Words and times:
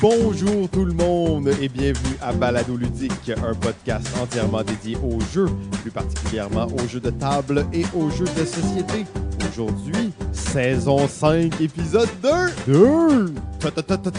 Bonjour 0.00 0.68
tout 0.70 0.84
le 0.84 0.92
monde 0.92 1.48
et 1.60 1.68
bienvenue 1.68 2.16
à 2.22 2.32
Balado 2.32 2.76
Ludique, 2.76 3.32
un 3.44 3.52
podcast 3.54 4.06
entièrement 4.22 4.62
dédié 4.62 4.96
aux 4.96 5.18
jeux, 5.32 5.48
plus 5.82 5.90
particulièrement 5.90 6.66
aux 6.66 6.86
jeux 6.86 7.00
de 7.00 7.10
table 7.10 7.66
et 7.72 7.84
aux 7.96 8.08
jeux 8.08 8.26
de 8.26 8.44
société. 8.44 9.04
Aujourd'hui, 9.50 10.12
saison 10.30 11.08
5, 11.08 11.60
épisode 11.60 12.08
2. 12.22 12.28
2. 12.72 13.34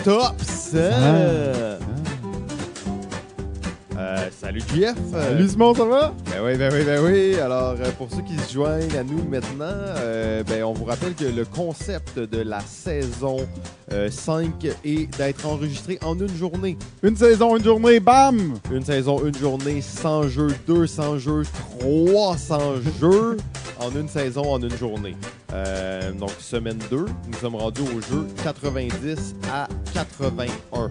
Top 0.03 0.41
7 0.41 0.91
salut 4.49 4.61
JF. 4.61 4.95
Salut 5.11 5.47
Simon, 5.47 5.75
ça 5.75 5.85
va? 5.85 6.13
Ben 6.25 6.41
oui, 6.43 6.57
ben 6.57 6.73
oui, 6.73 6.83
ben 6.83 7.05
oui. 7.05 7.35
Alors, 7.35 7.75
euh, 7.79 7.91
pour 7.99 8.09
ceux 8.09 8.23
qui 8.23 8.35
se 8.35 8.51
joignent 8.51 8.97
à 8.97 9.03
nous 9.03 9.23
maintenant, 9.29 9.65
euh, 9.69 10.43
ben, 10.43 10.63
on 10.63 10.73
vous 10.73 10.85
rappelle 10.85 11.13
que 11.13 11.25
le 11.25 11.45
concept 11.45 12.17
de 12.17 12.41
la 12.41 12.59
saison 12.61 13.37
euh, 13.93 14.09
5 14.09 14.65
est 14.83 15.17
d'être 15.17 15.45
enregistré 15.45 15.99
en 16.01 16.17
une 16.17 16.35
journée. 16.35 16.79
Une 17.03 17.15
saison, 17.15 17.57
une 17.57 17.63
journée, 17.63 17.99
bam! 17.99 18.55
Une 18.71 18.83
saison, 18.83 19.23
une 19.23 19.37
journée, 19.37 19.81
100 19.81 20.29
jeux, 20.29 20.55
200 20.65 21.19
jeux, 21.19 21.43
300 21.79 22.59
jeux 22.99 23.37
en 23.79 23.91
une 23.91 24.09
saison, 24.09 24.51
en 24.51 24.59
une 24.59 24.75
journée. 24.77 25.15
Euh, 25.53 26.11
donc, 26.13 26.31
semaine 26.39 26.79
2, 26.89 26.97
nous 26.97 27.37
sommes 27.39 27.55
rendus 27.55 27.81
au 27.81 28.01
jeu 28.01 28.25
90 28.43 29.35
à 29.51 29.67
81. 29.93 30.89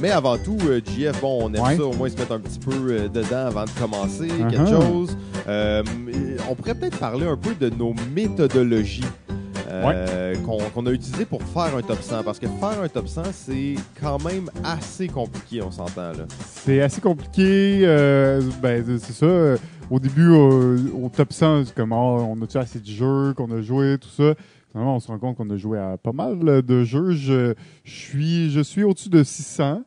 Mais 0.00 0.10
avant 0.10 0.38
tout, 0.38 0.56
euh, 0.66 0.80
JF, 0.84 1.20
bon, 1.20 1.40
on 1.42 1.54
aime 1.54 1.62
Ouais. 1.62 1.76
ça 1.76 1.84
au 1.84 1.92
moins 1.92 2.08
se 2.08 2.16
mettre 2.16 2.32
un 2.32 2.38
petit 2.40 2.58
peu 2.58 2.72
euh, 2.92 3.08
dedans 3.08 3.46
avant 3.46 3.64
de 3.64 3.70
commencer, 3.70 4.28
quelque 4.28 4.62
Uh-huh. 4.62 4.80
chose. 4.82 5.16
Euh, 5.48 5.82
on 6.48 6.54
pourrait 6.54 6.74
peut-être 6.74 6.98
parler 6.98 7.26
un 7.26 7.36
peu 7.36 7.54
de 7.54 7.74
nos 7.74 7.94
méthodologies 8.14 9.04
euh, 9.70 10.34
qu'on 10.72 10.86
a 10.86 10.90
utilisées 10.90 11.24
pour 11.24 11.42
faire 11.42 11.76
un 11.76 11.82
top 11.82 12.00
100. 12.00 12.22
Parce 12.22 12.38
que 12.38 12.46
faire 12.46 12.80
un 12.82 12.88
top 12.88 13.08
100, 13.08 13.22
c'est 13.32 13.74
quand 14.00 14.22
même 14.24 14.50
assez 14.64 15.08
compliqué, 15.08 15.62
on 15.62 15.70
s'entend 15.70 16.12
là. 16.12 16.26
C'est 16.64 16.80
assez 16.80 17.00
compliqué. 17.00 17.80
ben, 18.62 18.84
c'est 19.00 19.12
ça. 19.12 19.60
Au 19.90 19.98
début, 19.98 20.28
au 20.30 21.10
top 21.14 21.32
100, 21.32 21.64
c'est 21.66 21.74
comme, 21.74 21.92
ah, 21.92 21.96
on 21.96 22.40
a-tu 22.42 22.58
assez 22.58 22.78
de 22.78 22.86
jeux 22.86 23.32
qu'on 23.34 23.50
a 23.50 23.60
joué, 23.62 23.96
tout 23.98 24.08
ça? 24.10 24.34
Finalement, 24.70 24.96
on 24.96 25.00
se 25.00 25.08
rend 25.08 25.18
compte 25.18 25.36
qu'on 25.36 25.48
a 25.50 25.56
joué 25.56 25.78
à 25.78 25.96
pas 25.96 26.12
mal 26.12 26.62
de 26.62 26.84
jeux. 26.84 27.12
Je, 27.12 27.54
suis, 27.84 28.50
je 28.50 28.60
suis 28.60 28.84
au-dessus 28.84 29.08
de 29.08 29.22
600. 29.22 29.82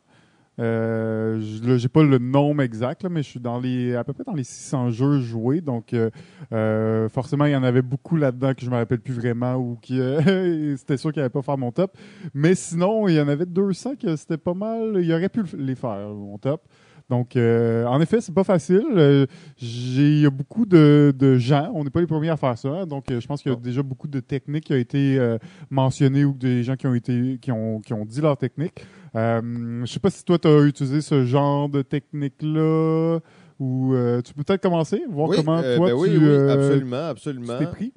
Euh, 0.60 1.40
je- 1.40 1.78
j'ai 1.78 1.88
pas 1.88 2.04
le 2.04 2.18
nombre 2.18 2.62
exact, 2.62 3.04
là, 3.04 3.10
mais 3.10 3.24
je 3.24 3.30
suis 3.30 3.40
dans 3.40 3.60
les, 3.60 3.96
à 3.96 4.04
peu 4.04 4.14
près 4.14 4.24
dans 4.24 4.34
les 4.34 4.44
600 4.44 4.90
jeux 4.92 5.20
joués. 5.20 5.62
Donc, 5.62 5.94
euh, 5.94 6.10
euh, 6.52 7.10
forcément, 7.10 7.46
il 7.46 7.52
y 7.52 7.56
en 7.56 7.64
avait 7.64 7.82
beaucoup 7.82 8.16
là-dedans 8.16 8.54
que 8.54 8.62
je 8.66 8.70
me 8.70 8.76
rappelle 8.76 9.00
plus 9.00 9.14
vraiment 9.14 9.56
ou 9.56 9.78
qui, 9.82 10.00
euh, 10.00 10.76
c'était 10.78 10.98
sûr 10.98 11.12
qu'il 11.14 11.22
allait 11.22 11.30
pas 11.30 11.42
faire 11.42 11.58
mon 11.58 11.72
top. 11.72 11.98
Mais 12.34 12.54
sinon, 12.54 13.08
il 13.08 13.16
y 13.16 13.22
en 13.22 13.28
avait 13.28 13.46
200 13.46 13.96
que 13.96 14.16
c'était 14.16 14.38
pas 14.38 14.54
mal. 14.54 14.98
Il 15.02 15.12
aurait 15.14 15.30
pu 15.30 15.44
les 15.58 15.76
faire, 15.76 16.10
mon 16.10 16.38
top. 16.38 16.64
Donc, 17.12 17.36
euh, 17.36 17.84
en 17.88 18.00
effet, 18.00 18.22
c'est 18.22 18.34
pas 18.34 18.46
facile. 18.46 18.86
Euh, 18.96 19.26
j'ai 19.58 20.02
il 20.02 20.22
y 20.22 20.26
a 20.26 20.30
beaucoup 20.30 20.66
de, 20.66 21.14
de 21.14 21.38
gens. 21.38 21.70
On 21.76 21.84
n'est 21.84 21.90
pas 21.90 22.00
les 22.00 22.08
premiers 22.08 22.30
à 22.30 22.38
faire 22.38 22.58
ça. 22.58 22.86
donc, 22.86 23.12
euh, 23.12 23.20
je 23.20 23.28
pense 23.28 23.42
qu'il 23.44 23.52
y 23.52 23.54
a 23.54 23.58
déjà 23.58 23.84
beaucoup 23.84 24.08
de 24.08 24.22
techniques 24.22 24.64
qui 24.64 24.72
ont 24.72 24.78
été 24.78 25.20
euh, 25.20 25.38
mentionnées 25.70 26.24
ou 26.24 26.32
des 26.32 26.64
gens 26.64 26.78
qui 26.78 26.88
ont 26.88 26.96
été 26.96 27.38
qui 27.42 27.52
ont, 27.52 27.82
qui 27.82 27.92
ont 27.92 28.06
dit 28.06 28.22
leur 28.22 28.38
technique. 28.38 28.86
Je 29.14 29.84
sais 29.88 30.00
pas 30.00 30.10
si 30.10 30.24
toi, 30.24 30.40
tu 30.40 30.48
as 30.48 30.62
utilisé 30.62 31.02
ce 31.02 31.26
genre 31.26 31.68
de 31.68 31.82
technique-là 31.82 33.20
ou 33.60 33.94
tu 34.24 34.34
peux 34.34 34.44
peut-être 34.44 34.64
commencer, 34.64 35.04
voir 35.10 35.28
oui, 35.28 35.36
comment 35.36 35.62
toi 35.62 35.80
ben 35.80 35.88
tu 35.88 35.94
oui, 35.94 36.18
oui, 36.18 36.50
absolument, 36.50 37.08
tu 37.08 37.12
absolument. 37.12 37.66
pris. 37.74 37.92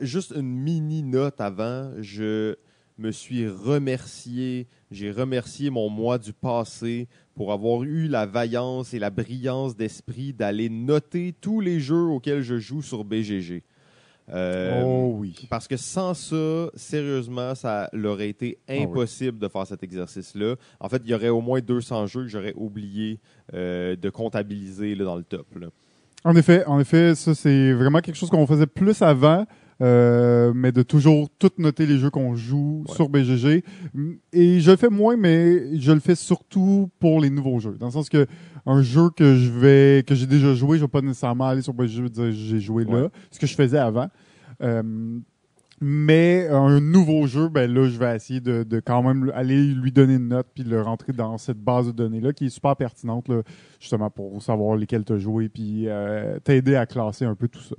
Juste 0.00 0.34
une 0.36 0.52
mini 0.52 1.04
note 1.04 1.40
avant. 1.40 1.92
Je 2.00 2.56
me 2.98 3.12
suis 3.12 3.46
remercié, 3.48 4.66
j'ai 4.90 5.12
remercié 5.12 5.70
mon 5.70 5.88
moi 5.90 6.18
du 6.18 6.32
passé 6.32 7.08
pour 7.36 7.52
avoir 7.52 7.84
eu 7.84 8.08
la 8.08 8.26
vaillance 8.26 8.94
et 8.94 8.98
la 8.98 9.10
brillance 9.10 9.76
d'esprit 9.76 10.32
d'aller 10.32 10.68
noter 10.68 11.34
tous 11.40 11.60
les 11.60 11.78
jeux 11.78 12.06
auxquels 12.06 12.42
je 12.42 12.58
joue 12.58 12.82
sur 12.82 13.04
BGG. 13.04 13.62
Euh, 14.28 14.82
oh 14.84 15.14
oui. 15.18 15.46
Parce 15.48 15.68
que 15.68 15.76
sans 15.76 16.12
ça, 16.14 16.68
sérieusement, 16.74 17.54
ça 17.54 17.88
aurait 18.04 18.28
été 18.28 18.58
Ah 18.66 18.72
oui. 18.72 18.82
impossible 18.82 19.38
de 19.38 19.46
faire 19.46 19.66
cet 19.66 19.84
exercice-là. 19.84 20.56
En 20.80 20.88
fait, 20.88 21.00
il 21.04 21.10
y 21.10 21.14
aurait 21.14 21.28
au 21.28 21.40
moins 21.40 21.60
200 21.60 22.06
jeux 22.06 22.22
que 22.22 22.28
j'aurais 22.28 22.54
oublié 22.56 23.20
euh, 23.54 23.94
de 23.94 24.10
comptabiliser 24.10 24.96
là, 24.96 25.04
dans 25.04 25.16
le 25.16 25.22
top. 25.22 25.46
là. 25.60 25.68
En 26.24 26.34
effet, 26.34 26.64
en 26.66 26.80
effet, 26.80 27.14
ça 27.14 27.36
c'est 27.36 27.72
vraiment 27.72 28.00
quelque 28.00 28.16
chose 28.16 28.30
qu'on 28.30 28.46
faisait 28.48 28.66
plus 28.66 29.00
avant, 29.00 29.46
euh, 29.82 30.52
mais 30.54 30.72
de 30.72 30.82
toujours 30.82 31.28
tout 31.38 31.50
noter 31.58 31.86
les 31.86 31.98
jeux 31.98 32.10
qu'on 32.10 32.34
joue 32.34 32.84
Ouais. 32.88 32.94
sur 32.94 33.08
BGG. 33.08 33.62
Et 34.32 34.60
je 34.60 34.70
le 34.70 34.76
fais 34.76 34.88
moins, 34.88 35.16
mais 35.16 35.78
je 35.78 35.92
le 35.92 36.00
fais 36.00 36.14
surtout 36.14 36.90
pour 36.98 37.20
les 37.20 37.30
nouveaux 37.30 37.58
jeux. 37.60 37.76
Dans 37.78 37.86
le 37.86 37.92
sens 37.92 38.08
que 38.08 38.26
un 38.64 38.82
jeu 38.82 39.10
que 39.16 39.34
je 39.36 39.50
vais, 39.50 40.02
que 40.04 40.14
j'ai 40.14 40.26
déjà 40.26 40.54
joué, 40.54 40.78
je 40.78 40.84
vais 40.84 40.88
pas 40.88 41.02
nécessairement 41.02 41.46
aller 41.46 41.62
sur 41.62 41.74
BGG 41.74 42.06
et 42.06 42.08
dire 42.10 42.32
j'ai 42.32 42.60
joué 42.60 42.84
là, 42.84 43.10
ce 43.30 43.38
que 43.38 43.46
je 43.46 43.54
faisais 43.54 43.78
avant. 43.78 44.08
Euh, 44.62 44.82
mais 45.78 46.48
un 46.50 46.80
nouveau 46.80 47.26
jeu, 47.26 47.50
ben 47.50 47.70
là, 47.70 47.86
je 47.86 47.98
vais 47.98 48.16
essayer 48.16 48.40
de, 48.40 48.62
de 48.62 48.80
quand 48.80 49.02
même 49.02 49.30
aller 49.34 49.62
lui 49.62 49.92
donner 49.92 50.14
une 50.14 50.28
note 50.28 50.46
puis 50.54 50.64
le 50.64 50.80
rentrer 50.80 51.12
dans 51.12 51.36
cette 51.36 51.58
base 51.58 51.88
de 51.88 51.92
données-là 51.92 52.32
qui 52.32 52.46
est 52.46 52.48
super 52.48 52.74
pertinente, 52.76 53.28
là, 53.28 53.42
justement 53.78 54.08
pour 54.08 54.42
savoir 54.42 54.76
lesquels 54.76 55.04
tu 55.04 55.12
as 55.12 55.18
joué 55.18 55.50
puis 55.50 55.84
euh, 55.86 56.38
t'aider 56.42 56.76
à 56.76 56.86
classer 56.86 57.26
un 57.26 57.34
peu 57.34 57.46
tout 57.48 57.60
ça. 57.60 57.76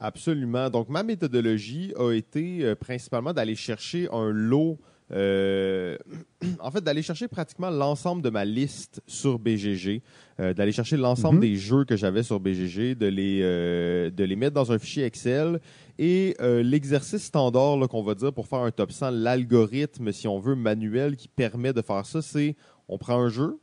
Absolument. 0.00 0.70
Donc, 0.70 0.88
ma 0.88 1.02
méthodologie 1.02 1.92
a 1.96 2.12
été 2.12 2.64
euh, 2.64 2.74
principalement 2.74 3.34
d'aller 3.34 3.54
chercher 3.54 4.08
un 4.10 4.30
lot, 4.30 4.78
euh, 5.12 5.98
en 6.60 6.70
fait, 6.70 6.80
d'aller 6.82 7.02
chercher 7.02 7.28
pratiquement 7.28 7.68
l'ensemble 7.68 8.22
de 8.22 8.30
ma 8.30 8.46
liste 8.46 9.02
sur 9.06 9.38
BGG, 9.38 10.00
euh, 10.40 10.54
d'aller 10.54 10.72
chercher 10.72 10.96
l'ensemble 10.96 11.36
Mhm. 11.36 11.40
des 11.42 11.56
jeux 11.56 11.84
que 11.84 11.96
j'avais 11.96 12.22
sur 12.22 12.40
BGG, 12.40 12.94
de 12.94 13.06
les, 13.08 13.40
de 14.10 14.24
les 14.24 14.36
mettre 14.36 14.54
dans 14.54 14.72
un 14.72 14.78
fichier 14.78 15.04
Excel. 15.04 15.60
Et 15.98 16.34
l'exercice 16.40 17.24
standard 17.24 17.86
qu'on 17.88 18.02
va 18.02 18.14
dire 18.14 18.32
pour 18.32 18.46
faire 18.46 18.60
un 18.60 18.70
top 18.70 18.90
100, 18.92 19.10
l'algorithme, 19.10 20.12
si 20.12 20.26
on 20.26 20.38
veut, 20.38 20.54
manuel 20.54 21.14
qui 21.14 21.28
permet 21.28 21.74
de 21.74 21.82
faire 21.82 22.06
ça, 22.06 22.22
c'est 22.22 22.56
on 22.88 22.96
prend 22.96 23.20
un 23.20 23.28
jeu, 23.28 23.58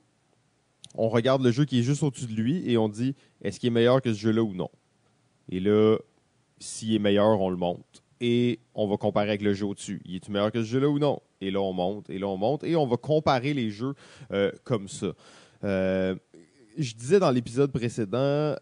on 0.94 1.10
regarde 1.10 1.44
le 1.44 1.50
jeu 1.50 1.66
qui 1.66 1.80
est 1.80 1.84
juste 1.84 2.04
au-dessus 2.04 2.28
de 2.28 2.34
lui 2.40 2.70
et 2.70 2.78
on 2.78 2.90
dit 2.90 3.16
est-ce 3.42 3.60
qu'il 3.60 3.68
est 3.68 3.72
meilleur 3.72 4.04
que 4.04 4.14
ce 4.14 4.20
jeu-là 4.20 4.44
ou 4.44 4.54
non? 4.54 4.70
Et 5.50 5.60
là, 5.60 5.98
s'il 6.60 6.96
est 6.96 7.00
meilleur, 7.00 7.40
on 7.42 7.50
le 7.50 7.58
monte. 7.58 8.04
Et 8.20 8.60
on 8.74 8.88
va 8.88 8.98
comparer 8.98 9.30
avec 9.30 9.42
le 9.42 9.54
jeu 9.54 9.66
au-dessus. 9.66 10.02
Il 10.06 10.16
est 10.16 10.30
meilleur 10.30 10.52
que 10.52 10.64
ce 10.64 10.68
jeu-là 10.68 10.90
ou 10.90 10.98
non? 10.98 11.20
Et 11.40 11.52
là, 11.52 11.62
on 11.62 11.74
monte, 11.74 12.10
et 12.10 12.18
là, 12.18 12.28
on 12.28 12.38
monte, 12.38 12.64
et 12.64 12.76
on 12.76 12.88
va 12.88 12.98
comparer 12.98 13.54
les 13.54 13.70
jeux 13.70 13.94
euh, 14.32 14.52
comme 14.64 14.88
ça. 14.88 15.14
Euh, 15.64 16.16
je 16.78 16.94
disais 16.96 17.20
dans 17.20 17.32
l'épisode 17.32 17.72
précédent 17.72 18.18
euh, 18.18 18.58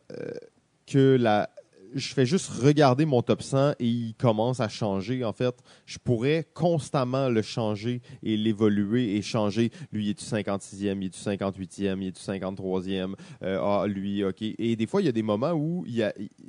que 0.85 1.17
la, 1.19 1.50
je 1.95 2.13
fais 2.13 2.25
juste 2.25 2.50
regarder 2.50 3.06
mon 3.06 3.22
top 3.22 3.41
100 3.41 3.72
et 3.79 3.88
il 3.88 4.16
commence 4.16 4.59
à 4.59 4.67
changer. 4.67 5.23
En 5.23 5.31
fait, 5.31 5.56
je 5.85 5.97
pourrais 5.97 6.45
constamment 6.53 7.29
le 7.29 7.41
changer 7.41 8.01
et 8.22 8.35
l'évoluer 8.35 9.16
et 9.16 9.22
changer. 9.22 9.72
Lui, 9.94 10.07
il 10.07 10.09
est-tu 10.09 10.25
56e, 10.25 10.97
il 11.00 11.05
est-tu 11.05 11.19
58e, 11.19 12.01
il 12.01 12.07
est-tu 12.09 12.22
53e? 12.22 13.13
Euh, 13.44 13.59
ah, 13.61 13.88
lui, 13.88 14.23
OK. 14.25 14.41
Et 14.41 14.75
des 14.75 14.85
fois, 14.88 15.01
il 15.01 15.05
y 15.05 15.09
a 15.09 15.13
des 15.13 15.23
moments 15.23 15.53
où 15.53 15.85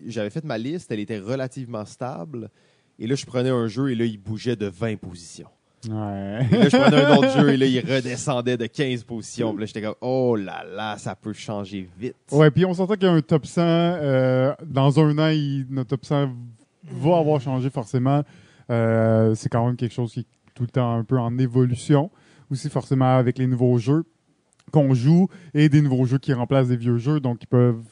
j'avais 0.06 0.30
fait 0.30 0.44
ma 0.44 0.58
liste, 0.58 0.90
elle 0.90 1.00
était 1.00 1.20
relativement 1.20 1.84
stable. 1.84 2.50
Et 2.98 3.06
là, 3.06 3.14
je 3.14 3.24
prenais 3.24 3.50
un 3.50 3.68
jeu 3.68 3.90
et 3.90 3.94
là, 3.94 4.04
il 4.04 4.18
bougeait 4.18 4.56
de 4.56 4.66
20 4.66 4.96
positions. 4.96 5.48
Ouais. 5.88 6.46
Et 6.50 6.56
là, 6.56 6.68
je 6.68 6.76
prenais 6.76 7.04
un 7.04 7.16
autre 7.16 7.38
jeu 7.38 7.50
et 7.50 7.56
là, 7.56 7.66
il 7.66 7.80
redescendait 7.94 8.56
de 8.56 8.66
15 8.66 9.04
positions. 9.04 9.52
Puis 9.52 9.60
là, 9.60 9.66
j'étais 9.66 9.82
comme, 9.82 9.94
oh 10.00 10.36
là 10.36 10.64
là, 10.74 10.96
ça 10.98 11.14
peut 11.14 11.32
changer 11.32 11.88
vite. 11.98 12.16
ouais, 12.32 12.50
puis 12.50 12.64
on 12.64 12.74
s'entend 12.74 12.94
qu'il 12.94 13.04
y 13.04 13.06
a 13.06 13.12
un 13.12 13.20
top 13.20 13.46
100. 13.46 13.60
euh, 13.62 14.52
dans 14.64 14.98
un 15.00 15.18
an, 15.18 15.28
il- 15.28 15.66
notre 15.70 15.90
top 15.90 16.04
100 16.04 16.30
va 16.84 17.18
avoir 17.18 17.40
changé 17.40 17.70
forcément. 17.70 18.22
Euh, 18.70 19.34
c'est 19.34 19.48
quand 19.48 19.64
même 19.66 19.76
quelque 19.76 19.94
chose 19.94 20.12
qui 20.12 20.20
est 20.20 20.26
tout 20.54 20.62
le 20.64 20.68
temps 20.70 20.94
un 20.94 21.04
peu 21.04 21.18
en 21.18 21.36
évolution. 21.38 22.10
Aussi, 22.50 22.68
forcément, 22.70 23.16
avec 23.16 23.38
les 23.38 23.46
nouveaux 23.46 23.78
jeux 23.78 24.04
qu'on 24.72 24.94
joue 24.94 25.28
et 25.54 25.68
des 25.68 25.82
nouveaux 25.82 26.04
jeux 26.06 26.18
qui 26.18 26.32
remplacent 26.32 26.68
des 26.68 26.76
vieux 26.76 26.96
jeux, 26.98 27.20
donc 27.20 27.38
ils 27.42 27.46
peuvent 27.46 27.82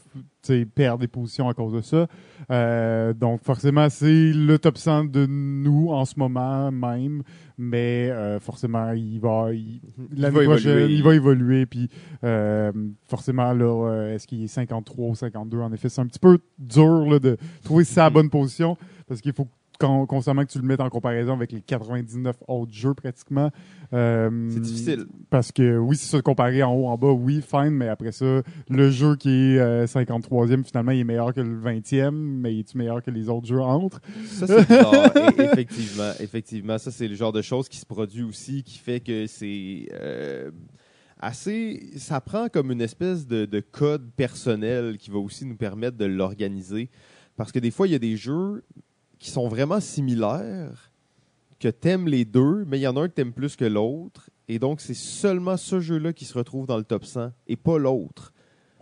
perdre 0.75 0.99
des 1.01 1.09
positions 1.09 1.49
à 1.49 1.55
cause 1.55 1.73
de 1.73 1.81
ça. 1.81 2.07
Euh, 2.51 3.13
donc, 3.13 3.43
forcément, 3.43 3.89
c'est 3.89 4.33
le 4.33 4.59
top 4.59 4.79
100 4.79 5.05
de 5.07 5.27
nous 5.27 5.89
en 5.91 6.05
ce 6.05 6.19
moment 6.19 6.71
même, 6.71 7.23
mais 7.57 8.11
euh, 8.11 8.39
forcément, 8.41 8.93
il 8.93 9.19
va, 9.21 9.53
il, 9.53 9.81
Il 10.15 10.23
va 10.23 10.31
prochaine, 10.31 10.79
évoluer. 10.79 10.95
il 10.95 11.03
va 11.03 11.15
évoluer. 11.15 11.67
Puis, 11.67 11.89
euh, 12.25 12.73
forcément, 13.09 13.53
là, 13.53 14.09
est-ce 14.11 14.27
qu'il 14.27 14.43
est 14.43 14.49
53 14.49 15.09
ou 15.09 15.15
52 15.15 15.59
En 15.61 15.73
effet, 15.73 15.89
c'est 15.89 16.01
un 16.01 16.07
petit 16.07 16.19
peu 16.19 16.39
dur 16.59 17.07
là, 17.07 17.19
de 17.19 17.37
trouver 17.63 17.85
sa 17.85 18.11
bonne 18.11 18.31
position 18.31 18.77
parce 19.07 19.21
qu'il 19.21 19.33
faut 19.33 19.49
con- 19.79 20.07
constamment 20.07 20.45
que 20.45 20.51
tu 20.51 20.59
le 20.59 20.65
mettes 20.67 20.81
en 20.81 20.89
comparaison 20.91 21.33
avec 21.35 21.53
les 21.53 21.61
99 21.61 22.37
autres 22.49 22.73
jeux 22.73 22.95
pratiquement. 22.95 23.51
Euh, 23.93 24.49
C'est 24.51 24.61
difficile. 24.61 25.07
Parce 25.31 25.53
que 25.53 25.77
oui, 25.79 25.97
c'est 25.97 26.07
ça, 26.17 26.23
comparé 26.23 26.63
en 26.63 26.73
haut, 26.75 26.87
en 26.89 26.97
bas, 26.99 27.13
oui, 27.13 27.41
fine, 27.43 27.71
mais 27.71 27.89
après 27.89 28.13
ça, 28.13 28.43
le 28.69 28.91
jeu 28.91 29.17
qui 29.17 29.29
est 29.31 29.59
euh, 29.59 29.87
53e, 29.87 30.65
finalement, 30.65 30.93
il 30.93 31.01
est 31.01 31.05
meilleur 31.05 31.33
que 31.35 31.41
le 31.41 31.61
20e, 31.61 32.11
mais 32.13 32.55
il 32.55 32.61
est 32.61 32.75
meilleur 32.75 33.03
que 33.03 33.11
les 33.11 33.29
autres 33.29 33.47
jeux 33.47 33.61
entre? 33.61 34.01
Ça, 34.27 34.47
c'est 34.47 34.67
bizarre. 34.69 35.17
Et- 35.39 35.43
effectivement, 35.43 36.11
effectivement. 36.21 36.79
Ça, 36.79 36.91
c'est 36.91 37.09
le 37.09 37.15
genre 37.15 37.33
de 37.33 37.43
choses 37.43 37.69
qui 37.69 37.79
se 37.79 37.87
produit 37.87 38.23
aussi, 38.23 38.63
qui 38.63 38.79
fait 38.79 39.01
que 39.01 39.27
c'est 39.27 39.89
euh, 39.93 40.51
assez. 41.21 41.91
Ça 41.97 42.21
prend 42.21 42.49
comme 42.49 42.71
une 42.71 42.81
espèce 42.81 43.27
de, 43.27 43.45
de 43.45 43.61
code 43.61 44.11
personnel 44.17 44.99
qui 44.99 45.11
va 45.11 45.19
aussi 45.19 45.47
nous 45.47 45.57
permettre 45.57 45.97
de 45.97 46.05
l'organiser. 46.05 46.91
Parce 47.37 47.51
que 47.53 47.59
des 47.59 47.71
fois, 47.71 47.87
il 47.89 47.93
y 47.93 47.97
a 47.97 47.99
des 48.01 48.17
jeux 48.17 48.63
qui 49.25 49.31
sont 49.31 49.49
vraiment 49.49 49.81
similaires, 49.81 50.91
que 51.59 51.69
t'aimes 51.69 52.09
les 52.09 52.27
deux, 52.27 52.67
mais 52.67 52.79
il 52.79 52.83
y 52.83 52.87
en 52.87 52.95
a 52.99 53.01
un 53.01 53.09
que 53.09 53.15
t'aimes 53.15 53.33
plus 53.33 53.57
que 53.57 53.65
l'autre. 53.65 54.29
Et 54.49 54.59
donc, 54.59 54.83
c'est 54.83 54.93
seulement 54.93 55.57
ce 55.57 55.81
jeu-là 55.81 56.13
qui 56.13 56.27
se 56.27 56.37
retrouve 56.37 56.67
dans 56.67 56.77
le 56.77 56.85
top 56.85 57.07
100 57.07 57.31
et 57.47 57.57
pas 57.57 57.79
l'autre. 57.79 58.34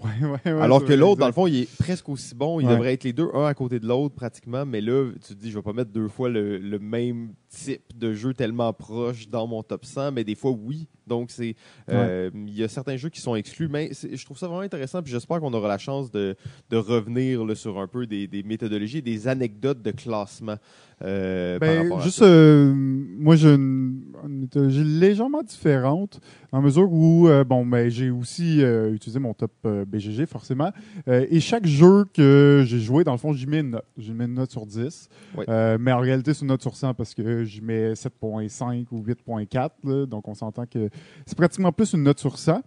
Ouais, 0.02 0.26
ouais, 0.26 0.52
ouais, 0.52 0.60
Alors 0.60 0.84
que 0.84 0.92
l'autre, 0.92 1.20
dans 1.20 1.26
le 1.26 1.32
fond, 1.32 1.46
il 1.46 1.60
est 1.62 1.76
presque 1.76 2.08
aussi 2.08 2.34
bon. 2.34 2.60
Il 2.60 2.66
devrait 2.66 2.94
être 2.94 3.04
les 3.04 3.12
deux, 3.12 3.28
un 3.34 3.44
à 3.44 3.54
côté 3.54 3.78
de 3.78 3.86
l'autre 3.86 4.14
pratiquement. 4.14 4.64
Mais 4.66 4.80
là, 4.80 5.10
tu 5.14 5.34
te 5.34 5.40
dis, 5.40 5.50
je 5.50 5.56
vais 5.58 5.62
pas 5.62 5.72
mettre 5.72 5.90
deux 5.90 6.08
fois 6.08 6.28
le, 6.28 6.58
le 6.58 6.78
même 6.78 7.34
type 7.48 7.96
de 7.96 8.12
jeu 8.12 8.34
tellement 8.34 8.72
proche 8.72 9.28
dans 9.28 9.46
mon 9.46 9.62
top 9.62 9.84
100. 9.84 10.12
Mais 10.12 10.24
des 10.24 10.34
fois, 10.34 10.50
oui. 10.50 10.88
Donc, 11.06 11.30
c'est 11.30 11.56
euh, 11.90 12.30
il 12.34 12.56
y 12.56 12.62
a 12.62 12.68
certains 12.68 12.96
jeux 12.96 13.08
qui 13.08 13.20
sont 13.20 13.34
exclus. 13.34 13.68
Mais 13.68 13.90
je 13.92 14.24
trouve 14.24 14.38
ça 14.38 14.46
vraiment 14.46 14.62
intéressant. 14.62 15.02
Puis 15.02 15.12
j'espère 15.12 15.40
qu'on 15.40 15.52
aura 15.54 15.68
la 15.68 15.78
chance 15.78 16.10
de, 16.10 16.36
de 16.70 16.76
revenir 16.76 17.44
là, 17.44 17.54
sur 17.54 17.78
un 17.78 17.86
peu 17.86 18.06
des, 18.06 18.26
des 18.26 18.42
méthodologies 18.42 19.02
des 19.02 19.28
anecdotes 19.28 19.82
de 19.82 19.90
classement. 19.90 20.56
Euh, 21.04 21.58
Ben, 21.58 22.00
juste, 22.00 22.18
ça. 22.18 22.24
euh, 22.24 22.72
moi, 22.74 23.36
j'ai 23.36 23.54
une, 23.54 24.02
une 24.24 25.00
légèrement 25.00 25.42
différente, 25.42 26.20
en 26.52 26.60
mesure 26.62 26.92
où, 26.92 27.28
euh, 27.28 27.44
bon, 27.44 27.66
ben, 27.66 27.88
j'ai 27.88 28.10
aussi 28.10 28.60
utilisé 28.62 29.18
mon 29.18 29.34
top 29.34 29.52
BGG, 29.64 30.26
forcément. 30.26 30.70
Et 31.06 31.40
chaque 31.40 31.66
jeu 31.66 32.04
que 32.14 32.62
j'ai 32.66 32.78
joué, 32.78 33.04
dans 33.04 33.12
le 33.12 33.18
fond, 33.18 33.32
j'y 33.32 33.46
mets 33.46 33.60
une 33.60 33.70
note. 33.70 33.84
J'y 33.96 34.12
mets 34.12 34.24
une 34.24 34.34
note 34.34 34.50
sur 34.50 34.66
10. 34.66 35.08
Oui. 35.36 35.44
Euh, 35.48 35.76
mais 35.80 35.92
en 35.92 36.00
réalité, 36.00 36.34
c'est 36.34 36.42
une 36.42 36.48
note 36.48 36.62
sur 36.62 36.76
100 36.76 36.94
parce 36.94 37.14
que 37.14 37.44
j'y 37.44 37.60
mets 37.60 37.94
7.5 37.94 38.86
ou 38.92 39.02
8.4. 39.02 39.70
là. 39.84 40.06
donc, 40.06 40.28
on 40.28 40.34
s'entend 40.34 40.66
que 40.66 40.88
c'est 41.26 41.36
pratiquement 41.36 41.72
plus 41.72 41.92
une 41.92 42.02
note 42.04 42.18
sur 42.18 42.38
100. 42.38 42.62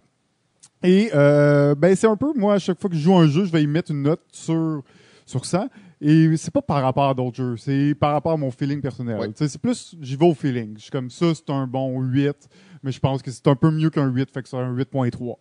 Et 0.82 1.10
ben, 1.12 1.94
c'est 1.96 2.06
un 2.06 2.16
peu, 2.16 2.32
moi, 2.34 2.54
à 2.54 2.58
chaque 2.58 2.80
fois 2.80 2.90
que 2.90 2.96
je 2.96 3.00
joue 3.00 3.14
un 3.14 3.26
jeu, 3.26 3.44
je 3.44 3.52
vais 3.52 3.62
y 3.62 3.66
mettre 3.66 3.90
une 3.90 4.02
note 4.02 4.20
sur, 4.30 4.82
sur 5.24 5.44
100. 5.44 5.68
Et 6.00 6.36
c'est 6.36 6.50
pas 6.52 6.60
par 6.62 6.82
rapport 6.82 7.08
à 7.08 7.14
d'autres 7.14 7.36
jeux, 7.36 7.56
c'est 7.56 7.94
par 7.98 8.12
rapport 8.12 8.32
à 8.32 8.36
mon 8.36 8.50
feeling 8.50 8.80
personnel. 8.82 9.18
Ouais. 9.18 9.30
C'est 9.34 9.58
plus, 9.58 9.96
j'y 10.00 10.16
vais 10.16 10.26
au 10.26 10.34
feeling. 10.34 10.74
Je 10.76 10.82
suis 10.82 10.90
comme 10.90 11.08
ça, 11.10 11.34
c'est 11.34 11.48
un 11.50 11.66
bon 11.66 12.00
8, 12.02 12.34
mais 12.82 12.92
je 12.92 13.00
pense 13.00 13.22
que 13.22 13.30
c'est 13.30 13.46
un 13.48 13.56
peu 13.56 13.70
mieux 13.70 13.88
qu'un 13.88 14.06
8, 14.06 14.30
fait 14.30 14.42
que 14.42 14.48
c'est 14.48 14.58
un 14.58 14.74
8.3. 14.74 15.36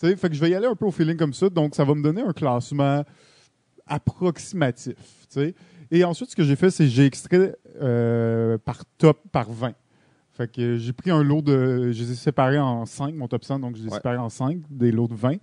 Tu 0.00 0.08
sais, 0.08 0.16
Fait 0.16 0.28
que 0.30 0.34
je 0.34 0.40
vais 0.40 0.50
y 0.50 0.54
aller 0.54 0.66
un 0.66 0.74
peu 0.74 0.86
au 0.86 0.90
feeling 0.90 1.16
comme 1.18 1.34
ça, 1.34 1.50
donc 1.50 1.74
ça 1.74 1.84
va 1.84 1.94
me 1.94 2.02
donner 2.02 2.22
un 2.22 2.32
classement 2.32 3.04
approximatif. 3.86 4.94
Et 5.90 6.04
ensuite, 6.04 6.30
ce 6.30 6.36
que 6.36 6.44
j'ai 6.44 6.56
fait, 6.56 6.70
c'est 6.70 6.84
que 6.84 6.90
j'ai 6.90 7.04
extrait 7.04 7.56
euh, 7.82 8.56
par 8.58 8.84
top, 8.98 9.20
par 9.32 9.50
20. 9.50 9.72
Fait 10.32 10.50
que 10.50 10.76
j'ai 10.76 10.92
pris 10.92 11.10
un 11.10 11.22
lot 11.22 11.42
de. 11.42 11.90
Je 11.92 12.02
les 12.04 12.12
ai 12.12 12.14
séparés 12.14 12.58
en 12.58 12.86
5, 12.86 13.14
mon 13.14 13.28
top 13.28 13.44
100, 13.44 13.58
donc 13.58 13.76
je 13.76 13.82
les 13.82 13.88
ai 13.88 13.90
Ouais. 13.90 13.96
séparés 13.96 14.16
en 14.16 14.28
5, 14.30 14.58
des 14.70 14.92
lots 14.92 15.08
de 15.08 15.14
20. 15.14 15.34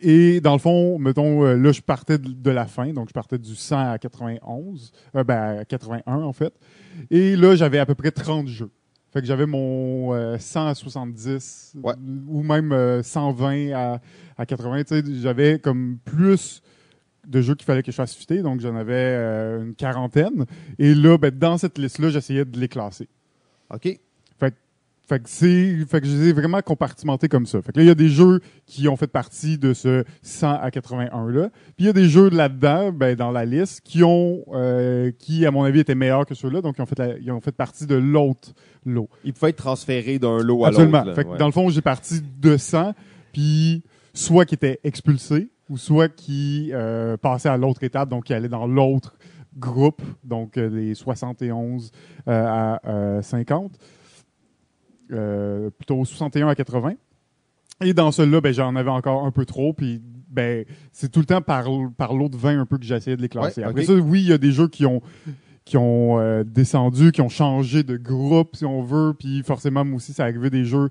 Et 0.00 0.40
dans 0.40 0.52
le 0.52 0.58
fond, 0.58 0.98
mettons, 0.98 1.44
euh, 1.44 1.56
là, 1.56 1.72
je 1.72 1.80
partais 1.80 2.18
de, 2.18 2.50
la 2.50 2.66
fin, 2.66 2.92
donc 2.92 3.08
je 3.08 3.12
partais 3.12 3.38
du 3.38 3.54
100 3.54 3.90
à 3.92 3.98
91, 3.98 4.92
euh, 5.16 5.24
ben, 5.24 5.58
à 5.60 5.64
81 5.64 6.22
en 6.22 6.32
fait. 6.32 6.54
Et 7.10 7.36
là, 7.36 7.56
j'avais 7.56 7.78
à 7.78 7.86
peu 7.86 7.94
près 7.94 8.10
30 8.10 8.46
jeux. 8.46 8.70
Fait 9.12 9.20
que 9.20 9.26
j'avais 9.26 9.46
mon 9.46 10.14
euh, 10.14 10.36
100 10.38 10.66
à 10.66 10.74
70, 10.74 11.74
Ouais. 11.82 11.94
ou 12.28 12.42
même 12.42 12.72
euh, 12.72 13.02
120 13.02 13.72
à, 13.72 14.00
à 14.36 14.46
80. 14.46 14.84
Tu 14.84 14.94
sais, 14.94 15.02
j'avais 15.20 15.58
comme 15.58 15.98
plus 16.04 16.62
de 17.26 17.40
jeux 17.40 17.54
qu'il 17.54 17.64
fallait 17.64 17.82
que 17.82 17.90
je 17.90 17.96
fasse 17.96 18.14
fitter, 18.14 18.42
donc 18.42 18.60
j'en 18.60 18.76
avais 18.76 18.92
euh, 18.94 19.64
une 19.64 19.74
quarantaine. 19.74 20.44
Et 20.78 20.94
là, 20.94 21.16
ben, 21.18 21.30
dans 21.30 21.58
cette 21.58 21.78
liste-là, 21.78 22.10
j'essayais 22.10 22.44
de 22.44 22.58
les 22.58 22.68
classer. 22.68 23.08
OK. 23.74 23.98
Fait 25.08 25.20
que 25.20 25.28
c'est, 25.28 25.74
fait 25.88 26.02
que 26.02 26.06
je 26.06 26.14
les 26.14 26.28
ai 26.28 26.32
vraiment 26.34 26.60
compartimentés 26.60 27.28
comme 27.28 27.46
ça. 27.46 27.62
Fait 27.62 27.72
que 27.72 27.78
là, 27.78 27.84
il 27.84 27.88
y 27.88 27.90
a 27.90 27.94
des 27.94 28.10
jeux 28.10 28.40
qui 28.66 28.88
ont 28.88 28.96
fait 28.96 29.06
partie 29.06 29.56
de 29.56 29.72
ce 29.72 30.04
100 30.22 30.60
à 30.60 30.70
81 30.70 31.30
là. 31.30 31.48
Puis 31.48 31.74
il 31.78 31.86
y 31.86 31.88
a 31.88 31.94
des 31.94 32.08
jeux 32.10 32.28
là-dedans, 32.28 32.92
ben, 32.92 33.16
dans 33.16 33.30
la 33.30 33.46
liste, 33.46 33.80
qui 33.80 34.02
ont, 34.04 34.44
euh, 34.52 35.10
qui 35.18 35.46
à 35.46 35.50
mon 35.50 35.64
avis 35.64 35.80
étaient 35.80 35.94
meilleurs 35.94 36.26
que 36.26 36.34
ceux-là, 36.34 36.60
donc 36.60 36.74
ils 36.78 36.82
ont 36.82 36.86
fait, 36.86 36.98
la- 36.98 37.16
ils 37.18 37.30
ont 37.32 37.40
fait 37.40 37.52
partie 37.52 37.86
de 37.86 37.94
l'autre 37.94 38.52
lot. 38.84 39.08
Il 39.24 39.32
pouvait 39.32 39.50
être 39.50 39.56
transféré 39.56 40.18
d'un 40.18 40.42
lot 40.42 40.64
à 40.66 40.70
l'autre. 40.70 40.80
Absolument. 40.82 41.04
là. 41.04 41.14
Fait 41.14 41.24
que 41.24 41.28
Ouais. 41.30 41.38
dans 41.38 41.46
le 41.46 41.52
fond, 41.52 41.70
j'ai 41.70 41.80
parti 41.80 42.20
de 42.40 42.56
100, 42.58 42.92
puis 43.32 43.82
soit 44.12 44.44
qui 44.44 44.56
étaient 44.56 44.78
expulsés, 44.84 45.48
ou 45.70 45.78
soit 45.78 46.08
qui 46.08 46.70
euh, 46.74 47.16
passaient 47.16 47.48
à 47.48 47.56
l'autre 47.56 47.82
étape, 47.82 48.10
donc 48.10 48.24
qui 48.24 48.34
allaient 48.34 48.48
dans 48.48 48.66
l'autre 48.66 49.14
groupe, 49.58 50.02
donc 50.22 50.56
euh, 50.56 50.68
des 50.70 50.94
71 50.94 51.90
euh, 52.28 52.46
à 52.46 52.80
euh, 52.88 53.22
50, 53.22 53.72
euh, 55.12 55.70
plutôt 55.70 56.04
61 56.04 56.48
à 56.48 56.54
80. 56.54 56.94
Et 57.84 57.94
dans 57.94 58.10
celui-là, 58.10 58.40
ben, 58.40 58.52
j'en 58.52 58.74
avais 58.76 58.90
encore 58.90 59.24
un 59.24 59.30
peu 59.30 59.44
trop, 59.44 59.72
puis 59.72 60.02
ben, 60.28 60.64
c'est 60.92 61.10
tout 61.10 61.20
le 61.20 61.26
temps 61.26 61.40
par, 61.40 61.68
par 61.96 62.14
l'autre 62.14 62.36
20 62.36 62.60
un 62.60 62.66
peu 62.66 62.78
que 62.78 62.84
j'essayais 62.84 63.16
de 63.16 63.22
les 63.22 63.28
classer. 63.28 63.60
Ouais, 63.60 63.68
Après 63.68 63.84
ça, 63.84 63.94
oui, 63.94 64.22
il 64.22 64.28
y 64.28 64.32
a 64.32 64.38
des 64.38 64.52
jeux 64.52 64.68
qui 64.68 64.84
ont 64.86 65.00
qui 65.64 65.76
ont 65.76 66.18
euh, 66.18 66.44
descendu, 66.44 67.12
qui 67.12 67.20
ont 67.20 67.28
changé 67.28 67.82
de 67.82 67.98
groupe, 67.98 68.56
si 68.56 68.64
on 68.64 68.82
veut, 68.82 69.12
puis 69.12 69.42
forcément, 69.42 69.84
moi 69.84 69.96
aussi, 69.96 70.14
ça 70.14 70.24
arrivé 70.24 70.48
des 70.48 70.64
jeux, 70.64 70.88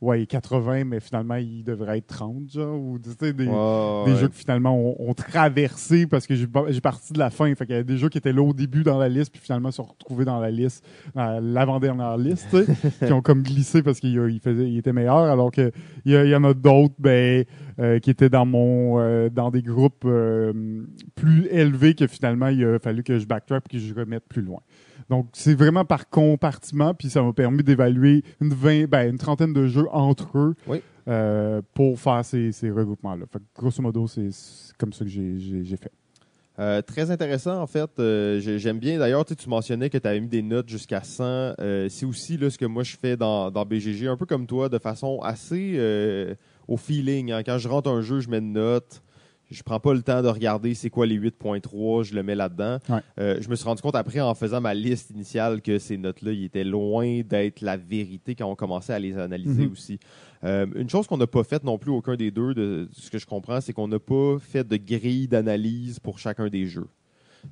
ouais, 0.00 0.26
80, 0.26 0.84
mais 0.84 1.00
finalement, 1.00 1.36
ils 1.36 1.64
devraient 1.64 1.98
être 1.98 2.06
30, 2.06 2.50
genre, 2.52 2.78
ou 2.78 2.98
tu 2.98 3.10
sais, 3.10 3.32
des, 3.32 3.44
des 3.44 3.50
ouais. 3.50 4.16
jeux 4.16 4.28
qui 4.28 4.38
finalement 4.38 4.76
ont, 4.76 4.96
ont 4.98 5.14
traversé 5.14 6.06
parce 6.06 6.26
que 6.26 6.34
j'ai 6.34 6.46
parti 6.80 7.12
de 7.12 7.18
la 7.18 7.30
fin. 7.30 7.52
Fait 7.54 7.66
qu'il 7.66 7.74
y 7.74 7.78
a 7.78 7.82
des 7.82 7.96
jeux 7.98 8.08
qui 8.08 8.18
étaient 8.18 8.32
là 8.32 8.42
au 8.42 8.52
début 8.52 8.82
dans 8.82 8.98
la 8.98 9.08
liste, 9.08 9.32
puis 9.32 9.40
finalement 9.40 9.70
se 9.70 9.76
sont 9.78 9.84
retrouvés 9.84 10.24
dans 10.24 10.40
la 10.40 10.50
liste, 10.50 10.84
dans 11.14 11.40
l'avant-dernière 11.42 12.16
liste, 12.16 12.56
qui 13.06 13.12
ont 13.12 13.22
comme 13.22 13.42
glissé 13.42 13.82
parce 13.82 14.00
qu'ils 14.00 14.14
ils 14.30 14.40
faisaient- 14.40 14.68
ils 14.70 14.78
étaient 14.78 14.92
meilleurs, 14.92 15.16
alors 15.18 15.50
que 15.50 15.70
il 16.04 16.12
y, 16.12 16.14
il 16.16 16.28
y 16.30 16.34
en 16.36 16.44
a 16.44 16.54
d'autres 16.54 16.94
ben, 16.98 17.44
euh, 17.80 17.98
qui 17.98 18.10
étaient 18.10 18.28
dans 18.28 18.46
mon 18.46 18.98
euh, 18.98 19.28
dans 19.30 19.50
des 19.50 19.62
groupes 19.62 20.04
euh, 20.04 20.52
plus 21.14 21.46
élevés 21.50 21.94
que 21.94 22.06
finalement 22.06 22.48
il 22.48 22.64
a 22.64 22.78
fallu 22.78 23.02
que 23.02 23.18
je 23.18 23.26
backtrack 23.26 23.64
et 23.68 23.76
que 23.76 23.78
je 23.78 23.94
remette 23.94 24.24
plus 24.28 24.42
loin. 24.42 24.60
Donc 25.10 25.28
c'est 25.32 25.54
vraiment 25.54 25.84
par 25.84 26.08
compartiment, 26.08 26.94
puis 26.94 27.08
ça 27.10 27.22
m'a 27.22 27.32
permis 27.32 27.62
d'évaluer 27.62 28.22
une, 28.40 28.54
ben, 28.86 29.10
une 29.10 29.18
trentaine 29.18 29.52
de 29.52 29.66
jeux 29.66 29.86
entre 29.92 30.36
eux 30.38 30.54
Oui. 30.66 30.80
euh, 31.08 31.62
pour 31.74 31.98
faire 31.98 32.24
ces, 32.24 32.52
ces 32.52 32.70
regroupements-là. 32.70 33.24
Grosso 33.56 33.82
modo, 33.82 34.06
c'est 34.06 34.28
comme 34.78 34.92
ça 34.92 35.04
que 35.04 35.10
j'ai- 35.10 35.64
fait. 35.76 35.92
Euh, 36.60 36.82
très 36.82 37.12
intéressant, 37.12 37.62
en 37.62 37.68
fait. 37.68 37.88
Euh, 38.00 38.40
j'ai- 38.40 38.58
J'aime 38.58 38.80
bien. 38.80 38.98
D'ailleurs, 38.98 39.24
tu 39.24 39.28
sais, 39.30 39.36
tu 39.36 39.48
mentionnais 39.48 39.90
que 39.90 39.98
tu 39.98 40.08
avais 40.08 40.18
mis 40.20 40.26
des 40.26 40.42
notes 40.42 40.68
jusqu'à 40.68 41.02
100. 41.04 41.54
Euh, 41.60 41.88
c'est 41.88 42.04
aussi 42.04 42.36
là, 42.36 42.50
ce 42.50 42.58
que 42.58 42.66
moi 42.66 42.82
je 42.82 42.96
fais 42.96 43.16
dans, 43.16 43.50
dans 43.52 43.64
BGG, 43.64 44.08
un 44.08 44.16
peu 44.16 44.26
comme 44.26 44.46
toi, 44.48 44.68
de 44.68 44.78
façon 44.78 45.20
assez 45.22 45.78
au 46.66 46.76
feeling. 46.76 47.30
hein. 47.32 47.42
Quand 47.44 47.58
je 47.58 47.68
rentre 47.68 47.88
un 47.88 48.00
jeu, 48.02 48.18
je 48.20 48.28
mets 48.28 48.38
une 48.38 48.52
note. 48.54 49.02
Je 49.50 49.62
prends 49.62 49.80
pas 49.80 49.94
le 49.94 50.02
temps 50.02 50.22
de 50.22 50.28
regarder 50.28 50.74
c'est 50.74 50.90
quoi 50.90 51.06
les 51.06 51.14
8.3, 51.16 52.02
je 52.04 52.14
le 52.14 52.22
mets 52.22 52.34
là-dedans. 52.34 52.78
Ouais. 52.90 53.00
Euh, 53.18 53.38
je 53.40 53.48
me 53.48 53.54
suis 53.56 53.64
rendu 53.64 53.80
compte 53.80 53.94
après, 53.96 54.20
en 54.20 54.34
faisant 54.34 54.60
ma 54.60 54.74
liste 54.74 55.10
initiale, 55.10 55.62
que 55.62 55.78
ces 55.78 55.96
notes-là, 55.96 56.32
ils 56.32 56.44
étaient 56.44 56.64
loin 56.64 57.22
d'être 57.22 57.62
la 57.62 57.76
vérité 57.78 58.34
quand 58.34 58.46
on 58.50 58.54
commençait 58.56 58.92
à 58.92 58.98
les 58.98 59.16
analyser 59.16 59.64
Mhm. 59.66 59.72
aussi. 59.72 59.98
Euh, 60.44 60.66
une 60.76 60.88
chose 60.90 61.06
qu'on 61.06 61.16
n'a 61.16 61.26
pas 61.26 61.44
faite 61.44 61.64
non 61.64 61.78
plus, 61.78 61.90
aucun 61.90 62.14
des 62.14 62.30
deux, 62.30 62.52
de 62.54 62.88
ce 62.92 63.10
que 63.10 63.18
je 63.18 63.26
comprends, 63.26 63.60
c'est 63.60 63.72
qu'on 63.72 63.88
n'a 63.88 63.98
pas 63.98 64.36
fait 64.38 64.66
de 64.68 64.76
grille 64.76 65.28
d'analyse 65.28 65.98
pour 65.98 66.18
chacun 66.18 66.48
des 66.48 66.66
jeux. 66.66 66.86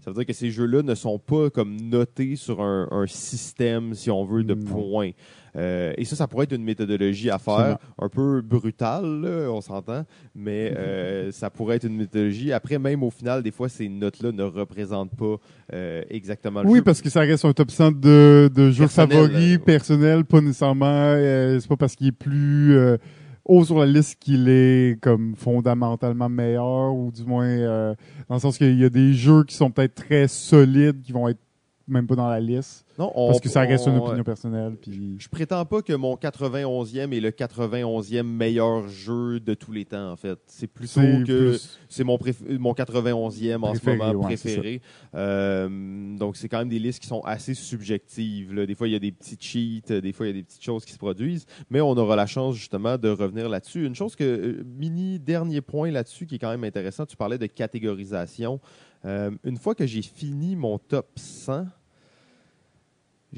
Ça 0.05 0.11
veut 0.11 0.15
dire 0.15 0.27
que 0.27 0.33
ces 0.33 0.51
jeux-là 0.51 0.83
ne 0.83 0.95
sont 0.95 1.19
pas 1.19 1.51
comme 1.51 1.77
notés 1.81 2.37
sur 2.37 2.61
un, 2.61 2.89
un 2.91 3.07
système, 3.07 3.95
si 3.95 4.11
on 4.11 4.25
veut, 4.25 4.45
de 4.45 4.55
Non. 4.55 4.65
points. 4.65 5.11
Euh, 5.57 5.95
et 5.97 6.05
ça, 6.05 6.17
ça 6.17 6.27
pourrait 6.29 6.45
être 6.45 6.53
une 6.55 6.65
méthodologie 6.65 7.31
à 7.31 7.39
faire, 7.39 7.79
un 7.99 8.09
peu 8.11 8.43
brutale, 8.43 9.23
là, 9.23 9.51
on 9.51 9.63
s'entend, 9.63 10.05
mais 10.35 10.71
euh, 10.77 11.33
ça 11.33 11.49
pourrait 11.49 11.77
être 11.77 11.85
une 11.87 11.97
méthodologie. 11.97 12.53
Après, 12.53 12.79
même 12.79 13.03
au 13.03 13.09
final, 13.11 13.43
des 13.43 13.51
fois, 13.53 13.71
ces 13.71 13.89
notes-là 13.89 14.33
ne 14.33 14.43
représentent 14.43 15.17
pas 15.17 15.37
euh, 15.73 16.03
exactement 16.11 16.61
le 16.63 16.69
Oui, 16.69 16.79
jeu. 16.79 16.85
parce 16.85 17.01
que 17.01 17.09
ça 17.09 17.21
reste 17.21 17.47
un 17.47 17.55
top 17.55 17.71
100 17.71 17.93
de, 17.93 18.51
de 18.55 18.71
jeux 18.71 18.87
favoris, 18.87 19.55
euh, 19.55 19.59
personnels, 19.59 20.27
pas 20.27 20.43
nécessairement. 20.43 20.85
euh, 20.91 21.59
c'est 21.59 21.69
pas 21.69 21.77
parce 21.79 21.97
qu'il 21.97 22.09
est 22.09 22.13
plus 22.13 22.77
euh, 22.77 22.99
haut 23.47 23.65
sur 23.65 23.79
la 23.79 23.87
liste 23.87 24.19
qu'il 24.21 24.49
est 24.49 25.01
comme 25.01 25.35
fondamentalement 25.37 26.29
meilleur, 26.29 26.93
ou 26.93 27.11
du 27.11 27.25
moins 27.25 27.47
euh, 27.47 27.95
dans 28.29 28.35
le 28.35 28.41
sens 28.41 28.59
qu'il 28.59 28.79
y 28.79 28.85
a 28.85 28.91
des 28.91 29.15
jeux 29.15 29.45
qui 29.45 29.55
sont 29.55 29.71
peut-être 29.71 29.95
très 29.95 30.29
solides, 30.29 31.03
qui 31.03 31.13
vont 31.13 31.29
être 31.29 31.41
même 31.89 32.07
pas 32.07 32.17
dans 32.17 32.29
la 32.29 32.41
liste. 32.41 32.85
Non, 32.99 33.13
on- 33.15 33.29
Parce 33.29 33.41
que 33.41 33.49
ça 33.49 33.61
reste 33.61 33.87
une 33.87 33.95
on- 33.99 34.07
opinion 34.07 34.25
personnelle. 34.25 34.77
Puis... 34.81 35.17
Je 35.19 35.29
prétends 35.29 35.65
pas 35.65 35.83
que 35.83 35.93
mon 35.93 36.17
91e 36.17 37.13
est 37.13 37.21
le 37.21 37.31
91e 37.31 38.23
meilleur 38.27 38.89
jeu 38.89 39.39
de 39.39 39.55
tous 39.55 39.71
les 39.73 39.85
temps, 39.85 40.11
en 40.11 40.17
fait. 40.17 40.39
C'est 40.47 40.67
plutôt 40.67 41.01
que 41.01 41.51
plus- 41.51 41.79
c'est 41.89 42.03
mon, 42.05 42.19
mon 42.59 42.73
91e 42.75 43.63
en 43.65 43.71
Préféré, 43.71 43.97
ce 43.99 44.03
moment 44.03 44.19
ouais, 44.21 44.25
préféré. 44.27 44.81
Euh, 45.15 46.17
donc, 46.17 46.37
c'est 46.37 46.49
quand 46.49 46.59
même 46.59 46.69
des 46.69 46.79
listes 46.79 47.01
qui 47.01 47.07
sont 47.09 47.21
assez 47.21 47.55
subjectives. 47.55 48.53
là. 48.55 48.67
Des 48.67 48.75
fois, 48.75 48.89
il 48.89 48.93
y 48.93 48.97
a 48.97 49.01
des 49.01 49.13
petits 49.13 49.37
cheats, 49.41 50.01
des 50.01 50.13
fois, 50.13 50.27
il 50.27 50.31
y 50.31 50.33
a 50.33 50.37
des 50.37 50.43
petites 50.43 50.65
choses 50.65 50.85
qui 50.85 50.93
se 50.93 50.99
produisent, 50.99 51.47
mais 51.71 51.81
on 51.81 51.93
aura 51.97 52.17
la 52.17 52.27
chance 52.27 52.55
justement 52.57 52.99
de 52.99 53.09
revenir 53.09 53.49
là-dessus. 53.49 53.87
Une 53.87 53.95
chose 53.95 54.17
que, 54.17 54.25
euh, 54.25 54.65
mini 54.65 55.19
dernier 55.19 55.61
point 55.61 55.91
là-dessus 55.91 56.27
qui 56.27 56.37
est 56.37 56.39
quand 56.39 56.51
même 56.51 56.65
intéressant, 56.65 57.07
tu 57.07 57.17
parlais 57.17 57.39
de 57.39 57.47
catégorisation. 57.47 58.61
Euh, 59.05 59.31
une 59.45 59.57
fois 59.57 59.75
que 59.75 59.87
j'ai 59.87 60.03
fini 60.03 60.57
mon 60.57 60.79
top 60.79 61.07
100, 61.17 61.67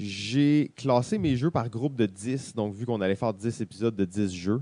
j'ai 0.00 0.70
classé 0.76 1.18
mes 1.18 1.34
jeux 1.36 1.50
par 1.50 1.68
groupe 1.68 1.96
de 1.96 2.06
10, 2.06 2.54
donc 2.54 2.72
vu 2.74 2.86
qu'on 2.86 3.00
allait 3.00 3.16
faire 3.16 3.34
10 3.34 3.60
épisodes 3.60 3.96
de 3.96 4.04
10 4.04 4.32
jeux. 4.32 4.60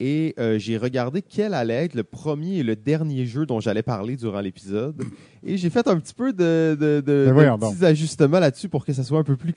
Et 0.00 0.34
euh, 0.40 0.58
j'ai 0.58 0.76
regardé 0.76 1.22
quel 1.22 1.54
allait 1.54 1.84
être 1.84 1.94
le 1.94 2.02
premier 2.02 2.56
et 2.56 2.62
le 2.64 2.74
dernier 2.74 3.24
jeu 3.26 3.46
dont 3.46 3.60
j'allais 3.60 3.84
parler 3.84 4.16
durant 4.16 4.40
l'épisode. 4.40 5.00
Et 5.44 5.56
j'ai 5.56 5.70
fait 5.70 5.86
un 5.86 6.00
petit 6.00 6.12
peu 6.14 6.32
de, 6.32 6.76
de, 6.78 7.00
de- 7.00 7.30
voyons 7.32 7.54
de 7.54 7.60
donc. 7.60 7.74
petits 7.74 7.84
ajustements 7.84 8.40
là-dessus 8.40 8.68
pour 8.68 8.84
que 8.84 8.92
ça 8.92 9.04
soit 9.04 9.20
un 9.20 9.22
peu 9.22 9.36
plus 9.36 9.52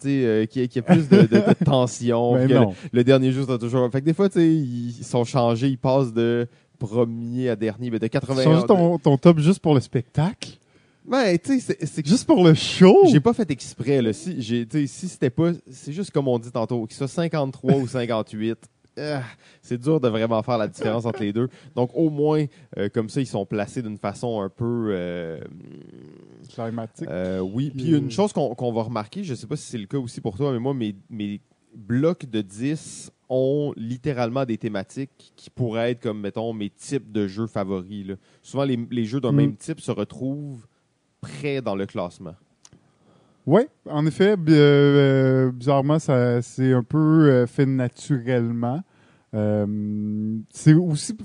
sais, 0.00 0.24
euh, 0.24 0.46
qu'il 0.46 0.62
y, 0.62 0.64
ait- 0.64 0.68
qu'il 0.68 0.82
y 0.82 0.84
ait 0.84 0.94
plus 0.94 1.08
de, 1.08 1.22
de- 1.22 1.64
tension. 1.64 2.34
Que 2.34 2.48
le, 2.92 3.04
dernier 3.04 3.30
jeu, 3.30 3.44
c'est 3.48 3.58
toujours... 3.58 3.88
Fait 3.92 4.00
que 4.00 4.06
des 4.06 4.12
fois, 4.14 4.28
tu 4.28 4.40
sais, 4.40 4.48
ils 4.48 4.88
ils 4.98 5.04
sont 5.04 5.22
changés, 5.22 5.68
ils 5.68 5.78
passent 5.78 6.12
de 6.12 6.48
premier 6.80 7.50
à 7.50 7.54
dernier, 7.56 7.90
mais 7.90 8.00
de 8.00 8.06
Tu 8.06 8.10
80 8.10 8.42
changes 8.42 8.66
ton, 8.66 8.98
ton 8.98 9.16
top 9.18 9.38
juste 9.38 9.60
pour 9.60 9.74
le 9.74 9.80
spectacle? 9.80 10.58
Ouais, 11.06 11.38
tu 11.38 11.58
sais, 11.60 11.76
c'est- 11.86 12.06
Juste 12.06 12.26
pour 12.26 12.44
le 12.44 12.54
show? 12.54 13.06
j'ai 13.10 13.20
pas 13.20 13.32
fait 13.32 13.50
exprès. 13.50 14.02
Là. 14.02 14.12
Si, 14.12 14.42
si 14.42 15.08
c'était 15.08 15.30
pas. 15.30 15.52
C'est 15.70 15.92
juste 15.92 16.10
comme 16.10 16.28
on 16.28 16.38
dit 16.38 16.50
tantôt, 16.52 16.86
qu'il 16.86 16.96
soit 16.96 17.08
53 17.08 17.74
ou 17.76 17.86
58. 17.88 18.58
ah, 18.98 19.22
c'est 19.62 19.78
dur 19.80 19.98
de 20.00 20.08
vraiment 20.08 20.42
faire 20.42 20.58
la 20.58 20.68
différence 20.68 21.06
entre 21.06 21.20
les 21.22 21.32
deux. 21.32 21.48
Donc, 21.74 21.90
au 21.94 22.10
moins, 22.10 22.44
euh, 22.76 22.88
comme 22.92 23.08
ça, 23.08 23.20
ils 23.20 23.26
sont 23.26 23.46
placés 23.46 23.82
d'une 23.82 23.96
façon 23.98 24.40
un 24.42 24.48
peu. 24.50 24.88
euh, 24.90 25.40
Climatique. 26.52 27.08
euh, 27.08 27.40
oui. 27.40 27.70
Puis, 27.74 27.94
Euh. 27.94 27.98
une 27.98 28.10
chose 28.10 28.32
qu'on 28.32 28.72
va 28.72 28.82
remarquer, 28.82 29.24
je 29.24 29.34
sais 29.34 29.46
pas 29.46 29.56
si 29.56 29.66
c'est 29.70 29.78
le 29.78 29.86
cas 29.86 29.98
aussi 29.98 30.20
pour 30.20 30.36
toi, 30.36 30.52
mais 30.52 30.58
moi, 30.58 30.74
mes, 30.74 30.94
mes 31.08 31.40
blocs 31.74 32.26
de 32.26 32.40
10 32.42 33.10
ont 33.28 33.72
littéralement 33.76 34.44
des 34.44 34.58
thématiques 34.58 35.32
qui 35.36 35.50
pourraient 35.50 35.92
être 35.92 36.02
comme, 36.02 36.20
mettons, 36.20 36.52
mes 36.52 36.68
types 36.70 37.12
de 37.12 37.26
jeux 37.28 37.46
favoris. 37.46 38.06
là. 38.08 38.14
Souvent, 38.42 38.64
les, 38.64 38.78
les 38.90 39.04
jeux 39.04 39.20
d'un 39.20 39.32
Mm. 39.32 39.36
même 39.36 39.56
type 39.56 39.80
se 39.80 39.92
retrouvent 39.92 40.66
près 41.20 41.60
dans 41.60 41.74
le 41.74 41.86
classement? 41.86 42.34
Oui, 43.46 43.62
en 43.86 44.06
effet, 44.06 44.36
bi- 44.36 44.52
euh, 44.54 45.50
bizarrement, 45.50 45.98
ça 45.98 46.42
c'est 46.42 46.72
un 46.72 46.82
peu 46.82 46.98
euh, 47.30 47.46
fait 47.46 47.66
naturellement. 47.66 48.82
Euh, 49.32 50.36
c'est 50.52 50.74
aussi, 50.74 51.16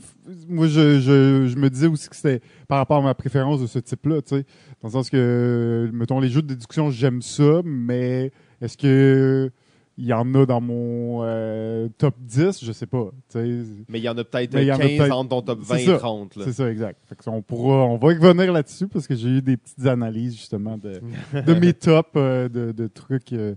moi, 0.48 0.68
je, 0.68 1.00
je, 1.00 1.48
je 1.48 1.58
me 1.58 1.70
disais 1.70 1.88
aussi 1.88 2.08
que 2.08 2.16
c'était 2.16 2.40
par 2.68 2.78
rapport 2.78 2.98
à 2.98 3.02
ma 3.02 3.16
préférence 3.16 3.62
de 3.62 3.68
ce 3.68 3.80
type-là, 3.80 4.22
tu 4.22 4.36
sais, 4.36 4.46
dans 4.82 4.90
le 4.90 4.92
sens 4.92 5.10
que, 5.10 5.90
mettons, 5.92 6.20
les 6.20 6.30
jeux 6.30 6.44
de 6.44 6.48
déduction, 6.48 6.92
j'aime 6.92 7.22
ça, 7.22 7.62
mais 7.66 8.32
est-ce 8.62 8.78
que 8.78 9.52
il 9.98 10.06
y 10.06 10.14
en 10.14 10.34
a 10.36 10.46
dans 10.46 10.60
mon 10.62 11.22
euh, 11.24 11.88
top 11.98 12.16
10? 12.20 12.64
Je 12.64 12.72
sais 12.72 12.86
pas, 12.86 13.10
tu 13.32 13.40
sais. 13.40 13.64
Mais 13.88 14.00
il 14.00 14.04
y 14.04 14.10
en 14.10 14.18
a 14.18 14.24
peut-être 14.24 14.54
Mais 14.54 14.64
il 14.64 14.68
y 14.68 14.72
en 14.72 14.76
a 14.76 14.80
15 14.80 14.98
peut-être- 14.98 15.12
entre 15.16 15.30
ton 15.30 15.42
top 15.42 15.60
20 15.62 15.76
C'est 15.78 15.84
et 15.84 15.86
ça. 15.86 15.98
30. 15.98 16.36
là. 16.36 16.44
C'est 16.46 16.54
ça, 16.54 16.70
exact. 16.72 17.00
Fait 17.08 17.16
que 17.16 17.30
on 17.30 17.42
pourra, 17.42 17.86
on 17.86 17.98
va 17.98 18.12
y 18.14 18.18
revenir 18.18 18.52
là-dessus 18.52 18.88
parce 18.88 19.08
que 19.08 19.16
j'ai 19.16 19.30
eu 19.30 19.42
des 19.42 19.58
petites 19.58 19.86
analyses 19.86 20.36
justement 20.36 20.78
de, 20.78 21.02
de 21.42 21.54
mes 21.60 21.74
tops 21.74 22.10
euh, 22.18 22.50
de, 22.50 22.72
de 22.72 22.88
trucs 22.88 23.32
euh, 23.34 23.56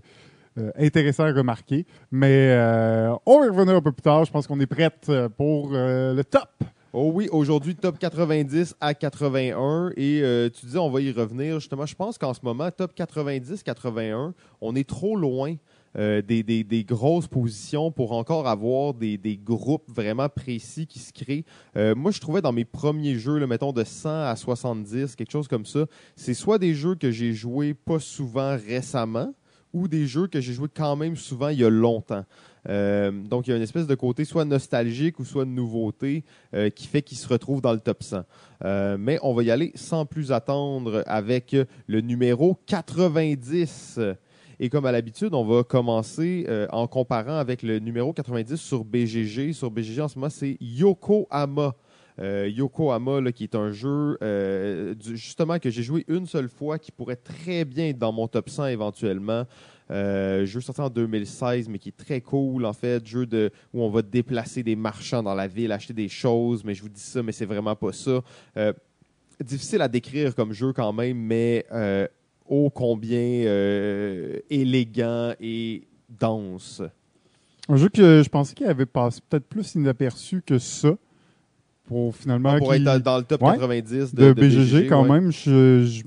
euh, 0.57 0.71
intéressants 0.77 1.25
à 1.25 1.31
remarquer. 1.33 1.85
Mais 2.11 2.51
euh, 2.51 3.13
on 3.25 3.39
va 3.41 3.45
y 3.45 3.49
revenir 3.49 3.75
un 3.75 3.81
peu 3.81 3.91
plus 3.91 4.01
tard. 4.01 4.23
Je 4.25 4.31
pense 4.31 4.47
qu'on 4.47 4.59
est 4.59 4.65
prête 4.65 5.11
pour 5.37 5.71
euh, 5.73 6.13
le 6.13 6.23
top. 6.23 6.47
Oh 6.91 7.11
oui, 7.13 7.29
aujourd'hui, 7.31 7.75
top 7.75 7.99
90 7.99 8.75
à 8.81 8.95
81. 8.95 9.91
Et 9.95 10.21
euh, 10.23 10.49
tu 10.49 10.65
disais, 10.65 10.79
on 10.79 10.89
va 10.89 11.01
y 11.01 11.11
revenir. 11.11 11.59
Justement, 11.59 11.85
je 11.85 11.93
pense 11.93 12.17
qu'en 12.17 12.33
ce 12.33 12.39
moment, 12.41 12.71
top 12.71 12.93
90-81, 12.97 14.31
on 14.61 14.75
est 14.75 14.87
trop 14.89 15.15
loin 15.15 15.55
euh, 15.97 16.21
des, 16.21 16.85
grosses 16.87 17.27
positions 17.27 17.91
pour 17.91 18.11
encore 18.11 18.47
avoir 18.47 18.93
des, 18.93 19.39
groupes 19.43 19.89
vraiment 19.89 20.29
précis 20.29 20.85
qui 20.87 20.99
se 20.99 21.11
créent. 21.11 21.45
Euh, 21.75 21.95
moi, 21.95 22.11
je 22.11 22.19
trouvais 22.19 22.41
dans 22.41 22.51
mes 22.51 22.65
premiers 22.65 23.15
jeux, 23.15 23.37
là, 23.37 23.47
mettons 23.47 23.73
de 23.73 23.83
100 23.83 24.09
à 24.09 24.35
70, 24.35 25.15
quelque 25.15 25.31
chose 25.31 25.47
comme 25.47 25.65
ça, 25.65 25.85
c'est 26.15 26.33
soit 26.33 26.59
des 26.59 26.73
jeux 26.73 26.95
que 26.95 27.11
j'ai 27.11 27.33
joués 27.33 27.73
pas 27.73 27.99
souvent 27.99 28.57
récemment 28.57 29.33
ou 29.73 29.87
des 29.87 30.07
jeux 30.07 30.27
que 30.27 30.41
j'ai 30.41 30.53
joués 30.53 30.69
quand 30.73 30.95
même 30.95 31.15
souvent 31.15 31.49
il 31.49 31.59
y 31.59 31.63
a 31.63 31.69
longtemps. 31.69 32.25
Euh, 32.67 33.11
donc, 33.11 33.47
il 33.47 33.51
y 33.51 33.53
a 33.53 33.57
une 33.57 33.63
espèce 33.63 33.87
de 33.87 33.95
côté 33.95 34.25
soit 34.25 34.45
nostalgique 34.45 35.19
ou 35.19 35.25
soit 35.25 35.45
de 35.45 35.51
nouveauté 35.51 36.23
qui 36.75 36.87
fait 36.87 37.01
qu'ils 37.01 37.17
se 37.17 37.27
retrouvent 37.27 37.61
dans 37.61 37.73
le 37.73 37.79
top 37.79 38.03
100. 38.03 38.23
Euh, 38.65 38.97
mais 38.99 39.19
on 39.21 39.33
va 39.33 39.43
y 39.43 39.51
aller 39.51 39.71
sans 39.75 40.05
plus 40.05 40.31
attendre 40.31 41.03
avec 41.07 41.55
le 41.87 42.01
numéro 42.01 42.57
90. 42.65 43.99
Et 44.61 44.69
comme 44.69 44.85
à 44.85 44.91
l'habitude, 44.91 45.33
on 45.33 45.45
va 45.45 45.63
commencer 45.63 46.45
euh, 46.49 46.67
en 46.71 46.85
comparant 46.85 47.37
avec 47.37 47.63
le 47.63 47.79
numéro 47.79 48.11
90 48.11 48.57
sur 48.57 48.83
BGG. 48.83 49.53
Sur 49.53 49.71
BGG, 49.71 50.01
en 50.01 50.09
ce 50.09 50.19
moment, 50.19 50.29
c'est 50.29 50.57
Yokohama. 50.59 51.75
Euh, 52.19 52.49
Yokohama, 52.53 53.31
qui 53.31 53.45
est 53.45 53.55
un 53.55 53.71
jeu 53.71 54.17
euh, 54.21 54.93
justement 55.13 55.59
que 55.59 55.69
j'ai 55.69 55.81
joué 55.81 56.03
une 56.09 56.25
seule 56.25 56.49
fois, 56.49 56.77
qui 56.77 56.91
pourrait 56.91 57.15
très 57.15 57.63
bien 57.63 57.87
être 57.87 57.97
dans 57.97 58.11
mon 58.11 58.27
top 58.27 58.49
100 58.49 58.65
éventuellement. 58.65 59.45
Jeu 59.89 60.59
sorti 60.59 60.81
en 60.81 60.89
2016, 60.89 61.69
mais 61.69 61.79
qui 61.79 61.89
est 61.89 61.97
très 61.97 62.19
cool 62.19 62.65
en 62.65 62.73
fait. 62.73 63.03
Jeu 63.07 63.25
de, 63.25 63.51
où 63.73 63.81
on 63.81 63.89
va 63.89 64.01
déplacer 64.01 64.61
des 64.61 64.75
marchands 64.75 65.23
dans 65.23 65.33
la 65.33 65.47
ville, 65.47 65.71
acheter 65.71 65.93
des 65.93 66.09
choses, 66.09 66.65
mais 66.65 66.73
je 66.73 66.81
vous 66.81 66.89
dis 66.89 66.99
ça, 66.99 67.23
mais 67.23 67.31
c'est 67.31 67.45
vraiment 67.45 67.75
pas 67.75 67.93
ça. 67.93 68.21
Difficile 69.41 69.81
à 69.81 69.87
décrire 69.87 70.35
comme 70.35 70.51
jeu 70.51 70.73
quand 70.73 70.91
même, 70.91 71.17
mais 71.17 71.65
ô 72.49 72.69
combien 72.69 73.17
euh, 73.45 74.39
élégant 74.49 75.33
et 75.39 75.83
dense. 76.19 76.81
Un 77.69 77.75
jeu 77.77 77.87
que 77.89 78.21
je 78.23 78.29
pensais 78.29 78.55
qu'il 78.55 78.65
avait 78.65 78.85
passé 78.85 79.21
peut-être 79.29 79.45
plus 79.45 79.75
inaperçu 79.75 80.41
que 80.45 80.57
ça. 80.57 80.95
Pour 81.85 82.15
finalement. 82.15 82.57
Pour 82.57 82.73
qu'il- 82.73 82.87
être 82.87 83.03
dans 83.03 83.17
le 83.17 83.23
top 83.23 83.41
Ouais. 83.41 83.53
90 83.53 84.13
de, 84.13 84.33
de, 84.33 84.33
BGG, 84.33 84.87
quand 84.87 85.03
ouais. 85.03 85.09
même, 85.19 85.31
je 85.31 86.03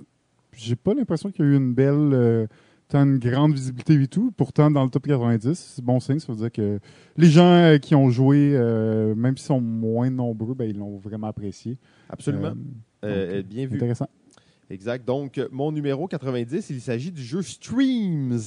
j'ai 0.55 0.77
pas 0.77 0.95
l'impression 0.95 1.31
qu'il 1.31 1.45
y 1.45 1.49
a 1.49 1.51
eu 1.53 1.57
une 1.57 1.73
belle, 1.75 1.95
euh, 2.13 2.47
une 2.95 3.19
grande 3.19 3.55
visibilité 3.55 3.95
et 3.95 4.07
tout. 4.07 4.33
Pourtant, 4.37 4.71
dans 4.71 4.85
le 4.85 4.91
top 4.91 5.07
90, 5.07 5.55
c'est 5.77 5.85
bon 5.85 5.99
signe. 5.99 6.19
Ça 6.19 6.31
veut 6.33 6.39
dire 6.39 6.53
que 6.53 6.79
les 7.17 7.29
gens 7.29 7.47
euh, 7.51 7.79
qui 7.79 7.95
ont 7.95 8.11
joué, 8.11 8.53
euh, 8.55 9.15
même 9.15 9.37
s'ils 9.37 9.47
sont 9.47 9.61
moins 9.61 10.11
nombreux, 10.11 10.55
ben, 10.55 10.69
ils 10.69 10.77
l'ont 10.77 10.99
vraiment 10.99 11.29
apprécié. 11.29 11.79
Absolument. 12.11 12.49
Euh, 13.05 13.05
Euh, 13.05 13.37
donc, 13.43 13.47
bien 13.47 13.67
vu. 13.67 13.77
Intéressant. 13.77 14.09
Exact. 14.73 15.05
Donc, 15.07 15.39
mon 15.53 15.71
numéro 15.71 16.09
90, 16.09 16.71
il 16.71 16.81
s'agit 16.81 17.13
du 17.13 17.23
jeu 17.23 17.43
Streams. 17.43 18.39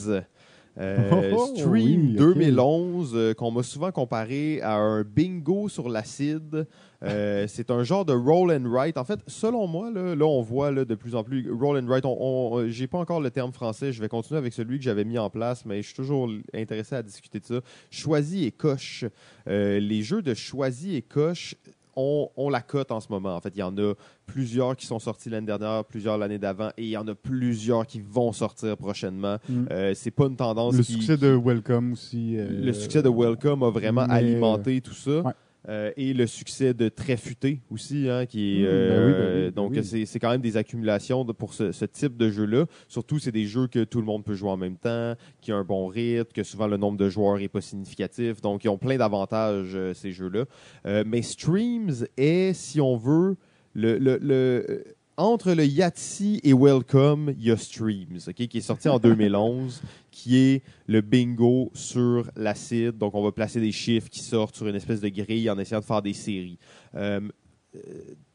Euh, 0.78 1.32
Oh, 1.34 1.46
Stream 1.56 1.70
oui, 1.72 2.16
ok. 2.20 2.36
2011, 2.36 3.12
euh, 3.16 3.34
qu'on 3.34 3.50
m'a 3.52 3.64
souvent 3.64 3.92
comparé 3.94 4.60
à 4.62 4.76
un 4.76 5.04
bingo 5.04 5.70
sur 5.70 5.88
l'acide. 5.88 6.68
Euh, 7.04 7.46
c'est 7.48 7.72
un 7.72 7.84
genre 7.84 8.04
de 8.04 8.12
roll 8.12 8.52
and 8.52 8.68
write. 8.70 8.98
En 8.98 9.06
fait, 9.06 9.20
selon 9.28 9.68
moi, 9.68 9.90
là, 9.90 10.16
là, 10.16 10.26
on 10.26 10.42
voit 10.42 10.72
là, 10.72 10.84
de 10.84 10.96
plus 10.96 11.16
en 11.16 11.24
plus 11.24 11.50
roll 11.50 11.78
and 11.82 11.88
write. 11.88 12.04
On, 12.06 12.18
on- 12.20 12.58
euh, 12.60 12.68
j'ai 12.68 12.88
pas 12.88 12.98
encore 12.98 13.22
le 13.22 13.32
terme 13.32 13.54
français. 13.54 13.94
Je 13.94 14.02
vais 14.02 14.10
continuer 14.10 14.38
avec 14.38 14.52
celui 14.52 14.78
que 14.78 14.84
j'avais 14.84 15.06
mis 15.06 15.18
en 15.18 15.30
place, 15.30 15.64
mais 15.66 15.82
je 15.82 15.88
suis 15.88 15.96
toujours 15.96 16.30
intéressé 16.54 16.96
à 16.96 17.04
discuter 17.04 17.40
de 17.40 17.46
ça. 17.46 17.62
Choisis 17.90 18.46
et 18.46 18.52
coche. 18.52 19.06
Les 19.46 20.02
jeux 20.02 20.22
de 20.22 20.34
choisis 20.34 20.94
et 20.96 21.02
coche 21.04 21.56
ont 21.96 22.50
la 22.50 22.62
cote 22.62 22.92
en 22.92 23.00
ce 23.00 23.08
moment. 23.10 23.36
En 23.36 23.42
fait, 23.42 23.54
il 23.56 23.60
y 23.60 23.64
en 23.64 23.78
a 23.78 23.94
plusieurs 24.26 24.76
qui 24.76 24.86
sont 24.86 25.00
sortis 25.00 25.30
l'année 25.30 25.48
dernière, 25.48 25.84
plusieurs 25.86 26.18
l'année 26.18 26.38
d'avant, 26.40 26.70
et 26.78 26.84
il 26.84 26.90
y 26.90 26.98
en 26.98 27.08
a 27.08 27.16
plusieurs 27.16 27.86
qui 27.86 28.02
vont 28.02 28.32
sortir 28.34 28.76
prochainement. 28.78 29.38
Mm. 29.48 29.66
Euh, 29.72 29.94
c'est 29.96 30.12
pas 30.12 30.26
une 30.26 30.36
tendance 30.36 30.76
Le 30.76 30.84
qui, 30.84 30.94
succès 30.94 31.18
de 31.18 31.36
Welcome 31.36 31.94
aussi. 31.94 32.36
euh, 32.38 32.48
le 32.50 32.74
succès 32.74 33.02
de 33.02 33.10
Welcome 33.10 33.64
a 33.64 33.70
vraiment 33.70 34.06
mais, 34.08 34.14
alimenté 34.14 34.82
tout 34.82 34.94
ça. 34.94 35.22
ouais. 35.22 35.34
Euh, 35.68 35.92
et 35.98 36.14
le 36.14 36.28
succès 36.28 36.74
de 36.74 36.90
Très 36.90 37.18
Futé 37.18 37.60
aussi, 37.72 38.08
hein, 38.10 38.26
qui 38.28 38.60
est, 38.60 38.62
Mm, 38.62 38.66
ben 38.66 38.70
euh, 38.70 39.08
oui, 39.08 39.14
ben 39.14 39.36
oui, 39.36 39.42
ben 39.46 39.52
donc 39.52 39.72
oui. 39.76 40.06
c'est 40.06 40.20
quand 40.20 40.30
même 40.30 40.42
des 40.42 40.58
accumulations 40.58 41.26
de- 41.26 41.32
pour 41.34 41.54
ce, 41.54 41.72
ce 41.72 41.86
type 41.86 42.18
de 42.18 42.30
jeu-là. 42.30 42.66
Surtout, 42.88 43.18
c'est 43.18 43.32
des 43.32 43.46
jeux 43.46 43.68
que 43.68 43.84
tout 43.84 44.00
le 44.00 44.06
monde 44.06 44.24
peut 44.24 44.36
jouer 44.36 44.50
en 44.52 44.58
même 44.58 44.78
temps, 44.78 45.16
qui 45.42 45.52
ont 45.52 45.58
un 45.58 45.64
bon 45.64 45.88
rythme, 45.88 46.32
que 46.34 46.44
souvent 46.44 46.68
le 46.68 46.78
nombre 46.78 46.98
de 47.00 47.10
joueurs 47.10 47.40
est 47.40 47.48
pas 47.48 47.62
significatif. 47.62 48.42
Donc, 48.42 48.64
ils 48.64 48.70
ont 48.70 48.78
plein 48.78 48.98
d'avantages, 48.98 49.72
euh, 49.76 49.94
ces 49.94 50.12
jeux-là. 50.12 50.46
Euh, 50.86 51.04
mais 51.06 51.22
Streams 51.24 52.06
est, 52.16 52.54
si 52.54 52.80
on 52.80 52.96
veut, 52.96 53.36
le, 53.74 53.98
le- 53.98 54.20
le- 54.22 54.84
entre 55.18 55.54
le 55.54 55.66
Yahtzee 55.66 56.40
et 56.44 56.54
Welcome, 56.54 57.34
il 57.38 57.46
y 57.46 57.52
a 57.52 57.58
Streams, 57.58 58.20
qui 58.36 58.58
est 58.58 58.62
sorti 58.62 58.90
en 58.90 59.00
2011, 59.00 59.82
qui 60.12 60.38
est 60.38 60.64
le 60.88 61.02
bingo 61.02 61.72
sur 61.74 62.30
l'acide. 62.36 62.98
Donc, 62.98 63.16
on 63.16 63.24
va 63.24 63.32
placer 63.32 63.60
des 63.60 63.72
chiffres 63.72 64.10
qui 64.10 64.20
sortent 64.20 64.56
sur 64.56 64.68
une 64.68 64.76
espèce 64.76 65.02
de 65.02 65.10
grille 65.10 65.50
en 65.50 65.58
essayant 65.58 65.80
de 65.82 65.86
faire 65.86 66.02
des 66.02 66.14
séries. 66.14 66.58
Euh, 66.96 67.22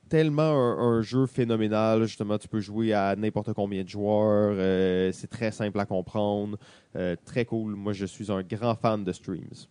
tellement 0.08 0.42
un, 0.42 0.78
un 0.78 1.02
jeu 1.02 1.26
phénoménal. 1.26 2.02
Justement, 2.04 2.38
tu 2.38 2.48
peux 2.48 2.60
jouer 2.60 2.92
à 2.92 3.14
n'importe 3.16 3.52
combien 3.52 3.82
de 3.84 3.88
joueurs. 3.88 4.54
euh, 4.56 5.12
c'est 5.12 5.28
très 5.30 5.52
simple 5.52 5.78
à 5.78 5.86
comprendre. 5.86 6.58
Euh, 6.96 7.14
très 7.24 7.44
cool. 7.44 7.74
Moi, 7.76 7.92
je 7.92 8.06
suis 8.06 8.30
un 8.32 8.42
grand 8.42 8.74
fan 8.74 9.04
de 9.04 9.12
streams. 9.12 9.66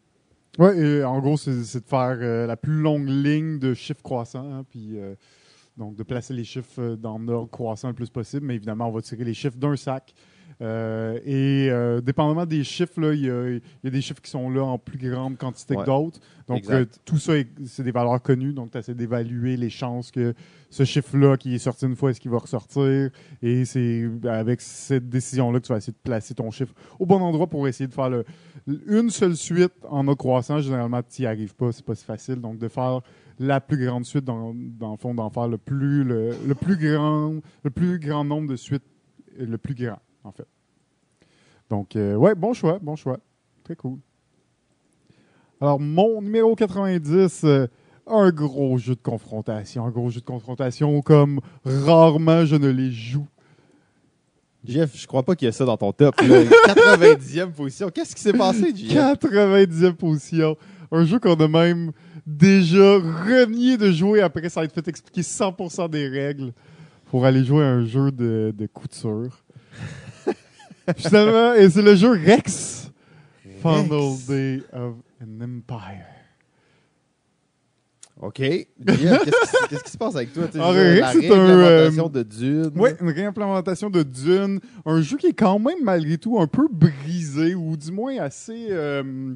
Ouais, 0.57 0.77
et 0.77 1.03
en 1.03 1.19
gros, 1.19 1.37
c'est 1.37 1.51
de 1.51 1.85
faire 1.85 2.15
la 2.47 2.57
plus 2.57 2.81
longue 2.81 3.07
ligne 3.07 3.59
de 3.59 3.73
chiffres 3.73 4.01
croissants, 4.01 4.51
hein, 4.51 4.65
puis 4.69 4.97
donc 5.79 5.95
de 5.95 6.03
placer 6.03 6.33
les 6.35 6.43
chiffres 6.43 6.79
euh, 6.79 6.95
dans 6.95 7.17
l'ordre 7.17 7.49
croissant 7.49 7.87
le 7.87 7.95
plus 7.95 8.09
possible, 8.11 8.45
mais 8.45 8.55
évidemment, 8.55 8.87
on 8.87 8.91
va 8.91 9.01
tirer 9.01 9.23
les 9.23 9.33
chiffres 9.33 9.57
d'un 9.57 9.75
sac. 9.75 10.13
Euh, 10.61 11.17
et 11.23 11.69
euh, 11.71 12.01
dépendamment 12.01 12.45
des 12.45 12.65
chiffres, 12.65 13.13
il 13.13 13.21
y, 13.21 13.29
a, 13.29 13.49
il 13.49 13.61
y 13.85 13.87
a 13.87 13.89
des 13.89 14.01
chiffres 14.01 14.21
qui 14.21 14.29
sont 14.29 14.49
là 14.49 14.61
en 14.61 14.77
plus 14.77 14.97
grande 14.97 15.37
quantité 15.37 15.73
Ouais. 15.73 15.83
que 15.83 15.85
d'autres. 15.85 16.19
Donc, 16.49 16.69
euh, 16.69 16.85
tout 17.05 17.17
ça, 17.17 17.37
est- 17.37 17.47
c'est 17.65 17.83
des 17.83 17.91
valeurs 17.91 18.21
connues. 18.21 18.51
Donc, 18.51 18.71
tu 18.71 18.77
essaies 18.77 18.93
d'évaluer 18.93 19.55
les 19.55 19.69
chances 19.69 20.11
que 20.11 20.33
ce 20.69 20.83
chiffre-là, 20.83 21.37
qui 21.37 21.55
est 21.55 21.59
sorti 21.59 21.85
une 21.85 21.95
fois, 21.95 22.09
est-ce 22.11 22.19
qu'il 22.19 22.31
va 22.31 22.39
ressortir? 22.39 23.09
Et 23.41 23.63
c'est 23.63 24.09
avec 24.25 24.59
cette 24.59 25.07
décision-là 25.07 25.61
que 25.61 25.65
tu 25.67 25.71
vas 25.71 25.77
essayer 25.77 25.93
de 25.93 26.03
placer 26.03 26.33
ton 26.33 26.51
chiffre 26.51 26.73
au 26.99 27.05
bon 27.05 27.21
endroit 27.21 27.47
pour 27.47 27.65
essayer 27.65 27.87
de 27.87 27.93
faire 27.93 28.09
le, 28.09 28.25
une 28.67 29.09
seule 29.11 29.37
suite 29.37 29.71
en 29.87 29.99
ordre 30.09 30.15
croissant. 30.17 30.59
Généralement, 30.59 31.01
tu 31.03 31.21
n'y 31.21 31.25
arrives 31.27 31.55
pas. 31.55 31.71
C'est 31.71 31.85
pas 31.85 31.95
si 31.95 32.03
facile. 32.03 32.35
Donc, 32.41 32.57
de 32.57 32.67
faire 32.67 32.99
la 33.39 33.61
plus 33.61 33.83
grande 33.85 34.05
suite, 34.05 34.25
dans, 34.25 34.53
dans 34.53 34.91
le 34.91 34.97
fond, 34.97 35.13
d'en 35.15 35.29
faire 35.29 35.47
le 35.47 35.57
plus, 35.57 36.03
le, 36.03 36.31
le 36.45 36.55
plus 36.55 36.75
grand, 36.77 37.35
le 37.63 37.69
plus 37.69 37.97
grand 37.99 38.25
nombre 38.25 38.49
de 38.49 38.55
suites, 38.55 38.83
le 39.37 39.57
plus 39.57 39.75
grand, 39.75 39.99
en 40.23 40.31
fait. 40.31 40.47
Donc, 41.69 41.95
euh, 41.95 42.15
ouais, 42.15 42.35
bon 42.35 42.53
choix, 42.53 42.79
bon 42.81 42.95
choix. 42.95 43.19
Très 43.63 43.75
cool. 43.75 43.99
Alors, 45.61 45.79
mon 45.79 46.21
numéro 46.21 46.55
90, 46.55 47.41
euh, 47.43 47.67
un 48.07 48.31
gros 48.31 48.77
jeu 48.77 48.95
de 48.95 49.01
confrontation. 49.01 49.85
Un 49.85 49.91
gros 49.91 50.09
jeu 50.09 50.19
de 50.21 50.25
confrontation 50.25 51.01
comme 51.01 51.39
rarement 51.63 52.45
je 52.45 52.55
ne 52.55 52.69
les 52.69 52.91
joue. 52.91 53.27
Jeff, 54.65 54.97
je 54.97 55.07
crois 55.07 55.23
pas 55.23 55.35
qu'il 55.35 55.45
y 55.45 55.49
a 55.49 55.51
ça 55.51 55.63
dans 55.65 55.77
ton 55.77 55.91
top. 55.93 56.19
là. 56.21 56.43
90e 56.67 57.51
position. 57.51 57.89
Qu'est-ce 57.89 58.15
qui 58.15 58.21
s'est 58.21 58.33
passé, 58.33 58.73
Jeff? 58.75 59.17
90e 59.19 59.93
position. 59.93 60.57
Un 60.91 61.05
jeu 61.05 61.19
qu'on 61.19 61.35
a 61.35 61.47
même 61.47 61.91
déjà 62.29 62.97
renié 62.97 63.77
de 63.77 63.91
jouer 63.91 64.21
après 64.21 64.49
ça 64.49 64.63
être 64.63 64.73
fait 64.73 64.87
expliquer 64.87 65.21
100% 65.21 65.89
des 65.89 66.07
règles 66.07 66.53
pour 67.09 67.25
aller 67.25 67.43
jouer 67.43 67.63
à 67.63 67.69
un 67.69 67.85
jeu 67.85 68.11
de, 68.11 68.53
de 68.55 68.67
couture. 68.67 69.43
Finalement, 70.97 71.53
et 71.53 71.69
c'est 71.69 71.81
le 71.81 71.95
jeu 71.95 72.11
Rex. 72.11 72.91
Final 73.61 73.87
Rex. 73.91 74.27
Day 74.27 74.61
of 74.73 74.95
an 75.21 75.41
Empire. 75.41 76.05
OK. 78.21 78.35
Qu'est-ce 78.35 79.83
qui, 79.83 79.91
se 79.91 79.97
passe 79.97 80.15
avec 80.15 80.33
toi? 80.33 80.45
Dire, 80.47 80.61
Rex, 80.61 81.07
c'est 81.13 81.31
un, 81.31 81.45
réimplémentation 81.45 82.09
de 82.09 82.23
Dune. 82.23 82.71
Oui, 82.75 82.89
une 82.99 83.09
réimplémentation 83.09 83.89
de 83.89 84.03
Dune. 84.03 84.59
Un 84.85 85.01
jeu 85.01 85.17
qui 85.17 85.27
est 85.27 85.33
quand 85.33 85.57
même, 85.57 85.81
malgré 85.81 86.17
tout, 86.17 86.39
un 86.39 86.47
peu 86.47 86.67
brisé, 86.69 87.55
ou 87.55 87.77
du 87.77 87.91
moins 87.91 88.17
assez, 88.19 88.67
euh, 88.69 89.33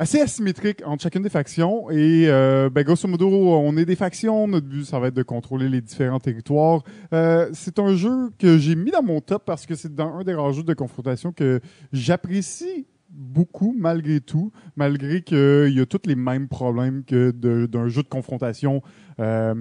assez 0.00 0.18
asymétrique 0.18 0.82
entre 0.86 1.02
chacune 1.02 1.22
des 1.22 1.28
factions. 1.28 1.90
Et 1.90 2.24
euh, 2.26 2.70
ben, 2.70 2.82
grosso 2.82 3.06
modo, 3.06 3.28
on 3.28 3.76
est 3.76 3.84
des 3.84 3.96
factions. 3.96 4.48
Notre 4.48 4.66
but, 4.66 4.84
ça 4.84 4.98
va 4.98 5.08
être 5.08 5.14
de 5.14 5.22
contrôler 5.22 5.68
les 5.68 5.82
différents 5.82 6.18
territoires. 6.18 6.82
Euh, 7.12 7.50
c'est 7.52 7.78
un 7.78 7.94
jeu 7.94 8.30
que 8.38 8.56
j'ai 8.56 8.74
mis 8.74 8.90
dans 8.90 9.02
mon 9.02 9.20
top 9.20 9.44
parce 9.44 9.66
que 9.66 9.74
c'est 9.74 9.94
dans 9.94 10.16
un 10.16 10.24
des 10.24 10.32
rares 10.32 10.52
jeux 10.52 10.62
de 10.62 10.72
confrontation 10.72 11.32
que 11.32 11.60
j'apprécie 11.92 12.86
beaucoup 13.10 13.74
malgré 13.76 14.20
tout, 14.20 14.52
malgré 14.76 15.22
qu'il 15.22 15.72
y 15.72 15.80
a 15.80 15.86
tous 15.86 16.06
les 16.06 16.14
mêmes 16.14 16.48
problèmes 16.48 17.04
que 17.04 17.30
d'un 17.30 17.88
jeu 17.88 18.02
de 18.02 18.08
confrontation 18.08 18.82
euh, 19.18 19.54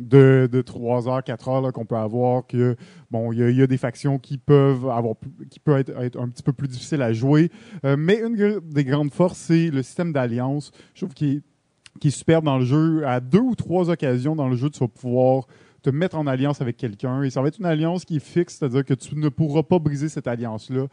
de, 0.00 0.48
de 0.50 0.62
3 0.62 1.08
heures, 1.08 1.22
4 1.22 1.48
heures 1.48 1.72
qu'on 1.72 1.84
peut 1.84 1.96
avoir, 1.96 2.46
que 2.46 2.76
bon, 3.10 3.32
il 3.32 3.38
y, 3.56 3.62
a- 3.62 3.66
des 3.66 3.76
factions 3.76 4.18
qui 4.18 4.38
peuvent 4.38 4.88
avoir 4.88 5.14
qui 5.50 5.60
être, 5.66 5.90
être 6.00 6.20
un 6.20 6.28
petit 6.28 6.42
peu 6.42 6.52
plus 6.52 6.68
difficiles 6.68 7.02
à 7.02 7.12
jouer. 7.12 7.50
Euh, 7.84 7.96
mais 7.98 8.20
une 8.20 8.60
des 8.60 8.84
grandes 8.84 9.12
forces, 9.12 9.38
c'est 9.38 9.70
le 9.70 9.82
système 9.82 10.12
d'alliance. 10.12 10.72
Je 10.94 11.02
trouve 11.02 11.14
qu'il 11.14 11.36
est, 11.36 11.42
qui 12.00 12.08
est 12.08 12.10
super 12.10 12.42
dans 12.42 12.58
le 12.58 12.64
jeu. 12.64 13.06
À 13.06 13.20
deux 13.20 13.40
ou 13.40 13.54
trois 13.54 13.90
occasions 13.90 14.34
dans 14.34 14.48
le 14.48 14.56
jeu, 14.56 14.70
tu 14.70 14.80
vas 14.80 14.88
pouvoir 14.88 15.46
te 15.82 15.90
mettre 15.90 16.16
en 16.16 16.26
alliance 16.26 16.60
avec 16.60 16.76
quelqu'un. 16.76 17.22
Et 17.22 17.30
ça 17.30 17.42
va 17.42 17.48
être 17.48 17.58
une 17.58 17.66
alliance 17.66 18.04
qui 18.04 18.16
est 18.16 18.24
fixe, 18.24 18.56
c'est-à-dire 18.58 18.84
que 18.84 18.94
tu 18.94 19.16
ne 19.16 19.28
pourras 19.28 19.62
pas 19.62 19.78
briser 19.78 20.08
cette 20.08 20.26
alliance-là 20.26 20.86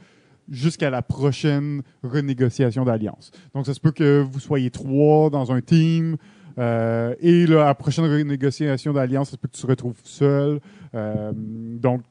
jusqu'à 0.52 0.90
la 0.92 1.02
prochaine 1.02 1.82
renégociation 2.04 2.86
d'alliance. 2.86 3.32
Donc, 3.56 3.66
ça 3.66 3.74
se 3.74 3.80
peut 3.80 3.92
que 3.92 4.20
vous 4.22 4.40
soyez 4.40 4.70
trois 4.70 5.30
dans 5.32 5.52
un 5.52 5.62
team. 5.62 6.18
euh, 6.60 7.16
et 7.22 7.48
là, 7.48 7.66
la 7.66 7.74
prochaine 7.76 8.06
renégociation 8.06 8.94
d'alliance, 8.94 9.30
ça 9.30 9.32
se 9.32 9.38
peut 9.38 9.48
que 9.48 9.56
tu 9.56 9.62
te 9.62 9.68
retrouves 9.68 10.00
seul. 10.04 10.60
Euh, 10.94 11.32
donc, 11.34 12.02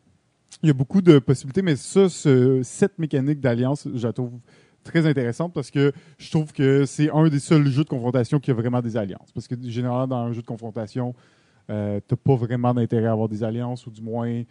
il 0.63 0.67
y 0.67 0.71
a 0.71 0.75
beaucoup 0.75 1.01
de 1.03 1.19
possibilités, 1.19 1.63
mais 1.63 1.77
ça, 1.77 2.09
ce- 2.09 2.61
cette 2.63 2.99
mécanique 2.99 3.41
d'alliance, 3.41 3.87
je 3.95 4.07
la 4.07 4.13
trouve 4.13 4.33
très 4.83 5.07
intéressante 5.07 5.53
parce 5.53 5.71
que 5.71 5.93
je 6.19 6.31
trouve 6.31 6.53
que 6.53 6.87
c'est 6.87 7.11
un 7.11 7.29
des 7.29 7.39
seuls 7.39 7.67
jeux 7.69 7.85
de 7.85 7.89
confrontation 7.89 8.41
qui 8.41 8.51
a 8.51 8.55
vraiment 8.55 8.81
des 8.81 8.97
alliances. 8.97 9.31
Parce 9.33 9.47
que 9.47 9.55
généralement, 9.63 10.07
dans 10.07 10.17
un 10.25 10.33
jeu 10.33 10.41
de 10.41 10.47
confrontation, 10.47 11.15
euh, 11.71 12.01
t'as 12.07 12.17
pas 12.17 12.35
vraiment 12.35 12.75
d'intérêt 12.75 13.07
à 13.07 13.13
avoir 13.13 13.29
des 13.29 13.45
alliances, 13.45 13.87
ou 13.87 13.91
du 13.91 14.03
moins, 14.03 14.43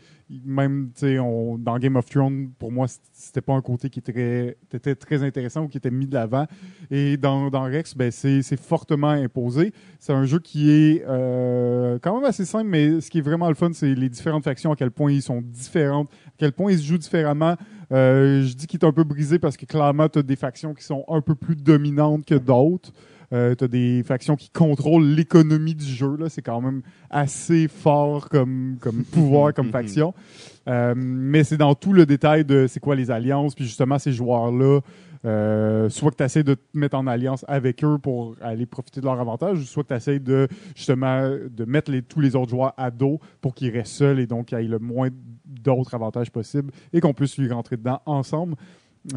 même 0.46 0.92
tu 0.94 1.02
sais, 1.02 1.16
dans 1.18 1.78
Game 1.78 1.98
of 1.98 2.06
Thrones, 2.10 2.50
pour 2.58 2.72
moi, 2.72 2.88
c'était 3.12 3.42
pas 3.42 3.54
un 3.54 3.62
côté 3.62 3.90
qui 3.90 4.00
était, 4.00 4.58
était 4.74 4.96
très 4.96 5.22
intéressant 5.24 5.64
ou 5.64 5.68
qui 5.68 5.78
était 5.78 5.92
mis 5.92 6.08
de 6.08 6.14
l'avant. 6.14 6.46
Et 6.90 7.18
dans, 7.18 7.50
dans 7.50 7.64
Rex, 7.64 7.96
ben, 7.96 8.10
c'est 8.10 8.42
c'est 8.42 8.60
fortement 8.60 9.10
imposé. 9.10 9.74
C'est 10.00 10.14
un 10.14 10.26
jeu 10.26 10.40
qui 10.40 10.72
est 10.72 11.04
euh, 11.08 12.00
quand 12.02 12.16
même 12.16 12.24
assez 12.24 12.46
simple, 12.46 12.70
mais 12.70 13.02
ce 13.02 13.10
qui 13.10 13.18
est 13.18 13.22
vraiment 13.22 13.50
le 13.50 13.56
fun, 13.56 13.72
c'est 13.74 13.94
les 13.94 14.10
différentes 14.10 14.46
factions, 14.46 14.72
à 14.72 14.76
quel 14.76 14.92
point 14.92 15.12
ils 15.12 15.22
sont 15.22 15.42
différentes, 15.42 16.10
à 16.28 16.32
quel 16.38 16.54
point 16.54 16.72
ils 16.72 16.80
se 16.80 16.84
jouent 16.84 16.98
différemment. 16.98 17.56
Euh, 17.92 18.44
je 18.44 18.54
dis 18.54 18.68
qu'il 18.68 18.80
est 18.80 18.86
un 18.86 18.94
peu 18.94 19.04
brisé 19.04 19.40
parce 19.40 19.58
que 19.58 19.66
clairement, 19.66 20.08
tu 20.08 20.20
as 20.20 20.24
des 20.24 20.36
factions 20.36 20.74
qui 20.74 20.84
sont 20.84 21.04
un 21.08 21.22
peu 21.22 21.36
plus 21.36 21.56
dominantes 21.56 22.26
que 22.26 22.36
d'autres. 22.36 22.92
Euh, 23.32 23.54
tu 23.56 23.64
as 23.64 23.68
des 23.68 24.04
factions 24.04 24.36
qui 24.36 24.50
contrôlent 24.50 25.08
l'économie 25.08 25.76
du 25.76 25.86
jeu. 25.86 26.16
là. 26.18 26.30
C'est 26.30 26.42
quand 26.42 26.62
même 26.62 26.82
assez 27.10 27.68
fort 27.68 28.30
comme, 28.30 28.78
comme 28.80 29.04
pouvoir, 29.12 29.54
comme 29.54 29.72
faction. 29.72 30.14
Euh, 30.68 30.94
mais 30.96 31.44
c'est 31.44 31.58
dans 31.58 31.76
tout 31.76 31.94
le 31.94 32.06
détail 32.06 32.46
de 32.46 32.68
c'est 32.68 32.80
quoi 32.80 32.96
les 32.96 33.12
alliances. 33.12 33.56
Puis 33.56 33.66
justement, 33.66 34.00
ces 34.00 34.12
joueurs-là, 34.12 34.80
euh, 35.26 35.90
soit 35.90 36.12
que 36.12 36.16
tu 36.16 36.24
essaies 36.24 36.44
de 36.44 36.54
te 36.54 36.62
mettre 36.74 36.98
en 36.98 37.06
alliance 37.06 37.44
avec 37.48 37.84
eux 37.84 37.98
pour 37.98 38.36
aller 38.42 38.66
profiter 38.66 39.02
de 39.02 39.06
leur 39.06 39.20
avantage, 39.20 39.64
soit 39.66 39.84
que 39.84 39.90
tu 39.90 39.96
essaies 39.96 40.20
de 40.20 40.48
justement 40.76 41.30
de 41.30 41.66
mettre 41.66 41.92
les, 41.92 42.02
tous 42.02 42.22
les 42.22 42.36
autres 42.36 42.50
joueurs 42.50 42.74
à 42.78 42.90
dos 42.90 43.20
pour 43.42 43.54
qu'ils 43.54 43.72
restent 43.72 43.94
seuls 43.94 44.20
et 44.20 44.28
donc 44.28 44.48
qu'il 44.48 44.60
y 44.60 44.64
ait 44.64 44.68
le 44.68 44.80
moins 44.80 45.10
d'autres 45.46 45.94
avantages 45.94 46.32
possibles 46.32 46.72
et 46.94 47.02
qu'on 47.02 47.14
puisse 47.14 47.38
lui 47.38 47.52
rentrer 47.52 47.76
dedans 47.76 48.02
ensemble. 48.06 48.56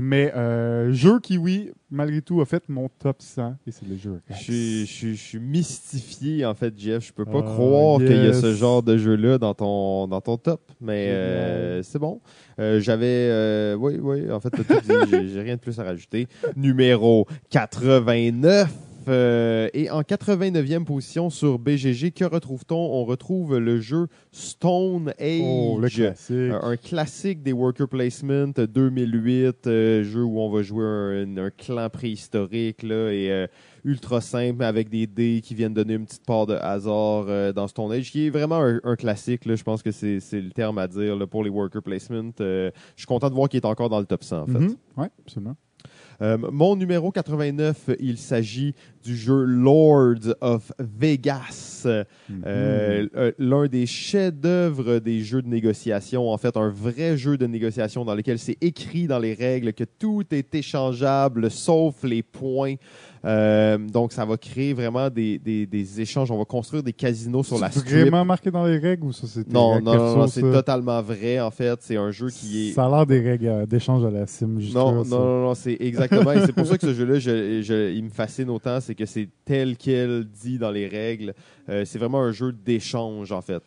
Mais 0.01 0.33
euh, 0.37 0.92
jeu 0.92 1.18
qui, 1.18 1.37
oui, 1.37 1.73
malgré 1.90 2.23
tout, 2.23 2.40
a 2.40 2.47
fait 2.47 2.62
mon 2.68 2.88
top 2.88 3.21
100 3.21 3.57
et 3.66 3.73
c'est 3.73 3.87
le 3.87 3.97
jeu. 3.97 4.21
Je 4.31 4.35
suis, 4.37 4.81
je, 4.87 4.92
suis, 4.92 5.16
je 5.16 5.21
suis 5.23 5.38
mystifié, 5.40 6.47
en 6.47 6.55
fait, 6.55 6.73
Jeff. 6.79 7.05
Je 7.07 7.12
peux 7.12 7.25
pas 7.25 7.40
Ah, 7.40 7.42
croire 7.42 7.99
qu'il 7.99 8.16
y 8.25 8.29
a 8.29 8.33
ce 8.33 8.55
genre 8.55 8.83
de 8.83 8.97
jeu-là 8.97 9.38
dans 9.38 9.55
ton, 9.55 10.07
dans 10.07 10.21
ton 10.21 10.37
top. 10.37 10.71
Mais 10.81 11.09
euh, 11.09 11.83
c'est 11.83 11.99
bon. 11.99 12.21
Euh, 12.61 12.81
J'avais. 12.81 13.07
euh, 13.31 13.75
oui, 13.75 13.99
oui, 14.01 14.31
en 14.31 14.38
fait, 14.40 14.53
J'ai 15.11 15.40
rien 15.42 15.57
de 15.57 15.61
plus 15.61 15.79
à 15.81 15.83
rajouter. 15.85 16.29
Numéro 16.57 17.27
89. 17.51 18.73
Euh, 19.09 19.69
et 19.75 19.91
en 19.91 20.03
89e 20.03 20.85
position 20.85 21.31
sur 21.31 21.59
BGG, 21.59 22.12
que 22.12 22.25
retrouve-t-on? 22.25 22.77
On 22.77 23.05
retrouve 23.05 23.59
le 23.59 23.81
jeu 23.81 24.09
Stone 24.31 25.12
Age. 25.19 25.41
Oh, 25.43 25.79
le 25.81 25.88
classique. 25.88 26.37
Euh, 26.37 26.59
un 26.62 26.77
classique 26.77 27.43
des 27.43 27.53
worker 27.53 27.88
placement 27.88 28.53
euh, 28.59 28.67
2008, 28.67 29.67
euh, 29.67 30.05
jeu 30.05 30.23
où 30.23 30.41
on 30.41 30.51
va 30.51 30.62
jouer 30.62 30.85
un, 30.85 31.37
un 31.37 31.51
clan 31.51 31.88
préhistorique 31.91 32.83
là, 32.83 33.11
et 33.11 33.31
euh, 33.31 33.47
ultra 33.85 34.21
simple 34.21 34.62
avec 34.62 34.88
des 34.88 35.07
dés 35.07 35.41
qui 35.43 35.55
viennent 35.55 35.75
donner 35.75 35.95
une 35.95 36.07
petite 36.07 36.25
part 36.27 36.47
de 36.47 36.55
hasard 36.55 37.53
dans 37.53 37.69
Stone 37.69 37.93
Age, 37.93 38.11
qui 38.11 38.27
est 38.27 38.31
vraiment 38.31 38.62
un, 38.62 38.81
un 38.85 38.97
classique. 38.97 39.45
Là, 39.47 39.57
je 39.57 39.62
pense 39.62 39.83
que 39.83 39.91
c'est 39.91 40.21
le 40.33 40.51
terme 40.51 40.79
à 40.79 40.87
dire 40.87 41.17
là, 41.17 41.27
pour 41.27 41.43
les 41.43 41.51
worker 41.51 41.83
placement. 41.83 42.31
Je 42.38 42.71
suis 42.97 43.07
content 43.07 43.29
de 43.29 43.35
voir 43.35 43.49
qu'il 43.49 43.59
est 43.59 43.67
encore 43.67 43.88
dans 43.88 44.01
le 44.01 44.07
top 44.07 44.23
100 44.23 44.43
en 44.43 44.47
fait. 44.47 44.59
Mhm. 44.59 44.77
Ouais, 44.97 45.09
absolument. 45.25 45.57
Euh, 46.21 46.38
mon 46.38 46.77
numéro 46.77 47.11
89, 47.11 47.91
il 47.99 48.19
s'agit 48.19 48.75
du 49.03 49.17
jeu 49.17 49.43
Lords 49.45 50.35
of 50.41 50.73
Vegas. 50.79 51.87
Mhm. 51.87 52.43
Euh, 52.47 53.07
euh, 53.17 53.33
L'un 53.38 53.67
des 53.67 53.87
chefs-d'œuvre 53.87 54.99
des 54.99 55.21
jeux 55.21 55.43
de 55.43 55.49
négociation, 55.49 56.31
en 56.31 56.38
fait, 56.38 56.57
un 56.57 56.69
vrai 56.69 57.17
jeu 57.17 57.37
de 57.37 57.47
négociation 57.47 58.05
dans 58.05 58.15
lequel 58.15 58.38
c'est 58.38 58.57
écrit 58.61 59.07
dans 59.07 59.19
les 59.19 59.35
règles 59.35 59.73
que 59.73 59.85
tout 59.85 60.23
est 60.31 60.55
échangeable 60.55 61.51
sauf 61.51 62.03
les 62.05 62.23
points. 62.23 62.75
Euh, 63.25 63.79
donc, 63.79 64.12
ça 64.12 64.25
va 64.25 64.37
créer 64.37 64.73
vraiment 64.75 65.09
des, 65.09 65.38
des, 65.38 65.65
des 65.67 66.01
échanges. 66.01 66.31
On 66.33 66.38
va 66.38 66.45
construire 66.45 66.83
des 66.83 66.93
casinos 66.93 67.45
sur 67.45 67.59
la 67.59 67.71
C'est 67.71 67.79
strip. 67.81 68.01
vraiment 68.01 68.25
marqué 68.25 68.51
dans 68.51 68.67
les 68.67 68.79
règles 68.79 69.05
ou 69.07 69.12
ça 69.12 69.29
c'était 69.29 69.53
Non, 69.53 69.81
non, 69.81 69.95
non, 69.95 70.17
non, 70.19 70.27
c'est 70.27 70.41
totalement 70.41 71.01
vrai. 71.03 71.38
En 71.41 71.53
fait, 71.53 71.79
c'est 71.83 71.97
un 71.97 72.11
jeu 72.11 72.31
qui 72.31 72.71
est. 72.71 72.73
Ça 72.73 72.87
a 72.87 72.88
l'air 72.91 73.07
des 73.07 73.21
règles 73.21 73.47
euh, 73.47 73.67
d'échange 73.67 74.05
à 74.05 74.11
la 74.11 74.27
sim. 74.27 74.49
Non, 74.75 74.93
non, 74.93 75.05
non, 75.05 75.43
non, 75.43 75.55
c'est 75.55 75.77
exactement. 75.79 76.33
et 76.33 76.41
c'est 76.47 76.53
pour 76.53 76.67
ça 76.67 76.77
que 76.77 76.85
ce 76.87 76.95
jeu-là, 76.95 77.21
je, 77.21 77.62
je- 77.62 77.93
il 77.93 78.03
me 78.05 78.11
fascine 78.11 78.51
autant. 78.51 78.81
C'est 78.81 78.91
c'est 78.92 78.96
que 78.96 79.07
c'est 79.07 79.28
tel 79.46 79.76
quel 79.76 80.24
dit 80.24 80.59
dans 80.59 80.70
les 80.70 80.87
règles. 80.87 81.35
Euh, 81.68 81.85
c'est 81.87 81.98
vraiment 81.98 82.20
un 82.20 82.33
jeu 82.33 82.52
d'échange, 82.52 83.33
en 83.33 83.40
fait 83.40 83.62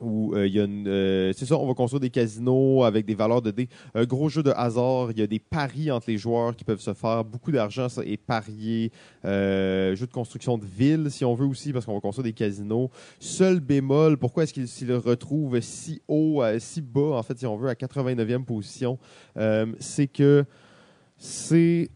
où 0.00 0.32
euh, 0.32 0.46
il 0.46 0.54
y 0.54 0.60
a 0.60 0.62
euh, 0.62 1.32
c'est 1.36 1.44
ça, 1.44 1.58
on 1.58 1.66
va 1.66 1.74
construire 1.74 1.98
des 1.98 2.10
casinos 2.10 2.84
avec 2.84 3.04
des 3.04 3.16
valeurs 3.16 3.42
de 3.42 3.50
dés. 3.50 3.68
Un 3.96 4.04
gros 4.04 4.28
jeu 4.28 4.44
de 4.44 4.52
hasard, 4.52 5.10
il 5.10 5.18
y 5.18 5.22
a 5.22 5.26
des 5.26 5.40
paris 5.40 5.90
entre 5.90 6.08
les 6.08 6.18
joueurs 6.18 6.54
qui 6.54 6.62
peuvent 6.62 6.80
se 6.80 6.94
faire, 6.94 7.24
beaucoup 7.24 7.50
d'argent 7.50 7.88
est 8.06 8.16
parié. 8.16 8.92
Jeu 9.24 9.96
de 10.06 10.12
construction 10.12 10.56
de 10.56 10.64
ville, 10.64 11.10
si 11.10 11.24
on 11.24 11.34
veut 11.34 11.46
aussi, 11.46 11.72
parce 11.72 11.84
qu'on 11.84 11.94
va 11.94 12.00
construire 12.00 12.22
des 12.22 12.32
casinos. 12.32 12.92
Seul 13.18 13.58
bémol, 13.58 14.18
pourquoi 14.18 14.44
est-ce 14.44 14.52
qu'il 14.52 14.86
le 14.86 14.98
retrouve 14.98 15.60
si 15.60 16.00
haut, 16.06 16.44
si 16.60 16.80
bas, 16.80 17.16
en 17.16 17.22
fait, 17.24 17.36
si 17.36 17.46
on 17.46 17.56
veut, 17.56 17.68
à 17.68 17.74
89e 17.74 18.44
position, 18.44 19.00
c'est 19.80 20.06
que 20.06 20.44
c'est... 21.16 21.90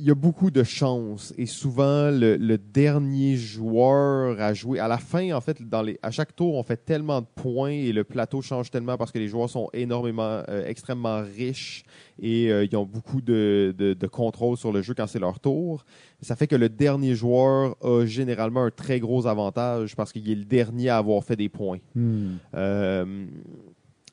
il 0.00 0.06
y 0.06 0.10
a 0.10 0.14
beaucoup 0.14 0.50
de 0.52 0.62
chance 0.62 1.34
et 1.36 1.46
souvent 1.46 2.10
le, 2.10 2.36
le 2.36 2.56
dernier 2.56 3.36
joueur 3.36 4.40
à 4.40 4.54
jouer 4.54 4.78
à 4.78 4.86
la 4.86 4.98
fin 4.98 5.32
en 5.34 5.40
fait 5.40 5.60
dans 5.68 5.82
les 5.82 5.98
à 6.02 6.10
chaque 6.12 6.36
tour 6.36 6.54
on 6.54 6.62
fait 6.62 6.76
tellement 6.84 7.20
de 7.20 7.26
points 7.34 7.70
et 7.70 7.92
le 7.92 8.04
plateau 8.04 8.40
change 8.40 8.70
tellement 8.70 8.96
parce 8.96 9.10
que 9.10 9.18
les 9.18 9.26
joueurs 9.28 9.50
sont 9.50 9.68
énormément 9.72 10.42
euh, 10.48 10.64
extrêmement 10.66 11.20
riches 11.22 11.82
et 12.20 12.50
euh, 12.52 12.64
ils 12.64 12.76
ont 12.76 12.84
beaucoup 12.86 13.20
de, 13.20 13.74
de, 13.76 13.92
de 13.94 14.06
contrôle 14.06 14.56
sur 14.56 14.72
le 14.72 14.82
jeu 14.82 14.94
quand 14.94 15.08
c'est 15.08 15.18
leur 15.18 15.40
tour 15.40 15.84
ça 16.20 16.36
fait 16.36 16.46
que 16.46 16.56
le 16.56 16.68
dernier 16.68 17.14
joueur 17.16 17.76
a 17.82 18.04
généralement 18.06 18.64
un 18.64 18.70
très 18.70 19.00
gros 19.00 19.26
avantage 19.26 19.96
parce 19.96 20.12
qu'il 20.12 20.30
est 20.30 20.34
le 20.36 20.44
dernier 20.44 20.90
à 20.90 20.98
avoir 20.98 21.24
fait 21.24 21.36
des 21.36 21.48
points 21.48 21.78
Hmm. 21.94 22.36
euh, 22.54 23.26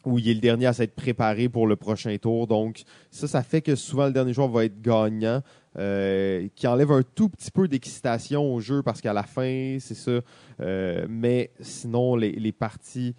où 0.06 0.20
il 0.20 0.30
est 0.30 0.34
le 0.36 0.40
dernier 0.40 0.68
à 0.68 0.74
s'être 0.74 0.94
préparé 0.96 1.50
pour 1.50 1.66
le 1.66 1.76
prochain 1.76 2.16
tour. 2.18 2.46
Donc, 2.46 2.84
ça, 3.10 3.28
ça 3.28 3.42
fait 3.42 3.62
que 3.62 3.76
souvent 3.76 4.06
le 4.06 4.12
dernier 4.14 4.34
joueur 4.34 4.50
va 4.50 4.66
être 4.66 4.80
gagnant, 4.82 5.42
euh, 5.78 6.48
qui 6.56 6.68
enlève 6.68 6.92
un 6.92 7.04
tout 7.04 7.30
petit 7.30 7.52
peu 7.52 7.68
d'excitation 7.68 8.54
au 8.54 8.60
jeu 8.60 8.82
parce 8.82 9.02
qu'à 9.02 9.14
la 9.14 9.24
fin, 9.24 9.78
c'est 9.80 9.96
ça. 9.96 10.20
Euh, 10.62 11.06
mais 11.10 11.52
sinon, 11.60 12.16
les, 12.16 12.32
les 12.32 12.52
parties 12.52 13.16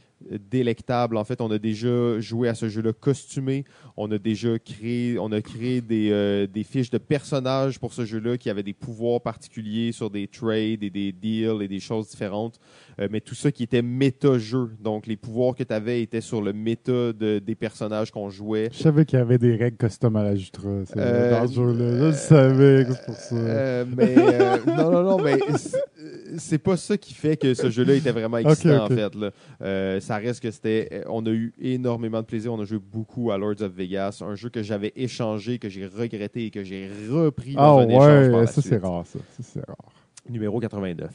délectables, 0.51 1.17
en 1.17 1.25
fait, 1.25 1.41
on 1.41 1.51
a 1.51 1.59
déjà 1.59 2.19
joué 2.21 2.49
à 2.49 2.55
ce 2.55 2.69
jeu-là 2.69 2.93
costumé. 2.93 3.65
On 3.97 4.11
a 4.11 4.19
déjà 4.19 4.59
créé, 4.59 5.19
on 5.19 5.31
a 5.33 5.41
créé 5.41 5.81
des, 5.81 6.11
euh, 6.11 6.47
des 6.47 6.65
fiches 6.65 6.91
de 6.91 6.99
personnages 6.99 7.79
pour 7.79 7.93
ce 7.93 8.05
jeu-là 8.05 8.37
qui 8.39 8.51
avaient 8.51 8.63
des 8.63 8.73
pouvoirs 8.73 9.21
particuliers 9.21 9.93
sur 9.93 10.11
des 10.11 10.27
trades 10.27 10.83
et 10.83 10.91
des 10.91 11.13
deals 11.13 11.61
et 11.63 11.69
des 11.69 11.81
choses 11.81 12.09
différentes. 12.09 12.59
Euh, 13.01 13.09
mais 13.11 13.21
tout 13.21 13.35
ça 13.35 13.53
qui 13.53 13.63
était 13.63 13.83
méta-jeu. 13.83 14.71
Donc, 14.81 15.07
les 15.07 15.17
pouvoirs 15.17 15.55
que 15.55 15.63
tu 15.63 15.73
avais 15.73 16.03
étaient 16.03 16.21
sur 16.23 16.41
le 16.41 16.53
méta 16.53 17.13
de- 17.13 17.39
des 17.39 17.55
personnages 17.55 18.11
qu'on 18.11 18.31
jouait. 18.31 18.71
Je 18.73 18.79
savais 18.79 19.05
qu'il 19.05 19.19
y 19.19 19.23
avait 19.23 19.39
des 19.39 19.55
règles 19.55 19.77
custom 19.77 20.17
à 20.17 20.23
la 20.23 20.35
Jutra 20.35 20.69
Euh, 20.97 21.31
dans 21.31 21.47
ce 21.47 21.55
jeu-là. 21.55 22.11
Je 22.11 22.17
savais 22.17 22.85
que 22.87 22.93
c'est 22.95 23.05
pour 23.05 23.15
ça. 23.15 23.85
Mais 23.97 24.15
non, 24.67 24.91
non, 24.91 25.03
non, 25.03 25.19
mais 25.23 25.39
c'est- 26.39 26.59
pas 26.59 26.77
ça 26.77 26.97
qui 26.97 27.15
fait 27.15 27.37
que 27.37 27.55
ce 27.55 27.71
jeu-là 27.71 27.95
était 27.95 28.11
vraiment 28.13 28.39
excitant 28.39 28.85
en 28.85 28.89
fait. 28.89 29.15
Là. 29.15 29.31
Euh, 29.63 30.01
ça 30.01 30.17
reste 30.17 30.41
que 30.43 30.51
c'était, 30.51 30.89
euh, 30.93 31.03
on 31.09 31.25
a 31.27 31.31
eu 31.31 31.53
énormément 31.61 32.21
de 32.21 32.27
plaisir. 32.27 32.53
On 32.53 32.61
a 32.61 32.65
joué 32.65 32.79
beaucoup 32.79 33.31
à 33.31 33.39
Lords 33.39 33.61
of 33.63 33.73
Vegas, 33.73 34.23
un 34.27 34.35
jeu 34.35 34.49
que 34.49 34.63
j'avais 34.63 34.93
échangé, 34.97 35.59
que 35.59 35.69
j'ai 35.69 35.87
regretté 35.87 36.47
et 36.47 36.51
que 36.51 36.63
j'ai 36.65 36.89
repris 37.11 37.55
Ah 37.57 37.67
dans 37.69 37.79
un 37.81 37.89
échange 37.89 38.31
par 38.31 38.41
ouais, 38.41 38.47
ça 38.47 38.63
c'est 38.63 38.77
rare, 38.79 39.05
ça. 39.07 39.19
Ça, 39.37 39.43
c'est 39.55 39.67
rare. 39.67 39.77
Numéro 40.29 40.59
89. 40.59 41.11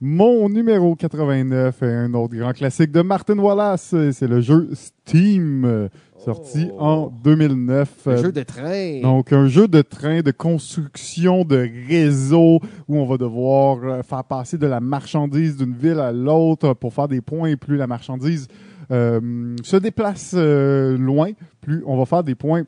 Mon 0.00 0.50
numéro 0.50 0.94
89 0.94 1.82
est 1.82 1.86
un 1.86 2.12
autre 2.12 2.34
grand 2.36 2.52
classique 2.52 2.92
de 2.92 3.00
Martin 3.00 3.38
Wallace. 3.38 3.94
C'est 4.12 4.26
le 4.28 4.42
jeu 4.42 4.68
Steam, 4.74 5.88
sorti 6.26 6.68
Oh. 6.72 6.82
en 6.82 7.12
2009. 7.22 8.06
Un 8.08 8.16
jeu 8.16 8.32
de 8.32 8.42
train. 8.42 9.00
Donc, 9.02 9.32
un 9.32 9.46
jeu 9.46 9.68
de 9.68 9.80
train, 9.80 10.20
de 10.20 10.30
construction 10.32 11.44
de 11.44 11.68
réseau 11.88 12.60
où 12.88 12.98
on 12.98 13.06
va 13.06 13.16
devoir 13.16 13.78
euh, 13.82 14.02
faire 14.02 14.24
passer 14.24 14.58
de 14.58 14.66
la 14.66 14.80
marchandise 14.80 15.56
d'une 15.56 15.74
ville 15.74 16.00
à 16.00 16.12
l'autre 16.12 16.74
pour 16.74 16.92
faire 16.92 17.08
des 17.08 17.20
points. 17.20 17.48
Et 17.48 17.56
plus 17.56 17.76
la 17.76 17.86
marchandise 17.86 18.48
euh, 18.90 19.56
se 19.62 19.76
déplace 19.76 20.34
euh, 20.36 20.96
loin, 20.98 21.30
plus 21.60 21.82
on 21.86 21.96
va 21.96 22.04
faire 22.04 22.22
des 22.24 22.34
points. 22.34 22.64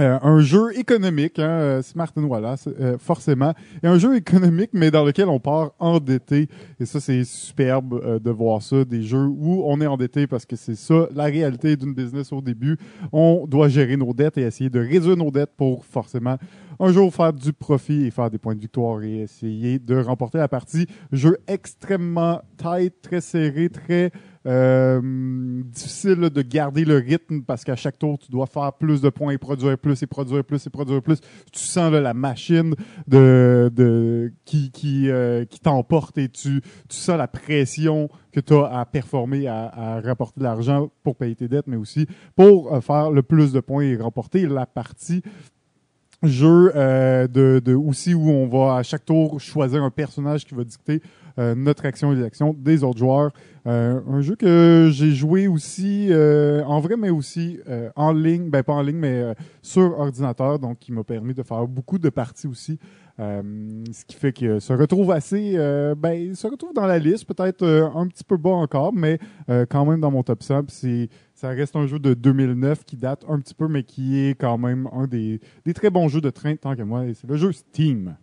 Euh, 0.00 0.18
un 0.22 0.40
jeu 0.40 0.76
économique, 0.76 1.38
hein, 1.38 1.48
euh, 1.48 1.82
c'est 1.82 1.96
Wallace, 2.16 2.68
euh, 2.80 2.98
forcément. 2.98 3.54
Et 3.82 3.86
un 3.86 3.96
jeu 3.96 4.16
économique, 4.16 4.70
mais 4.72 4.90
dans 4.90 5.04
lequel 5.04 5.28
on 5.28 5.38
part 5.38 5.70
endetté. 5.78 6.48
Et 6.80 6.84
ça, 6.84 6.98
c'est 6.98 7.22
superbe 7.22 8.20
de 8.20 8.30
voir 8.32 8.60
ça, 8.60 8.84
des 8.84 9.04
jeux 9.04 9.26
où 9.26 9.62
on 9.64 9.80
est 9.80 9.86
endetté 9.86 10.26
parce 10.26 10.46
que 10.46 10.56
c'est 10.56 10.74
ça, 10.74 11.06
la 11.14 11.24
réalité 11.24 11.76
d'une 11.76 11.94
business 11.94 12.32
au 12.32 12.40
début. 12.40 12.76
On 13.12 13.46
doit 13.46 13.68
gérer 13.68 13.96
nos 13.96 14.12
dettes 14.12 14.36
et 14.36 14.42
essayer 14.42 14.68
de 14.68 14.80
réduire 14.80 15.16
nos 15.16 15.30
dettes 15.30 15.52
pour 15.56 15.84
forcément 15.84 16.38
un 16.80 16.92
jour 16.92 17.14
faire 17.14 17.32
du 17.32 17.52
profit 17.52 18.06
et 18.06 18.10
faire 18.10 18.30
des 18.30 18.38
points 18.38 18.56
de 18.56 18.60
victoire 18.60 19.00
et 19.02 19.20
essayer 19.20 19.78
de 19.78 19.96
remporter 19.96 20.38
la 20.38 20.48
partie. 20.48 20.86
Jeu 21.12 21.36
extrêmement 21.46 22.40
tight, 22.56 22.94
très 23.00 23.20
serré, 23.20 23.68
très 23.68 24.10
euh, 24.46 25.62
difficile 25.64 26.20
là, 26.20 26.30
de 26.30 26.42
garder 26.42 26.84
le 26.84 26.96
rythme 26.96 27.42
parce 27.42 27.64
qu'à 27.64 27.76
chaque 27.76 27.98
tour, 27.98 28.18
tu 28.18 28.30
dois 28.30 28.46
faire 28.46 28.72
plus 28.74 29.00
de 29.00 29.08
points 29.08 29.32
et 29.32 29.38
produire 29.38 29.78
plus 29.78 30.02
et 30.02 30.06
produire 30.06 30.44
plus 30.44 30.66
et 30.66 30.70
produire 30.70 31.02
plus. 31.02 31.20
Tu 31.52 31.60
sens 31.60 31.90
là, 31.90 32.00
la 32.00 32.14
machine 32.14 32.74
de, 33.06 33.70
de, 33.74 34.32
qui, 34.44 34.70
qui, 34.70 35.10
euh, 35.10 35.44
qui 35.44 35.60
t'emporte 35.60 36.18
et 36.18 36.28
tu, 36.28 36.60
tu 36.60 36.96
sens 36.96 37.16
la 37.16 37.28
pression 37.28 38.08
que 38.32 38.40
tu 38.40 38.54
as 38.54 38.80
à 38.80 38.84
performer, 38.84 39.46
à, 39.46 39.66
à 39.66 40.00
rapporter 40.00 40.40
de 40.40 40.44
l'argent 40.44 40.90
pour 41.02 41.16
payer 41.16 41.34
tes 41.34 41.48
dettes, 41.48 41.66
mais 41.66 41.76
aussi 41.76 42.06
pour 42.36 42.74
euh, 42.74 42.80
faire 42.80 43.10
le 43.10 43.22
plus 43.22 43.52
de 43.52 43.60
points 43.60 43.84
et 43.84 43.96
remporter 43.96 44.46
la 44.46 44.66
partie 44.66 45.22
jeu 46.22 46.72
euh, 46.74 47.26
de, 47.26 47.60
de 47.64 47.74
aussi 47.74 48.14
où 48.14 48.30
on 48.30 48.46
va 48.46 48.76
à 48.76 48.82
chaque 48.82 49.04
tour 49.04 49.40
choisir 49.40 49.82
un 49.82 49.90
personnage 49.90 50.44
qui 50.44 50.54
va 50.54 50.64
dicter 50.64 51.02
notre 51.38 51.86
action 51.86 52.12
et 52.12 52.16
les 52.16 52.22
actions 52.24 52.54
des 52.56 52.84
autres 52.84 52.98
joueurs. 52.98 53.30
Euh, 53.66 54.00
un 54.06 54.20
jeu 54.20 54.36
que 54.36 54.90
j'ai 54.92 55.12
joué 55.12 55.48
aussi 55.48 56.08
euh, 56.10 56.62
en 56.64 56.80
vrai, 56.80 56.96
mais 56.98 57.08
aussi 57.08 57.60
euh, 57.66 57.88
en 57.96 58.12
ligne, 58.12 58.50
ben 58.50 58.62
pas 58.62 58.74
en 58.74 58.82
ligne, 58.82 58.98
mais 58.98 59.22
euh, 59.22 59.34
sur 59.62 59.98
ordinateur, 59.98 60.58
donc 60.58 60.78
qui 60.80 60.92
m'a 60.92 61.02
permis 61.02 61.32
de 61.32 61.42
faire 61.42 61.66
beaucoup 61.66 61.98
de 61.98 62.10
parties 62.10 62.46
aussi. 62.46 62.78
Euh, 63.20 63.42
ce 63.92 64.04
qui 64.04 64.16
fait 64.16 64.32
que 64.32 64.58
se 64.58 64.72
retrouve 64.72 65.12
assez, 65.12 65.54
euh, 65.56 65.94
ben, 65.94 66.34
se 66.34 66.46
retrouve 66.46 66.74
dans 66.74 66.86
la 66.86 66.98
liste, 66.98 67.26
peut-être 67.26 67.62
euh, 67.62 67.88
un 67.94 68.06
petit 68.06 68.24
peu 68.24 68.36
bas 68.36 68.50
encore, 68.50 68.92
mais 68.92 69.18
euh, 69.48 69.64
quand 69.66 69.86
même 69.86 70.00
dans 70.00 70.10
mon 70.10 70.22
top 70.22 70.42
100. 70.42 70.64
puis 70.64 70.76
c'est 70.76 71.08
ça 71.34 71.48
reste 71.48 71.74
un 71.76 71.86
jeu 71.86 71.98
de 71.98 72.12
2009 72.12 72.84
qui 72.84 72.96
date 72.96 73.24
un 73.28 73.38
petit 73.40 73.54
peu, 73.54 73.66
mais 73.66 73.82
qui 73.82 74.18
est 74.18 74.38
quand 74.38 74.58
même 74.58 74.88
un 74.92 75.06
des, 75.06 75.40
des 75.64 75.72
très 75.72 75.90
bons 75.90 76.08
jeux 76.08 76.20
de 76.20 76.30
train, 76.30 76.54
tant 76.56 76.76
que 76.76 76.82
moi. 76.82 77.04
C'est 77.14 77.28
le 77.28 77.36
jeu 77.36 77.52
Steam. 77.52 78.16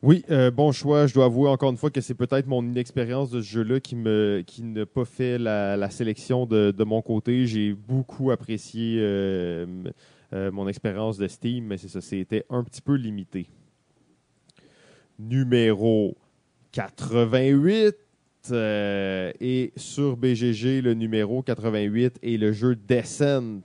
Oui, 0.00 0.24
euh, 0.30 0.52
bon 0.52 0.70
choix. 0.70 1.08
Je 1.08 1.14
dois 1.14 1.24
avouer 1.24 1.48
encore 1.48 1.70
une 1.70 1.76
fois 1.76 1.90
que 1.90 2.00
c'est 2.00 2.14
peut-être 2.14 2.46
mon 2.46 2.62
inexpérience 2.62 3.30
de 3.30 3.40
ce 3.40 3.48
jeu-là 3.48 3.80
qui 3.80 3.96
me 3.96 4.44
n'a 4.60 4.86
pas 4.86 5.04
fait 5.04 5.38
la, 5.38 5.90
sélection 5.90 6.46
de, 6.46 6.84
mon 6.84 7.02
côté. 7.02 7.46
J'ai 7.46 7.72
beaucoup 7.72 8.30
apprécié 8.30 8.98
euh, 9.00 9.66
euh, 10.32 10.52
mon 10.52 10.68
expérience 10.68 11.18
de 11.18 11.26
Steam, 11.26 11.66
mais 11.66 11.78
c'est 11.78 11.88
ça, 11.88 12.00
c'était 12.00 12.44
un 12.48 12.62
petit 12.62 12.80
peu 12.80 12.94
limité. 12.94 13.48
Numéro 15.18 16.16
88. 16.70 17.96
euh, 18.52 19.32
et 19.40 19.72
sur 19.76 20.16
BGG, 20.16 20.80
le 20.80 20.94
numéro 20.94 21.42
88 21.42 22.20
est 22.22 22.36
le 22.36 22.52
jeu 22.52 22.76
Descent. 22.76 23.62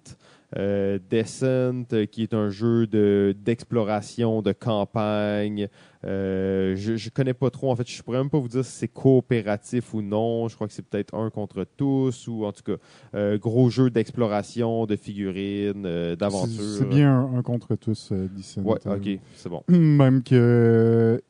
Descent, 1.10 1.86
qui 2.12 2.22
est 2.22 2.34
un 2.36 2.50
jeu 2.52 2.86
de 2.86 3.36
d'exploration, 3.40 4.44
de 4.44 4.52
campagne. 4.52 5.68
Euh, 6.06 6.76
je, 6.76 6.96
je 6.98 7.10
connais 7.10 7.34
pas 7.34 7.50
trop. 7.50 7.72
En 7.72 7.76
fait, 7.76 7.90
je 7.90 8.02
pourrais 8.04 8.18
même 8.18 8.30
pas 8.30 8.40
vous 8.40 8.48
dire 8.48 8.66
si 8.66 8.72
c'est 8.72 8.88
coopératif 8.88 9.94
ou 9.94 10.02
non. 10.02 10.48
Je 10.48 10.56
crois 10.56 10.68
que 10.68 10.74
c'est 10.74 10.86
peut-être 10.86 11.16
un 11.16 11.30
contre 11.30 11.66
tous 11.78 12.28
ou 12.28 12.46
en 12.46 12.52
tout 12.52 12.64
cas 12.64 12.78
euh, 13.16 13.38
gros 13.38 13.70
jeu 13.70 13.90
d'exploration, 13.90 14.86
de 14.86 14.96
figurines, 14.96 15.86
euh, 15.86 16.16
d'aventure. 16.16 16.64
C'est 16.78 16.90
bien 16.90 17.20
un, 17.20 17.38
un 17.38 17.42
contre 17.42 17.76
tous, 17.76 18.10
euh, 18.12 18.28
Descent. 18.36 18.62
Ouais, 18.62 18.80
ok, 18.86 19.20
c'est 19.36 19.50
bon. 19.50 19.64
Même 19.70 20.24
que 20.24 21.22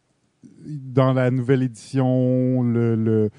dans 0.68 1.14
la 1.14 1.30
nouvelle 1.30 1.64
édition, 1.64 2.64
le, 2.64 2.96
le, 2.96 3.30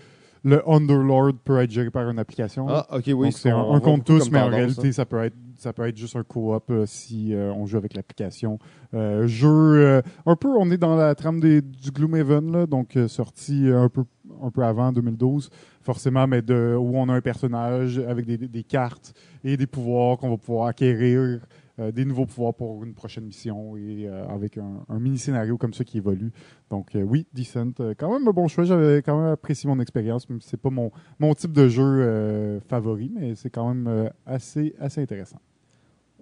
le 0.45 0.69
Underlord 0.69 1.33
peut 1.45 1.61
être 1.61 1.71
géré 1.71 1.91
par 1.91 2.09
une 2.09 2.19
application. 2.19 2.67
Ah, 2.69 2.87
ok, 2.93 3.05
oui. 3.09 3.15
Donc 3.29 3.33
c'est 3.33 3.51
un, 3.51 3.59
on 3.59 3.79
beaucoup 3.79 4.01
tous, 4.05 4.31
mais 4.31 4.41
en 4.41 4.49
réalité, 4.49 4.89
hein. 4.89 4.93
ça 4.93 5.05
peut 5.07 5.23
être 5.25 5.35
ça 5.65 5.73
peut 5.73 5.89
être 5.89 5.97
juste 5.97 6.15
un 6.15 6.23
coop 6.23 6.71
euh, 6.71 6.85
si 6.85 7.35
euh, 7.35 7.51
on 7.55 7.65
joue 7.65 7.79
avec 7.79 7.95
l'application. 7.95 8.59
Euh, 8.93 9.27
jeu 9.27 10.03
un 10.27 10.37
peu, 10.37 10.49
on 10.49 10.71
est 10.71 10.77
dans 10.77 10.95
la 10.95 11.15
trame 11.15 11.41
du 11.41 11.91
Gloomhaven, 11.91 12.53
là, 12.53 12.67
donc 12.67 12.99
sorti 13.09 13.67
un 13.69 13.89
peu 13.89 14.05
un 14.43 14.51
peu 14.51 14.63
avant 14.63 14.93
2012, 14.93 15.51
forcément, 15.83 16.27
mais 16.27 16.43
où 16.51 16.97
on 16.97 17.09
a 17.09 17.15
un 17.15 17.21
personnage 17.21 17.99
avec 17.99 18.27
des, 18.27 18.65
cartes 18.65 19.15
et 19.43 19.57
des 19.57 19.67
pouvoirs 19.67 20.17
qu'on 20.19 20.31
va 20.31 20.37
pouvoir 20.37 20.69
acquérir. 20.69 21.41
des 21.79 22.05
nouveaux 22.05 22.25
pouvoirs 22.25 22.55
pour 22.55 22.85
une 22.85 22.95
prochaine 22.95 23.25
mission 23.25 23.77
et 23.77 24.09
avec 24.09 24.59
un, 24.59 24.85
un 24.89 24.99
mini 24.99 25.19
scénario 25.19 25.59
comme 25.59 25.75
ça 25.75 25.85
qui 25.85 25.99
évolue. 25.99 26.33
Donc 26.71 26.91
oui, 26.95 27.27
Decent, 27.35 27.75
quand 27.99 28.13
même 28.13 28.27
un 28.27 28.33
bon 28.33 28.49
choix. 28.49 28.65
J'avais 28.65 29.03
quand 29.03 29.21
même 29.21 29.33
apprécié 29.33 29.69
mon 29.69 29.79
expérience, 29.81 30.29
même 30.31 30.41
si 30.41 30.49
c'est 30.49 30.61
pas 30.61 30.71
mon, 30.71 30.91
mon 31.19 31.35
type 31.35 31.53
de 31.53 31.69
jeu 31.69 32.61
favori, 32.69 33.13
mais 33.15 33.35
c'est 33.35 33.51
quand 33.51 33.73
même 33.73 34.11
assez, 34.27 34.75
assez 34.79 35.03
intéressant. 35.03 35.41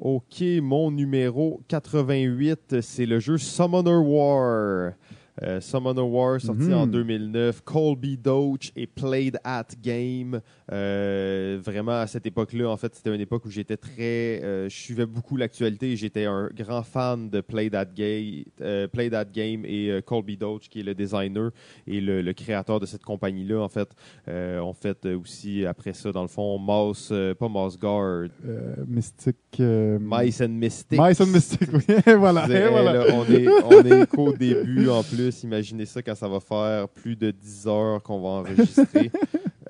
OK, 0.04 0.42
mon 0.60 0.90
numéro 0.90 1.60
88, 1.68 2.80
c'est 2.80 3.06
le 3.06 3.20
jeu 3.20 3.38
Summoner 3.38 4.00
War. 4.04 4.94
Euh, 5.42 5.62
Summoner 5.62 6.02
War, 6.02 6.38
sorti 6.42 6.74
en 6.74 6.86
2009. 6.86 7.62
Colby 7.62 8.18
Doach 8.18 8.70
et 8.76 8.86
Played 8.86 9.38
at 9.44 9.66
Game. 9.82 10.40
Euh, 10.70 11.58
vraiment, 11.64 11.92
à 12.00 12.06
cette 12.06 12.26
époque-là, 12.26 12.68
en 12.68 12.76
fait, 12.76 12.94
c'était 12.94 13.14
une 13.14 13.20
époque 13.22 13.46
où 13.46 13.50
j'étais 13.50 13.78
très. 13.78 14.42
euh, 14.42 14.68
je 14.68 14.76
suivais 14.76 15.06
beaucoup 15.06 15.38
l'actualité 15.38 15.96
j'étais 15.96 16.26
un 16.26 16.50
grand 16.54 16.82
fan 16.82 17.30
de 17.30 17.40
Played 17.40 17.74
at, 17.74 17.86
Ga- 17.86 18.44
euh, 18.60 18.86
Played 18.88 19.14
at 19.14 19.24
Game 19.24 19.64
et 19.64 20.00
Colby 20.04 20.36
Doach, 20.36 20.68
qui 20.68 20.80
est 20.80 20.82
le 20.82 20.94
designer 20.94 21.50
et 21.86 22.00
le, 22.02 22.20
le 22.20 22.32
créateur 22.34 22.78
de 22.78 22.84
cette 22.84 23.02
compagnie-là, 23.02 23.58
en 23.62 23.68
fait. 23.70 23.88
On 24.26 24.74
fait 24.74 25.06
aussi, 25.06 25.64
après 25.64 25.94
ça, 25.94 26.12
dans 26.12 26.22
le 26.22 26.28
fond, 26.28 26.58
Mouse, 26.58 27.12
pas 27.38 27.48
Mouse 27.48 27.78
Guard, 27.78 28.28
euh, 28.46 29.98
Mice 30.00 30.40
and 30.42 30.48
Mystics. 30.48 31.00
Mice 31.00 31.20
and 31.22 31.26
Mystic, 31.26 31.68
oui. 31.72 31.94
voilà. 32.18 32.42
Je 32.42 32.46
disais, 32.48 32.66
et 32.66 32.68
voilà. 32.70 32.92
là, 32.92 33.04
on 33.14 33.24
est, 33.32 33.48
on 33.48 33.82
est 34.02 34.06
qu'au 34.06 34.32
début 34.34 34.88
en 34.88 35.02
plus. 35.02 35.21
Imaginez 35.42 35.86
ça 35.86 36.02
quand 36.02 36.14
ça 36.14 36.28
va 36.28 36.40
faire 36.40 36.88
plus 36.88 37.16
de 37.16 37.30
10 37.30 37.66
heures 37.66 38.02
qu'on 38.02 38.20
va 38.20 38.28
enregistrer. 38.28 39.10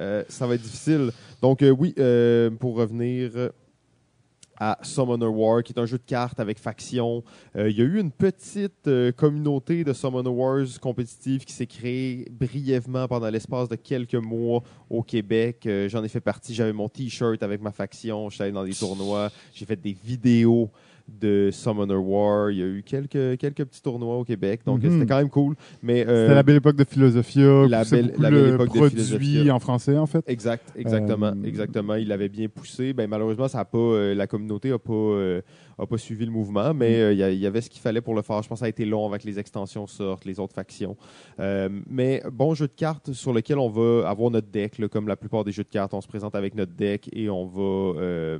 Euh, 0.00 0.24
ça 0.26 0.46
va 0.46 0.54
être 0.54 0.62
difficile. 0.62 1.12
Donc, 1.42 1.62
euh, 1.62 1.68
oui, 1.68 1.94
euh, 1.98 2.50
pour 2.50 2.76
revenir 2.76 3.50
à 4.62 4.78
Summoner 4.82 5.26
War, 5.26 5.62
qui 5.64 5.72
est 5.72 5.78
un 5.80 5.86
jeu 5.86 5.98
de 5.98 6.04
cartes 6.04 6.38
avec 6.38 6.60
faction. 6.60 7.24
Euh, 7.56 7.68
il 7.68 7.76
y 7.76 7.80
a 7.80 7.84
eu 7.84 7.98
une 7.98 8.12
petite 8.12 8.86
euh, 8.86 9.10
communauté 9.10 9.82
de 9.82 9.92
Summoner 9.92 10.28
Wars 10.30 10.66
compétitive 10.80 11.44
qui 11.44 11.52
s'est 11.52 11.66
créée 11.66 12.28
brièvement 12.30 13.08
pendant 13.08 13.28
l'espace 13.28 13.68
de 13.68 13.74
quelques 13.74 14.14
mois 14.14 14.62
au 14.88 15.02
Québec. 15.02 15.66
Euh, 15.66 15.88
J'en 15.88 16.04
ai 16.04 16.08
fait 16.08 16.20
partie. 16.20 16.54
J'avais 16.54 16.72
mon 16.72 16.88
T-shirt 16.88 17.42
avec 17.42 17.60
ma 17.60 17.72
faction. 17.72 18.30
J'étais 18.30 18.44
allé 18.44 18.52
dans 18.52 18.64
des 18.64 18.74
tournois. 18.74 19.30
J'ai 19.52 19.66
fait 19.66 19.74
des 19.74 19.96
vidéos 20.04 20.70
de 21.20 21.51
Summoner 21.53 21.94
War. 21.96 22.51
Il 22.51 22.59
y 22.59 22.62
a 22.62 22.66
eu 22.66 22.83
quelques, 22.85 23.38
quelques 23.38 23.64
petits 23.64 23.83
tournois 23.83 24.16
au 24.18 24.25
Québec. 24.25 24.61
Donc, 24.66 24.83
Mhm. 24.83 24.90
c'était 24.92 25.07
quand 25.07 25.18
même 25.18 25.29
cool. 25.31 25.55
Mais, 25.83 26.07
euh, 26.07 26.25
C'était 26.25 26.35
la 26.35 26.42
belle 26.42 26.57
époque 26.57 26.77
de 26.77 26.85
Philosophia. 26.85 27.66
la 27.68 27.85
belle- 27.85 28.12
la 28.18 28.31
belle 28.31 28.40
le 28.40 28.55
époque 28.55 28.68
de 28.72 28.79
produit 28.79 28.90
Philosophia. 29.03 29.55
en 29.55 29.59
français, 29.59 29.96
en 29.98 30.07
fait. 30.07 30.25
Exact, 30.27 30.64
exactement, 30.77 31.27
Euh, 31.35 31.44
exactement. 31.44 31.94
Il 31.94 32.09
l'avait 32.09 32.29
bien 32.29 32.48
poussé. 32.48 32.92
Ben, 32.92 33.09
malheureusement, 33.09 33.48
ça 33.48 33.61
a 33.61 33.64
pas, 33.64 33.79
euh, 33.79 34.14
la 34.14 34.27
communauté 34.27 34.70
n'a 34.70 34.79
pas, 34.79 34.92
euh, 35.78 35.82
a 35.82 35.87
pas 35.87 35.98
suivi 35.98 36.24
le 36.24 36.30
mouvement, 36.30 36.74
mais 36.74 36.90
Mm. 36.90 37.00
euh, 37.00 37.32
il 37.32 37.38
y 37.38 37.46
avait 37.46 37.61
ce 37.61 37.70
qu'il 37.70 37.80
fallait 37.80 38.00
pour 38.00 38.14
le 38.14 38.22
faire. 38.22 38.42
Je 38.42 38.48
pense 38.48 38.58
que 38.58 38.61
ça 38.61 38.66
a 38.66 38.68
été 38.68 38.85
long 38.85 39.06
avec 39.06 39.24
les 39.24 39.38
extensions 39.38 39.87
sortent, 39.87 40.24
les 40.24 40.38
autres 40.40 40.54
factions. 40.54 40.96
Euh, 41.40 41.68
mais 41.88 42.22
bon 42.32 42.54
jeu 42.54 42.66
de 42.68 42.72
cartes 42.72 43.12
sur 43.12 43.32
lequel 43.32 43.58
on 43.58 43.68
va 43.68 44.08
avoir 44.08 44.30
notre 44.30 44.48
deck, 44.48 44.78
là, 44.78 44.88
comme 44.88 45.08
la 45.08 45.16
plupart 45.16 45.44
des 45.44 45.52
jeux 45.52 45.64
de 45.64 45.68
cartes. 45.68 45.94
On 45.94 46.00
se 46.00 46.08
présente 46.08 46.35
avec 46.35 46.54
notre 46.54 46.72
deck 46.72 47.08
et 47.12 47.28
on 47.30 47.46
va, 47.46 47.62
euh, 48.00 48.38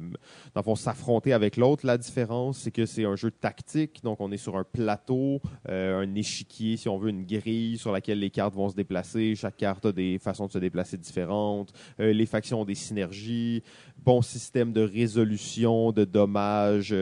dans 0.55 0.61
le 0.61 0.63
fond, 0.63 0.75
s'affronter 0.75 1.33
avec 1.33 1.57
l'autre. 1.57 1.87
La 1.87 1.99
différence, 1.99 2.59
c'est 2.59 2.71
que 2.71 2.87
c'est 2.87 3.05
un 3.05 3.17
jeu 3.17 3.31
tactique. 3.31 4.03
Donc, 4.03 4.21
on 4.21 4.31
est 4.33 4.37
sur 4.37 4.57
un 4.57 4.65
plateau, 4.65 5.41
un 5.69 6.15
échiquier, 6.15 6.77
si 6.77 6.89
on 6.89 6.99
veut, 6.99 7.11
une 7.11 7.25
grille 7.25 7.79
sur 7.79 7.93
laquelle 7.93 8.19
les 8.19 8.31
cartes 8.31 8.55
vont 8.55 8.69
se 8.69 8.75
déplacer. 8.75 9.35
Chaque 9.35 9.57
carte 9.57 9.87
a 9.87 9.93
des 9.93 10.19
façons 10.19 10.47
de 10.47 10.53
se 10.53 10.59
déplacer 10.59 10.97
différentes. 10.97 11.73
Les 11.99 12.27
factions 12.27 12.63
ont 12.63 12.65
des 12.65 12.75
synergies. 12.75 13.63
Bon 14.05 14.21
système 14.21 14.73
de 14.73 14.83
résolution, 14.83 15.93
de 15.93 16.05
dommages 16.05 16.93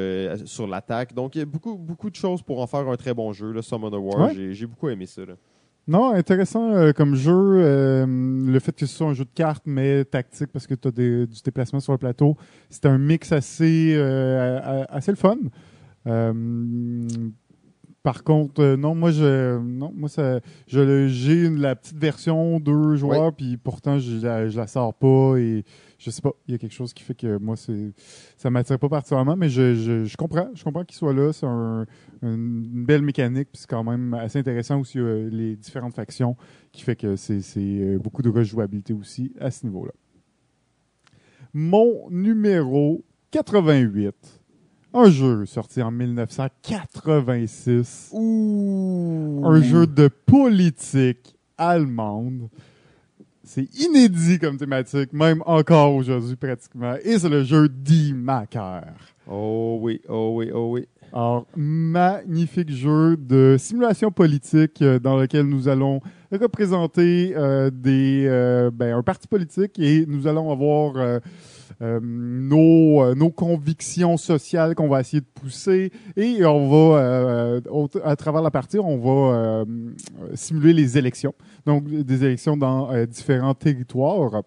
sur 0.44 0.66
l'attaque. 0.66 1.14
Donc, 1.14 1.34
il 1.36 1.40
y 1.40 1.42
a 1.42 1.44
beaucoup, 1.46 1.76
beaucoup 1.76 2.10
de 2.10 2.16
choses 2.16 2.42
pour 2.42 2.60
en 2.60 2.66
faire 2.66 2.88
un 2.88 2.96
très 2.96 3.14
bon 3.14 3.32
jeu. 3.32 3.52
Là, 3.52 3.62
Summoner 3.62 3.96
War, 3.96 4.28
Ouais. 4.28 4.52
j'ai 4.52 4.66
beaucoup 4.66 4.88
aimé 4.88 5.06
ça. 5.06 5.24
là. 5.24 5.34
Non, 5.88 6.12
intéressant 6.12 6.70
euh, 6.72 6.92
comme 6.92 7.14
jeu. 7.16 7.32
euh, 7.34 8.06
le 8.06 8.58
fait 8.60 8.72
que 8.72 8.86
ce 8.86 8.94
soit 8.96 9.08
un 9.08 9.14
jeu 9.14 9.24
de 9.24 9.30
cartes, 9.34 9.64
mais 9.66 10.04
tactique 10.04 10.48
parce 10.52 10.66
que 10.66 10.74
tu 10.74 10.88
as 10.88 10.90
du 10.92 11.26
déplacement 11.44 11.80
sur 11.80 11.92
le 11.92 11.98
plateau. 11.98 12.36
C'est 12.68 12.86
un 12.86 12.98
mix 12.98 13.32
assez, 13.32 13.94
euh, 13.96 14.84
assez 14.88 15.10
le 15.10 15.16
fun. 15.16 15.36
Euh, 16.06 16.32
par 18.02 18.24
contre, 18.24 18.62
euh, 18.62 18.76
non, 18.76 18.94
moi, 18.94 19.10
je, 19.10 19.58
non, 19.58 19.92
moi, 19.94 20.08
ça, 20.08 20.40
je, 20.66 21.08
j'ai 21.08 21.50
la 21.50 21.76
petite 21.76 21.98
version 21.98 22.58
deux 22.58 22.96
joueurs, 22.96 23.34
puis 23.34 23.56
pourtant, 23.58 23.98
je 23.98 24.24
la, 24.24 24.48
je 24.48 24.56
la 24.56 24.66
sors 24.66 24.94
pas 24.94 25.36
et 25.36 25.64
je 26.00 26.10
sais 26.10 26.22
pas, 26.22 26.32
il 26.48 26.52
y 26.52 26.54
a 26.54 26.58
quelque 26.58 26.72
chose 26.72 26.94
qui 26.94 27.04
fait 27.04 27.14
que 27.14 27.36
moi, 27.36 27.56
c'est, 27.56 27.92
ça 28.38 28.48
m'attire 28.48 28.78
pas 28.78 28.88
particulièrement, 28.88 29.36
mais 29.36 29.50
je, 29.50 29.74
je, 29.74 30.06
je 30.06 30.16
comprends, 30.16 30.48
je 30.54 30.64
comprends 30.64 30.82
qu'il 30.82 30.96
soit 30.96 31.12
là. 31.12 31.30
C'est 31.32 31.44
un, 31.46 31.84
une, 32.22 32.86
belle 32.86 33.02
mécanique, 33.02 33.50
puis 33.52 33.60
c'est 33.60 33.68
quand 33.68 33.84
même 33.84 34.14
assez 34.14 34.38
intéressant 34.38 34.80
aussi 34.80 34.98
euh, 34.98 35.28
les 35.30 35.56
différentes 35.56 35.94
factions, 35.94 36.36
qui 36.72 36.82
fait 36.82 36.96
que 36.96 37.16
c'est, 37.16 37.42
c'est 37.42 37.60
euh, 37.60 37.98
beaucoup 37.98 38.22
de 38.22 38.30
rejouabilité 38.30 38.94
aussi 38.94 39.34
à 39.38 39.50
ce 39.50 39.66
niveau-là. 39.66 39.92
Mon 41.52 42.08
numéro 42.08 43.04
88. 43.30 44.14
Un 44.94 45.10
jeu 45.10 45.44
sorti 45.44 45.82
en 45.82 45.90
1986. 45.90 48.14
Un 48.14 49.60
jeu 49.60 49.86
de 49.86 50.08
politique 50.08 51.36
allemande. 51.58 52.48
C'est 53.52 53.66
inédit 53.80 54.38
comme 54.38 54.58
thématique, 54.58 55.12
même 55.12 55.42
encore 55.44 55.92
aujourd'hui 55.96 56.36
pratiquement. 56.36 56.94
Et 57.02 57.18
c'est 57.18 57.28
le 57.28 57.42
jeu 57.42 57.68
Die 57.68 58.14
Maker. 58.14 58.84
Oh 59.26 59.76
oui, 59.82 60.00
oh 60.08 60.34
oui, 60.36 60.52
oh 60.54 60.70
oui. 60.70 60.86
Alors, 61.12 61.48
magnifique 61.56 62.70
jeu 62.70 63.16
de 63.16 63.56
simulation 63.58 64.12
politique 64.12 64.80
euh, 64.82 65.00
dans 65.00 65.16
lequel 65.16 65.46
nous 65.46 65.66
allons 65.66 66.00
représenter 66.30 67.32
euh, 67.34 67.70
des, 67.72 68.24
euh, 68.28 68.70
ben, 68.72 68.96
un 68.96 69.02
parti 69.02 69.26
politique 69.26 69.80
et 69.80 70.06
nous 70.06 70.28
allons 70.28 70.52
avoir 70.52 70.96
euh, 70.96 71.18
nos, 71.80 73.02
euh, 73.02 73.14
nos 73.14 73.30
convictions 73.30 74.16
sociales 74.16 74.74
qu'on 74.74 74.88
va 74.88 75.00
essayer 75.00 75.20
de 75.20 75.40
pousser 75.40 75.90
et 76.16 76.44
on 76.44 76.68
va, 76.68 76.98
euh, 76.98 77.60
à 78.04 78.16
travers 78.16 78.42
la 78.42 78.50
partie, 78.50 78.78
on 78.78 78.98
va 78.98 79.34
euh, 79.34 79.64
simuler 80.34 80.74
les 80.74 80.98
élections. 80.98 81.34
Donc, 81.64 81.84
des 81.88 82.24
élections 82.24 82.56
dans 82.56 82.92
euh, 82.92 83.06
différents 83.06 83.54
territoires. 83.54 84.42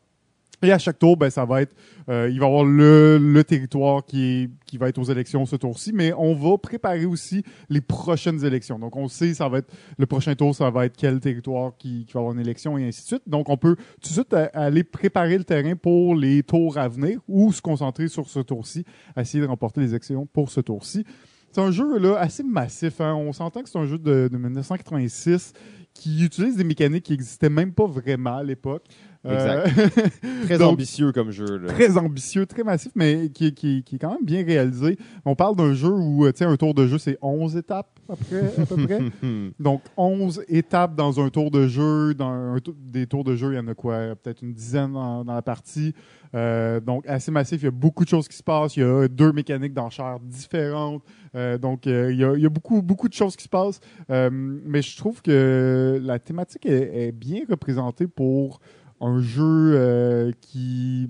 Et 0.63 0.71
à 0.71 0.79
chaque 0.79 0.97
tour, 0.97 1.17
ben, 1.17 1.29
ça 1.29 1.43
va 1.43 1.61
être, 1.61 1.75
euh, 2.09 2.29
il 2.31 2.39
va 2.39 2.45
y 2.45 2.47
avoir 2.47 2.63
le, 2.63 3.17
le 3.17 3.43
territoire 3.43 4.05
qui, 4.05 4.49
qui 4.65 4.77
va 4.77 4.87
être 4.87 4.97
aux 4.97 5.03
élections 5.03 5.45
ce 5.45 5.57
tour-ci, 5.57 5.91
mais 5.93 6.13
on 6.17 6.33
va 6.33 6.57
préparer 6.57 7.05
aussi 7.05 7.43
les 7.69 7.81
prochaines 7.81 8.43
élections. 8.45 8.79
Donc, 8.79 8.95
on 8.95 9.09
sait, 9.09 9.33
ça 9.33 9.49
va 9.49 9.57
être, 9.57 9.73
le 9.97 10.05
prochain 10.05 10.35
tour, 10.35 10.55
ça 10.55 10.69
va 10.69 10.85
être 10.85 10.95
quel 10.97 11.19
territoire 11.19 11.73
qui, 11.77 12.05
qui 12.05 12.13
va 12.13 12.21
avoir 12.21 12.33
une 12.33 12.39
élection 12.39 12.77
et 12.77 12.87
ainsi 12.87 13.01
de 13.01 13.07
suite. 13.07 13.23
Donc, 13.27 13.49
on 13.49 13.57
peut 13.57 13.75
tout 13.75 14.07
de 14.09 14.13
suite 14.13 14.33
euh, 14.33 14.47
aller 14.53 14.85
préparer 14.85 15.37
le 15.37 15.43
terrain 15.43 15.75
pour 15.75 16.15
les 16.15 16.43
tours 16.43 16.77
à 16.77 16.87
venir 16.87 17.19
ou 17.27 17.51
se 17.51 17.61
concentrer 17.61 18.07
sur 18.07 18.29
ce 18.29 18.39
tour-ci, 18.39 18.85
essayer 19.17 19.43
de 19.43 19.49
remporter 19.49 19.81
les 19.81 19.89
élections 19.89 20.25
pour 20.25 20.49
ce 20.49 20.61
tour-ci. 20.61 21.03
C'est 21.51 21.61
un 21.61 21.71
jeu 21.71 21.99
là, 21.99 22.15
assez 22.17 22.41
massif. 22.41 23.01
hein. 23.01 23.13
On 23.13 23.33
s'entend 23.33 23.61
que 23.63 23.69
c'est 23.69 23.77
un 23.77 23.85
jeu 23.85 23.97
de, 23.99 24.29
de 24.31 24.37
1986 24.37 25.53
qui 25.93 26.23
utilise 26.23 26.55
des 26.55 26.63
mécaniques 26.63 27.03
qui 27.03 27.11
n'existaient 27.11 27.49
même 27.49 27.73
pas 27.73 27.85
vraiment 27.85 28.37
à 28.37 28.43
l'époque. 28.43 28.83
Euh, 29.25 29.65
Très 30.45 30.57
Donc, 30.57 30.73
ambitieux 30.73 31.11
comme 31.11 31.31
jeu. 31.31 31.57
Là. 31.57 31.71
très 31.73 31.97
ambitieux, 31.97 32.45
très 32.45 32.63
massif, 32.63 32.91
mais 32.95 33.29
qui, 33.29 33.53
qui, 33.53 33.83
qui 33.83 33.95
est 33.95 33.99
quand 33.99 34.11
même 34.11 34.25
bien 34.25 34.43
réalisé. 34.43 34.97
On 35.23 35.35
parle 35.35 35.55
d'un 35.55 35.73
jeu 35.73 35.91
où, 35.91 36.25
euh, 36.25 36.31
tu 36.31 36.39
sais, 36.39 36.45
un 36.45 36.57
tour 36.57 36.73
de 36.73 36.87
jeu, 36.87 36.97
c'est 36.97 37.17
11 37.21 37.55
étapes, 37.55 37.99
après, 38.09 38.51
à 38.61 38.65
peu 38.65 38.75
près. 38.75 38.99
Donc, 39.59 39.81
11 39.95 40.43
étapes 40.49 40.95
dans 40.95 41.21
un 41.21 41.29
tour 41.29 41.51
de 41.51 41.67
jeu. 41.67 42.13
Dans 42.13 42.31
un 42.31 42.57
des 42.77 43.07
tours 43.07 43.23
de 43.23 43.35
jeu, 43.35 43.53
il 43.53 43.55
y 43.55 43.59
en 43.59 43.67
a 43.67 43.73
quoi? 43.73 44.15
Peut-être 44.21 44.41
une 44.41 44.53
dizaine 44.53 44.93
dans, 44.93 45.23
dans 45.23 45.33
la 45.33 45.41
partie. 45.41 45.93
Euh, 46.35 46.79
donc, 46.79 47.07
assez 47.07 47.31
massif. 47.31 47.61
Il 47.61 47.65
y 47.65 47.67
a 47.67 47.71
beaucoup 47.71 48.03
de 48.03 48.09
choses 48.09 48.27
qui 48.27 48.35
se 48.35 48.43
passent. 48.43 48.75
Il 48.75 48.81
y 48.81 48.83
a 48.83 49.07
deux 49.07 49.31
mécaniques 49.31 49.73
d'enchères 49.73 50.19
différentes. 50.19 51.03
Euh, 51.35 51.57
donc, 51.57 51.87
euh, 51.87 52.11
il, 52.11 52.19
y 52.19 52.23
a, 52.23 52.33
il 52.33 52.41
y 52.41 52.45
a 52.45 52.49
beaucoup, 52.49 52.81
beaucoup 52.81 53.07
de 53.07 53.13
choses 53.13 53.35
qui 53.35 53.43
se 53.43 53.49
passent. 53.49 53.79
Euh, 54.09 54.29
mais 54.31 54.81
je 54.81 54.97
trouve 54.97 55.21
que 55.21 55.99
la 56.01 56.19
thématique 56.19 56.65
est, 56.65 57.07
est 57.07 57.11
bien 57.11 57.41
représentée 57.49 58.07
pour 58.07 58.59
un 59.03 59.19
jeu 59.21 59.43
euh, 59.75 60.31
qui 60.41 61.09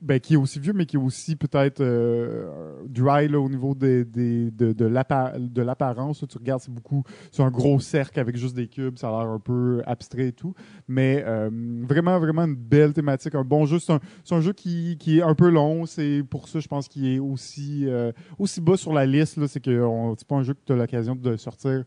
ben, 0.00 0.20
qui 0.20 0.34
est 0.34 0.36
aussi 0.36 0.58
vieux, 0.60 0.74
mais 0.74 0.84
qui 0.84 0.96
est 0.96 1.00
aussi 1.00 1.34
peut-être 1.34 1.80
euh, 1.80 2.82
dry 2.86 3.34
au 3.34 3.48
niveau 3.48 3.74
des, 3.74 4.04
des- 4.04 4.50
de, 4.50 4.74
de 4.74 4.84
l'appa- 4.84 5.32
de 5.38 5.62
l'apparence. 5.62 6.22
Tu 6.28 6.36
regardes, 6.36 6.60
c'est 6.60 6.74
beaucoup, 6.74 7.02
c'est 7.32 7.42
un 7.42 7.50
gros 7.50 7.80
cercle 7.80 8.20
avec 8.20 8.36
juste 8.36 8.54
des 8.54 8.68
cubes, 8.68 8.98
ça 8.98 9.08
a 9.08 9.10
l'air 9.22 9.30
un 9.30 9.38
peu 9.38 9.80
abstrait 9.86 10.26
et 10.28 10.32
tout. 10.32 10.52
Mais 10.88 11.24
euh, 11.26 11.48
vraiment, 11.88 12.18
vraiment 12.18 12.42
une 12.44 12.54
belle 12.54 12.92
thématique, 12.92 13.34
un 13.34 13.44
bon 13.44 13.64
jeu. 13.64 13.78
C'est 13.78 13.94
un, 13.94 14.00
un 14.30 14.40
jeu 14.42 14.52
qui, 14.52 14.98
qui 14.98 15.20
est 15.20 15.22
un 15.22 15.34
peu 15.34 15.48
long, 15.48 15.86
c'est 15.86 16.22
pour 16.28 16.48
ça, 16.48 16.60
je 16.60 16.68
pense, 16.68 16.86
qu'il 16.86 17.06
est 17.06 17.18
aussi, 17.18 17.86
euh, 17.88 18.12
aussi 18.38 18.60
bas 18.60 18.76
sur 18.76 18.92
la 18.92 19.06
liste. 19.06 19.46
C'est 19.46 19.60
que 19.60 19.80
c'est 20.18 20.28
pas 20.28 20.36
un 20.36 20.42
jeu 20.42 20.52
que 20.52 20.60
tu 20.66 20.72
as 20.74 20.76
l'occasion 20.76 21.16
de 21.16 21.34
sortir 21.38 21.82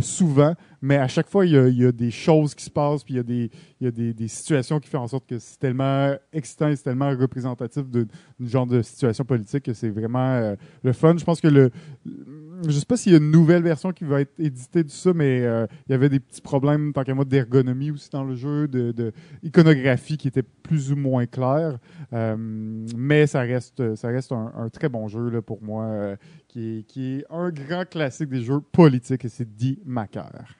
souvent, 0.00 0.54
mais 0.82 0.96
à 0.96 1.08
chaque 1.08 1.28
fois, 1.28 1.44
il 1.46 1.52
y, 1.52 1.58
a, 1.58 1.68
il 1.68 1.76
y 1.76 1.84
a 1.84 1.92
des 1.92 2.10
choses 2.10 2.54
qui 2.54 2.64
se 2.64 2.70
passent, 2.70 3.04
puis 3.04 3.14
il 3.14 3.16
y 3.18 3.20
a 3.20 3.22
des, 3.22 3.50
il 3.80 3.84
y 3.84 3.86
a 3.86 3.90
des, 3.90 4.14
des 4.14 4.28
situations 4.28 4.80
qui 4.80 4.88
font 4.88 4.98
en 4.98 5.08
sorte 5.08 5.26
que 5.26 5.38
c'est 5.38 5.58
tellement 5.58 6.14
excitant 6.32 6.68
et 6.68 6.76
c'est 6.76 6.84
tellement 6.84 7.10
représentatif 7.10 7.84
d'une 7.88 8.08
genre 8.40 8.66
de 8.66 8.80
situation 8.82 9.24
politique 9.24 9.64
que 9.64 9.74
c'est 9.74 9.90
vraiment 9.90 10.36
euh, 10.36 10.56
le 10.82 10.92
fun. 10.92 11.16
Je 11.18 11.24
pense 11.24 11.40
que 11.40 11.48
le, 11.48 11.70
je 12.66 12.70
sais 12.70 12.86
pas 12.86 12.96
s'il 12.96 13.12
y 13.12 13.14
a 13.14 13.18
une 13.18 13.30
nouvelle 13.30 13.62
version 13.62 13.92
qui 13.92 14.04
va 14.04 14.22
être 14.22 14.32
éditée 14.38 14.84
de 14.84 14.90
ça, 14.90 15.12
mais 15.12 15.42
euh, 15.42 15.66
il 15.86 15.92
y 15.92 15.94
avait 15.94 16.08
des 16.08 16.20
petits 16.20 16.40
problèmes, 16.40 16.92
tant 16.92 17.04
qu'à 17.04 17.14
moi, 17.14 17.24
d'ergonomie 17.24 17.90
aussi 17.90 18.10
dans 18.10 18.24
le 18.24 18.34
jeu, 18.34 18.66
de, 18.68 18.92
de 18.92 19.12
iconographie 19.42 20.16
qui 20.16 20.28
était 20.28 20.42
plus 20.42 20.92
ou 20.92 20.96
moins 20.96 21.26
claire. 21.26 21.78
Euh, 22.12 22.36
mais 22.38 23.26
ça 23.26 23.40
reste, 23.40 23.94
ça 23.96 24.08
reste 24.08 24.32
un, 24.32 24.52
un 24.56 24.68
très 24.68 24.88
bon 24.88 25.08
jeu 25.08 25.28
là, 25.30 25.42
pour 25.42 25.62
moi, 25.62 25.84
euh, 25.84 26.16
qui, 26.48 26.78
est, 26.78 26.82
qui 26.84 27.14
est 27.16 27.24
un 27.30 27.50
grand 27.50 27.88
classique 27.88 28.28
des 28.28 28.42
jeux 28.42 28.60
politiques, 28.60 29.24
et 29.24 29.28
c'est 29.28 29.54
Die 29.54 29.78
Maker. 29.84 30.59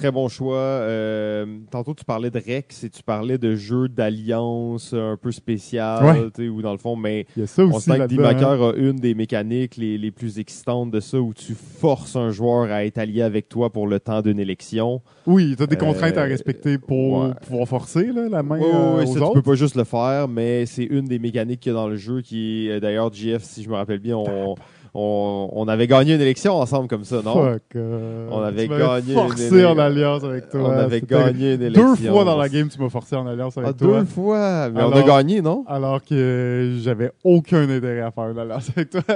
Très 0.00 0.10
bon 0.10 0.28
choix. 0.28 0.56
Euh, 0.56 1.44
tantôt, 1.70 1.92
tu 1.92 2.06
parlais 2.06 2.30
de 2.30 2.38
Rex 2.38 2.84
et 2.84 2.88
tu 2.88 3.02
parlais 3.02 3.36
de 3.36 3.54
jeux 3.54 3.86
d'alliance 3.86 4.94
un 4.94 5.18
peu 5.20 5.30
spécial, 5.30 6.02
Ouais. 6.04 6.30
tu 6.34 6.44
sais, 6.44 6.48
ou 6.48 6.62
dans 6.62 6.72
le 6.72 6.78
fond, 6.78 6.96
mais 6.96 7.26
Il 7.36 7.40
y 7.40 7.42
a 7.42 7.46
ça 7.46 7.62
on 7.64 7.78
sent 7.78 7.98
que 7.98 8.06
D. 8.06 8.16
là-dedans. 8.16 8.50
hein. 8.62 8.70
A 8.70 8.76
une 8.78 8.96
des 8.96 9.14
mécaniques 9.14 9.76
les, 9.76 9.98
les 9.98 10.10
plus 10.10 10.38
excitantes 10.38 10.90
de 10.90 11.00
ça, 11.00 11.20
où 11.20 11.34
tu 11.34 11.54
forces 11.54 12.16
un 12.16 12.30
joueur 12.30 12.70
à 12.72 12.86
être 12.86 12.96
allié 12.96 13.20
avec 13.20 13.50
toi 13.50 13.68
pour 13.70 13.86
le 13.86 14.00
temps 14.00 14.22
d'une 14.22 14.40
élection. 14.40 15.02
Oui, 15.26 15.54
tu 15.54 15.62
as 15.62 15.66
des 15.66 15.76
Euh, 15.76 15.78
contraintes 15.78 16.16
à 16.16 16.22
respecter 16.24 16.78
pour 16.78 17.24
ouais. 17.24 17.30
pouvoir 17.46 17.68
forcer 17.68 18.06
là, 18.06 18.28
la 18.30 18.42
main 18.42 18.58
Ouais, 18.58 18.70
euh, 18.72 19.02
aux 19.02 19.06
ça, 19.06 19.20
tu 19.26 19.32
peux 19.34 19.42
pas 19.42 19.54
juste 19.54 19.76
le 19.76 19.84
faire, 19.84 20.28
mais 20.28 20.64
c'est 20.64 20.84
une 20.84 21.04
des 21.04 21.18
mécaniques 21.18 21.60
qu'il 21.60 21.72
y 21.72 21.74
a 21.74 21.78
dans 21.78 21.88
le 21.88 21.96
jeu 21.96 22.22
qui 22.22 22.68
est, 22.70 22.80
d'ailleurs, 22.80 23.12
GF, 23.12 23.42
si 23.42 23.62
je 23.62 23.68
me 23.68 23.74
rappelle 23.74 23.98
bien, 24.00 24.16
on, 24.16 24.54
on, 24.94 25.48
on 25.52 25.68
avait 25.68 25.86
gagné 25.86 26.14
une 26.14 26.20
élection 26.20 26.54
ensemble 26.54 26.88
comme 26.88 27.04
ça, 27.04 27.22
non? 27.24 27.32
Fuck, 27.34 27.62
euh, 27.76 28.28
On 28.30 28.40
avait 28.40 28.66
tu 28.66 28.76
gagné 28.76 29.14
forcé 29.14 29.60
une- 29.60 29.66
en 29.66 29.78
alliance 29.78 30.24
avec 30.24 30.48
toi. 30.50 30.60
on 30.62 30.70
avait 30.70 31.00
gagné 31.00 31.54
une 31.54 31.62
élection. 31.62 31.94
Deux 31.94 32.10
fois 32.10 32.24
dans 32.24 32.36
la 32.36 32.48
game, 32.48 32.68
tu 32.68 32.80
m'as 32.80 32.88
forcé 32.88 33.14
en 33.16 33.26
alliance 33.26 33.56
avec 33.56 33.70
Ah, 33.70 33.72
toi. 33.72 33.98
deux 34.00 34.04
fois! 34.06 34.68
Mais 34.70 34.82
on 34.82 34.92
a 34.92 35.02
gagné, 35.02 35.40
non? 35.42 35.64
Alors 35.68 36.02
que 36.02 36.74
j'avais 36.80 37.12
aucun 37.22 37.68
intérêt 37.68 38.00
à 38.00 38.10
faire 38.10 38.30
une 38.30 38.38
alliance 38.38 38.70
avec 38.76 38.90
toi. 38.90 39.02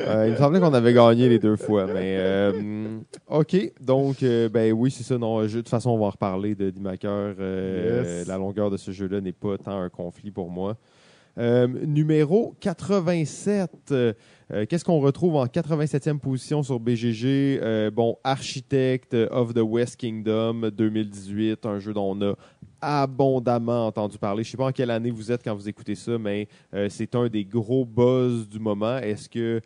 Euh, 0.00 0.26
il 0.26 0.32
me 0.32 0.36
semblait 0.36 0.60
qu'on 0.60 0.74
avait 0.74 0.92
gagné 0.92 1.28
les 1.28 1.38
deux 1.38 1.56
fois, 1.56 1.86
mais 1.86 2.16
euh, 2.18 2.52
ok. 3.28 3.56
Donc, 3.80 4.16
ben 4.22 4.72
oui, 4.72 4.90
c'est 4.90 5.04
ça. 5.04 5.16
Non, 5.18 5.42
je- 5.46 5.56
de 5.56 5.60
toute 5.60 5.68
façon, 5.68 5.90
on 5.90 5.98
va 5.98 6.06
en 6.06 6.10
reparler 6.10 6.54
de 6.54 6.70
Dimaker. 6.70 7.34
Yes. 7.38 8.26
La 8.26 8.36
longueur 8.38 8.70
de 8.70 8.76
ce 8.76 8.90
jeu-là 8.90 9.20
n'est 9.20 9.32
pas 9.32 9.56
tant 9.58 9.78
un 9.80 9.88
conflit 9.88 10.30
pour 10.30 10.50
moi. 10.50 10.76
Numéro 11.38 12.54
87. 12.60 13.94
Euh, 14.50 14.66
Qu'est-ce 14.68 14.84
qu'on 14.84 15.00
retrouve 15.00 15.36
en 15.36 15.46
87e 15.46 16.18
position 16.18 16.62
sur 16.62 16.80
BGG? 16.80 17.60
Euh, 17.62 17.90
bon, 17.90 18.16
Architect 18.24 19.14
of 19.30 19.54
the 19.54 19.62
West 19.62 19.96
Kingdom 19.96 20.70
2018, 20.70 21.64
un 21.66 21.78
jeu 21.78 21.92
dont 21.92 22.16
on 22.16 22.22
a 22.22 22.34
abondamment 22.80 23.86
entendu 23.86 24.18
parler. 24.18 24.42
Je 24.42 24.50
sais 24.50 24.56
pas 24.56 24.66
en 24.66 24.72
quelle 24.72 24.90
année 24.90 25.10
vous 25.10 25.30
êtes 25.30 25.44
quand 25.44 25.54
vous 25.54 25.68
écoutez 25.68 25.94
ça, 25.94 26.18
mais 26.18 26.48
euh, 26.74 26.88
c'est 26.90 27.14
un 27.14 27.28
des 27.28 27.44
gros 27.44 27.84
buzz 27.84 28.48
du 28.48 28.58
moment. 28.58 28.98
Est-ce 28.98 29.28
que 29.28 29.60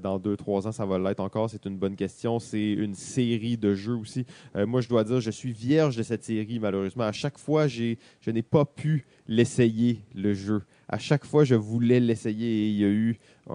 dans 0.00 0.20
deux, 0.20 0.36
trois 0.36 0.68
ans, 0.68 0.72
ça 0.72 0.86
va 0.86 1.00
l'être 1.00 1.18
encore? 1.18 1.50
C'est 1.50 1.66
une 1.66 1.76
bonne 1.76 1.96
question. 1.96 2.38
C'est 2.38 2.72
une 2.72 2.94
série 2.94 3.56
de 3.56 3.74
jeux 3.74 3.96
aussi. 3.96 4.24
Moi, 4.54 4.80
je 4.80 4.88
dois 4.88 5.02
dire, 5.02 5.20
je 5.20 5.32
suis 5.32 5.50
vierge 5.50 5.96
de 5.96 6.04
cette 6.04 6.22
série, 6.22 6.60
malheureusement. 6.60 7.02
À 7.02 7.12
chaque 7.12 7.38
fois, 7.38 7.66
je 7.66 7.96
n'ai 8.28 8.42
pas 8.42 8.64
pu 8.64 9.04
l'essayer, 9.26 9.98
le 10.14 10.32
jeu. 10.32 10.62
À 10.92 10.98
chaque 10.98 11.24
fois, 11.24 11.44
je 11.44 11.54
voulais 11.54 12.00
l'essayer 12.00 12.46
et 12.46 12.68
il 12.68 12.76
y 12.78 12.84
a 12.84 12.88
eu 12.88 13.18
un, 13.48 13.54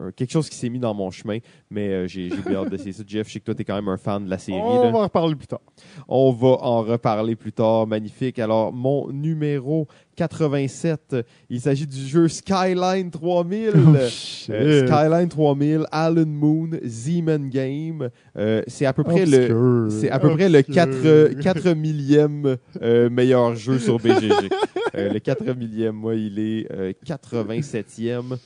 un- 0.00 0.06
un- 0.06 0.12
quelque 0.12 0.30
chose 0.30 0.48
qui 0.50 0.56
s'est 0.56 0.68
mis 0.68 0.78
dans 0.78 0.92
mon 0.94 1.10
chemin. 1.10 1.38
Mais 1.70 1.88
euh, 1.88 2.06
j'ai, 2.06 2.28
bien 2.28 2.60
hâte 2.60 2.68
d'essayer 2.70 2.92
ça. 2.92 3.02
Jeff, 3.06 3.26
je 3.26 3.32
sais 3.32 3.40
que 3.40 3.46
toi, 3.46 3.54
tu 3.54 3.62
es 3.62 3.64
quand 3.64 3.74
même 3.74 3.88
un 3.88 3.96
fan 3.96 4.24
de 4.24 4.30
la 4.30 4.38
série. 4.38 4.60
On 4.62 4.82
là. 4.84 4.90
va 4.90 4.98
en 4.98 5.02
reparler 5.02 5.34
plus 5.34 5.46
tard. 5.46 5.62
On 6.08 6.30
va 6.30 6.48
en 6.60 6.82
reparler 6.82 7.34
plus 7.34 7.52
tard. 7.52 7.86
Magnifique. 7.86 8.38
Alors, 8.38 8.72
mon 8.72 9.10
numéro 9.10 9.88
87, 10.16 11.16
il 11.48 11.60
s'agit 11.60 11.86
du 11.86 12.06
jeu 12.06 12.28
Skyline 12.28 13.10
3000. 13.10 13.70
Oh, 13.74 13.96
shit. 14.08 14.50
Euh, 14.50 14.86
Skyline 14.86 15.28
3000, 15.28 15.86
Alan 15.90 16.26
Moon, 16.26 16.70
Z-Man 16.84 17.48
Game. 17.48 18.10
Euh, 18.36 18.62
c'est 18.66 18.86
à 18.86 18.92
peu 18.92 19.04
près 19.04 19.26
le. 19.26 19.88
C'est 19.90 20.10
à 20.10 20.18
peu 20.18 20.30
près 20.30 20.48
le 20.48 20.58
Obscur. 20.58 20.74
4, 20.74 21.40
4 21.40 21.74
millième 21.74 22.56
euh, 22.82 23.10
meilleur 23.10 23.54
jeu 23.54 23.78
sur 23.78 23.98
BGG. 23.98 24.32
Euh, 24.94 25.10
le 25.10 25.20
4 25.20 25.54
millième, 25.54 25.94
moi, 25.94 26.14
il 26.14 26.38
est 26.38 26.70
euh, 26.70 26.92
87e. 27.06 28.36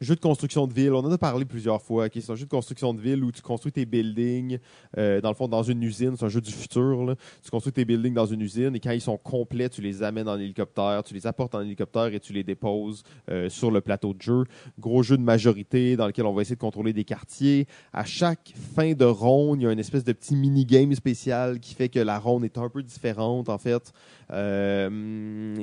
Jeu 0.00 0.14
de 0.14 0.20
construction 0.20 0.68
de 0.68 0.72
ville, 0.72 0.92
on 0.92 1.00
en 1.00 1.10
a 1.10 1.18
parlé 1.18 1.44
plusieurs 1.44 1.82
fois. 1.82 2.06
C'est 2.12 2.30
un 2.30 2.36
jeu 2.36 2.44
de 2.44 2.50
construction 2.50 2.94
de 2.94 3.00
ville 3.00 3.24
où 3.24 3.32
tu 3.32 3.42
construis 3.42 3.72
tes 3.72 3.84
buildings, 3.84 4.58
euh, 4.96 5.20
dans 5.20 5.30
le 5.30 5.34
fond, 5.34 5.48
dans 5.48 5.64
une 5.64 5.82
usine. 5.82 6.14
C'est 6.16 6.24
un 6.24 6.28
jeu 6.28 6.40
du 6.40 6.52
futur. 6.52 7.04
là. 7.04 7.16
Tu 7.42 7.50
construis 7.50 7.72
tes 7.72 7.84
buildings 7.84 8.14
dans 8.14 8.26
une 8.26 8.40
usine 8.40 8.76
et 8.76 8.80
quand 8.80 8.92
ils 8.92 9.00
sont 9.00 9.16
complets, 9.16 9.68
tu 9.68 9.82
les 9.82 10.04
amènes 10.04 10.28
en 10.28 10.38
hélicoptère, 10.38 11.02
tu 11.04 11.14
les 11.14 11.26
apportes 11.26 11.54
en 11.56 11.62
hélicoptère 11.62 12.06
et 12.14 12.20
tu 12.20 12.32
les 12.32 12.44
déposes 12.44 13.02
euh, 13.28 13.48
sur 13.48 13.72
le 13.72 13.80
plateau 13.80 14.14
de 14.14 14.22
jeu. 14.22 14.44
Gros 14.78 15.02
jeu 15.02 15.16
de 15.16 15.22
majorité 15.22 15.96
dans 15.96 16.06
lequel 16.06 16.26
on 16.26 16.32
va 16.32 16.42
essayer 16.42 16.56
de 16.56 16.60
contrôler 16.60 16.92
des 16.92 17.04
quartiers. 17.04 17.66
À 17.92 18.04
chaque 18.04 18.52
fin 18.76 18.92
de 18.92 19.04
ronde, 19.04 19.60
il 19.60 19.64
y 19.64 19.66
a 19.66 19.72
une 19.72 19.78
espèce 19.80 20.04
de 20.04 20.12
petit 20.12 20.36
mini-game 20.36 20.94
spécial 20.94 21.58
qui 21.58 21.74
fait 21.74 21.88
que 21.88 21.98
la 21.98 22.20
ronde 22.20 22.44
est 22.44 22.56
un 22.56 22.68
peu 22.68 22.84
différente, 22.84 23.48
en 23.48 23.58
fait. 23.58 23.92
Euh, 24.30 25.56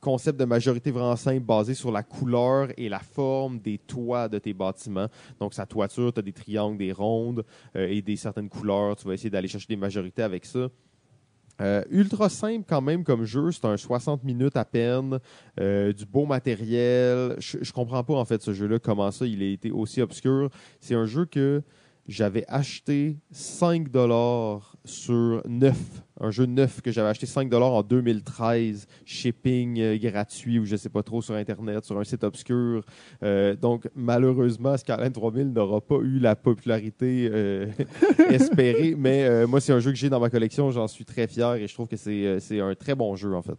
concept 0.00 0.38
de 0.38 0.44
majorité 0.44 0.90
vraiment 0.90 1.16
simple 1.16 1.40
basé 1.40 1.74
sur 1.74 1.90
la 1.90 2.02
couleur 2.02 2.68
et 2.76 2.88
la 2.88 3.00
forme 3.00 3.58
des 3.66 3.78
toits 3.78 4.28
de 4.28 4.38
tes 4.38 4.54
bâtiments. 4.54 5.08
Donc, 5.40 5.52
sa 5.52 5.66
toiture, 5.66 6.12
tu 6.12 6.20
as 6.20 6.22
des 6.22 6.32
triangles, 6.32 6.78
des 6.78 6.92
rondes 6.92 7.44
euh, 7.74 7.88
et 7.88 8.00
des 8.00 8.16
certaines 8.16 8.48
couleurs. 8.48 8.96
Tu 8.96 9.06
vas 9.06 9.14
essayer 9.14 9.30
d'aller 9.30 9.48
chercher 9.48 9.66
des 9.68 9.76
majorités 9.76 10.22
avec 10.22 10.44
ça. 10.44 10.68
Euh, 11.60 11.82
ultra 11.90 12.28
simple 12.28 12.66
quand 12.68 12.82
même 12.82 13.02
comme 13.02 13.24
jeu, 13.24 13.50
c'est 13.50 13.64
un 13.64 13.78
60 13.78 14.24
minutes 14.24 14.58
à 14.58 14.66
peine, 14.66 15.18
euh, 15.58 15.92
du 15.92 16.04
beau 16.04 16.26
matériel. 16.26 17.34
Je, 17.38 17.58
je 17.62 17.72
comprends 17.72 18.04
pas 18.04 18.14
en 18.14 18.26
fait 18.26 18.42
ce 18.42 18.52
jeu-là, 18.52 18.78
comment 18.78 19.10
ça 19.10 19.24
il 19.26 19.42
a 19.42 19.46
été 19.46 19.70
aussi 19.70 20.02
obscur. 20.02 20.50
C'est 20.80 20.94
un 20.94 21.06
jeu 21.06 21.24
que 21.24 21.62
j'avais 22.08 22.44
acheté 22.48 23.18
5 23.30 23.90
dollars 23.90 24.76
sur 24.84 25.42
9. 25.46 25.76
Un 26.20 26.30
jeu 26.30 26.46
neuf 26.46 26.80
que 26.80 26.90
j'avais 26.90 27.08
acheté 27.08 27.26
5 27.26 27.50
dollars 27.50 27.72
en 27.72 27.82
2013, 27.82 28.86
shipping 29.04 29.80
euh, 29.80 29.98
gratuit 29.98 30.58
ou 30.58 30.64
je 30.64 30.76
sais 30.76 30.88
pas 30.88 31.02
trop 31.02 31.20
sur 31.20 31.34
internet, 31.34 31.84
sur 31.84 31.98
un 31.98 32.04
site 32.04 32.24
obscur. 32.24 32.84
Euh, 33.22 33.54
donc 33.54 33.88
malheureusement, 33.94 34.76
Skyline 34.76 35.12
3000 35.12 35.52
n'aura 35.52 35.80
pas 35.80 35.96
eu 35.96 36.18
la 36.18 36.34
popularité 36.34 37.28
euh, 37.30 37.66
espérée, 38.30 38.94
mais 38.96 39.24
euh, 39.24 39.46
moi 39.46 39.60
c'est 39.60 39.72
un 39.72 39.80
jeu 39.80 39.90
que 39.90 39.98
j'ai 39.98 40.08
dans 40.08 40.20
ma 40.20 40.30
collection, 40.30 40.70
j'en 40.70 40.88
suis 40.88 41.04
très 41.04 41.26
fier 41.26 41.54
et 41.54 41.66
je 41.66 41.74
trouve 41.74 41.88
que 41.88 41.96
c'est 41.96 42.26
euh, 42.26 42.40
c'est 42.40 42.60
un 42.60 42.74
très 42.74 42.94
bon 42.94 43.14
jeu 43.16 43.34
en 43.34 43.42
fait. 43.42 43.58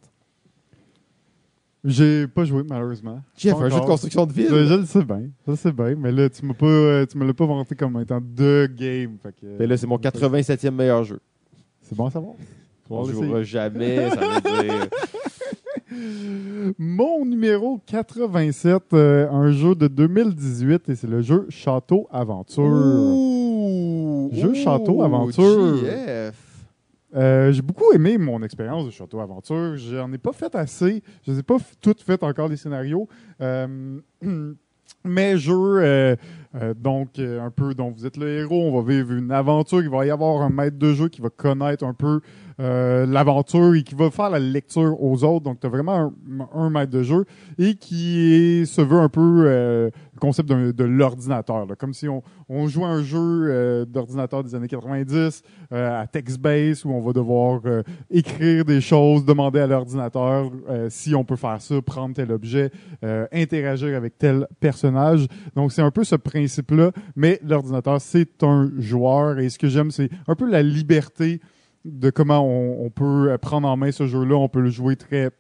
J'ai 1.84 2.28
pas 2.28 2.44
joué, 2.44 2.64
malheureusement. 2.68 3.22
Jeff, 3.38 3.54
Pas 3.54 3.66
un 3.66 3.70
jeu 3.70 3.80
de 3.80 3.86
construction 3.86 4.26
de 4.26 4.34
ville. 4.34 4.48
Je, 4.50 4.66
je 4.66 4.74
le 4.74 4.86
sais 4.86 5.04
bien, 5.04 5.24
je 5.46 5.52
le 5.52 5.58
sais 5.58 5.72
bien, 5.72 5.96
mais 5.98 6.12
là, 6.12 6.30
tu 6.30 6.46
m'as 6.46 6.54
pas, 6.54 6.66
euh, 6.66 7.06
tu 7.06 7.18
me 7.18 7.26
l'as 7.26 7.34
pas 7.34 7.46
vanté 7.46 7.76
comme 7.76 8.00
étant 8.02 8.20
deux 8.20 8.68
games. 8.68 9.18
Fait 9.22 9.32
que, 9.32 9.46
Mais 9.60 9.68
là, 9.68 9.78
c'est 9.78 9.88
mon 9.88 9.98
87e 9.98 10.72
meilleur 10.72 11.04
jeu. 11.04 11.20
C'est 11.82 11.96
bon 11.96 12.08
à 12.08 12.12
savoir. 12.12 12.34
On 12.90 13.06
Faut 13.06 13.12
jouera 13.12 13.44
jamais, 13.44 14.10
ça 14.10 14.16
veut 14.16 14.64
dire. 14.64 14.88
Mon 16.78 17.26
numéro 17.26 17.80
87, 17.86 18.94
euh, 18.94 19.30
un 19.30 19.52
jeu 19.52 19.74
de 19.74 19.88
2018, 19.88 20.90
et 20.90 20.96
c'est 20.96 21.08
le 21.08 21.22
jeu 21.22 21.46
Château 21.50 22.08
Aventure. 22.12 22.64
Ouh! 22.64 24.30
Jeu 24.34 24.50
Ouh, 24.50 24.56
Château 24.56 25.02
Aventure. 25.02 25.80
Euh, 27.16 27.52
j'ai 27.52 27.62
beaucoup 27.62 27.92
aimé 27.94 28.18
mon 28.18 28.44
expérience 28.44 28.86
de 28.86 28.92
Château 28.92 29.20
Aventure. 29.20 29.78
J'en 29.78 30.12
ai 30.12 30.18
pas 30.18 30.34
fait 30.34 30.54
assez. 30.56 31.02
Je 31.26 31.32
n'ai 31.32 31.44
pas 31.44 31.58
toutes 31.82 32.02
fait 32.02 32.22
encore 32.24 32.48
les 32.48 32.58
scénarios. 32.58 33.08
Euh, 33.42 34.00
mais 35.04 35.38
jeu, 35.38 35.54
euh, 35.56 36.16
euh, 36.56 36.74
donc 36.74 37.20
euh, 37.20 37.42
un 37.42 37.52
peu 37.52 37.74
dont 37.74 37.92
vous 37.92 38.06
êtes 38.06 38.18
le 38.18 38.28
héros, 38.40 38.70
on 38.70 38.82
va 38.82 38.92
vivre 38.92 39.14
une 39.14 39.32
aventure. 39.32 39.82
Il 39.82 39.90
va 39.90 40.06
y 40.06 40.12
avoir 40.12 40.42
un 40.42 40.50
maître 40.50 40.78
de 40.78 40.94
jeu 40.94 41.08
qui 41.10 41.22
va 41.22 41.30
connaître 41.30 41.84
un 41.84 41.94
peu 41.94 42.22
l'aventure 42.60 43.76
et 43.76 43.84
qui 43.84 43.94
va 43.94 44.10
faire 44.10 44.32
la 44.32 44.40
lecture 44.40 45.00
aux 45.02 45.24
autres. 45.24 45.44
Donc, 45.44 45.60
tu 45.60 45.68
as 45.68 45.70
vraiment 45.70 46.12
un, 46.56 46.70
maître 46.72 46.92
de 46.92 47.04
jeu 47.04 47.26
et 47.60 47.76
qui 47.76 48.64
se 48.66 48.82
veut 48.82 48.98
un 48.98 49.10
peu 49.10 49.92
le 50.18 50.20
concept 50.20 50.50
de 50.50 50.84
l'ordinateur. 50.84 51.68
Comme 51.78 51.94
si 51.94 52.10
on, 52.10 52.24
on 52.50 52.68
jouait 52.68 52.86
un 52.86 53.04
jeu 53.04 53.20
euh, 53.20 53.86
d'ordinateur 53.86 54.44
des 54.44 54.56
années 54.56 54.68
90 54.68 55.44
euh, 55.72 56.02
à 56.02 56.08
text-based 56.08 56.86
où 56.86 56.92
on 56.92 57.02
va 57.02 57.14
devoir 57.14 57.62
euh, 57.66 57.84
écrire 58.10 58.66
des 58.66 58.82
choses, 58.82 59.24
demander 59.26 59.60
à 59.60 59.68
l'ordinateur 59.68 60.52
si 60.90 61.14
on 61.14 61.24
peut 61.24 61.36
faire 61.36 61.62
ça, 61.62 61.82
prendre 61.82 62.16
tel 62.16 62.32
objet, 62.32 62.72
interagir 63.32 63.96
avec 63.96 64.18
tel 64.18 64.48
personnage. 64.60 65.28
Donc, 65.56 65.72
c'est 65.72 65.82
un 65.82 65.92
peu 65.92 66.04
ce 66.04 66.16
principe-là, 66.16 66.92
mais 67.16 67.40
l'ordinateur, 67.44 68.02
c'est 68.02 68.44
un 68.44 68.72
joueur 68.78 69.40
et 69.40 69.50
ce 69.50 69.60
que 69.60 69.68
j'aime, 69.68 69.92
c'est 69.92 70.10
un 70.28 70.36
peu 70.36 70.50
la 70.50 70.64
liberté 70.64 71.42
de 71.86 72.10
comment 72.10 72.42
on, 72.42 72.86
on 72.86 72.90
peut 72.90 73.38
prendre 73.42 73.68
en 73.68 73.78
main 73.78 73.92
ce 73.92 74.08
jeu-là. 74.08 74.36
On 74.36 74.50
peut 74.50 74.62
le 74.62 74.70
jouer 74.70 74.96
très 74.96 75.32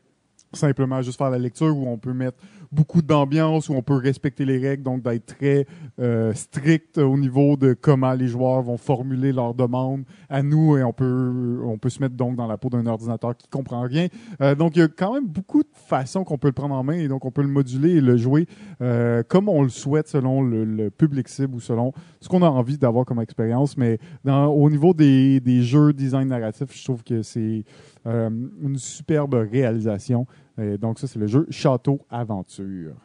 simplement 0.54 1.02
juste 1.02 1.18
faire 1.18 1.30
la 1.30 1.38
lecture 1.38 1.76
ou 1.78 1.88
on 1.88 1.98
peut 1.98 2.14
mettre 2.14 2.38
beaucoup 2.72 3.02
d'ambiance, 3.02 3.70
où 3.70 3.74
on 3.74 3.82
peut 3.82 3.96
respecter 3.96 4.46
les 4.46 4.58
règles, 4.58 4.84
donc 4.84 5.02
d'être 5.02 5.38
très 5.38 5.66
euh, 6.00 6.34
strict 6.34 6.98
au 6.98 7.18
niveau 7.18 7.56
de 7.58 7.74
comment 7.74 8.14
les 8.14 8.28
joueurs 8.28 8.62
vont 8.62 8.78
formuler 8.78 9.32
leurs 9.32 9.54
demandes 9.54 10.04
à 10.30 10.44
nous, 10.44 10.78
et 10.78 10.84
on 10.84 10.94
peut, 10.94 11.60
on 11.64 11.78
peut 11.78 11.90
se 11.90 12.00
mettre 12.02 12.16
donc 12.16 12.36
dans 12.36 12.48
la 12.48 12.58
peau 12.58 12.70
d'un 12.70 12.86
ordinateur 12.86 13.36
qui 13.36 13.48
comprend 13.48 13.82
rien. 13.82 14.08
Euh, 14.42 14.56
donc, 14.56 14.76
il 14.76 14.80
y 14.80 14.82
a 14.82 14.88
quand 14.88 15.14
même 15.14 15.28
beaucoup 15.28 15.64
de 15.64 15.70
façons 15.74 16.24
qu'on 16.24 16.38
peut 16.38 16.48
le 16.48 16.54
prendre 16.54 16.76
en 16.76 16.84
main, 16.84 16.94
et 16.94 17.08
donc 17.08 17.26
on 17.26 17.32
peut 17.32 17.42
le 17.42 17.48
moduler 17.48 17.96
et 17.96 18.02
le 18.02 18.18
jouer 18.18 18.48
euh, 18.82 19.24
comme 19.28 19.50
on 19.50 19.64
le 19.64 19.70
souhaite 19.70 20.08
selon 20.08 20.42
le, 20.42 20.90
public 20.90 21.28
cible 21.28 21.56
ou 21.56 21.60
selon 21.60 21.92
ce 22.22 22.30
qu'on 22.30 22.42
a 22.42 22.50
envie 22.50 22.78
d'avoir 22.78 23.06
comme 23.06 23.20
expérience. 23.20 23.78
Mais 23.78 24.00
au 24.26 24.70
niveau 24.70 24.94
des, 24.94 25.40
des 25.40 25.62
jeux 25.62 25.94
design 25.94 26.30
narratif, 26.30 26.70
je 26.74 26.84
trouve 26.84 27.04
que 27.04 27.22
c'est 27.22 27.64
une 28.06 28.78
superbe 28.78 29.34
réalisation. 29.52 30.28
Donc, 30.58 31.00
ça, 31.00 31.08
c'est 31.08 31.20
le 31.20 31.28
jeu 31.28 31.46
Château 31.50 32.06
Aventure. 32.10 32.96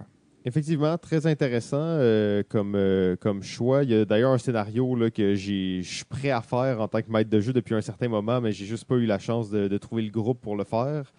Effectivement, 0.44 0.98
très 0.98 1.26
intéressant 1.28 1.76
euh, 1.78 2.42
comme, 2.48 2.74
euh, 2.74 3.14
comme 3.14 3.44
choix. 3.44 3.84
Il 3.84 3.90
y 3.90 3.94
a 3.94 4.04
d'ailleurs 4.04 4.32
un 4.32 4.38
scénario 4.38 4.96
que 5.14 5.36
je 5.36 5.82
suis 5.82 6.04
prêt 6.04 6.30
à 6.30 6.42
faire 6.42 6.80
en 6.80 6.88
tant 6.88 7.00
que 7.00 7.10
maître 7.10 7.30
de 7.30 7.38
jeu 7.38 7.52
depuis 7.52 7.76
un 7.76 7.80
certain 7.80 8.08
moment, 8.08 8.40
mais 8.40 8.50
j'ai 8.50 8.64
juste 8.64 8.84
pas 8.84 8.96
eu 8.96 9.06
la 9.06 9.20
chance 9.20 9.50
de, 9.50 9.78
trouver 9.78 10.02
le 10.02 10.10
groupe 10.10 10.40
pour 10.40 10.56
le 10.56 10.64
faire. 10.64 11.12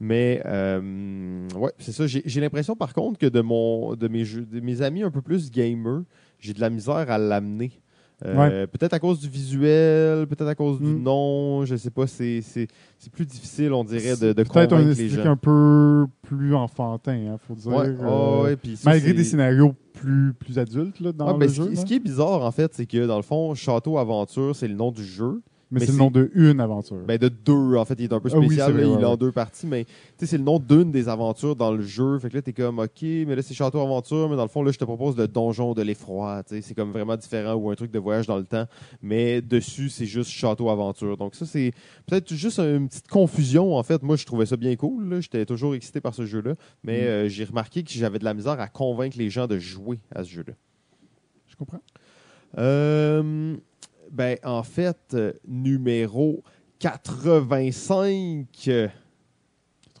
Mais 0.00 0.42
euh, 0.46 1.48
ouais, 1.54 1.70
c'est 1.78 1.92
ça. 1.92 2.06
J'ai 2.06 2.22
j'ai 2.26 2.40
l'impression 2.40 2.76
par 2.76 2.92
contre 2.92 3.18
que 3.18 3.26
de 3.26 3.40
mon 3.40 3.94
de 3.94 4.08
mes 4.08 4.24
jeux, 4.24 4.44
de 4.44 4.60
mes 4.60 4.82
amis 4.82 5.02
un 5.02 5.10
peu 5.10 5.22
plus 5.22 5.50
gamers, 5.50 6.02
j'ai 6.38 6.52
de 6.52 6.60
la 6.60 6.68
misère 6.68 7.10
à 7.10 7.16
l'amener. 7.16 7.80
Euh, 8.24 8.66
Peut-être 8.66 8.94
à 8.94 8.98
cause 8.98 9.20
du 9.20 9.28
visuel, 9.28 10.26
peut-être 10.26 10.48
à 10.48 10.54
cause 10.54 10.78
du 10.80 10.86
Mm. 10.86 11.02
nom, 11.02 11.64
je 11.66 11.76
sais 11.76 11.90
pas. 11.90 12.06
C'est 12.06 12.42
plus 13.12 13.26
difficile, 13.26 13.72
on 13.74 13.84
dirait, 13.84 14.16
de, 14.16 14.32
de 14.32 14.42
Peut-être 14.42 14.72
un 14.72 14.78
convaincre 14.78 14.98
les 14.98 15.08
gens. 15.10 15.26
un 15.32 15.36
peu 15.36 16.06
plus 16.22 16.54
enfantin, 16.54 17.12
hein, 17.12 17.36
faut 17.46 17.54
dire. 17.54 17.72
Ouais, 17.72 17.88
Euh, 17.88 17.96
ah 18.04 18.42
ouais, 18.44 18.56
puis 18.56 18.76
ça, 18.76 18.88
malgré 18.90 19.12
des 19.12 19.24
scénarios 19.24 19.74
plus, 19.92 20.32
plus 20.32 20.58
adultes 20.58 20.98
là, 21.00 21.12
dans 21.12 21.32
le 21.32 21.38
ben, 21.38 21.48
ce, 21.48 21.54
jeu. 21.56 21.68
qui, 21.68 21.76
ce 21.76 21.84
qui 21.84 21.94
est 21.94 22.00
bizarre, 22.00 22.42
en 22.42 22.50
fait, 22.52 22.72
c'est 22.74 22.86
que 22.86 23.06
dans 23.06 23.16
le 23.16 23.22
fond, 23.22 23.54
Château 23.54 23.98
Aventure, 23.98 24.56
c'est 24.56 24.68
le 24.68 24.74
nom 24.74 24.90
du 24.92 25.04
jeu. 25.04 25.42
Mais, 25.70 25.80
mais 25.80 25.86
c'est 25.86 25.92
le 25.92 25.98
nom 25.98 26.10
de 26.12 26.30
une 26.34 26.60
aventure. 26.60 26.98
Ben, 27.06 27.18
de 27.18 27.28
deux, 27.28 27.74
en 27.76 27.84
fait. 27.84 27.94
Il 27.98 28.04
est 28.04 28.12
un 28.12 28.20
peu 28.20 28.28
Ah 28.32 28.38
oui, 28.38 28.46
spécial. 28.46 28.66
c'est 28.68 28.72
vrai, 28.72 28.82
là, 28.82 28.88
il 28.88 28.94
ouais, 28.96 29.02
est 29.02 29.04
en 29.04 29.16
deux 29.16 29.32
parties, 29.32 29.66
mais 29.66 29.84
tu 29.84 29.90
sais, 30.18 30.26
c'est 30.26 30.38
le 30.38 30.44
nom 30.44 30.58
d'une 30.60 30.92
des 30.92 31.08
aventures 31.08 31.56
dans 31.56 31.72
le 31.72 31.82
jeu. 31.82 32.18
Fait 32.20 32.28
que 32.30 32.36
là, 32.36 32.42
t'es 32.42 32.52
comme, 32.52 32.78
OK, 32.78 33.02
mais 33.02 33.34
là, 33.34 33.42
c'est 33.42 33.52
Château 33.54 33.80
Aventure, 33.80 34.28
mais 34.30 34.36
dans 34.36 34.44
le 34.44 34.48
fond, 34.48 34.62
là, 34.62 34.70
je 34.70 34.78
te 34.78 34.84
propose 34.84 35.16
le 35.16 35.26
donjon 35.26 35.74
de 35.74 35.82
l'effroi. 35.82 36.42
Tu 36.44 36.54
sais, 36.54 36.62
c'est 36.62 36.74
comme 36.74 36.92
vraiment 36.92 37.16
différent 37.16 37.54
ou 37.54 37.68
un 37.70 37.74
truc 37.74 37.90
de 37.90 37.98
voyage 37.98 38.26
dans 38.28 38.36
le 38.38 38.44
temps. 38.44 38.66
Mais 39.02 39.42
dessus, 39.42 39.88
c'est 39.88 40.06
juste 40.06 40.30
Château 40.30 40.70
Aventure. 40.70 41.16
Donc, 41.16 41.34
ça, 41.34 41.46
c'est 41.46 41.72
peut-être 42.06 42.32
juste 42.32 42.60
une 42.60 42.88
petite 42.88 43.08
confusion, 43.08 43.74
en 43.76 43.82
fait. 43.82 44.02
Moi, 44.04 44.14
je 44.16 44.24
trouvais 44.24 44.46
ça 44.46 44.56
bien 44.56 44.76
cool. 44.76 45.20
J'étais 45.20 45.44
toujours 45.46 45.74
excité 45.74 46.00
par 46.00 46.14
ce 46.14 46.26
jeu-là. 46.26 46.54
Mais 46.84 47.00
Mm. 47.00 47.04
euh, 47.06 47.28
j'ai 47.28 47.44
remarqué 47.44 47.82
que 47.82 47.90
j'avais 47.90 48.18
de 48.20 48.24
la 48.24 48.34
misère 48.34 48.60
à 48.60 48.68
convaincre 48.68 49.16
les 49.18 49.30
gens 49.30 49.46
de 49.48 49.58
jouer 49.58 49.98
à 50.14 50.22
ce 50.22 50.30
jeu-là. 50.30 50.52
Je 51.48 51.56
comprends. 51.56 51.80
Euh, 52.58 53.56
ben, 54.10 54.38
en 54.44 54.62
fait, 54.62 54.98
euh, 55.14 55.32
numéro 55.46 56.42
85. 56.78 58.46
euh, 58.68 58.88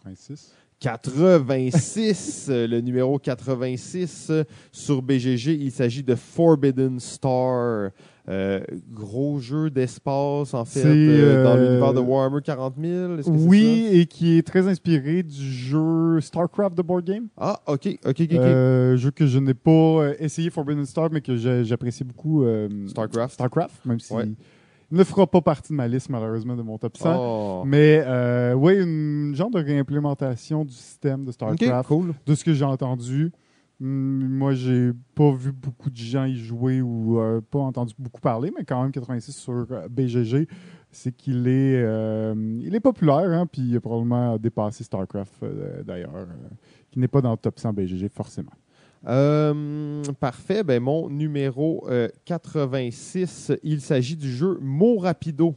86. 0.04 0.52
86, 0.78 2.46
euh, 2.48 2.66
le 2.66 2.80
numéro 2.80 3.18
86 3.18 4.28
euh, 4.30 4.44
sur 4.70 5.00
BGG, 5.00 5.54
il 5.54 5.72
s'agit 5.72 6.02
de 6.02 6.14
Forbidden 6.14 7.00
Star. 7.00 7.90
Euh, 8.28 8.60
gros 8.92 9.38
jeu 9.38 9.70
d'espace, 9.70 10.52
en 10.52 10.64
fait, 10.64 10.82
euh, 10.84 11.44
dans 11.44 11.50
euh, 11.56 11.68
l'univers 11.68 11.94
de 11.94 12.00
Warhammer 12.00 12.40
40 12.42 12.74
000. 12.80 13.18
est-ce 13.18 13.30
que 13.30 13.38
c'est 13.38 13.44
Oui, 13.46 13.88
et 13.92 14.06
qui 14.06 14.36
est 14.36 14.44
très 14.44 14.66
inspiré 14.66 15.22
du 15.22 15.52
jeu 15.52 16.20
StarCraft 16.20 16.76
de 16.76 16.82
board 16.82 17.04
game. 17.04 17.26
Ah, 17.36 17.60
ok, 17.66 17.86
ok, 18.04 18.20
ok. 18.20 18.20
ok. 18.20 18.32
Euh, 18.32 18.96
jeu 18.96 19.12
que 19.12 19.26
je 19.26 19.38
n'ai 19.38 19.54
pas 19.54 20.10
essayé 20.18 20.50
Forbidden 20.50 20.84
Star, 20.86 21.08
mais 21.12 21.20
que 21.20 21.36
j'apprécie 21.36 22.02
beaucoup. 22.02 22.44
Starcraft. 22.88 23.34
Starcraft, 23.34 23.84
même 23.84 24.00
si 24.00 24.12
Ouais. 24.12 24.24
il 24.90 24.98
ne 24.98 25.04
fera 25.04 25.26
pas 25.28 25.40
partie 25.40 25.72
de 25.72 25.76
ma 25.76 25.86
liste, 25.86 26.08
malheureusement, 26.10 26.56
de 26.56 26.62
mon 26.62 26.78
top 26.78 26.96
100. 26.96 27.16
Oh. 27.16 27.62
Mais 27.64 28.04
oui, 28.56 28.74
une 28.82 29.34
genre 29.36 29.50
de 29.50 29.60
réimplémentation 29.60 30.64
du 30.64 30.72
système 30.74 31.24
de 31.24 31.30
StarCraft. 31.30 31.86
cool. 31.88 32.12
De 32.26 32.34
ce 32.34 32.42
que 32.42 32.52
j'ai 32.52 32.64
entendu, 32.64 33.30
moi, 33.78 34.54
j'ai 34.54 34.92
pas 35.14 35.32
vu 35.32 35.52
beaucoup 35.52 35.90
de 35.90 35.96
gens 35.96 36.24
y 36.24 36.36
jouer 36.36 36.80
ou 36.80 37.20
euh, 37.20 37.40
pas 37.42 37.58
entendu 37.58 37.94
beaucoup 37.98 38.20
parler, 38.20 38.50
mais 38.56 38.64
quand 38.64 38.82
même 38.82 38.90
86 38.90 39.32
sur 39.32 39.66
euh, 39.70 39.88
BGG, 39.90 40.48
c'est 40.90 41.14
qu'il 41.14 41.46
est, 41.46 41.82
euh, 41.82 42.34
est 42.72 42.80
populaire, 42.80 43.30
hein, 43.30 43.46
puis 43.46 43.62
il 43.62 43.76
a 43.76 43.80
probablement 43.80 44.38
dépassé 44.38 44.82
StarCraft 44.82 45.44
d'ailleurs, 45.84 46.26
qui 46.90 46.98
n'est 46.98 47.08
pas 47.08 47.20
dans 47.20 47.32
le 47.32 47.36
top 47.36 47.58
100 47.58 47.74
BGG 47.74 48.08
forcément. 48.08 48.52
Parfait. 50.18 50.64
Ben, 50.64 50.82
mon 50.82 51.08
numéro 51.08 51.86
euh, 51.88 52.08
86, 52.24 53.52
il 53.62 53.80
s'agit 53.80 54.16
du 54.16 54.30
jeu 54.30 54.58
Mo 54.60 54.98
Rapido. 54.98 55.54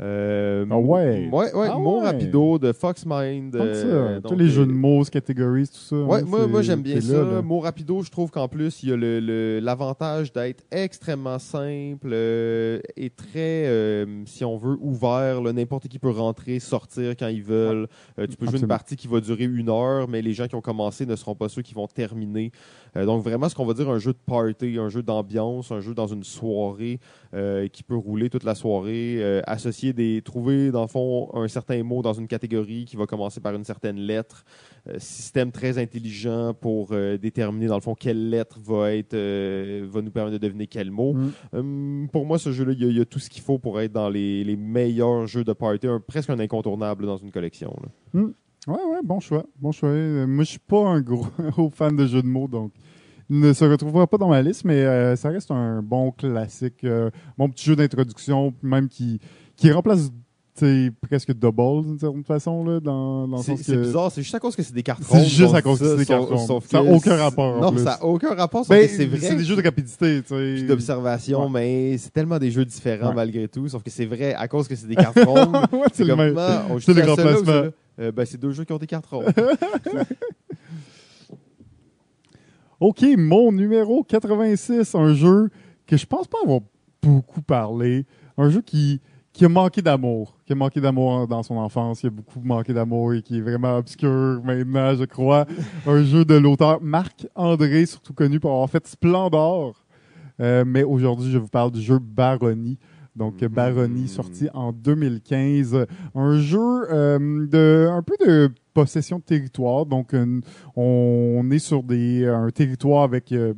Euh, 0.00 0.64
Ah 0.70 0.78
ouais? 0.78 1.28
Ouais, 1.32 1.52
ouais, 1.54 1.68
Ah 1.70 1.78
Mo 1.78 1.98
ouais? 1.98 2.04
Rapido 2.06 2.58
de 2.58 2.72
Foxmind. 2.72 3.50
Comme 3.56 3.74
ça, 3.74 3.86
euh, 3.86 4.20
tous 4.20 4.36
les 4.36 4.44
euh, 4.46 4.48
jeux 4.48 4.66
de 4.66 4.72
mots, 4.72 5.02
catégories, 5.04 5.66
tout 5.66 5.74
ça. 5.74 5.96
Ouais, 5.96 6.20
hein, 6.20 6.46
moi, 6.46 6.62
j'aime 6.62 6.82
bien 6.82 7.00
ça. 7.00 7.12
là, 7.24 7.24
là. 7.34 7.42
Mo 7.42 7.58
Rapido, 7.58 8.02
je 8.02 8.10
trouve 8.10 8.30
qu'en 8.30 8.46
plus, 8.46 8.82
il 8.82 8.90
y 8.90 8.92
a 8.92 8.96
le- 8.96 9.18
le- 9.18 9.58
l'avantage 9.60 10.32
d'être 10.32 10.64
extrêmement 10.70 11.38
simple 11.40 12.10
euh, 12.12 12.78
et 12.96 13.10
très, 13.10 13.66
euh, 13.66 14.06
si 14.26 14.44
on 14.44 14.56
veut, 14.56 14.76
ouvert. 14.80 15.42
N'importe 15.42 15.88
qui 15.88 15.98
peut 15.98 16.10
rentrer, 16.10 16.60
sortir 16.60 17.16
quand 17.16 17.28
ils 17.28 17.42
veulent. 17.42 17.88
Euh, 18.18 18.26
tu 18.28 18.36
peux 18.36 18.46
jouer 18.46 18.60
une 18.60 18.68
partie 18.68 18.94
qui 18.96 19.08
va 19.08 19.20
durer 19.20 19.44
une 19.44 19.68
heure, 19.68 20.06
mais 20.08 20.22
les 20.22 20.32
gens 20.32 20.46
qui 20.46 20.54
ont 20.54 20.60
commencé 20.60 21.06
ne 21.06 21.16
seront 21.16 21.34
pas 21.34 21.48
ceux 21.48 21.62
qui 21.62 21.74
vont 21.74 21.88
terminer. 21.88 22.52
Euh, 22.96 23.04
donc, 23.04 23.22
vraiment, 23.24 23.48
ce 23.48 23.54
qu'on 23.54 23.66
va 23.66 23.74
dire 23.74 23.88
un 23.90 23.98
jeu 23.98 24.12
de 24.12 24.18
party, 24.26 24.76
un 24.78 24.88
jeu 24.88 25.02
d'ambiance, 25.02 25.72
un 25.72 25.80
jeu 25.80 25.92
dans 25.94 26.06
une 26.06 26.22
soirée 26.24 27.00
euh, 27.34 27.66
qui 27.68 27.82
peut 27.82 27.96
rouler 27.96 28.30
toute 28.30 28.44
la 28.44 28.54
soirée, 28.54 29.16
euh, 29.18 29.40
des. 29.92 30.22
trouver, 30.22 30.70
dans 30.70 30.82
le 30.82 30.88
fond, 30.88 31.30
un 31.34 31.48
certain 31.48 31.82
mot 31.82 32.02
dans 32.02 32.12
une 32.12 32.26
catégorie 32.26 32.84
qui 32.84 32.96
va 32.96 33.06
commencer 33.06 33.40
par 33.40 33.54
une 33.54 33.64
certaine 33.64 33.96
lettre. 33.98 34.44
Euh, 34.88 34.94
système 34.98 35.50
très 35.52 35.78
intelligent 35.78 36.54
pour 36.54 36.88
euh, 36.92 37.18
déterminer, 37.18 37.66
dans 37.66 37.74
le 37.76 37.80
fond, 37.80 37.94
quelle 37.94 38.30
lettre 38.30 38.58
va 38.60 38.94
être. 38.94 39.14
euh, 39.14 39.86
va 39.90 40.00
nous 40.02 40.10
permettre 40.10 40.38
de 40.38 40.46
deviner 40.46 40.66
quel 40.66 40.90
mot. 40.90 41.14
Mm. 41.14 41.30
Hum, 41.52 42.08
pour 42.12 42.24
moi, 42.26 42.38
ce 42.38 42.52
jeu-là, 42.52 42.72
il 42.72 42.82
y, 42.82 42.84
a- 42.84 42.88
il 42.90 42.96
y 42.98 43.00
a 43.00 43.04
tout 43.04 43.18
ce 43.18 43.28
qu'il 43.30 43.42
faut 43.42 43.58
pour 43.58 43.80
être 43.80 43.92
dans 43.92 44.08
les, 44.08 44.44
les 44.44 44.56
meilleurs 44.56 45.26
jeux 45.26 45.44
de 45.44 45.52
party, 45.52 45.86
un- 45.86 46.00
presque 46.00 46.30
un 46.30 46.38
incontournable 46.38 47.06
dans 47.06 47.16
une 47.16 47.30
collection. 47.30 47.74
là. 47.82 48.20
Ouais, 48.66 48.74
ouais, 48.74 48.98
bon 49.02 49.20
choix. 49.20 49.44
Bon 49.60 49.72
choix. 49.72 49.90
Moi, 50.26 50.44
je 50.44 50.50
suis 50.50 50.58
pas 50.58 50.86
un 50.88 51.00
gros, 51.00 51.26
gros 51.50 51.70
fan 51.70 51.96
de 51.96 52.06
jeux 52.06 52.22
de 52.22 52.26
mots, 52.26 52.48
donc 52.48 52.72
il 53.30 53.40
ne 53.40 53.52
se 53.52 53.64
retrouvera 53.64 54.06
pas 54.06 54.16
dans 54.18 54.28
ma 54.28 54.40
liste, 54.42 54.64
mais 54.64 54.82
euh, 54.84 55.14
ça 55.16 55.28
reste 55.28 55.50
un 55.50 55.82
bon 55.82 56.10
classique. 56.12 56.82
euh, 56.84 57.10
bon 57.36 57.48
petit 57.50 57.64
jeu 57.66 57.76
d'introduction, 57.76 58.54
même 58.62 58.88
qui, 58.88 59.20
qui 59.58 59.70
remplace 59.70 60.10
sais, 60.54 60.90
presque 61.08 61.32
Double 61.34 61.84
d'une 61.84 61.98
certaine 62.00 62.24
façon, 62.24 62.64
là, 62.64 62.80
dans, 62.80 63.28
dans 63.28 63.36
C'est 63.38 63.56
c'est 63.58 63.74
que... 63.76 63.80
bizarre, 63.82 64.10
c'est 64.10 64.22
juste 64.22 64.34
à 64.34 64.40
cause 64.40 64.56
que 64.56 64.62
c'est 64.64 64.74
des 64.74 64.82
cartes 64.82 65.04
C'est 65.04 65.24
juste 65.24 65.54
à 65.54 65.62
cause 65.62 65.78
que 65.78 65.84
c'est 65.86 65.96
des 65.98 66.04
cartes 66.04 66.28
rondes. 66.28 66.62
Ça 66.62 66.78
a 66.78 66.82
que 66.82 66.88
aucun 66.88 67.10
c'est- 67.16 67.22
rapport, 67.22 67.60
Non, 67.60 67.76
ça 67.78 67.84
n'a 67.84 68.04
aucun 68.04 68.34
rapport, 68.34 68.66
Ben, 68.68 68.88
c'est 68.88 69.06
vrai. 69.06 69.18
c'est 69.20 69.36
des 69.36 69.44
jeux 69.44 69.54
de 69.54 69.62
rapidité, 69.62 70.20
tu 70.22 70.28
sais. 70.34 70.62
d'observation, 70.64 71.44
Ouais. 71.44 71.50
mais 71.92 71.98
c'est 71.98 72.12
tellement 72.12 72.40
des 72.40 72.50
jeux 72.50 72.64
différents 72.64 73.10
Ouais. 73.10 73.14
malgré 73.14 73.46
tout, 73.46 73.68
sauf 73.68 73.84
que 73.84 73.90
c'est 73.90 74.06
vrai 74.06 74.34
à 74.34 74.48
cause 74.48 74.66
que 74.66 74.74
c'est 74.74 74.88
des 74.88 74.96
cartes 74.96 75.22
rondes. 75.24 75.54
ouais, 75.72 75.86
c'est 75.92 76.02
le 76.04 76.16
même. 76.16 76.36
ah, 76.36 76.64
C'est 76.80 76.92
le 76.92 77.04
remplacement. 77.08 77.46
ceux-là? 77.46 77.70
Euh, 78.00 78.10
ben, 78.12 78.24
c'est 78.26 78.38
deux 78.40 78.50
jeux 78.50 78.64
qui 78.64 78.72
ont 78.72 78.78
des 78.78 78.86
cartes 78.88 79.06
rondes. 79.06 79.26
OK, 82.80 83.04
mon 83.16 83.50
numéro 83.52 84.04
86, 84.04 84.94
un 84.94 85.12
jeu 85.14 85.50
que 85.86 85.96
je 85.96 86.06
pense 86.06 86.28
pas 86.28 86.38
avoir 86.44 86.60
beaucoup 87.02 87.42
parlé. 87.42 88.06
Un 88.36 88.50
jeu 88.50 88.60
qui, 88.60 89.00
qui 89.38 89.44
a 89.44 89.48
manqué 89.48 89.80
d'amour. 89.80 90.36
Qui 90.44 90.52
a 90.52 90.56
manqué 90.56 90.80
d'amour 90.80 91.28
dans 91.28 91.42
son 91.44 91.56
enfance. 91.56 92.00
Qui 92.00 92.08
a 92.08 92.10
beaucoup 92.10 92.40
manqué 92.42 92.72
d'amour 92.72 93.14
et 93.14 93.22
qui 93.22 93.38
est 93.38 93.40
vraiment 93.40 93.76
obscur 93.78 94.40
maintenant, 94.44 94.94
je 94.96 95.04
crois. 95.04 95.46
un 95.86 96.02
jeu 96.02 96.24
de 96.24 96.34
l'auteur 96.34 96.80
Marc-André, 96.82 97.86
surtout 97.86 98.12
connu 98.14 98.40
pour 98.40 98.50
avoir 98.50 98.68
fait 98.68 98.84
Splendor. 98.86 99.84
Euh, 100.40 100.64
mais 100.66 100.82
aujourd'hui, 100.82 101.30
je 101.30 101.38
vous 101.38 101.48
parle 101.48 101.70
du 101.70 101.80
jeu 101.80 101.98
Baronie. 102.00 102.78
Donc, 103.16 103.40
Mhm. 103.42 103.48
Baronie, 103.48 104.08
sorti 104.08 104.48
en 104.54 104.72
2015. 104.72 105.86
Un 106.14 106.38
jeu 106.38 106.58
euh, 106.92 107.46
de 107.48 107.88
un 107.90 108.02
peu 108.02 108.14
de 108.24 108.50
possession 108.74 109.18
de 109.18 109.22
territoire. 109.24 109.86
Donc, 109.86 110.12
une- 110.14 110.42
on 110.76 111.48
est 111.50 111.58
sur 111.58 111.82
des, 111.82 112.26
un 112.26 112.50
territoire 112.50 113.02
avec 113.02 113.32
euh, 113.32 113.54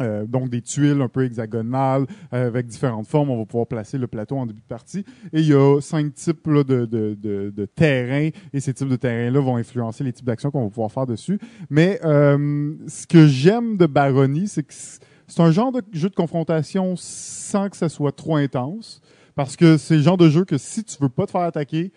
euh, 0.00 0.26
donc 0.26 0.50
des 0.50 0.62
tuiles 0.62 1.00
un 1.00 1.08
peu 1.08 1.24
hexagonales 1.24 2.06
euh, 2.32 2.46
avec 2.46 2.66
différentes 2.66 3.06
formes. 3.06 3.30
On 3.30 3.38
va 3.38 3.44
pouvoir 3.44 3.66
placer 3.66 3.98
le 3.98 4.06
plateau 4.06 4.36
en 4.36 4.46
début 4.46 4.60
de 4.60 4.66
partie. 4.66 5.04
Et 5.32 5.40
il 5.40 5.46
y 5.46 5.54
a 5.54 5.80
cinq 5.80 6.14
types 6.14 6.46
là, 6.46 6.64
de, 6.64 6.84
de, 6.86 7.16
de, 7.20 7.52
de 7.54 7.64
terrains 7.64 8.30
et 8.52 8.60
ces 8.60 8.74
types 8.74 8.88
de 8.88 8.96
terrains-là 8.96 9.40
vont 9.40 9.56
influencer 9.56 10.04
les 10.04 10.12
types 10.12 10.26
d'actions 10.26 10.50
qu'on 10.50 10.64
va 10.64 10.70
pouvoir 10.70 10.92
faire 10.92 11.06
dessus. 11.06 11.38
Mais 11.70 12.00
euh, 12.04 12.74
ce 12.86 13.06
que 13.06 13.26
j'aime 13.26 13.76
de 13.76 13.86
Baronie, 13.86 14.48
c'est 14.48 14.62
que 14.62 14.72
c'est 14.72 15.40
un 15.40 15.50
genre 15.50 15.72
de 15.72 15.82
jeu 15.92 16.08
de 16.08 16.14
confrontation 16.14 16.94
sans 16.96 17.68
que 17.68 17.76
ça 17.76 17.88
soit 17.88 18.12
trop 18.12 18.36
intense. 18.36 19.00
Parce 19.34 19.54
que 19.54 19.76
c'est 19.76 19.96
le 19.96 20.02
genre 20.02 20.16
de 20.16 20.28
jeu 20.28 20.44
que 20.44 20.58
si 20.58 20.82
tu 20.82 20.96
veux 21.00 21.08
pas 21.08 21.26
te 21.26 21.30
faire 21.30 21.42
attaquer, 21.42 21.92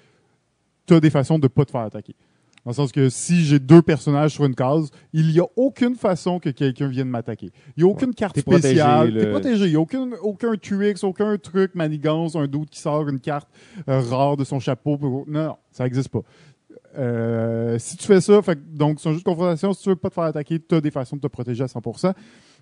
tu 0.85 0.93
as 0.93 0.99
des 0.99 1.09
façons 1.09 1.39
de 1.39 1.47
pas 1.47 1.65
te 1.65 1.71
faire 1.71 1.81
attaquer. 1.81 2.15
Dans 2.63 2.69
le 2.71 2.75
sens 2.75 2.91
que 2.91 3.09
si 3.09 3.43
j'ai 3.43 3.57
deux 3.59 3.81
personnages 3.81 4.31
sur 4.33 4.45
une 4.45 4.53
case, 4.53 4.91
il 5.13 5.27
n'y 5.31 5.39
a 5.39 5.45
aucune 5.55 5.95
façon 5.95 6.39
que 6.39 6.49
quelqu'un 6.49 6.87
vienne 6.87 7.07
m'attaquer. 7.09 7.51
Il 7.75 7.83
n'y 7.83 7.89
a 7.89 7.91
aucune 7.91 8.13
carte 8.13 8.35
spéciale. 8.69 9.13
T'es 9.13 9.31
protégé. 9.31 9.65
Il 9.65 9.69
n'y 9.71 9.75
a 9.75 9.79
aucun, 9.79 10.09
aucun 10.21 10.55
tricks, 10.57 11.03
aucun 11.03 11.37
truc, 11.37 11.73
manigance, 11.73 12.35
un 12.35 12.45
doute 12.47 12.69
qui 12.69 12.79
sort 12.79 13.09
une 13.09 13.19
carte 13.19 13.49
euh, 13.89 13.99
rare 14.01 14.37
de 14.37 14.43
son 14.43 14.59
chapeau. 14.59 14.97
pour- 14.97 15.25
Non, 15.27 15.43
non, 15.47 15.55
ça 15.71 15.85
n'existe 15.85 16.09
pas. 16.09 16.21
Euh, 16.97 17.79
si 17.79 17.95
tu 17.97 18.05
fais 18.05 18.19
ça, 18.19 18.41
donc 18.67 18.99
c'est 18.99 19.09
un 19.09 19.13
jeu 19.13 19.19
de 19.19 19.23
confrontation, 19.23 19.73
si 19.73 19.83
tu 19.83 19.89
veux 19.89 19.95
pas 19.95 20.09
te 20.09 20.15
faire 20.15 20.25
attaquer, 20.25 20.59
tu 20.59 20.75
as 20.75 20.81
des 20.81 20.91
façons 20.91 21.15
de 21.15 21.21
te 21.21 21.27
protéger 21.27 21.63
à 21.63 21.67
100%. 21.67 22.13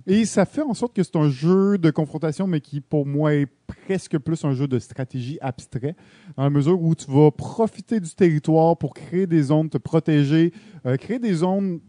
Et 0.08 0.26
ça 0.26 0.46
fait 0.46 0.62
en 0.62 0.74
sorte 0.74 0.96
que 0.96 1.04
c'est 1.04 1.16
un 1.16 1.30
jeu 1.30 1.78
de 1.78 1.90
confrontation, 1.90 2.48
mais 2.48 2.62
qui 2.62 2.82
pour 2.82 3.06
moi 3.06 3.34
est 3.34 3.48
presque 3.68 4.18
plus 4.20 4.44
un 4.46 4.54
jeu 4.54 4.68
de 4.68 4.80
stratégie 4.80 5.38
abstrait, 5.42 5.96
dans 6.38 6.44
la 6.44 6.50
mesure 6.50 6.82
où 6.82 6.96
tu 6.96 7.10
vas 7.12 7.32
profiter 7.32 8.00
du 8.00 8.10
territoire 8.14 8.78
pour 8.78 8.94
créer 8.94 9.28
des 9.28 9.44
zones, 9.44 9.70
te 9.70 9.78
protéger, 9.78 10.54
euh, 10.86 10.96
créer 10.98 11.20
des 11.20 11.34
zones 11.34 11.80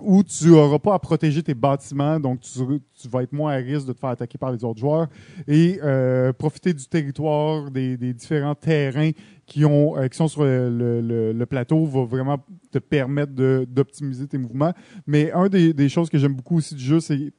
où 0.00 0.22
tu 0.22 0.48
n'auras 0.48 0.78
pas 0.78 0.94
à 0.94 0.98
protéger 0.98 1.42
tes 1.42 1.54
bâtiments, 1.54 2.18
donc 2.18 2.40
tu, 2.40 2.50
tu 3.00 3.08
vas 3.08 3.22
être 3.22 3.32
moins 3.32 3.52
à 3.52 3.56
risque 3.56 3.86
de 3.86 3.92
te 3.92 4.00
faire 4.00 4.10
attaquer 4.10 4.36
par 4.38 4.52
les 4.52 4.64
autres 4.64 4.80
joueurs, 4.80 5.08
et 5.46 5.78
euh, 5.82 6.32
profiter 6.32 6.74
du 6.74 6.86
territoire, 6.86 7.70
des, 7.70 7.96
des 7.96 8.12
différents 8.12 8.54
terrains 8.54 9.10
qui, 9.46 9.64
ont, 9.64 9.96
euh, 9.96 10.08
qui 10.08 10.16
sont 10.16 10.28
sur 10.28 10.42
le, 10.44 11.00
le- 11.00 11.32
le- 11.32 11.46
plateau 11.46 11.84
va 11.84 12.04
vraiment 12.04 12.38
te 12.72 12.78
permettre 12.78 13.32
d'optimiser 13.66 14.26
tes 14.26 14.38
mouvements. 14.38 14.72
Mais 15.06 15.30
un 15.32 15.48
des, 15.48 15.72
des 15.72 15.88
choses 15.88 16.10
que 16.10 16.18
j'aime 16.18 16.34
beaucoup 16.34 16.56
aussi 16.56 16.74
du 16.74 16.82
jeu, 16.82 17.00
c'est 17.00 17.32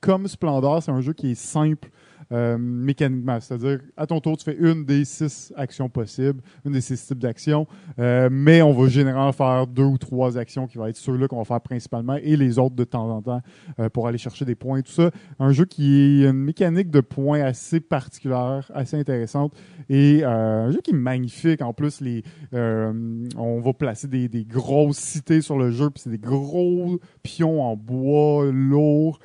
comme 0.00 0.26
Splendor, 0.26 0.82
c'est 0.82 0.90
un 0.90 1.00
jeu 1.02 1.12
qui 1.12 1.32
est 1.32 1.34
simple 1.34 1.90
euh, 2.32 2.56
mécaniquement. 2.58 3.38
C'est-à-dire, 3.40 3.80
à 3.96 4.06
ton 4.06 4.20
tour, 4.20 4.36
tu 4.36 4.44
fais 4.44 4.56
une 4.56 4.84
des 4.84 5.04
six 5.04 5.52
actions 5.56 5.88
possibles, 5.88 6.40
une 6.64 6.72
des 6.72 6.80
six 6.80 7.06
types 7.06 7.18
d'actions, 7.18 7.66
euh, 7.98 8.28
mais 8.30 8.62
on 8.62 8.72
va 8.72 8.88
généralement 8.88 9.32
faire 9.32 9.66
deux 9.66 9.84
ou 9.84 9.98
trois 9.98 10.38
actions 10.38 10.66
qui 10.66 10.78
vont 10.78 10.86
être 10.86 10.96
ceux-là 10.96 11.28
qu'on 11.28 11.38
va 11.38 11.44
faire 11.44 11.60
principalement 11.60 12.16
et 12.16 12.36
les 12.36 12.58
autres 12.58 12.76
de 12.76 12.84
temps 12.84 13.10
en 13.10 13.22
temps 13.22 13.40
euh, 13.78 13.88
pour 13.88 14.06
aller 14.08 14.18
chercher 14.18 14.44
des 14.44 14.54
points, 14.54 14.82
tout 14.82 14.92
ça. 14.92 15.10
Un 15.38 15.52
jeu 15.52 15.64
qui 15.64 16.22
est 16.22 16.28
une 16.28 16.32
mécanique 16.32 16.90
de 16.90 17.00
points 17.00 17.40
assez 17.40 17.80
particulière, 17.80 18.70
assez 18.74 18.96
intéressante 18.96 19.54
et 19.88 20.24
euh, 20.24 20.66
un 20.66 20.70
jeu 20.70 20.80
qui 20.82 20.90
est 20.90 20.94
magnifique. 20.94 21.62
En 21.62 21.72
plus, 21.72 22.00
les, 22.00 22.22
euh, 22.54 22.92
on 23.36 23.60
va 23.60 23.72
placer 23.72 24.08
des, 24.08 24.28
des 24.28 24.44
grosses 24.44 24.98
cités 24.98 25.40
sur 25.40 25.58
le 25.58 25.70
jeu, 25.70 25.90
puis 25.90 26.02
c'est 26.02 26.10
des 26.10 26.18
gros 26.18 26.98
pions 27.22 27.62
en 27.62 27.76
bois 27.76 28.50
lourds. 28.50 29.18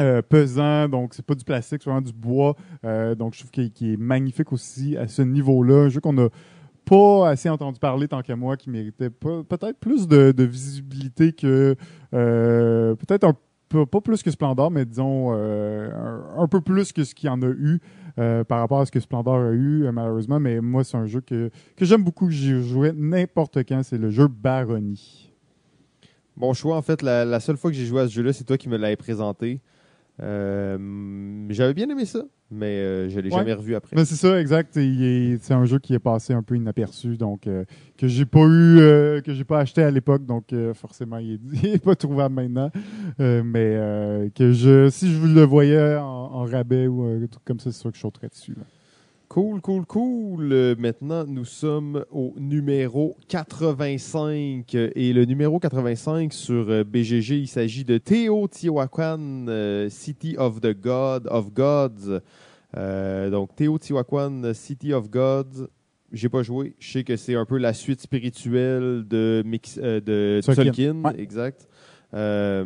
Euh, 0.00 0.22
pesant, 0.22 0.88
donc 0.88 1.14
c'est 1.14 1.24
pas 1.24 1.34
du 1.34 1.44
plastique, 1.44 1.82
c'est 1.82 1.90
vraiment 1.90 2.06
du 2.06 2.12
bois. 2.12 2.56
Euh, 2.84 3.14
donc 3.14 3.34
je 3.34 3.40
trouve 3.40 3.50
qu'il 3.50 3.92
est 3.92 3.96
magnifique 3.96 4.52
aussi 4.52 4.96
à 4.96 5.08
ce 5.08 5.22
niveau-là. 5.22 5.84
Un 5.84 5.88
jeu 5.88 6.00
qu'on 6.00 6.16
a 6.18 6.28
pas 6.84 7.28
assez 7.28 7.48
entendu 7.48 7.78
parler 7.78 8.08
tant 8.08 8.22
qu'à 8.22 8.36
moi, 8.36 8.56
qui 8.56 8.70
méritait 8.70 9.10
peut-être 9.10 9.78
plus 9.78 10.06
de, 10.06 10.32
visibilité 10.44 11.32
que 11.32 11.76
euh, 12.14 12.94
peut-être 12.94 13.24
un 13.24 13.34
peu 13.68 13.86
pas 13.86 14.00
plus 14.00 14.22
que 14.22 14.30
Splendor, 14.30 14.70
mais 14.70 14.84
disons 14.84 15.32
euh, 15.32 15.90
un, 15.92 16.42
un 16.42 16.48
peu 16.48 16.60
plus 16.60 16.92
que 16.92 17.04
ce 17.04 17.14
qu'il 17.14 17.26
y 17.26 17.30
en 17.30 17.42
a 17.42 17.48
eu 17.48 17.80
euh, 18.18 18.44
par 18.44 18.60
rapport 18.60 18.80
à 18.80 18.86
ce 18.86 18.92
que 18.92 19.00
Splendor 19.00 19.34
a 19.34 19.50
eu 19.50 19.84
euh, 19.84 19.92
malheureusement. 19.92 20.40
Mais 20.40 20.60
moi, 20.60 20.84
c'est 20.84 20.96
un 20.96 21.06
jeu 21.06 21.20
que, 21.20 21.50
que 21.76 21.84
j'aime 21.84 22.02
beaucoup, 22.02 22.26
que 22.26 22.32
j'y 22.32 22.62
jouais 22.62 22.92
n'importe 22.94 23.58
quand. 23.64 23.82
C'est 23.82 23.98
le 23.98 24.10
jeu 24.10 24.28
Barony. 24.28 25.32
Bon 26.36 26.52
choix, 26.52 26.76
en 26.76 26.82
fait, 26.82 27.02
la, 27.02 27.24
la 27.24 27.40
seule 27.40 27.56
fois 27.56 27.70
que 27.70 27.76
j'ai 27.76 27.86
joué 27.86 28.02
à 28.02 28.08
ce 28.08 28.12
jeu-là, 28.12 28.32
c'est 28.32 28.44
toi 28.44 28.58
qui 28.58 28.68
me 28.68 28.76
l'avais 28.76 28.96
présenté. 28.96 29.60
Euh, 30.22 31.46
J'avais 31.50 31.74
bien 31.74 31.88
aimé 31.88 32.04
ça, 32.06 32.22
mais 32.50 32.66
euh, 32.78 33.08
je 33.08 33.20
l'ai 33.20 33.30
Ouais. 33.30 33.36
jamais 33.38 33.52
revu 33.52 33.74
après. 33.74 33.94
Mais 33.96 34.04
c'est 34.04 34.14
ça, 34.16 34.40
exact. 34.40 34.72
C'est 34.74 35.52
un 35.54 35.64
jeu 35.64 35.78
qui 35.78 35.94
est 35.94 35.98
passé 35.98 36.32
un 36.32 36.42
peu 36.42 36.56
inaperçu, 36.56 37.16
donc 37.16 37.46
euh, 37.46 37.64
que 37.98 38.08
j'ai 38.08 38.24
pas 38.26 38.40
eu, 38.40 38.78
euh, 38.80 39.20
que 39.20 39.32
j'ai 39.34 39.44
pas 39.44 39.60
acheté 39.60 39.82
à 39.82 39.90
l'époque, 39.90 40.24
donc 40.24 40.52
euh, 40.52 40.74
forcément 40.74 41.18
il 41.18 41.34
est, 41.34 41.40
il 41.62 41.74
est 41.74 41.84
pas 41.84 41.94
trouvable 41.96 42.34
maintenant. 42.34 42.70
Euh, 43.20 43.42
mais 43.44 43.74
euh, 43.76 44.28
que 44.34 44.52
je, 44.52 44.88
si 44.90 45.12
je 45.12 45.26
le 45.26 45.42
voyais 45.42 45.96
en, 45.96 46.04
en 46.04 46.44
rabais 46.44 46.86
ou 46.86 47.02
un 47.02 47.18
truc 47.26 47.44
comme 47.44 47.60
ça, 47.60 47.70
c'est 47.70 47.78
sûr 47.80 47.90
que 47.90 47.96
je 47.96 48.02
sauterais 48.02 48.28
dessus. 48.28 48.54
là. 48.56 48.62
Cool, 49.28 49.60
cool, 49.60 49.84
cool. 49.86 50.52
Euh, 50.52 50.74
maintenant, 50.78 51.24
nous 51.26 51.44
sommes 51.44 52.04
au 52.10 52.32
numéro 52.38 53.16
85. 53.28 54.74
euh, 54.74 54.90
Et 54.94 55.12
le 55.12 55.24
numéro 55.24 55.58
85 55.58 56.32
sur 56.32 56.70
euh, 56.70 56.84
BGG, 56.84 57.40
il 57.40 57.48
s'agit 57.48 57.84
de 57.84 57.98
Teotihuacan 57.98 59.46
euh, 59.48 59.88
City 59.90 60.36
of 60.38 60.60
the 60.60 60.72
God 60.80 61.26
of 61.30 61.52
Gods. 61.52 62.20
Donc, 62.74 63.56
Teotihuacan 63.56 64.54
City 64.54 64.92
of 64.92 65.10
Gods. 65.10 65.68
J'ai 66.12 66.28
pas 66.28 66.42
joué. 66.42 66.74
Je 66.78 66.92
sais 66.92 67.04
que 67.04 67.16
c'est 67.16 67.34
un 67.34 67.44
peu 67.44 67.58
la 67.58 67.72
suite 67.74 68.00
spirituelle 68.00 69.04
de, 69.08 69.42
Mix, 69.44 69.76
de. 69.78 70.40
Ouais. 71.04 71.20
Exact. 71.20 71.68
Euh, 72.14 72.64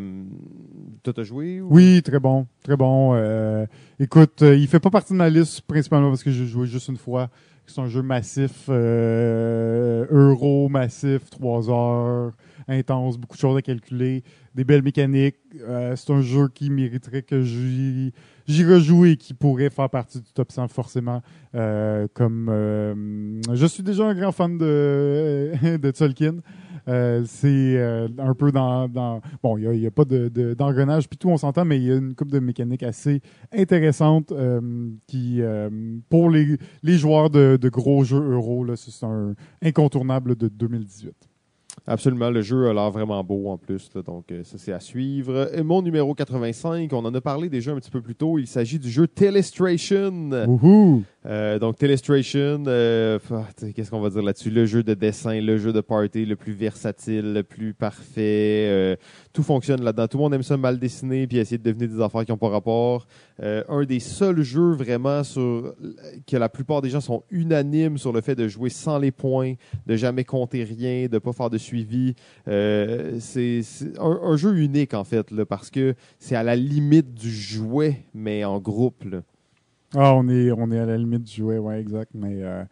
t'as 1.03 1.23
joué? 1.23 1.61
ou- 1.61 1.69
Oui, 1.71 2.03
très 2.03 2.21
bon, 2.21 2.47
très 2.63 2.77
bon. 2.77 3.15
Euh, 3.15 3.67
écoute, 3.99 4.43
euh, 4.43 4.55
il 4.57 4.67
fait 4.69 4.81
pas 4.81 4.91
partie 4.91 5.13
de 5.13 5.19
ma 5.19 5.29
liste 5.31 5.63
principalement 5.63 6.09
parce 6.11 6.23
que 6.23 6.31
j'ai 6.31 6.47
joué 6.47 6.67
juste 6.67 6.89
une 6.89 6.97
fois. 6.97 7.31
C'est 7.67 7.81
un 7.81 7.87
jeu 7.87 8.03
massif, 8.03 8.65
euh, 8.69 10.05
euro 10.11 10.69
massif, 10.69 11.31
trois 11.31 11.71
heures, 11.71 12.33
intense, 12.67 13.17
beaucoup 13.17 13.37
de 13.37 13.41
choses 13.41 13.57
à 13.57 13.63
calculer, 13.63 14.25
des 14.57 14.65
belles 14.65 14.83
mécaniques. 14.83 15.37
Euh, 15.61 15.95
c'est 15.95 16.13
un 16.13 16.21
jeu 16.21 16.49
qui 16.53 16.69
mériterait 16.69 17.23
que 17.23 17.43
j'y 17.43 18.13
rejoue 18.65 19.05
et 19.07 19.17
qui 19.17 19.35
pourrait 19.35 19.71
faire 19.71 19.89
partie 19.89 20.19
du 20.19 20.33
top 20.33 20.51
100 20.51 20.67
forcément. 20.67 21.23
Euh, 21.55 22.09
comme 22.13 23.41
je 23.53 23.67
suis 23.67 23.85
déjà 23.85 24.05
un 24.09 24.15
grand 24.15 24.33
fan 24.33 24.59
de 24.59 25.53
de 25.81 25.91
Tolkien. 25.93 26.37
Euh, 26.89 27.23
c'est 27.27 27.77
euh, 27.77 28.09
un 28.19 28.35
peu 28.35 28.53
dans, 28.53 28.89
dans 28.89 29.21
bon 29.43 29.57
il 29.59 29.79
y 29.79 29.85
a, 29.85 29.89
a 29.89 29.91
pas 29.91 30.05
de 30.05 30.29
de- 30.29 30.55
d'engrenage 30.55 31.09
puis 31.09 31.19
tout 31.19 31.29
on 31.29 31.37
s'entend 31.37 31.65
mais 31.65 31.77
il 31.79 31.85
y 31.85 31.93
a 31.93 31.97
une 31.97 32.15
coupe 32.15 32.31
de 32.31 32.39
mécaniques 32.39 32.83
assez 32.83 33.21
intéressante 33.53 34.33
euh, 34.33 34.91
qui 35.07 35.41
pour 36.09 36.31
les, 36.31 36.57
les 36.83 36.97
joueurs 36.99 37.31
de, 37.31 37.59
de 37.61 37.69
gros 37.69 38.05
jeux 38.05 38.31
euro 38.33 38.67
c'est 38.77 39.05
un 39.07 39.35
incontournable 39.63 40.37
de 40.37 40.49
2018 40.49 41.30
Absolument, 41.87 42.31
le 42.31 42.43
jeu 42.43 42.69
a 42.69 42.75
l'air 42.75 42.91
vraiment 42.91 43.23
beau 43.25 43.49
en 43.49 43.57
plus, 43.59 43.91
là, 43.95 44.03
donc 44.03 44.31
euh, 44.31 44.45
ça 44.45 44.59
c'est 44.59 44.73
à 44.73 44.81
suivre. 44.81 45.51
Et 45.55 45.63
mon 45.63 45.83
numéro 45.83 46.15
85, 46.15 46.93
on 46.93 47.05
en 47.05 47.15
a 47.15 47.21
parlé 47.21 47.49
déjà 47.49 47.73
un 47.73 47.77
petit 47.77 47.91
peu 47.91 48.01
plus 48.01 48.15
tôt, 48.15 48.39
il 48.39 48.47
s'agit 48.47 48.79
du 48.79 48.91
jeu 48.91 49.07
Telestration. 49.07 50.31
Euh, 51.27 51.59
donc 51.59 51.77
Telestration, 51.77 52.65
euh, 52.67 53.19
ah, 53.31 53.45
qu'est-ce 53.75 53.91
qu'on 53.91 54.01
va 54.01 54.09
dire 54.09 54.23
là-dessus? 54.23 54.51
Le 54.51 54.65
jeu 54.65 54.83
de 54.83 54.95
dessin, 54.95 55.39
le 55.41 55.59
jeu 55.59 55.73
de 55.73 55.81
party 55.81 56.25
le 56.25 56.37
plus 56.37 56.53
versatile, 56.53 57.35
le 57.35 57.43
plus 57.43 57.75
parfait. 57.75 58.69
euh, 58.71 58.97
tout 59.33 59.43
fonctionne 59.43 59.83
là-dedans. 59.83 60.09
Tout 60.09 60.17
le 60.17 60.23
monde 60.25 60.35
aime 60.35 60.43
ça 60.43 60.57
mal 60.57 60.79
dessiner 60.79 61.27
puis 61.27 61.39
essayer 61.39 61.59
de 61.59 61.63
deviner 61.63 61.89
des 61.89 62.01
affaires 62.01 62.25
qui 62.25 62.33
n'ont 62.33 62.39
pas 62.39 62.49
rapport. 62.49 63.07
Un 63.43 63.85
des 63.85 64.01
seuls 64.01 64.43
jeux 64.43 64.73
vraiment 64.73 65.25
sur 65.25 65.75
que 66.27 66.37
la 66.37 66.51
plupart 66.51 66.83
des 66.83 66.91
gens 66.91 67.01
sont 67.01 67.23
unanimes 67.31 67.97
sur 67.97 68.13
le 68.13 68.21
fait 68.21 68.35
de 68.35 68.49
jouer 68.49 68.69
sans 68.69 68.99
les 68.99 69.13
points, 69.13 69.55
de 69.87 69.97
jamais 69.97 70.25
compter 70.25 70.63
rien, 70.63 71.07
de 71.07 71.19
pas 71.19 71.33
faire 71.33 71.49
de 71.49 71.57
suivi. 71.57 71.70
Euh, 72.49 73.17
c'est 73.21 73.63
un, 73.99 74.37
jeu 74.37 74.57
unique 74.57 74.95
en 74.95 75.05
fait 75.05 75.31
là, 75.31 75.45
parce 75.45 75.71
que 75.71 75.95
c'est 76.19 76.37
à 76.37 76.43
la 76.43 76.57
limite 76.57 77.15
du 77.15 77.31
jouet 77.31 78.05
mais 78.15 78.45
en 78.45 78.59
groupe. 78.59 79.05
Ah, 79.95 80.15
on 80.15 80.29
est, 80.29 80.53
on 80.53 80.71
est 80.71 80.79
à 80.79 80.87
la 80.87 80.97
limite 80.97 81.25
du 81.25 81.35
jouet, 81.35 81.59
ouais, 81.59 81.81
exact. 81.81 82.13
Mais 82.15 82.43
euh, 82.43 82.63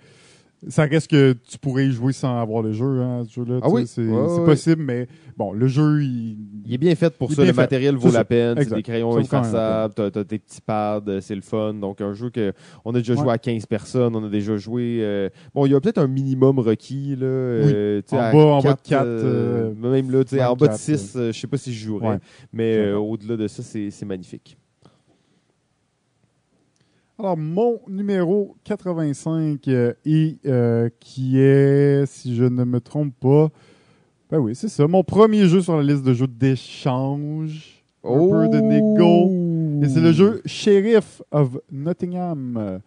ça 0.67 0.85
reste 0.87 1.09
que 1.11 1.35
tu 1.49 1.57
pourrais 1.59 1.87
y 1.87 1.93
jouer 1.93 2.13
sans 2.13 2.41
avoir 2.41 2.63
le 2.63 2.73
jeu, 2.73 3.01
hein, 3.01 3.23
ce 3.29 3.35
jeu-là. 3.35 3.61
Ah 3.63 3.69
oui? 3.71 3.87
C'est 3.87 4.03
Ouais, 4.05 4.45
possible, 4.45 4.83
mais 4.83 5.07
bon, 5.37 5.53
le 5.53 5.69
jeu, 5.69 6.03
il. 6.03 6.37
Il 6.67 6.75
est 6.75 6.79
bien 6.79 6.95
fait 6.97 7.17
pour 7.17 7.33
ça. 7.33 7.43
Le 7.43 7.47
fait. 7.49 7.53
matériel 7.55 7.95
vaut 7.97 8.11
la 8.11 8.25
peine. 8.25 8.59
C'est 8.59 8.75
des 8.75 8.83
crayons 8.83 9.19
effaçables. 9.19 9.95
T'as, 9.95 10.11
t'as 10.11 10.25
tes 10.25 10.39
petits 10.39 10.61
pads. 10.61 11.03
euh, 11.09 11.21
C'est 11.23 11.35
le 11.35 11.41
fun. 11.41 11.73
Donc, 11.75 12.01
un 12.03 12.13
jeu 12.13 12.29
que 12.29 12.53
on 12.85 12.95
a 12.95 12.99
déjà 12.99 13.15
joué 13.15 13.31
à 13.33 13.39
15 13.39 13.65
personnes. 13.67 14.15
On 14.17 14.25
a 14.25 14.29
déjà 14.29 14.57
joué. 14.59 14.99
euh, 15.01 15.31
bon, 15.55 15.65
il 15.65 15.73
y 15.73 15.75
a 15.75 15.81
peut-être 15.81 15.97
un 15.99 16.09
minimum 16.09 16.59
requis. 16.59 17.17
Là, 17.17 17.25
euh, 17.27 18.03
En 18.11 18.17
bas- 18.17 18.33
en 18.35 18.57
bas 18.57 18.59
de 18.59 18.63
quatre, 18.69 18.83
quatre, 18.83 19.07
euh, 19.07 19.73
même 19.75 20.11
là, 20.11 20.25
tu 20.25 20.31
sais, 20.31 20.37
ouais, 20.41 20.45
en 20.45 20.57
bas 20.57 20.67
de 20.67 20.73
quatre, 20.73 20.79
6, 20.81 21.15
euh, 21.17 21.33
je 21.33 21.39
sais 21.39 21.47
pas 21.47 21.57
si 21.57 21.73
je 21.73 21.87
jouerais. 21.87 22.09
Ouais. 22.09 22.19
Mais 22.53 22.77
euh, 22.77 22.99
au-delà 22.99 23.37
de 23.37 23.47
ça, 23.49 23.63
c'est 23.63 24.05
magnifique. 24.05 24.59
Alors, 27.21 27.37
mon 27.37 27.81
numéro 27.89 28.55
85, 28.63 29.67
euh, 29.67 29.93
et 30.05 30.39
euh, 30.47 30.89
qui 31.01 31.41
est, 31.41 32.07
si 32.07 32.37
je 32.37 32.45
ne 32.45 32.63
me 32.63 32.81
trompe 32.81 33.13
pas, 33.19 33.49
ben 34.31 34.39
oui, 34.39 34.55
c'est 34.55 34.69
ça, 34.69 34.87
mon 34.87 35.03
premier 35.03 35.49
jeu 35.49 35.61
sur 35.61 35.77
la 35.77 35.83
liste 35.83 36.05
de 36.05 36.15
jeux 36.15 36.29
d'échange. 36.29 37.83
Un 38.05 38.49
de 38.49 38.61
négo. 38.61 39.83
Et 39.83 39.89
c'est 39.89 40.01
le 40.01 40.13
jeu 40.13 40.43
Sheriff 40.47 41.21
of 41.33 41.59
Nottingham. 41.73 42.81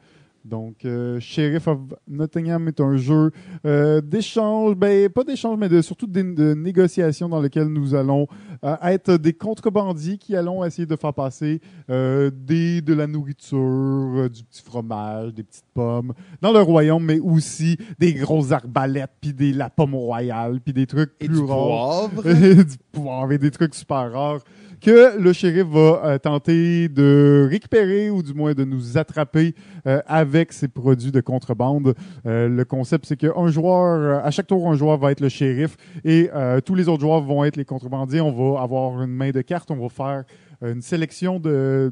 Donc, 0.43 0.85
euh, 0.85 1.19
Sheriff 1.19 1.67
of 1.67 1.79
Nottingham 2.07 2.67
est 2.67 2.79
un 2.81 2.95
jeu 2.97 3.31
euh, 3.65 4.01
d'échange, 4.01 4.75
ben 4.75 5.07
pas 5.09 5.23
d'échange, 5.23 5.57
mais 5.59 5.69
de, 5.69 5.81
surtout 5.81 6.07
de, 6.07 6.21
de 6.21 6.53
négociation 6.53 7.29
dans 7.29 7.39
lequel 7.39 7.67
nous 7.67 7.93
allons 7.93 8.27
euh, 8.63 8.75
être 8.83 9.17
des 9.17 9.33
contrebandiers 9.33 10.17
qui 10.17 10.35
allons 10.35 10.65
essayer 10.65 10.85
de 10.85 10.95
faire 10.95 11.13
passer 11.13 11.61
euh, 11.89 12.31
des, 12.33 12.81
de 12.81 12.93
la 12.93 13.07
nourriture, 13.07 13.59
euh, 13.59 14.29
du 14.29 14.43
petit 14.43 14.63
fromage, 14.63 15.33
des 15.33 15.43
petites 15.43 15.65
pommes 15.73 16.13
dans 16.41 16.51
le 16.51 16.61
royaume, 16.61 17.03
mais 17.05 17.19
aussi 17.19 17.77
des 17.99 18.13
grosses 18.13 18.51
arbalètes, 18.51 19.11
puis 19.21 19.33
des 19.33 19.53
la 19.53 19.69
pomme 19.69 19.95
royale, 19.95 20.59
puis 20.61 20.73
des 20.73 20.87
trucs 20.87 21.11
Et 21.19 21.27
plus 21.27 21.37
du 21.37 21.43
rares. 21.43 22.09
poivre. 22.09 22.23
du 22.63 22.77
poivre 22.91 23.31
et 23.31 23.37
des 23.37 23.51
trucs 23.51 23.75
super 23.75 24.11
rares 24.11 24.41
que 24.82 25.17
le 25.17 25.32
shérif 25.32 25.67
va 25.67 26.01
euh, 26.03 26.17
tenter 26.17 26.89
de 26.89 27.47
récupérer 27.49 28.09
ou 28.09 28.23
du 28.23 28.34
moins 28.34 28.53
de 28.53 28.63
nous 28.63 28.97
attraper 28.97 29.53
euh, 29.86 30.01
avec 30.07 30.51
ces 30.51 30.67
produits 30.67 31.11
de 31.11 31.21
contrebande. 31.21 31.93
Euh, 32.25 32.49
le 32.49 32.65
concept, 32.65 33.05
c'est 33.05 33.17
qu'un 33.17 33.47
joueur, 33.49 34.25
à 34.25 34.32
chaque 34.32 34.47
tour, 34.47 34.67
un 34.69 34.75
joueur 34.75 34.97
va 34.97 35.11
être 35.11 35.21
le 35.21 35.29
shérif 35.29 35.77
et 36.03 36.29
tous 36.65 36.75
les 36.75 36.89
autres 36.89 37.01
joueurs 37.01 37.21
vont 37.21 37.43
être 37.43 37.55
les 37.55 37.65
contrebandiers. 37.65 38.21
On 38.21 38.32
va 38.32 38.61
avoir 38.61 39.01
une 39.03 39.11
main 39.11 39.32
de 39.32 39.41
cartes, 39.41 39.69
on 39.71 39.75
va 39.75 39.89
faire 39.89 40.23
une 40.61 40.82
sélection 40.82 41.39
de 41.39 41.91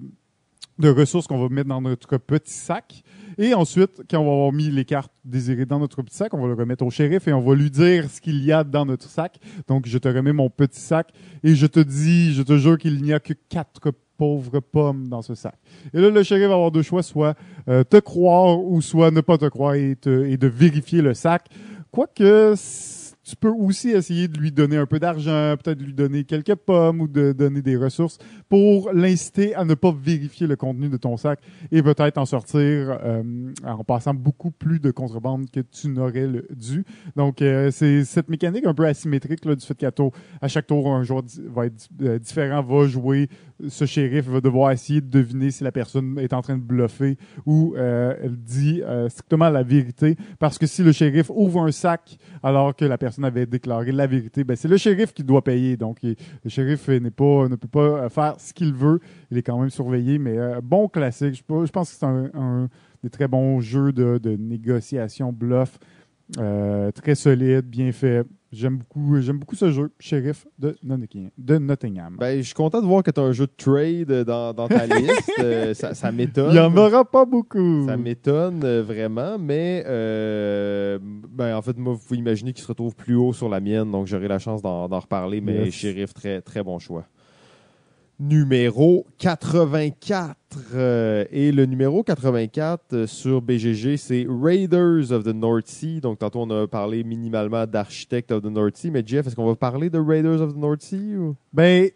de 0.80 0.90
ressources 0.90 1.28
qu'on 1.28 1.40
va 1.40 1.50
mettre 1.50 1.70
dans 1.70 1.82
notre 1.82 2.18
petit 2.18 2.54
sac. 2.54 3.04
Et 3.42 3.54
ensuite, 3.54 4.02
quand 4.12 4.20
on 4.20 4.26
va 4.26 4.34
avoir 4.34 4.52
mis 4.52 4.70
les 4.70 4.84
cartes 4.84 5.14
désirées 5.24 5.66
dans 5.66 5.80
notre 5.80 6.02
petit 6.02 6.18
sac, 6.18 6.34
on 6.34 6.42
va 6.42 6.48
le 6.48 6.56
remettre 6.56 6.86
au 6.86 6.90
shérif 6.90 7.26
et 7.30 7.32
on 7.32 7.40
va 7.40 7.56
lui 7.56 7.72
dire 7.72 8.10
ce 8.10 8.20
qu'il 8.20 8.44
y 8.44 8.52
a 8.52 8.66
dans 8.66 8.86
notre 8.86 9.08
sac. 9.08 9.40
Donc, 9.66 9.88
je 9.88 9.98
te 9.98 10.10
remets 10.10 10.34
mon 10.34 10.50
petit 10.50 10.82
sac 10.82 11.14
et 11.42 11.56
je 11.56 11.66
te 11.66 11.80
dis, 11.80 12.34
je 12.34 12.42
te 12.42 12.58
jure 12.58 12.78
qu'il 12.78 13.02
n'y 13.02 13.14
a 13.14 13.22
que 13.22 13.32
quatre 13.48 13.94
pauvres 14.18 14.60
pommes 14.60 15.08
dans 15.08 15.22
ce 15.22 15.36
sac. 15.36 15.56
Et 15.94 16.02
là, 16.02 16.10
le 16.10 16.22
shérif 16.22 16.50
va 16.50 16.56
avoir 16.56 16.72
deux 16.72 16.82
choix, 16.82 17.02
soit 17.02 17.38
euh, 17.70 17.86
te 17.86 17.96
croire 17.96 18.62
ou 18.62 18.82
soit 18.82 19.10
ne 19.10 19.22
pas 19.22 19.38
te 19.38 19.46
croire 19.46 19.76
et, 19.76 19.92
et 19.92 20.36
de 20.36 20.48
vérifier 20.48 21.02
le 21.02 21.14
sac. 21.14 21.48
Quoique, 21.92 22.56
tu 23.30 23.36
peux 23.36 23.50
aussi 23.50 23.92
essayer 23.92 24.28
de 24.28 24.40
lui 24.40 24.52
donner 24.52 24.78
un 24.78 24.88
peu 24.88 25.00
d'argent, 25.00 25.56
peut-être 25.62 25.80
lui 25.80 25.94
donner 25.94 26.24
quelques 26.24 26.56
pommes 26.56 27.02
ou 27.02 27.08
de 27.08 27.32
donner 27.32 27.62
des 27.62 27.78
ressources 27.78 28.18
pour 28.50 28.92
l'inciter 28.92 29.54
à 29.54 29.66
ne 29.66 29.76
pas 29.76 29.92
vérifier 29.92 30.48
le 30.48 30.56
contenu 30.56 30.90
de 30.90 30.98
ton 30.98 31.16
sac 31.16 31.40
et 31.72 31.84
peut-être 31.84 32.18
en 32.18 32.26
sortir 32.26 32.98
euh, 33.04 33.24
en 33.64 33.84
passant 33.84 34.16
beaucoup 34.16 34.50
plus 34.50 34.80
de 34.80 34.90
contrebande 34.90 35.50
que 35.52 35.60
tu 35.60 35.90
n'aurais 35.90 36.28
dû. 36.50 36.84
Donc, 37.16 37.44
euh, 37.44 37.70
c'est 37.70 38.04
cette 38.04 38.30
mécanique 38.30 38.66
un 38.66 38.74
peu 38.74 38.86
asymétrique 38.86 39.46
là, 39.46 39.56
du 39.56 39.66
fait 39.66 39.76
qu'à 39.76 39.92
à 40.42 40.48
chaque 40.48 40.68
tour, 40.68 40.88
un 40.92 41.04
joueur 41.04 41.24
va 41.54 41.68
être 41.68 41.88
euh, 42.02 42.18
différent, 42.18 42.64
va 42.64 42.88
jouer. 42.88 43.30
Ce 43.68 43.86
shérif 43.86 44.28
va 44.28 44.40
devoir 44.40 44.72
essayer 44.72 45.02
de 45.02 45.08
deviner 45.08 45.52
si 45.52 45.66
la 45.66 45.72
personne 45.72 46.18
est 46.18 46.32
en 46.34 46.42
train 46.42 46.58
de 46.58 46.64
bluffer 46.64 47.18
ou 47.46 47.74
euh, 47.76 48.16
elle 48.24 48.38
dit 48.38 48.82
euh, 48.84 49.10
strictement 49.10 49.50
la 49.50 49.64
vérité. 49.64 50.16
Parce 50.40 50.58
que 50.58 50.66
si 50.66 50.82
le 50.82 50.94
shérif 50.94 51.30
ouvre 51.30 51.64
un 51.64 51.72
sac 51.72 52.18
alors 52.42 52.74
que 52.76 52.86
la 52.86 52.98
personne 52.98 53.26
avait 53.26 53.46
déclaré 53.46 53.92
la 53.92 54.08
vérité, 54.08 54.46
ben, 54.46 54.56
c'est 54.56 54.70
le 54.70 54.78
shérif 54.78 55.14
qui 55.14 55.24
doit 55.24 55.44
payer. 55.44 55.76
Donc, 55.76 55.98
le 56.04 56.16
shérif 56.50 56.88
n'est 56.88 57.12
pas, 57.12 57.50
ne 57.50 57.56
peut 57.56 57.68
pas 57.68 57.80
euh, 58.06 58.10
faire 58.10 58.36
ce 58.40 58.54
qu'il 58.54 58.74
veut. 58.74 59.00
Il 59.30 59.38
est 59.38 59.44
quand 59.44 59.60
même 59.60 59.70
surveillé, 59.70 60.20
mais 60.20 60.38
bon 60.64 60.88
classique. 60.88 61.36
Je, 61.36 61.44
pe- 61.44 61.66
je 61.66 61.72
pense 61.72 61.92
que 61.92 61.98
c'est 61.98 62.06
un, 62.06 62.70
des 63.04 63.10
très 63.10 63.28
bons 63.28 63.60
jeux 63.60 63.92
de, 63.92 64.38
négociation 64.40 65.34
bluff. 65.34 65.78
Très 66.38 67.16
solide, 67.16 67.66
bien 67.66 67.92
fait. 67.92 68.26
J'aime 68.52 68.78
beaucoup, 68.80 69.22
j'aime 69.22 69.38
beaucoup 69.38 69.56
ce 69.56 69.72
jeu, 69.72 69.92
Sheriff 70.00 70.48
de 70.58 70.76
Nottingham. 70.82 71.30
De 71.38 71.58
Nottingham. 71.60 72.18
Ben, 72.20 72.38
je 72.40 72.44
suis 72.44 72.54
content 72.56 72.82
de 72.82 72.88
voir 72.88 73.04
que 73.04 73.12
tu 73.12 73.20
as 73.20 73.24
un 73.24 73.32
jeu 73.32 73.46
de 73.46 73.52
trade 73.56 74.24
dans, 74.26 74.54
dans 74.54 74.68
ta 74.68 74.86
liste. 74.98 75.32
Euh, 75.40 75.74
ça 75.76 75.94
ça 75.94 76.12
m'étonne. 76.12 76.50
Il 76.50 76.54
n'y 76.54 76.60
en 76.60 76.76
aura 76.76 77.06
pas 77.06 77.26
beaucoup. 77.26 77.86
Ça 77.86 77.96
m'étonne 77.96 78.62
euh, 78.64 78.82
vraiment, 78.82 79.38
mais 79.38 79.84
euh, 79.86 80.98
ben, 81.02 81.56
en 81.56 81.62
fait, 81.62 81.78
moi, 81.78 81.94
vous 81.94 82.00
pouvez 82.00 82.20
imaginer 82.20 82.52
qu'il 82.54 82.64
se 82.64 82.68
retrouve 82.68 82.96
plus 82.96 83.16
haut 83.16 83.34
sur 83.34 83.50
la 83.50 83.60
mienne, 83.60 83.92
donc 83.92 84.08
j'aurai 84.08 84.28
la 84.28 84.40
chance 84.40 84.62
d'en 84.64 84.88
d'en 84.90 85.00
reparler, 85.00 85.42
mais 85.42 85.66
Yes. 85.66 85.74
Sheriff, 85.76 86.14
très, 86.14 86.42
très 86.42 86.64
bon 86.64 86.80
choix. 86.80 87.06
Numéro 88.20 89.06
84. 89.18 90.36
euh, 90.76 91.24
et 91.32 91.52
le 91.54 91.66
numéro 91.66 92.04
84 92.04 92.82
euh, 92.94 93.08
sur 93.08 93.42
BGG, 93.42 93.96
c'est 93.98 94.26
Raiders 94.30 95.12
of 95.12 95.24
the 95.24 95.34
North 95.34 95.68
Sea. 95.68 96.02
Donc, 96.02 96.20
tantôt, 96.20 96.40
on 96.42 96.50
a 96.50 96.68
parlé 96.68 97.04
minimalement 97.04 97.66
d'Architect 97.66 98.32
of 98.32 98.42
the 98.44 98.48
North 98.52 98.76
Sea. 98.76 98.92
Mais 98.92 99.04
Jeff, 99.06 99.26
est-ce 99.28 99.36
qu'on 99.36 99.46
va 99.48 99.56
parler 99.56 99.90
de 99.90 100.00
Raiders 100.00 100.42
of 100.42 100.54
the 100.54 100.58
North 100.58 100.82
Sea? 100.82 101.16
Ou? 101.18 101.36
Ben, 101.54 101.90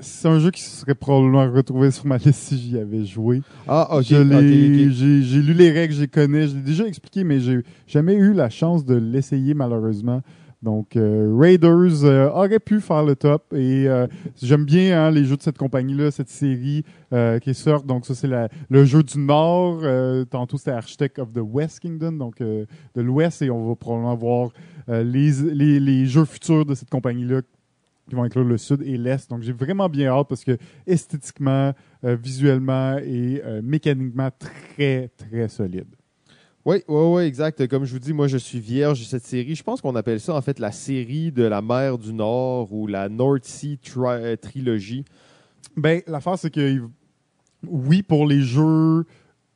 c'est 0.00 0.28
un 0.28 0.38
jeu 0.38 0.50
qui 0.50 0.62
serait 0.62 0.94
probablement 0.94 1.50
retrouvé 1.50 1.90
sur 1.90 2.06
ma 2.06 2.16
liste 2.18 2.34
si 2.48 2.58
j'y 2.58 2.78
avais 2.78 3.04
joué. 3.06 3.40
Ah, 3.66 3.96
ok. 3.96 4.02
Je 4.04 4.16
ok, 4.16 4.28
l'ai- 4.28 4.86
ok. 4.86 4.92
J'ai 4.92 5.22
j'ai 5.22 5.40
lu 5.42 5.54
les 5.54 5.70
règles, 5.70 5.94
je 5.94 6.00
les 6.02 6.08
connais, 6.08 6.46
je 6.48 6.56
l'ai 6.56 6.62
déjà 6.62 6.86
expliqué, 6.86 7.24
mais 7.24 7.40
j'ai 7.40 7.60
jamais 7.86 8.14
eu 8.14 8.32
la 8.34 8.50
chance 8.50 8.84
de 8.84 8.94
l'essayer 8.96 9.54
malheureusement. 9.54 10.22
Donc, 10.62 10.94
euh, 10.96 11.34
Raiders 11.38 12.04
euh, 12.04 12.28
aurait 12.28 12.58
pu 12.58 12.80
faire 12.80 13.02
le 13.02 13.16
top 13.16 13.54
et 13.54 13.88
euh, 13.88 14.06
j'aime 14.42 14.66
bien 14.66 15.06
hein, 15.06 15.10
les 15.10 15.24
jeux 15.24 15.38
de 15.38 15.42
cette 15.42 15.56
compagnie-là, 15.56 16.10
cette 16.10 16.28
série 16.28 16.84
qui 17.42 17.54
sort. 17.54 17.82
Donc, 17.82 18.06
ça, 18.06 18.14
c'est 18.14 18.28
le 18.68 18.84
jeu 18.84 19.02
du 19.02 19.18
Nord. 19.18 19.82
Tantôt, 20.30 20.58
c'était 20.58 20.70
Architect 20.70 21.18
of 21.18 21.32
the 21.32 21.40
West 21.42 21.80
Kingdom, 21.80 22.12
donc 22.12 22.38
de 22.38 22.66
l'Ouest, 22.94 23.42
et 23.42 23.50
on 23.50 23.68
va 23.68 23.74
probablement 23.74 24.14
voir 24.14 24.50
les, 24.86 25.32
les, 25.80 26.06
jeux 26.06 26.24
futurs 26.24 26.64
de 26.64 26.76
cette 26.76 26.88
compagnie-là 26.88 27.40
qui 28.08 28.14
vont 28.14 28.22
inclure 28.22 28.44
le 28.44 28.58
Sud 28.58 28.82
et 28.82 28.96
l'Est. 28.96 29.28
Donc, 29.28 29.42
j'ai 29.42 29.52
vraiment 29.52 29.88
bien 29.88 30.12
hâte 30.12 30.28
parce 30.28 30.44
que 30.44 30.56
esthétiquement, 30.86 31.72
visuellement 32.02 32.98
et 32.98 33.42
euh, 33.44 33.60
mécaniquement, 33.62 34.30
très, 34.38 35.10
très 35.16 35.48
solide. 35.48 35.88
Oui, 36.66 36.76
oui, 36.88 37.02
oui, 37.14 37.22
exact. 37.22 37.66
Comme 37.68 37.84
je 37.84 37.92
vous 37.92 37.98
dis, 37.98 38.12
moi, 38.12 38.28
je 38.28 38.36
suis 38.36 38.60
vierge 38.60 39.00
de 39.00 39.04
cette 39.04 39.24
série. 39.24 39.54
Je 39.54 39.62
pense 39.62 39.80
qu'on 39.80 39.96
appelle 39.96 40.20
ça, 40.20 40.34
en 40.34 40.42
fait, 40.42 40.58
la 40.58 40.72
série 40.72 41.32
de 41.32 41.42
la 41.44 41.62
mer 41.62 41.96
du 41.96 42.12
Nord 42.12 42.72
ou 42.72 42.86
la 42.86 43.08
North 43.08 43.44
Sea 43.44 43.78
tri- 43.78 44.00
euh, 44.06 44.36
Trilogy. 44.36 45.04
Ben, 45.76 46.02
l'affaire, 46.06 46.38
c'est 46.38 46.50
que 46.50 46.82
oui, 47.66 48.02
pour 48.02 48.26
les 48.26 48.42
jeux, 48.42 49.04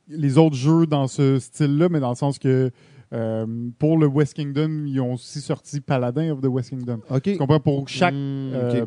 les 0.07 0.37
autres 0.39 0.55
jeux 0.55 0.87
dans 0.87 1.07
ce 1.07 1.37
style-là, 1.39 1.89
mais 1.89 1.99
dans 1.99 2.09
le 2.09 2.15
sens 2.15 2.39
que 2.39 2.71
euh, 3.13 3.45
pour 3.77 3.97
le 3.99 4.07
West 4.07 4.33
Kingdom, 4.33 4.85
ils 4.87 4.99
ont 4.99 5.13
aussi 5.13 5.41
sorti 5.41 5.81
Paladin 5.81 6.31
of 6.31 6.41
the 6.41 6.47
West 6.47 6.71
Kingdom. 6.71 7.01
OK. 7.09 7.21
Tu 7.21 7.37
comprends? 7.37 7.59
Pour 7.59 7.87
chaque 7.87 8.13
Hmm, 8.13 8.51
euh, 8.53 8.85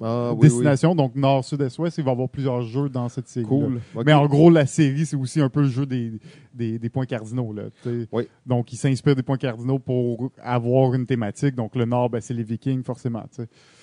Ah, 0.00 0.32
oui, 0.32 0.42
destination, 0.42 0.94
donc 0.94 1.14
nord, 1.16 1.44
sud, 1.44 1.60
est, 1.60 1.76
ouest, 1.78 1.98
il 1.98 2.04
va 2.04 2.10
y 2.10 2.14
avoir 2.14 2.28
plusieurs 2.28 2.62
jeux 2.62 2.88
dans 2.88 3.08
cette 3.08 3.28
série. 3.28 3.46
Cool. 3.46 3.80
Mais 4.06 4.12
en 4.12 4.26
gros, 4.26 4.50
la 4.50 4.66
série, 4.66 5.04
c'est 5.04 5.16
aussi 5.16 5.40
un 5.40 5.48
peu 5.48 5.62
le 5.62 5.68
jeu 5.68 5.86
des, 5.86 6.12
des, 6.54 6.78
des 6.78 6.88
points 6.88 7.06
cardinaux. 7.06 7.52
Là. 7.52 7.64
Oui. 8.12 8.28
Donc, 8.46 8.72
il 8.72 8.76
s'inspire 8.76 9.16
des 9.16 9.22
points 9.22 9.38
cardinaux 9.38 9.78
pour 9.78 10.30
avoir 10.42 10.94
une 10.94 11.06
thématique. 11.06 11.54
Donc, 11.54 11.74
le 11.74 11.84
nord, 11.84 12.10
ben, 12.10 12.20
c'est 12.20 12.34
les 12.34 12.44
Vikings, 12.44 12.84
forcément. 12.84 13.24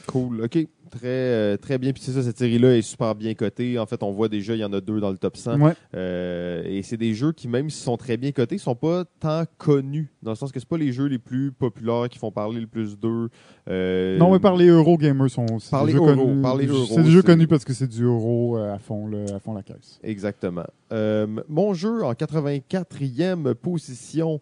Cool. 0.08 0.42
OK. 0.44 0.68
Très, 0.92 1.08
euh, 1.08 1.58
très 1.58 1.78
bien. 1.80 1.92
Puis 1.92 2.02
c'est 2.06 2.12
ça, 2.12 2.22
cette 2.24 2.38
série-là 2.38 2.78
est 2.78 2.82
super 2.84 3.16
bien 3.16 3.34
cotée. 3.34 3.78
En 3.80 3.86
fait, 3.88 4.02
on 4.04 4.12
voit 4.12 4.30
déjà, 4.30 4.54
il 4.54 4.60
y 4.60 4.64
en 4.64 4.72
a 4.72 4.80
deux 4.80 5.00
dans 5.02 5.10
le 5.10 5.18
top 5.18 5.36
100. 5.36 5.60
Ouais. 5.60 5.74
Euh, 5.96 6.64
et 6.66 6.84
c'est 6.84 6.96
des 6.96 7.14
jeux 7.16 7.32
qui, 7.34 7.48
même 7.48 7.70
s'ils 7.70 7.84
sont 7.84 7.98
très 7.98 8.16
bien 8.16 8.32
cotés, 8.32 8.58
sont 8.60 8.76
pas 8.76 9.04
tant 9.20 9.44
connus. 9.58 10.14
Dans 10.22 10.32
le 10.32 10.36
sens 10.38 10.52
que 10.52 10.60
c'est 10.60 10.70
pas 10.70 10.78
les 10.78 10.92
jeux 10.94 11.08
les 11.08 11.18
plus 11.18 11.52
populaires 11.52 12.08
qui 12.10 12.20
font 12.20 12.32
parler 12.32 12.62
le 12.62 12.68
plus 12.68 12.98
d'eux. 13.00 13.30
Euh, 13.68 14.18
Non, 14.20 14.32
mais 14.32 14.40
par 14.40 14.56
les 14.56 14.68
Eurogamers 14.68 15.30
sont 15.30 15.48
Par 15.72 15.86
les 15.86 15.92
jeux 15.94 15.98
Euro, 15.98 16.06
connus. 16.16 16.42
par 16.42 16.56
les 16.56 16.68
Euro, 16.68 16.86
C'est 16.88 17.04
des 17.04 17.12
jeux 17.12 17.24
connus 17.24 17.48
parce 17.48 17.66
que 17.66 17.74
c'est 17.74 17.88
du 17.90 18.04
euro 18.04 18.56
à 18.58 18.78
fond, 18.78 19.08
le- 19.08 19.34
à 19.34 19.40
fond 19.40 19.54
la 19.54 19.64
caisse. 19.64 20.00
Exactement. 20.04 20.66
Euh, 20.94 21.26
mon 21.50 21.74
jeu 21.74 22.04
en 22.04 22.14
84e 22.14 23.54
position, 23.56 24.40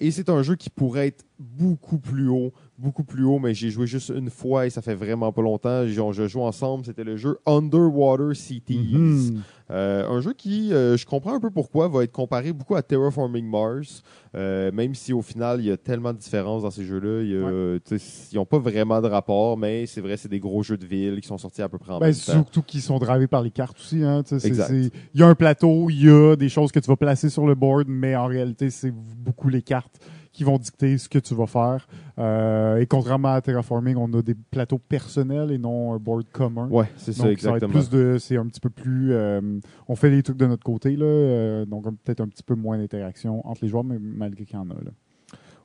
et 0.00 0.10
c'est 0.10 0.28
un 0.30 0.42
jeu 0.42 0.56
qui 0.56 0.70
pourrait 0.70 1.08
être 1.08 1.24
beaucoup 1.38 1.98
plus 1.98 2.28
haut, 2.28 2.52
beaucoup 2.76 3.04
plus 3.04 3.24
haut, 3.24 3.38
mais 3.38 3.54
j'ai 3.54 3.70
joué 3.70 3.86
juste 3.86 4.10
une 4.14 4.30
fois 4.30 4.66
et 4.66 4.70
ça 4.70 4.82
fait 4.82 4.94
vraiment 4.94 5.32
pas 5.32 5.42
longtemps. 5.42 5.82
On 5.98 6.12
je 6.12 6.26
joue 6.26 6.40
ensemble, 6.42 6.84
c'était 6.84 7.04
le 7.04 7.16
jeu 7.16 7.38
Underwater 7.46 8.34
Cities. 8.34 8.90
Mhm. 8.94 9.42
Euh, 9.70 10.06
un 10.06 10.20
jeu 10.20 10.34
qui, 10.34 10.74
euh, 10.74 10.96
je 10.96 11.06
comprends 11.06 11.34
un 11.34 11.40
peu 11.40 11.50
pourquoi, 11.50 11.88
va 11.88 12.04
être 12.04 12.12
comparé 12.12 12.52
beaucoup 12.52 12.74
à 12.74 12.82
Terraforming 12.82 13.46
Mars, 13.48 14.02
euh, 14.34 14.70
même 14.72 14.94
si 14.94 15.12
au 15.14 15.22
final, 15.22 15.60
il 15.60 15.66
y 15.66 15.70
a 15.70 15.76
tellement 15.78 16.12
de 16.12 16.18
différences 16.18 16.62
dans 16.62 16.70
ces 16.70 16.84
jeux-là. 16.84 17.80
sais, 17.84 17.96
Ils 18.32 18.36
n'ont 18.36 18.44
pas 18.44 18.58
vraiment 18.58 19.00
de 19.00 19.08
rapport, 19.08 19.56
mais 19.56 19.86
c'est 19.86 20.02
vrai, 20.02 20.16
c'est 20.18 20.28
des 20.28 20.40
gros 20.40 20.62
jeux 20.62 20.76
de 20.76 20.84
ville 20.84 21.20
qui 21.20 21.28
sont 21.28 21.38
sortis 21.38 21.62
à 21.62 21.68
peu 21.68 21.78
près 21.78 21.92
en 21.92 21.98
Ben, 21.98 22.06
même 22.06 22.14
temps. 22.14 22.32
surtout 22.32 22.62
qu'ils 22.62 22.82
sont 22.82 22.98
dravés 22.98 23.26
par 23.26 23.42
les 23.42 23.50
cartes 23.50 23.78
aussi. 23.78 24.02
Hein, 24.02 24.22
Il 24.32 24.90
y 25.14 25.22
a 25.22 25.28
un 25.28 25.34
plateau, 25.34 25.88
il 25.88 26.04
y 26.04 26.10
a 26.10 26.36
des 26.36 26.48
choses 26.50 26.70
que 26.70 26.80
tu 26.80 26.88
vas 26.88 26.96
placer 26.96 27.30
sur 27.30 27.46
le 27.46 27.54
board, 27.54 27.86
mais 27.88 28.14
en 28.16 28.26
réalité, 28.26 28.68
c'est 28.68 28.92
beaucoup 28.92 29.48
les 29.48 29.62
cartes 29.62 29.98
qui 30.34 30.44
vont 30.44 30.58
dicter 30.58 30.98
ce 30.98 31.08
que 31.08 31.18
tu 31.18 31.34
vas 31.34 31.46
faire. 31.46 31.86
Euh, 32.18 32.76
et 32.76 32.86
contrairement 32.86 33.32
à 33.32 33.40
Terraforming, 33.40 33.96
on 33.96 34.12
a 34.12 34.20
des 34.20 34.34
plateaux 34.34 34.78
personnels 34.78 35.50
et 35.52 35.58
non 35.58 35.94
un 35.94 35.98
board 35.98 36.24
commun. 36.32 36.68
Ouais, 36.68 36.86
c'est 36.96 37.12
ça, 37.14 37.24
Donc, 37.28 37.38
ça 37.38 37.50
va 37.52 37.56
être 37.56 37.64
exactement. 37.64 37.72
plus 37.72 37.88
de, 37.90 38.18
c'est 38.18 38.36
un 38.36 38.46
petit 38.46 38.60
peu 38.60 38.68
plus, 38.68 39.12
euh, 39.12 39.40
on 39.88 39.96
fait 39.96 40.10
les 40.10 40.22
trucs 40.22 40.36
de 40.36 40.46
notre 40.46 40.64
côté 40.64 40.96
là, 40.96 41.06
euh, 41.06 41.64
donc 41.64 41.84
peut-être 42.04 42.20
un 42.20 42.28
petit 42.28 42.42
peu 42.42 42.54
moins 42.54 42.76
d'interaction 42.76 43.46
entre 43.48 43.60
les 43.62 43.68
joueurs, 43.68 43.84
mais 43.84 43.98
malgré 43.98 44.44
qu'il 44.44 44.56
y 44.56 44.58
en 44.58 44.68
a 44.70 44.74
là. 44.74 44.90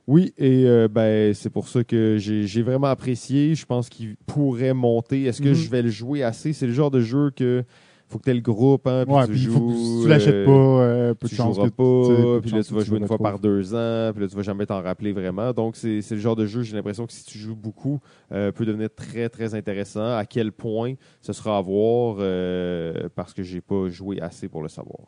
Oui, 0.06 0.32
et 0.38 0.64
euh, 0.66 0.88
ben 0.88 1.34
c'est 1.34 1.50
pour 1.50 1.68
ça 1.68 1.84
que 1.84 2.16
j'ai 2.18 2.62
vraiment 2.62 2.86
apprécié. 2.88 3.54
Je 3.54 3.66
pense 3.66 3.88
qu'il 3.88 4.16
pourrait 4.26 4.72
monter. 4.74 5.24
Est-ce 5.24 5.40
que 5.42 5.50
Mhm. 5.50 5.54
je 5.54 5.70
vais 5.70 5.82
le 5.82 5.90
jouer 5.90 6.22
assez? 6.24 6.52
C'est 6.52 6.66
le 6.66 6.72
genre 6.72 6.90
de 6.90 7.00
jeu 7.00 7.30
que 7.30 7.64
faut 8.10 8.18
que 8.18 8.24
tu 8.24 8.30
aies 8.30 8.34
le 8.34 8.40
groupe, 8.40 8.86
hein, 8.86 9.04
puis 9.06 9.14
Ouais, 9.14 9.24
tu 9.26 9.30
puis 9.32 9.40
joues. 9.40 9.52
faut 9.52 9.68
que 9.68 9.74
si 9.74 10.02
tu 10.02 10.08
l'achètes 10.08 10.34
euh, 10.34 10.44
pas, 10.44 10.50
euh, 10.82 11.14
peu 11.14 11.26
de 11.26 11.30
tu 11.30 11.36
chance 11.36 11.56
que 11.56 11.62
tu 11.64 11.70
pas, 11.70 12.40
puis 12.40 12.50
là 12.50 12.62
tu 12.62 12.74
vas 12.74 12.80
jouer 12.82 12.98
une 12.98 13.06
fois 13.06 13.18
par 13.18 13.38
deux 13.38 13.74
ans, 13.74 14.10
puis 14.12 14.22
là 14.22 14.28
tu 14.28 14.36
vas 14.36 14.42
jamais 14.42 14.66
t'en 14.66 14.82
rappeler 14.82 15.12
vraiment. 15.12 15.52
Donc 15.52 15.76
c'est 15.76 16.02
c'est 16.02 16.16
le 16.16 16.20
genre 16.20 16.36
de 16.36 16.44
jeu, 16.46 16.62
j'ai 16.62 16.76
l'impression 16.76 17.06
que 17.06 17.12
si 17.12 17.24
tu 17.24 17.38
joues 17.38 17.56
beaucoup, 17.56 18.00
euh, 18.32 18.52
peut 18.52 18.66
devenir 18.66 18.88
très 18.94 19.28
très 19.28 19.54
intéressant. 19.54 20.16
À 20.16 20.24
quel 20.26 20.52
point 20.52 20.94
ce 21.22 21.32
sera 21.32 21.56
à 21.56 21.60
voir 21.62 22.16
euh, 22.18 23.08
parce 23.14 23.32
que 23.32 23.42
j'ai 23.42 23.60
pas 23.60 23.88
joué 23.88 24.20
assez 24.20 24.48
pour 24.48 24.62
le 24.62 24.68
savoir. 24.68 25.00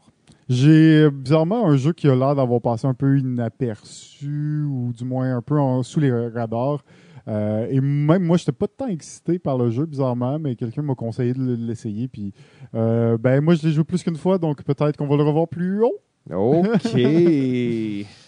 J'ai 0.49 1.05
euh, 1.05 1.11
bizarrement 1.11 1.67
un 1.67 1.77
jeu 1.77 1.93
qui 1.93 2.09
a 2.09 2.15
l'air 2.15 2.35
d'avoir 2.35 2.61
passé 2.61 2.87
un 2.87 2.95
peu 2.95 3.19
inaperçu 3.19 4.65
ou 4.69 4.93
du 4.93 5.05
moins 5.05 5.37
un 5.37 5.43
peu 5.43 5.59
en- 5.59 5.83
sous 5.83 6.01
les 6.01 6.11
radars. 6.29 6.85
Euh, 7.29 7.67
et 7.71 7.81
même 7.81 8.25
moi, 8.25 8.37
j'étais 8.37 8.53
pas 8.53 8.67
tant 8.69 8.89
excité 8.89 9.39
par 9.39 9.59
le 9.59 9.71
jeu, 9.71 9.87
bizarrement, 9.87 10.39
mais 10.39 10.57
quelqu'un 10.57 10.83
m'a 10.83 10.95
conseillé 10.95 11.35
de 11.35 11.55
l'essayer. 11.55 12.09
Puis, 12.09 12.33
euh, 12.75 13.17
ben 13.19 13.41
moi, 13.41 13.55
je 13.55 13.67
l'ai 13.67 13.73
joué 13.73 13.85
plus 13.85 14.03
qu'une 14.03 14.17
fois, 14.17 14.39
donc 14.39 14.63
peut-être 14.63 14.97
qu'on 14.97 15.07
va 15.07 15.17
le 15.17 15.23
revoir 15.23 15.49
plus 15.49 15.83
haut. 15.83 15.99
Ok. 16.31 16.97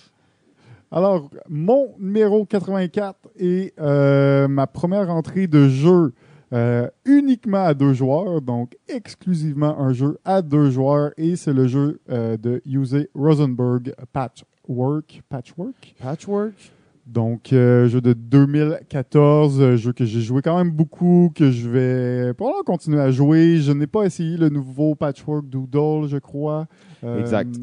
Alors, 0.95 1.29
mon 1.49 1.95
numéro 1.99 2.45
84 2.45 3.19
est 3.37 3.77
euh, 3.81 4.47
ma 4.47 4.69
première 4.69 5.11
entrée 5.11 5.49
de 5.49 5.69
jeu 5.69 6.13
euh, 6.53 6.89
uniquement 7.05 7.65
à 7.65 7.75
deux 7.75 7.95
joueurs, 7.95 8.41
donc 8.41 8.77
exclusivement 8.87 9.77
un 9.77 9.93
jeu 9.93 10.19
à 10.25 10.41
deux 10.41 10.71
joueurs, 10.71 11.11
et 11.17 11.35
c'est 11.35 11.53
le 11.53 11.67
jeu 11.67 12.01
euh, 12.11 12.37
de 12.37 12.63
Uwe 12.65 13.09
Rosenberg 13.13 13.93
Patchwork. 14.13 15.23
Patchwork? 15.29 15.97
Patchwork? 16.01 16.55
Donc, 17.07 17.53
euh, 17.53 17.87
jeu 17.87 18.01
de 18.01 18.15
2014, 18.15 19.61
euh, 19.61 19.77
jeu 19.77 19.93
que 19.93 20.07
j'ai 20.07 20.23
joué 20.23 20.41
quand 20.41 20.57
même 20.57 20.71
beaucoup, 20.71 21.31
que 21.35 21.51
je 21.51 21.69
vais 21.69 22.33
probablement 22.33 22.65
continuer 22.65 23.01
à 23.01 23.11
jouer. 23.11 23.59
Je 23.59 23.73
n'ai 23.73 23.87
pas 23.87 24.05
essayé 24.05 24.39
le 24.39 24.49
nouveau 24.49 24.95
Patchwork 24.95 25.47
Doodle, 25.47 26.09
je 26.09 26.17
crois. 26.17 26.67
Euh, 27.05 27.21
Exact. 27.21 27.55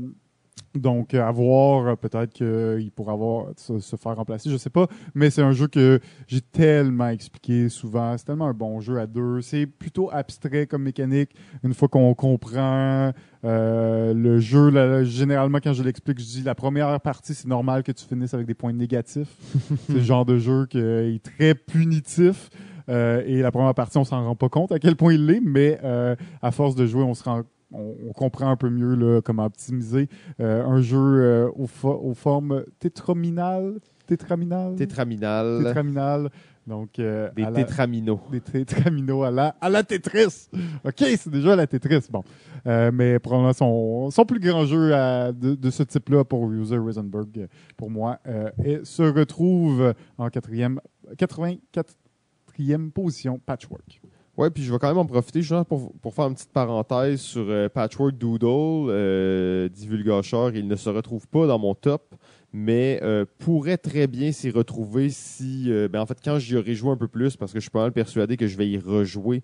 Donc, 0.73 1.13
à 1.13 1.29
voir, 1.31 1.87
euh, 1.87 1.95
peut-être 1.95 2.31
qu'il 2.31 2.91
pourra 2.91 3.13
avoir, 3.13 3.47
se, 3.57 3.79
se 3.79 3.95
faire 3.97 4.15
remplacer, 4.15 4.49
je 4.49 4.57
sais 4.57 4.69
pas. 4.69 4.87
Mais 5.13 5.29
c'est 5.29 5.41
un 5.41 5.51
jeu 5.51 5.67
que 5.67 5.99
j'ai 6.27 6.41
tellement 6.41 7.09
expliqué 7.09 7.67
souvent. 7.67 8.17
C'est 8.17 8.25
tellement 8.25 8.47
un 8.47 8.53
bon 8.53 8.79
jeu 8.79 8.97
à 8.97 9.05
deux. 9.05 9.41
C'est 9.41 9.65
plutôt 9.65 10.09
abstrait 10.11 10.67
comme 10.67 10.83
mécanique. 10.83 11.31
Une 11.63 11.73
fois 11.73 11.89
qu'on 11.89 12.13
comprend 12.13 13.11
euh, 13.43 14.13
le 14.13 14.39
jeu, 14.39 14.69
là, 14.69 15.03
généralement, 15.03 15.59
quand 15.61 15.73
je 15.73 15.83
l'explique, 15.83 16.19
je 16.19 16.25
dis 16.25 16.43
la 16.43 16.55
première 16.55 16.99
partie, 17.01 17.33
c'est 17.33 17.47
normal 17.47 17.83
que 17.83 17.91
tu 17.91 18.05
finisses 18.05 18.33
avec 18.33 18.47
des 18.47 18.53
points 18.53 18.73
négatifs. 18.73 19.35
c'est 19.87 19.93
le 19.93 20.01
genre 20.01 20.25
de 20.25 20.37
jeu 20.37 20.67
qui 20.67 20.79
est 20.79 21.23
très 21.23 21.53
punitif. 21.53 22.49
Euh, 22.89 23.23
et 23.25 23.41
la 23.41 23.51
première 23.51 23.73
partie, 23.73 23.97
on 23.97 24.03
s'en 24.03 24.23
rend 24.23 24.35
pas 24.35 24.49
compte 24.49 24.71
à 24.71 24.79
quel 24.79 24.95
point 24.95 25.13
il 25.13 25.25
l'est, 25.25 25.41
mais 25.43 25.79
euh, 25.83 26.15
à 26.41 26.51
force 26.51 26.75
de 26.75 26.85
jouer, 26.85 27.03
on 27.03 27.13
se 27.13 27.23
rend 27.23 27.43
on, 27.73 27.95
on 28.09 28.13
comprend 28.13 28.49
un 28.49 28.55
peu 28.57 28.69
mieux 28.69 28.95
là, 28.95 29.21
comment 29.21 29.45
optimiser 29.45 30.07
euh, 30.39 30.63
un 30.65 30.81
jeu 30.81 30.97
euh, 30.99 31.49
aux, 31.55 31.67
fo- 31.67 31.99
aux 32.01 32.13
formes 32.13 32.63
tétraminales, 32.79 33.79
tétraminales, 34.07 34.75
Tétraminal. 34.75 35.63
tétraminales. 35.63 36.29
Donc, 36.67 36.99
euh, 36.99 37.29
Des 37.35 37.41
la- 37.41 37.51
tétraminaux. 37.51 38.19
des 38.31 38.39
tétraminaux 38.39 39.23
à 39.23 39.31
la, 39.31 39.55
à 39.59 39.67
la 39.67 39.81
Tetris. 39.83 40.47
OK, 40.85 40.93
c'est 41.17 41.29
déjà 41.29 41.55
la 41.55 41.65
Tetris. 41.65 42.05
Bon. 42.11 42.23
Euh, 42.67 42.91
mais 42.93 43.17
probablement 43.17 43.51
son, 43.53 44.11
son 44.11 44.25
plus 44.25 44.39
grand 44.39 44.65
jeu 44.65 44.93
à- 44.93 45.31
de, 45.31 45.55
de 45.55 45.69
ce 45.71 45.81
type-là 45.81 46.23
pour 46.23 46.51
User 46.51 46.77
Rosenberg, 46.77 47.47
pour 47.75 47.89
moi, 47.89 48.19
euh, 48.27 48.51
et 48.63 48.79
se 48.83 49.01
retrouve 49.01 49.93
en 50.19 50.29
quatrième, 50.29 50.79
84e 51.17 52.91
position, 52.91 53.39
Patchwork. 53.43 54.01
Ouais, 54.37 54.49
puis 54.49 54.63
je 54.63 54.71
vais 54.71 54.79
quand 54.79 54.87
même 54.87 54.97
en 54.97 55.05
profiter 55.05 55.41
justement 55.41 55.65
pour, 55.65 55.91
pour 56.01 56.13
faire 56.13 56.25
une 56.27 56.33
petite 56.35 56.51
parenthèse 56.53 57.19
sur 57.19 57.45
euh, 57.49 57.67
Patchwork 57.69 58.17
Doodle, 58.17 58.89
euh, 58.89 59.69
divulgateur. 59.69 60.55
Il 60.55 60.67
ne 60.67 60.75
se 60.75 60.89
retrouve 60.89 61.27
pas 61.27 61.47
dans 61.47 61.59
mon 61.59 61.75
top, 61.75 62.15
mais 62.53 62.99
euh, 63.03 63.25
pourrait 63.39 63.77
très 63.77 64.07
bien 64.07 64.31
s'y 64.31 64.49
retrouver 64.49 65.09
si, 65.09 65.65
euh, 65.67 65.87
ben 65.89 65.99
en 66.01 66.05
fait, 66.05 66.17
quand 66.23 66.39
j'y 66.39 66.55
aurai 66.55 66.73
joué 66.73 66.91
un 66.91 66.97
peu 66.97 67.07
plus, 67.09 67.35
parce 67.35 67.51
que 67.51 67.59
je 67.59 67.63
suis 67.63 67.69
pas 67.71 67.81
mal 67.81 67.91
persuadé 67.91 68.37
que 68.37 68.47
je 68.47 68.57
vais 68.57 68.69
y 68.69 68.77
rejouer. 68.77 69.43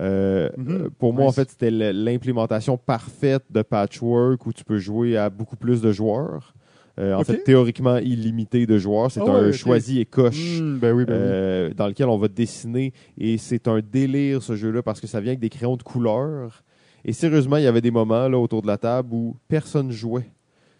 Euh, 0.00 0.50
Mhm. 0.56 0.90
pour 0.98 1.12
moi, 1.14 1.26
en 1.26 1.32
fait, 1.32 1.48
c'était 1.50 1.70
l'implémentation 1.70 2.76
parfaite 2.76 3.44
de 3.50 3.62
Patchwork 3.62 4.44
où 4.44 4.52
tu 4.52 4.64
peux 4.64 4.78
jouer 4.78 5.16
à 5.16 5.30
beaucoup 5.30 5.56
plus 5.56 5.80
de 5.80 5.92
joueurs. 5.92 6.54
Euh, 7.00 7.14
en 7.14 7.24
fait, 7.24 7.42
théoriquement 7.42 7.96
illimité 7.96 8.66
de 8.66 8.78
joueurs. 8.78 9.10
C'est 9.10 9.20
Ah 9.20 9.30
un 9.30 9.46
ouais, 9.46 9.52
choisi 9.52 9.98
et 10.00 10.04
coche 10.04 10.60
Hmm, 10.60 10.78
ben 10.78 10.92
oui, 10.94 11.04
ben 11.04 11.14
oui. 11.14 11.20
euh, 11.22 11.74
dans 11.74 11.88
lequel 11.88 12.06
on 12.08 12.16
va 12.18 12.28
dessiner. 12.28 12.92
Et 13.18 13.36
c'est 13.36 13.66
un 13.66 13.80
délire, 13.80 14.42
ce 14.42 14.54
jeu-là, 14.54 14.82
parce 14.82 15.00
que 15.00 15.06
ça 15.08 15.20
vient 15.20 15.30
avec 15.30 15.40
des 15.40 15.50
crayons 15.50 15.76
de 15.76 15.82
couleur. 15.82 16.62
Et 17.04 17.12
sérieusement, 17.12 17.56
il 17.56 17.64
y 17.64 17.66
avait 17.66 17.80
des 17.80 17.90
moments 17.90 18.28
là, 18.28 18.38
autour 18.38 18.62
de 18.62 18.68
la 18.68 18.78
table 18.78 19.08
où 19.12 19.36
personne 19.48 19.90
jouait. 19.90 20.30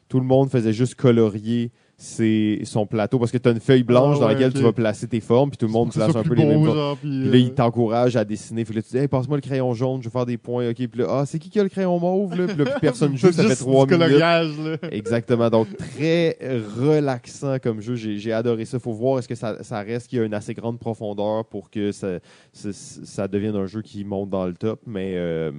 Tout 0.08 0.20
le 0.20 0.26
monde 0.26 0.50
faisait 0.50 0.72
juste 0.72 0.94
colorier 0.94 1.72
ses- 1.96 2.60
son 2.64 2.86
plateau 2.86 3.18
parce 3.20 3.30
que 3.30 3.38
tu 3.38 3.48
as 3.48 3.52
une 3.52 3.60
feuille 3.60 3.84
blanche 3.84 4.16
Ah 4.16 4.20
dans 4.22 4.26
ouais, 4.26 4.32
laquelle 4.34 4.52
tu 4.52 4.62
vas 4.62 4.72
placer 4.72 5.06
tes 5.06 5.20
formes, 5.20 5.50
puis 5.50 5.56
tout 5.58 5.66
le 5.66 5.72
monde 5.72 5.92
C'est 5.92 6.00
place 6.00 6.16
un 6.16 6.22
peu 6.24 6.34
les 6.34 6.44
mêmes 6.44 6.64
formes. 6.64 6.96
puis, 7.00 7.08
Puis 7.08 7.28
là, 7.30 7.34
euh, 7.34 7.38
il 7.38 7.54
t'encourage 7.54 8.16
à 8.16 8.24
dessiner. 8.24 8.64
Puis 8.64 8.74
là, 8.74 8.82
tu 8.82 8.88
dis, 8.90 8.98
hey, 8.98 9.06
passe-moi 9.08 9.36
le 9.36 9.40
crayon 9.42 9.72
jaune, 9.74 10.02
je 10.02 10.08
vais 10.08 10.12
faire 10.12 10.26
des 10.26 10.36
points. 10.36 10.68
OK, 10.70 10.74
puis 10.76 11.00
là, 11.00 11.06
ah, 11.08 11.24
c'est 11.26 11.38
qui 11.38 11.50
qui 11.50 11.60
a 11.60 11.62
le 11.62 11.68
crayon 11.68 11.98
mauve? 12.00 12.36
Là? 12.36 12.46
Puis 12.48 12.56
là, 12.56 12.64
plus 12.64 12.80
personne 12.80 13.16
joue, 13.16 13.28
c'est 13.30 13.42
ça 13.42 13.48
fait 13.48 13.54
trois 13.56 13.86
minutes. 13.86 14.18
là. 14.18 14.42
Exactement. 14.90 15.48
Donc, 15.50 15.68
très 15.76 16.36
relaxant 16.78 17.58
comme 17.62 17.80
jeu. 17.80 17.94
J'ai 17.94 18.18
j'ai 18.18 18.32
adoré 18.32 18.64
ça. 18.64 18.78
faut 18.80 18.92
voir 18.92 19.20
est-ce 19.20 19.28
que 19.28 19.34
ça, 19.36 19.62
ça 19.62 19.80
reste 19.80 20.08
qu'il 20.08 20.18
y 20.18 20.22
a 20.22 20.24
une 20.24 20.34
assez 20.34 20.52
grande 20.54 20.78
profondeur 20.80 21.44
pour 21.44 21.70
que 21.70 21.92
ça, 21.92 22.18
ça, 22.52 22.70
ça 22.72 23.28
devienne 23.28 23.54
un 23.56 23.66
jeu 23.66 23.82
qui 23.82 24.04
monte 24.04 24.30
dans 24.30 24.46
le 24.46 24.54
top. 24.54 24.80
Mais 24.86 25.12
euh, 25.14 25.52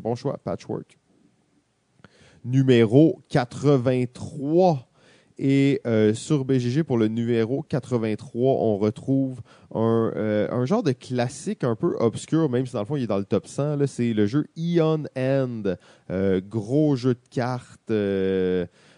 bon 0.00 0.14
choix, 0.14 0.38
Patchwork. 0.44 0.96
Numéro 2.44 3.20
83. 3.28 4.88
Et 5.38 5.80
euh, 5.86 6.14
sur 6.14 6.44
BGG, 6.44 6.82
pour 6.82 6.98
le 6.98 7.08
numéro 7.08 7.62
83, 7.62 8.52
on 8.52 8.76
retrouve 8.78 9.40
un, 9.74 10.12
euh, 10.16 10.48
un 10.50 10.66
genre 10.66 10.82
de 10.82 10.92
classique 10.92 11.64
un 11.64 11.74
peu 11.74 11.96
obscur, 11.98 12.48
même 12.48 12.66
si 12.66 12.72
dans 12.72 12.80
le 12.80 12.86
fond 12.86 12.96
il 12.96 13.04
est 13.04 13.08
dans 13.08 13.18
le 13.18 13.24
top 13.24 13.46
100. 13.46 13.76
là. 13.76 13.86
C'est 13.86 14.12
le 14.12 14.26
jeu 14.26 14.46
Eon 14.56 15.04
End. 15.16 15.62
Euh, 16.10 16.40
gros 16.46 16.96
jeu 16.96 17.14
de 17.14 17.28
cartes. 17.30 17.90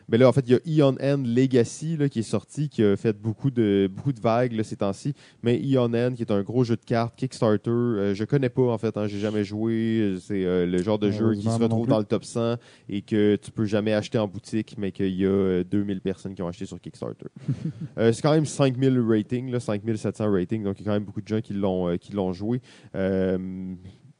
Euh, 0.05 0.09
mais 0.09 0.18
là, 0.18 0.28
en 0.28 0.32
fait, 0.32 0.44
il 0.46 0.74
y 0.74 0.82
a 0.82 0.86
Eon 0.86 0.96
End 1.00 1.22
Legacy 1.24 1.96
là, 1.96 2.09
qui 2.09 2.20
est 2.20 2.22
sorti, 2.22 2.68
qui 2.68 2.82
a 2.82 2.96
fait 2.96 3.12
beaucoup 3.16 3.50
de, 3.50 3.90
beaucoup 3.92 4.12
de 4.12 4.20
vagues 4.20 4.52
là, 4.52 4.62
ces 4.64 4.76
temps-ci. 4.76 5.14
Mais 5.42 5.61
Eon 5.64 5.92
End, 5.94 6.14
qui 6.14 6.22
est 6.22 6.30
un 6.30 6.42
gros 6.42 6.64
jeu 6.64 6.76
de 6.76 6.84
cartes, 6.84 7.16
Kickstarter, 7.16 7.70
euh, 7.70 8.14
je 8.14 8.24
connais 8.24 8.48
pas 8.48 8.62
en 8.62 8.78
fait, 8.78 8.96
hein, 8.96 9.07
j'ai 9.07 9.18
jamais 9.18 9.44
joué. 9.44 10.16
C'est 10.20 10.44
euh, 10.44 10.66
le 10.66 10.78
genre 10.82 10.98
de 10.98 11.11
jeu 11.11 11.34
qui 11.34 11.42
se 11.42 11.48
retrouve 11.48 11.86
dans 11.86 11.98
le 11.98 12.05
top 12.05 12.24
100 12.24 12.57
et 12.88 13.02
que 13.02 13.36
tu 13.36 13.50
peux 13.50 13.64
jamais 13.64 13.92
acheter 13.92 14.18
en 14.18 14.28
boutique, 14.28 14.76
mais 14.78 14.92
qu'il 14.92 15.14
y 15.14 15.24
a 15.24 15.28
euh, 15.28 15.64
2000 15.64 16.00
personnes 16.00 16.34
qui 16.34 16.42
ont 16.42 16.48
acheté 16.48 16.66
sur 16.66 16.80
Kickstarter. 16.80 17.26
Euh, 17.98 18.12
c'est 18.12 18.22
quand 18.22 18.32
même 18.32 18.44
5000 18.46 18.98
ratings, 19.00 19.50
là, 19.52 19.61
5700 19.61 20.30
ratings, 20.32 20.64
donc 20.64 20.78
il 20.80 20.84
y 20.84 20.88
a 20.88 20.90
quand 20.90 20.94
même 20.94 21.05
beaucoup 21.05 21.20
de 21.20 21.28
gens 21.28 21.40
qui 21.40 21.52
l'ont 21.55 21.88
euh, 21.88 21.96
qui 21.96 22.12
l'ont 22.12 22.32
joué. 22.32 22.61
Euh, 22.96 23.74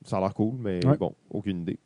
ça 0.05 0.19
a 0.19 0.21
l'air 0.21 0.35
cool, 0.35 0.55
mais 0.61 0.85
Ouais. 0.87 0.97
bon, 0.97 1.15
aucune 1.31 1.63
idée. 1.63 1.79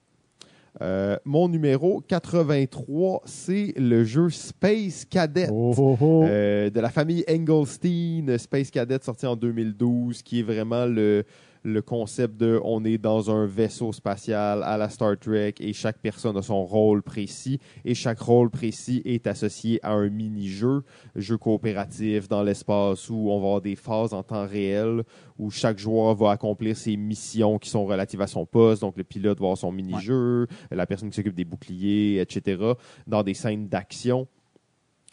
Euh, 0.81 1.17
mon 1.25 1.49
numéro 1.49 2.01
83, 2.01 3.23
c'est 3.25 3.73
le 3.77 4.05
jeu 4.05 4.31
Space 4.31 5.05
Cadet. 5.05 5.49
Oh, 5.51 5.75
oh, 5.77 5.97
oh. 6.01 6.25
Euh, 6.25 6.71
de 6.71 6.81
la 6.81 6.91
famille 6.91 7.25
Engelstein, 7.29 8.39
Space 8.39 8.71
Cadet 8.71 8.99
sorti 9.03 9.27
en 9.27 9.35
2012, 9.35 10.23
qui 10.23 10.41
est 10.41 10.45
vraiment 10.45 10.87
le, 10.87 11.25
le 11.63 11.83
concept 11.83 12.37
de 12.37 12.61
on 12.65 12.85
est 12.85 12.99
dans 12.99 13.31
un 13.31 13.47
vaisseau 13.47 13.93
spatial 13.93 14.63
à 14.63 14.77
la 14.77 14.89
Star 14.89 15.19
Trek 15.19 15.55
et 15.61 15.73
chaque 15.73 15.99
personne 15.99 16.37
a 16.37 16.43
son 16.43 16.65
rôle 16.65 17.03
précis 17.03 17.59
et 17.85 17.95
chaque 17.95 18.21
rôle 18.21 18.51
précis 18.51 19.03
est 19.05 19.27
associé 19.27 19.81
à 19.83 19.93
un 19.93 20.09
mini-jeu, 20.09 20.83
jeu 21.17 21.37
coopératif 21.37 22.29
dans 22.29 22.43
l'espace 22.43 23.11
où 23.11 23.31
on 23.31 23.41
va 23.41 23.47
avoir 23.47 23.61
des 23.61 23.77
phases 23.77 24.13
en 24.13 24.23
temps 24.23 24.47
réel 24.47 25.03
où 25.39 25.51
chaque 25.51 25.79
joueur 25.79 26.15
va 26.15 26.33
accomplir 26.33 26.77
ses 26.77 26.97
missions 26.97 27.59
qui 27.59 27.71
sont 27.71 27.87
relatives 27.87 28.21
à 28.21 28.27
son 28.27 28.45
poste. 28.45 28.83
Donc 28.83 28.97
le 28.97 29.05
pilote 29.05 29.39
va 29.39 29.47
avoir 29.47 29.59
son 29.59 29.73
mini-jeu, 29.73 30.47
la 30.71 30.87
personne 30.87 31.11
qui 31.11 31.17
s'occupe 31.17 31.35
des 31.35 31.45
boucliers, 31.45 32.21
etc. 32.21 32.73
dans 33.07 33.23
des 33.23 33.35
scènes 33.35 33.69
d'action. 33.69 34.27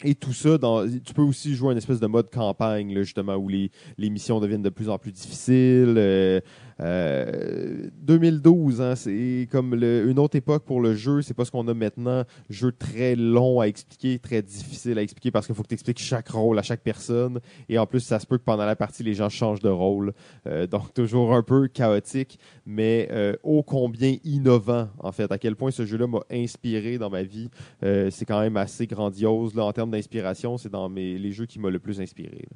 Et 0.04 0.14
tout 0.14 0.34
ça, 0.34 0.58
tu 1.04 1.14
peux 1.14 1.22
aussi 1.22 1.54
jouer 1.54 1.72
un 1.72 1.76
espèce 1.76 2.00
de 2.00 2.06
mode 2.06 2.30
campagne, 2.30 2.94
là, 2.94 3.02
justement, 3.02 3.36
où 3.36 3.48
les, 3.48 3.70
les 3.96 4.10
missions 4.10 4.40
deviennent 4.40 4.62
de 4.62 4.68
plus 4.68 4.90
en 4.90 4.98
plus 4.98 5.10
difficiles. 5.10 5.94
Euh, 5.96 6.40
euh, 6.80 7.88
2012, 8.02 8.80
hein, 8.80 8.96
c'est 8.96 9.48
comme 9.50 9.74
une 9.74 10.18
autre 10.18 10.36
époque 10.36 10.64
pour 10.64 10.80
le 10.80 10.94
jeu. 10.94 11.22
C'est 11.22 11.34
pas 11.34 11.44
ce 11.44 11.50
qu'on 11.50 11.66
a 11.68 11.74
maintenant. 11.74 12.24
Jeu 12.50 12.72
très 12.72 13.16
long 13.16 13.60
à 13.60 13.66
expliquer, 13.66 14.18
très 14.18 14.42
difficile 14.42 14.98
à 14.98 15.02
expliquer 15.02 15.30
parce 15.30 15.46
qu'il 15.46 15.54
faut 15.54 15.62
que 15.62 15.68
tu 15.68 15.74
expliques 15.74 15.98
chaque 15.98 16.28
rôle 16.28 16.58
à 16.58 16.62
chaque 16.62 16.82
personne. 16.82 17.40
Et 17.68 17.78
en 17.78 17.86
plus, 17.86 18.00
ça 18.00 18.18
se 18.18 18.26
peut 18.26 18.38
que 18.38 18.44
pendant 18.44 18.66
la 18.66 18.76
partie, 18.76 19.02
les 19.02 19.14
gens 19.14 19.28
changent 19.28 19.60
de 19.60 19.68
rôle. 19.68 20.12
Euh, 20.46 20.66
donc, 20.66 20.92
toujours 20.94 21.34
un 21.34 21.42
peu 21.42 21.68
chaotique, 21.68 22.38
mais 22.66 23.08
euh, 23.10 23.36
ô 23.42 23.62
combien 23.62 24.16
innovant, 24.24 24.88
en 24.98 25.12
fait. 25.12 25.30
À 25.32 25.38
quel 25.38 25.56
point 25.56 25.70
ce 25.70 25.86
jeu-là 25.86 26.06
m'a 26.06 26.20
inspiré 26.30 26.98
dans 26.98 27.10
ma 27.10 27.22
vie. 27.22 27.50
Euh, 27.82 28.10
c'est 28.10 28.24
quand 28.24 28.40
même 28.40 28.56
assez 28.56 28.86
grandiose. 28.86 29.54
Là, 29.54 29.64
en 29.64 29.72
termes 29.72 29.90
d'inspiration, 29.90 30.58
c'est 30.58 30.70
dans 30.70 30.88
mes, 30.88 31.18
les 31.18 31.32
jeux 31.32 31.46
qui 31.46 31.58
m'ont 31.58 31.70
le 31.70 31.78
plus 31.78 32.00
inspiré. 32.00 32.46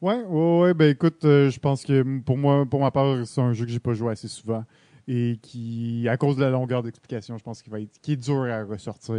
Ouais, 0.00 0.22
ouais, 0.22 0.60
ouais, 0.60 0.74
ben 0.74 0.90
écoute, 0.90 1.24
euh, 1.24 1.50
je 1.50 1.58
pense 1.58 1.84
que 1.84 2.20
pour 2.20 2.38
moi, 2.38 2.64
pour 2.66 2.80
ma 2.80 2.90
part, 2.90 3.26
c'est 3.26 3.40
un 3.40 3.52
jeu 3.52 3.64
que 3.66 3.70
j'ai 3.72 3.80
pas 3.80 3.94
joué 3.94 4.12
assez 4.12 4.28
souvent. 4.28 4.64
et 5.10 5.38
qui, 5.40 6.06
à 6.08 6.16
cause 6.18 6.36
de 6.36 6.42
la 6.42 6.50
longueur 6.50 6.82
d'explication, 6.82 7.38
je 7.38 7.42
pense 7.42 7.62
qu'il 7.62 7.72
va 7.72 7.80
être 7.80 7.98
qui 8.02 8.12
est 8.12 8.16
dur 8.16 8.42
à 8.42 8.62
ressortir. 8.64 9.14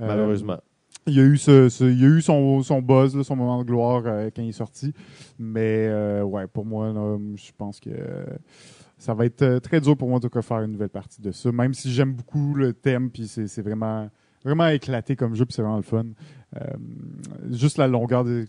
Euh, 0.00 0.06
Malheureusement. 0.06 0.58
il 1.06 1.14
y 1.14 1.20
a 1.20 1.22
eu, 1.22 1.36
ce, 1.36 1.68
ce- 1.68 1.84
il 1.84 2.00
y 2.00 2.04
a 2.04 2.08
eu 2.08 2.20
son, 2.20 2.62
son 2.64 2.82
buzz, 2.82 3.14
là, 3.16 3.22
son 3.22 3.36
moment 3.36 3.60
de 3.60 3.64
gloire 3.64 4.02
euh, 4.06 4.28
quand 4.34 4.42
il 4.42 4.48
est 4.48 4.52
sorti. 4.52 4.92
Mais 5.38 5.88
ouais, 6.22 6.48
pour 6.48 6.66
moi, 6.66 6.92
là, 6.92 7.16
je 7.36 7.50
pense 7.56 7.78
que 7.78 7.90
ça 8.98 9.14
va 9.14 9.24
être 9.24 9.60
très 9.60 9.80
dur 9.80 9.96
pour 9.96 10.08
moi 10.08 10.18
de 10.20 10.28
faire 10.42 10.60
une 10.62 10.72
nouvelle 10.72 10.88
partie 10.90 11.22
de 11.22 11.30
ça. 11.30 11.50
Même 11.52 11.74
si 11.74 11.90
j'aime 11.92 12.12
beaucoup 12.12 12.54
le 12.54 12.72
thème, 12.72 13.08
puis 13.10 13.28
c'est 13.28 13.46
c'est 13.46 13.62
vraiment, 13.62 14.10
vraiment 14.44 14.66
éclaté 14.66 15.14
comme 15.16 15.34
jeu, 15.36 15.46
puis 15.46 15.54
c'est 15.54 15.62
vraiment 15.62 15.76
le 15.76 15.82
fun. 15.82 16.06
Euh, 16.56 16.60
juste 17.52 17.78
la 17.78 17.86
longueur 17.86 18.24
des 18.24 18.44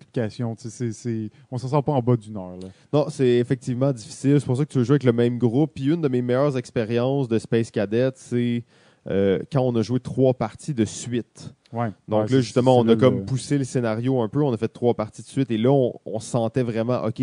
c'est- 0.91 1.29
on 1.51 1.57
s'en 1.59 1.67
sort 1.67 1.83
pas 1.83 1.91
en 1.91 2.01
bas 2.01 2.15
d'une 2.17 2.35
heure. 2.35 2.57
Là. 2.61 2.67
Non, 2.91 3.05
c'est 3.09 3.37
effectivement 3.37 3.91
difficile. 3.91 4.39
C'est 4.39 4.45
pour 4.45 4.57
ça 4.57 4.65
que 4.65 4.71
tu 4.71 4.79
veux 4.79 4.83
jouer 4.83 4.93
avec 4.95 5.03
le 5.03 5.13
même 5.13 5.37
groupe. 5.37 5.73
Puis 5.75 5.85
une 5.85 6.01
de 6.01 6.07
mes 6.07 6.21
meilleures 6.23 6.57
expériences 6.57 7.27
de 7.27 7.37
Space 7.37 7.69
Cadet, 7.69 8.09
c'est 8.15 8.63
euh, 9.09 9.39
quand 9.51 9.61
on 9.61 9.75
a 9.75 9.81
joué 9.81 9.99
trois 9.99 10.33
parties 10.33 10.73
de 10.73 10.85
suite. 10.85 11.53
Ouais. 11.73 11.89
Donc 12.07 12.25
Ouais, 12.29 12.35
là, 12.35 12.41
justement, 12.41 12.77
on 12.77 12.87
a 12.87 12.95
comme 12.95 13.19
le- 13.19 13.25
poussé 13.25 13.57
le 13.57 13.63
scénario 13.63 14.19
un 14.21 14.27
peu. 14.29 14.41
On 14.43 14.51
a 14.53 14.57
fait 14.57 14.67
trois 14.67 14.93
parties 14.93 15.21
de 15.21 15.27
suite. 15.27 15.49
Et 15.51 15.57
là, 15.57 15.71
on, 15.71 15.93
on 16.05 16.19
sentait 16.19 16.63
vraiment, 16.63 17.03
OK, 17.05 17.21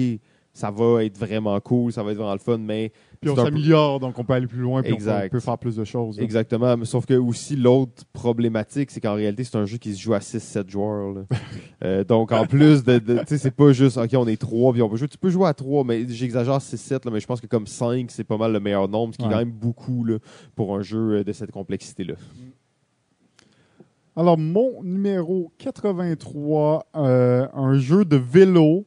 ça 0.58 0.72
va 0.72 1.04
être 1.04 1.16
vraiment 1.16 1.60
cool, 1.60 1.92
ça 1.92 2.02
va 2.02 2.10
être 2.10 2.16
vraiment 2.16 2.32
le 2.32 2.40
fun, 2.40 2.58
mais 2.58 2.90
Puis 3.20 3.30
on 3.30 3.36
peu- 3.36 3.44
s'améliore, 3.44 4.00
donc 4.00 4.18
on 4.18 4.24
peut 4.24 4.32
aller 4.32 4.48
plus 4.48 4.58
loin, 4.58 4.82
puis 4.82 4.92
on 4.92 4.96
peut- 4.96 5.02
on 5.04 5.06
Exact. 5.06 5.30
peut, 5.30 5.38
faire 5.38 5.56
plus 5.56 5.76
de 5.76 5.84
choses. 5.84 6.18
là. 6.18 6.24
Exactement. 6.24 6.76
Mais 6.76 6.84
Sauf 6.84 7.06
que 7.06 7.14
aussi, 7.14 7.54
l'autre 7.54 8.02
problématique, 8.12 8.90
c'est 8.90 9.00
qu'en 9.00 9.14
réalité, 9.14 9.44
c'est 9.44 9.56
un 9.56 9.66
jeu 9.66 9.78
qui 9.78 9.94
se 9.94 10.00
joue 10.00 10.14
à 10.14 10.20
6-7 10.20 10.68
joueurs. 10.68 11.12
là. 11.14 11.20
Euh, 11.84 12.02
donc, 12.02 12.32
en 12.32 12.44
plus 12.44 12.82
de. 12.82 12.98
de- 12.98 13.18
tu 13.20 13.26
sais, 13.28 13.38
c'est 13.38 13.52
pas 13.52 13.70
juste, 13.70 13.98
OK, 13.98 14.10
on 14.16 14.26
est 14.26 14.36
3, 14.36 14.72
puis 14.72 14.82
on 14.82 14.88
peut 14.88 14.96
jouer. 14.96 15.06
Tu 15.06 15.16
peux 15.16 15.30
jouer 15.30 15.46
à 15.46 15.54
3, 15.54 15.84
mais 15.84 16.04
j'exagère 16.08 16.60
6-7, 16.60 17.04
là, 17.04 17.12
mais 17.12 17.20
je 17.20 17.26
pense 17.28 17.40
que 17.40 17.46
comme 17.46 17.68
5, 17.68 18.10
c'est 18.10 18.24
pas 18.24 18.36
mal 18.36 18.52
le 18.52 18.58
meilleur 18.58 18.88
nombre, 18.88 19.14
ce 19.14 19.18
qui 19.18 19.24
Ouais. 19.24 19.30
est 19.30 19.32
quand 19.34 19.38
même 19.38 19.52
beaucoup 19.52 20.04
là, 20.04 20.16
pour 20.56 20.74
un 20.76 20.82
jeu 20.82 21.18
euh, 21.18 21.22
de 21.24 21.32
cette 21.32 21.52
complexité-là. 21.52 22.14
Alors, 24.16 24.36
mon 24.36 24.82
numéro 24.82 25.52
83, 25.58 26.84
euh, 26.96 27.46
un 27.54 27.78
jeu 27.78 28.04
de 28.04 28.16
vélo. 28.16 28.84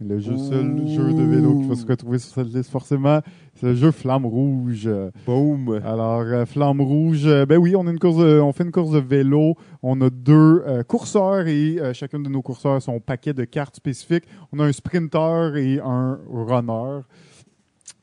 Le 0.00 0.20
jeu, 0.20 0.36
seul 0.38 0.86
jeu 0.86 1.12
de 1.12 1.22
vélo 1.24 1.58
qui 1.58 1.66
va 1.66 1.74
se 1.74 1.84
retrouver 1.84 2.20
sur 2.20 2.32
cette 2.32 2.54
liste, 2.54 2.70
forcément, 2.70 3.20
c'est 3.54 3.66
le 3.66 3.74
jeu 3.74 3.90
Flamme 3.90 4.26
Rouge. 4.26 4.88
Boom! 5.26 5.80
Alors, 5.84 6.20
euh, 6.20 6.46
Flamme 6.46 6.80
Rouge, 6.80 7.26
euh, 7.26 7.44
ben 7.46 7.56
oui, 7.58 7.74
on, 7.74 7.84
a 7.84 7.90
une 7.90 7.98
course 7.98 8.16
de- 8.18 8.38
on 8.40 8.52
fait 8.52 8.62
une 8.62 8.70
course 8.70 8.92
de 8.92 9.00
vélo. 9.00 9.56
On 9.82 10.00
a 10.00 10.08
deux 10.08 10.62
euh, 10.68 10.84
courseurs 10.84 11.48
et 11.48 11.80
euh, 11.80 11.92
chacun 11.94 12.20
de 12.20 12.28
nos 12.28 12.42
courseurs 12.42 12.74
a 12.74 12.80
son 12.80 13.00
paquet 13.00 13.32
de 13.34 13.42
cartes 13.44 13.74
spécifiques. 13.74 14.22
On 14.52 14.60
a 14.60 14.66
un 14.66 14.72
sprinter 14.72 15.56
et 15.56 15.80
un 15.84 16.20
runner. 16.32 17.00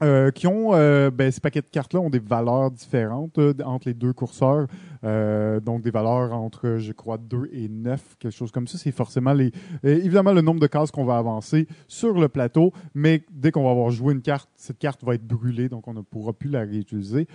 Euh, 0.05 0.29
qui 0.29 0.45
ont, 0.45 0.73
euh, 0.73 1.09
ben, 1.09 1.31
ces 1.31 1.41
paquets 1.41 1.61
de 1.61 1.69
cartes-là 1.69 1.99
ont 1.99 2.11
des 2.11 2.19
valeurs 2.19 2.69
différentes 2.69 3.39
euh, 3.39 3.53
entre 3.65 3.87
les 3.87 3.93
deux 3.93 4.13
courseurs. 4.13 4.67
Euh, 5.03 5.59
donc, 5.59 5.81
des 5.81 5.89
valeurs 5.89 6.31
entre, 6.33 6.77
je 6.77 6.91
crois, 6.91 7.17
2 7.17 7.49
et 7.51 7.67
9, 7.67 8.17
quelque 8.19 8.31
chose 8.31 8.51
comme 8.51 8.67
ça. 8.67 8.77
C'est 8.77 8.91
forcément 8.91 9.35
évidemment 9.83 10.31
le 10.31 10.41
nombre 10.41 10.59
de 10.59 10.67
cases 10.67 10.91
qu'on 10.91 11.05
va 11.05 11.17
avancer 11.17 11.67
sur 11.87 12.13
le 12.19 12.27
plateau, 12.27 12.71
mais 12.93 13.23
dès 13.31 13.51
qu'on 13.51 13.63
va 13.63 13.71
avoir 13.71 13.89
joué 13.89 14.13
une 14.13 14.21
carte, 14.21 14.49
cette 14.55 14.77
carte 14.77 15.03
va 15.03 15.15
être 15.15 15.25
brûlée, 15.25 15.69
donc 15.69 15.87
on 15.87 15.93
ne 15.93 16.01
pourra 16.01 16.33
plus 16.33 16.49
la 16.49 16.61
réutiliser 16.61 17.27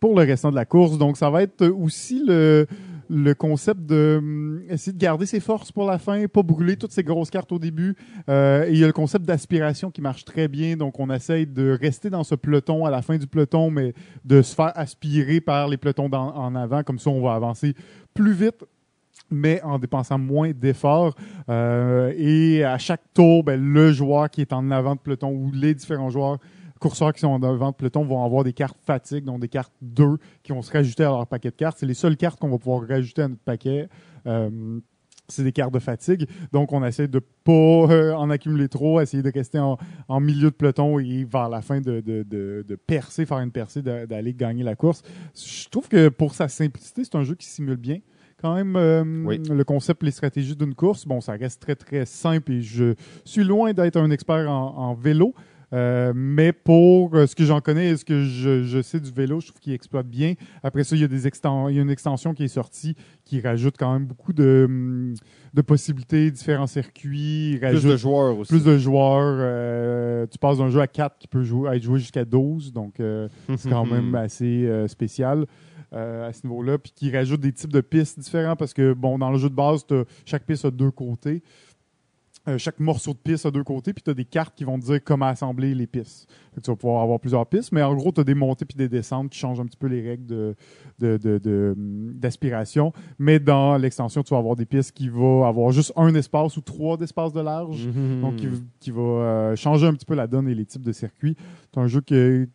pour 0.00 0.18
le 0.18 0.24
restant 0.24 0.50
de 0.50 0.56
la 0.56 0.64
course. 0.64 0.98
Donc, 0.98 1.16
ça 1.16 1.30
va 1.30 1.42
être 1.42 1.66
aussi 1.66 2.22
le, 2.26 2.66
le 3.08 3.34
concept 3.34 3.86
de 3.86 4.16
hum, 4.18 4.62
essayer 4.68 4.92
de 4.92 4.98
garder 4.98 5.26
ses 5.26 5.40
forces 5.40 5.72
pour 5.72 5.86
la 5.86 5.98
fin, 5.98 6.26
pas 6.26 6.42
brûler 6.42 6.76
toutes 6.76 6.92
ces 6.92 7.02
grosses 7.02 7.30
cartes 7.30 7.52
au 7.52 7.58
début. 7.58 7.96
Euh, 8.28 8.66
il 8.70 8.78
y 8.78 8.84
a 8.84 8.86
le 8.86 8.92
concept 8.92 9.24
d'aspiration 9.24 9.90
qui 9.90 10.00
marche 10.00 10.24
très 10.24 10.48
bien. 10.48 10.76
Donc, 10.76 10.98
on 11.00 11.10
essaye 11.10 11.46
de 11.46 11.76
rester 11.80 12.10
dans 12.10 12.24
ce 12.24 12.34
peloton 12.34 12.84
à 12.84 12.90
la 12.90 13.02
fin 13.02 13.16
du 13.16 13.26
peloton, 13.26 13.70
mais 13.70 13.94
de 14.24 14.42
se 14.42 14.54
faire 14.54 14.72
aspirer 14.74 15.40
par 15.40 15.68
les 15.68 15.76
pelotons 15.76 16.10
en 16.12 16.54
avant. 16.54 16.82
Comme 16.82 16.98
ça, 16.98 17.10
on 17.10 17.22
va 17.22 17.34
avancer 17.34 17.74
plus 18.14 18.32
vite 18.32 18.64
mais 19.30 19.60
en 19.62 19.78
dépensant 19.78 20.18
moins 20.18 20.52
d'efforts. 20.52 21.14
Euh, 21.48 22.12
et 22.16 22.64
à 22.64 22.78
chaque 22.78 23.02
tour, 23.14 23.42
ben, 23.44 23.60
le 23.60 23.92
joueur 23.92 24.30
qui 24.30 24.40
est 24.40 24.52
en 24.52 24.70
avant 24.70 24.94
de 24.94 25.00
peloton 25.00 25.30
ou 25.30 25.50
les 25.52 25.74
différents 25.74 26.10
joueurs 26.10 26.38
courseurs 26.80 27.12
qui 27.12 27.20
sont 27.20 27.28
en 27.28 27.42
avant 27.42 27.70
de 27.70 27.76
peloton 27.76 28.04
vont 28.04 28.24
avoir 28.24 28.44
des 28.44 28.52
cartes 28.52 28.78
fatigue, 28.84 29.24
donc 29.24 29.40
des 29.40 29.48
cartes 29.48 29.72
2 29.82 30.16
qui 30.42 30.52
vont 30.52 30.62
se 30.62 30.72
rajouter 30.72 31.04
à 31.04 31.08
leur 31.08 31.26
paquet 31.26 31.50
de 31.50 31.56
cartes. 31.56 31.78
C'est 31.78 31.86
les 31.86 31.94
seules 31.94 32.16
cartes 32.16 32.38
qu'on 32.38 32.48
va 32.50 32.58
pouvoir 32.58 32.86
rajouter 32.88 33.22
à 33.22 33.28
notre 33.28 33.42
paquet. 33.42 33.88
Euh, 34.26 34.80
c'est 35.28 35.42
des 35.42 35.50
cartes 35.52 35.74
de 35.74 35.80
fatigue. 35.80 36.28
Donc, 36.52 36.72
on 36.72 36.84
essaie 36.84 37.08
de 37.08 37.18
pas 37.18 37.52
euh, 37.52 38.14
en 38.14 38.30
accumuler 38.30 38.68
trop, 38.68 39.00
essayer 39.00 39.24
de 39.24 39.30
rester 39.34 39.58
en, 39.58 39.76
en 40.06 40.20
milieu 40.20 40.50
de 40.50 40.54
peloton 40.54 41.00
et 41.00 41.24
vers 41.24 41.48
la 41.48 41.62
fin 41.62 41.80
de, 41.80 42.00
de, 42.00 42.22
de, 42.22 42.64
de 42.66 42.74
percer, 42.76 43.26
faire 43.26 43.38
une 43.40 43.50
percée, 43.50 43.82
d'aller 43.82 44.34
gagner 44.34 44.62
la 44.62 44.76
course. 44.76 45.02
Je 45.34 45.68
trouve 45.68 45.88
que 45.88 46.10
pour 46.10 46.34
sa 46.34 46.46
simplicité, 46.46 47.02
c'est 47.02 47.16
un 47.16 47.24
jeu 47.24 47.34
qui 47.34 47.46
simule 47.48 47.76
bien 47.76 47.98
quand 48.40 48.54
même 48.54 48.76
euh, 48.76 49.02
Oui. 49.24 49.40
le 49.50 49.64
concept, 49.64 50.02
les 50.04 50.10
stratégies 50.12 50.54
d'une 50.54 50.74
course. 50.74 51.06
Bon, 51.06 51.20
ça 51.20 51.32
reste 51.32 51.60
très, 51.60 51.74
très 51.74 52.04
simple 52.06 52.52
et 52.52 52.60
je 52.62 52.94
suis 53.24 53.42
loin 53.42 53.72
d'être 53.72 53.96
un 53.96 54.10
expert 54.10 54.48
en, 54.48 54.76
en 54.76 54.94
vélo. 54.94 55.34
Euh, 55.76 56.12
mais 56.16 56.52
pour 56.52 57.14
euh, 57.14 57.26
ce 57.26 57.36
que 57.36 57.44
j'en 57.44 57.60
connais 57.60 57.90
et 57.90 57.96
ce 57.98 58.04
que 58.04 58.24
je, 58.24 58.62
je 58.64 58.80
sais 58.80 58.98
du 58.98 59.10
vélo, 59.10 59.40
je 59.40 59.48
trouve 59.48 59.60
qu'il 59.60 59.74
exploite 59.74 60.06
bien. 60.08 60.32
Après 60.62 60.84
ça, 60.84 60.96
il 60.96 61.02
y 61.02 61.04
a 61.04 61.08
des 61.08 61.28
exten- 61.28 61.70
il 61.70 61.76
y 61.76 61.78
a 61.78 61.82
une 61.82 61.90
extension 61.90 62.32
qui 62.32 62.44
est 62.44 62.48
sortie 62.48 62.96
qui 63.24 63.40
rajoute 63.40 63.74
quand 63.78 63.92
même 63.92 64.06
beaucoup 64.06 64.32
de, 64.32 64.62
hum, 64.66 65.14
de 65.52 65.62
possibilités, 65.62 66.30
différents 66.30 66.66
circuits. 66.66 67.58
Plus 67.60 67.84
de 67.84 67.96
joueurs 67.96 68.38
aussi. 68.38 68.52
plus 68.52 68.64
de 68.64 68.78
joueurs. 68.78 69.36
euh, 69.38 70.26
tu 70.30 70.38
passes 70.38 70.58
d'un 70.58 70.70
jeu 70.70 70.80
à 70.80 70.86
4 70.86 71.18
qui 71.18 71.28
peut 71.28 71.42
jouer, 71.42 71.76
être 71.76 71.82
joué 71.82 71.98
jusqu'à 71.98 72.24
12. 72.24 72.72
Donc, 72.72 72.98
euh, 73.00 73.28
c'est 73.58 73.68
quand 73.68 73.84
même 73.86 74.14
assez 74.14 74.68
spécial 74.88 75.46
euh, 75.92 76.28
à 76.28 76.32
ce 76.32 76.46
niveau-là. 76.46 76.78
Puis 76.78 76.92
qui 76.94 77.10
rajoute 77.14 77.40
des 77.40 77.52
types 77.52 77.72
de 77.72 77.80
pistes 77.80 78.18
différents 78.18 78.56
parce 78.56 78.72
que, 78.72 78.92
bon, 78.94 79.18
dans 79.18 79.30
le 79.30 79.38
jeu 79.38 79.50
de 79.50 79.54
base, 79.54 79.84
chaque 80.24 80.44
piste 80.44 80.64
a 80.64 80.70
deux 80.70 80.90
côtés. 80.90 81.42
Euh, 82.48 82.58
chaque 82.58 82.78
morceau 82.78 83.12
de 83.12 83.18
piste 83.18 83.44
a 83.44 83.50
deux 83.50 83.64
côtés, 83.64 83.92
puis 83.92 84.02
tu 84.04 84.10
as 84.10 84.14
des 84.14 84.24
cartes 84.24 84.54
qui 84.56 84.62
vont 84.62 84.78
te 84.78 84.84
dire 84.86 85.00
comment 85.04 85.26
assembler 85.26 85.74
les 85.74 85.86
pistes. 85.88 86.28
Fait 86.54 86.60
que 86.60 86.64
tu 86.64 86.70
vas 86.70 86.76
pouvoir 86.76 87.02
avoir 87.02 87.18
plusieurs 87.18 87.44
pistes, 87.46 87.72
mais 87.72 87.82
en 87.82 87.94
gros, 87.96 88.12
tu 88.12 88.20
as 88.20 88.24
des 88.24 88.34
montées 88.34 88.64
puis 88.64 88.76
des 88.76 88.88
descentes 88.88 89.30
qui 89.30 89.38
changent 89.38 89.58
un 89.58 89.66
petit 89.66 89.76
peu 89.76 89.88
les 89.88 90.00
règles 90.00 90.26
de- 90.26 90.54
de- 91.00 91.16
de- 91.16 91.38
de, 91.38 91.74
hum, 91.76 92.12
d'aspiration. 92.14 92.92
mais 93.18 93.40
dans 93.40 93.76
l'extension, 93.76 94.22
tu 94.22 94.32
vas 94.32 94.38
avoir 94.38 94.54
des 94.56 94.64
pistes 94.66 94.92
qui 94.92 95.08
vont 95.08 95.44
avoir 95.44 95.72
juste 95.72 95.92
un 95.96 96.14
espace 96.14 96.56
ou 96.56 96.60
trois 96.60 96.96
d'espace 96.96 97.32
de 97.32 97.40
large. 97.40 97.86
Mhm. 97.88 98.20
Donc, 98.20 98.36
qui, 98.36 98.48
qui 98.78 98.90
va 98.92 99.00
euh, 99.02 99.56
changer 99.56 99.86
un 99.88 99.94
petit 99.94 100.06
peu 100.06 100.14
la 100.14 100.26
donne 100.28 100.48
et 100.48 100.54
les 100.54 100.64
types 100.66 100.82
de 100.82 100.92
circuits. 100.92 101.36
C'est 101.74 101.80
un 101.80 101.86
jeu 101.88 102.00
qui 102.00 102.14
est 102.14 102.48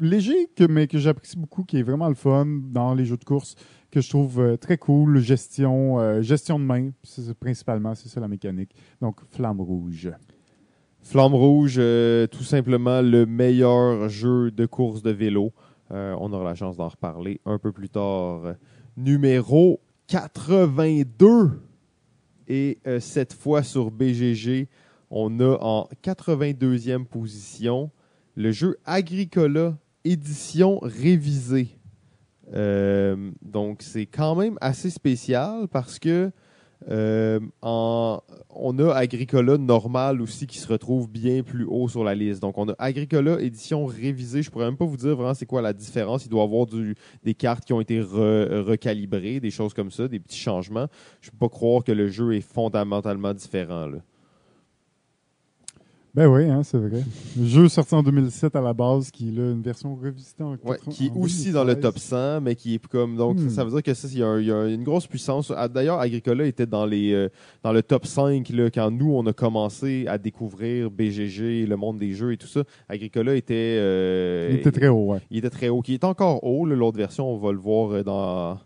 léger, 0.00 0.48
que, 0.56 0.64
mais 0.64 0.86
que 0.86 0.98
j'apprécie 0.98 1.36
beaucoup, 1.36 1.64
qui 1.64 1.78
est 1.78 1.82
vraiment 1.82 2.08
le 2.08 2.14
fun 2.14 2.46
dans 2.46 2.94
les 2.94 3.04
jeux 3.04 3.16
de 3.16 3.24
course, 3.24 3.54
que 3.90 4.00
je 4.00 4.08
trouve 4.08 4.40
euh, 4.40 4.56
très 4.56 4.76
cool. 4.76 5.18
Gestion, 5.20 6.00
euh, 6.00 6.22
gestion 6.22 6.58
de 6.58 6.64
main, 6.64 6.90
principalement, 7.38 7.94
c'est 7.94 8.08
ça 8.08 8.20
la 8.20 8.28
mécanique. 8.28 8.74
Donc, 9.00 9.20
Flamme 9.30 9.60
Rouge. 9.60 10.10
Flamme 11.00 11.34
Rouge, 11.34 11.76
euh, 11.78 12.26
tout 12.26 12.42
simplement 12.42 13.02
le 13.02 13.26
meilleur 13.26 14.08
jeu 14.08 14.50
de 14.50 14.66
course 14.66 15.02
de 15.02 15.10
vélo. 15.10 15.52
On 15.90 16.32
aura 16.32 16.42
la 16.42 16.54
chance 16.56 16.76
d'en 16.76 16.88
reparler 16.88 17.40
un 17.44 17.58
peu 17.58 17.70
plus 17.70 17.88
tard. 17.88 18.54
Numéro 18.96 19.80
82. 20.08 21.62
Et 22.48 22.80
cette 22.98 23.32
fois 23.32 23.62
sur 23.62 23.92
BGG, 23.92 24.66
on 25.10 25.38
a 25.38 25.56
en 25.60 25.88
82e 26.02 27.04
position 27.04 27.92
le 28.34 28.52
jeu 28.52 28.78
Agricola 28.84 29.76
édition 30.04 30.78
révisée. 30.82 31.78
Euh, 32.54 33.30
donc 33.42 33.82
c'est 33.82 34.06
quand 34.06 34.34
même 34.36 34.58
assez 34.60 34.90
spécial 34.90 35.66
parce 35.68 35.98
que 35.98 36.30
euh, 36.90 37.40
on 37.62 38.78
a 38.78 38.92
Agricola 38.92 39.56
normal 39.56 40.20
aussi 40.20 40.46
qui 40.46 40.58
se 40.58 40.68
retrouve 40.68 41.08
bien 41.08 41.42
plus 41.42 41.64
haut 41.64 41.88
sur 41.88 42.04
la 42.04 42.14
liste. 42.14 42.42
Donc 42.42 42.58
on 42.58 42.68
a 42.68 42.74
Agricola 42.78 43.40
édition 43.40 43.86
révisée. 43.86 44.42
Je 44.42 44.50
pourrais 44.50 44.66
même 44.66 44.76
pas 44.76 44.84
vous 44.84 44.98
dire 44.98 45.16
vraiment 45.16 45.32
c'est 45.32 45.46
quoi 45.46 45.62
la 45.62 45.72
différence. 45.72 46.26
Il 46.26 46.28
doit 46.28 46.42
y 46.42 46.44
avoir 46.44 46.66
des 47.22 47.34
cartes 47.34 47.64
qui 47.64 47.72
ont 47.72 47.80
été 47.80 48.00
re- 48.00 48.60
recalibrées, 48.60 49.40
des 49.40 49.50
choses 49.50 49.72
comme 49.72 49.90
ça, 49.90 50.08
des 50.08 50.20
petits 50.20 50.38
changements. 50.38 50.88
Je 51.22 51.30
peux 51.30 51.38
pas 51.38 51.48
croire 51.48 51.82
que 51.82 51.92
le 51.92 52.08
jeu 52.08 52.34
est 52.34 52.42
fondamentalement 52.42 53.32
différent. 53.32 53.86
Là. 53.86 53.98
Ben 56.14 56.28
oui, 56.28 56.44
hein, 56.44 56.62
c'est 56.62 56.78
vrai. 56.78 57.02
Le 57.36 57.44
jeu 57.44 57.68
sorti 57.68 57.92
en 57.92 58.02
2007 58.04 58.54
à 58.54 58.60
la 58.60 58.72
base, 58.72 59.10
qui 59.10 59.28
est 59.28 59.32
là, 59.32 59.50
une 59.50 59.62
version 59.62 59.96
revisitée 59.96 60.44
en 60.44 60.52
Ouais, 60.52 60.76
80 60.78 60.92
qui 60.92 61.06
est 61.06 61.10
en 61.10 61.16
aussi 61.16 61.50
dans 61.50 61.64
le 61.64 61.74
2013. 61.74 61.82
top 61.82 61.98
100, 61.98 62.40
mais 62.40 62.54
qui 62.54 62.74
est 62.76 62.86
comme 62.86 63.16
donc 63.16 63.36
Hmm. 63.38 63.48
ça 63.48 63.64
veut 63.64 63.70
dire 63.72 63.82
que 63.82 63.94
ça, 63.94 64.06
il 64.12 64.18
y, 64.18 64.22
a 64.22 64.38
y 64.38 64.74
une 64.74 64.84
grosse 64.84 65.08
puissance. 65.08 65.52
Ah, 65.56 65.66
D'ailleurs, 65.66 65.98
Agricola 65.98 66.44
était 66.46 66.66
dans 66.66 66.86
les 66.86 67.12
euh, 67.12 67.28
dans 67.64 67.72
le 67.72 67.82
top 67.82 68.06
5 68.06 68.48
là, 68.50 68.70
quand 68.70 68.92
nous 68.92 69.12
on 69.12 69.26
a 69.26 69.32
commencé 69.32 70.06
à 70.06 70.16
découvrir 70.18 70.88
BGG, 70.90 71.66
le 71.66 71.76
monde 71.76 71.98
des 71.98 72.12
jeux 72.12 72.32
et 72.32 72.36
tout 72.36 72.46
ça. 72.46 72.62
Agricola 72.88 73.34
était 73.34 73.54
euh, 73.80 74.50
Il 74.52 74.56
était 74.58 74.70
très 74.70 74.88
haut, 74.88 75.06
ouais. 75.14 75.18
il 75.32 75.38
était 75.38 75.50
très 75.50 75.68
haut, 75.68 75.80
qui 75.82 75.94
est 75.94 76.04
encore 76.04 76.44
haut. 76.44 76.64
L'autre 76.64 76.96
version, 76.96 77.28
on 77.28 77.38
va 77.38 77.50
le 77.50 77.58
voir 77.58 77.90
euh, 77.90 78.02
dans 78.04 78.58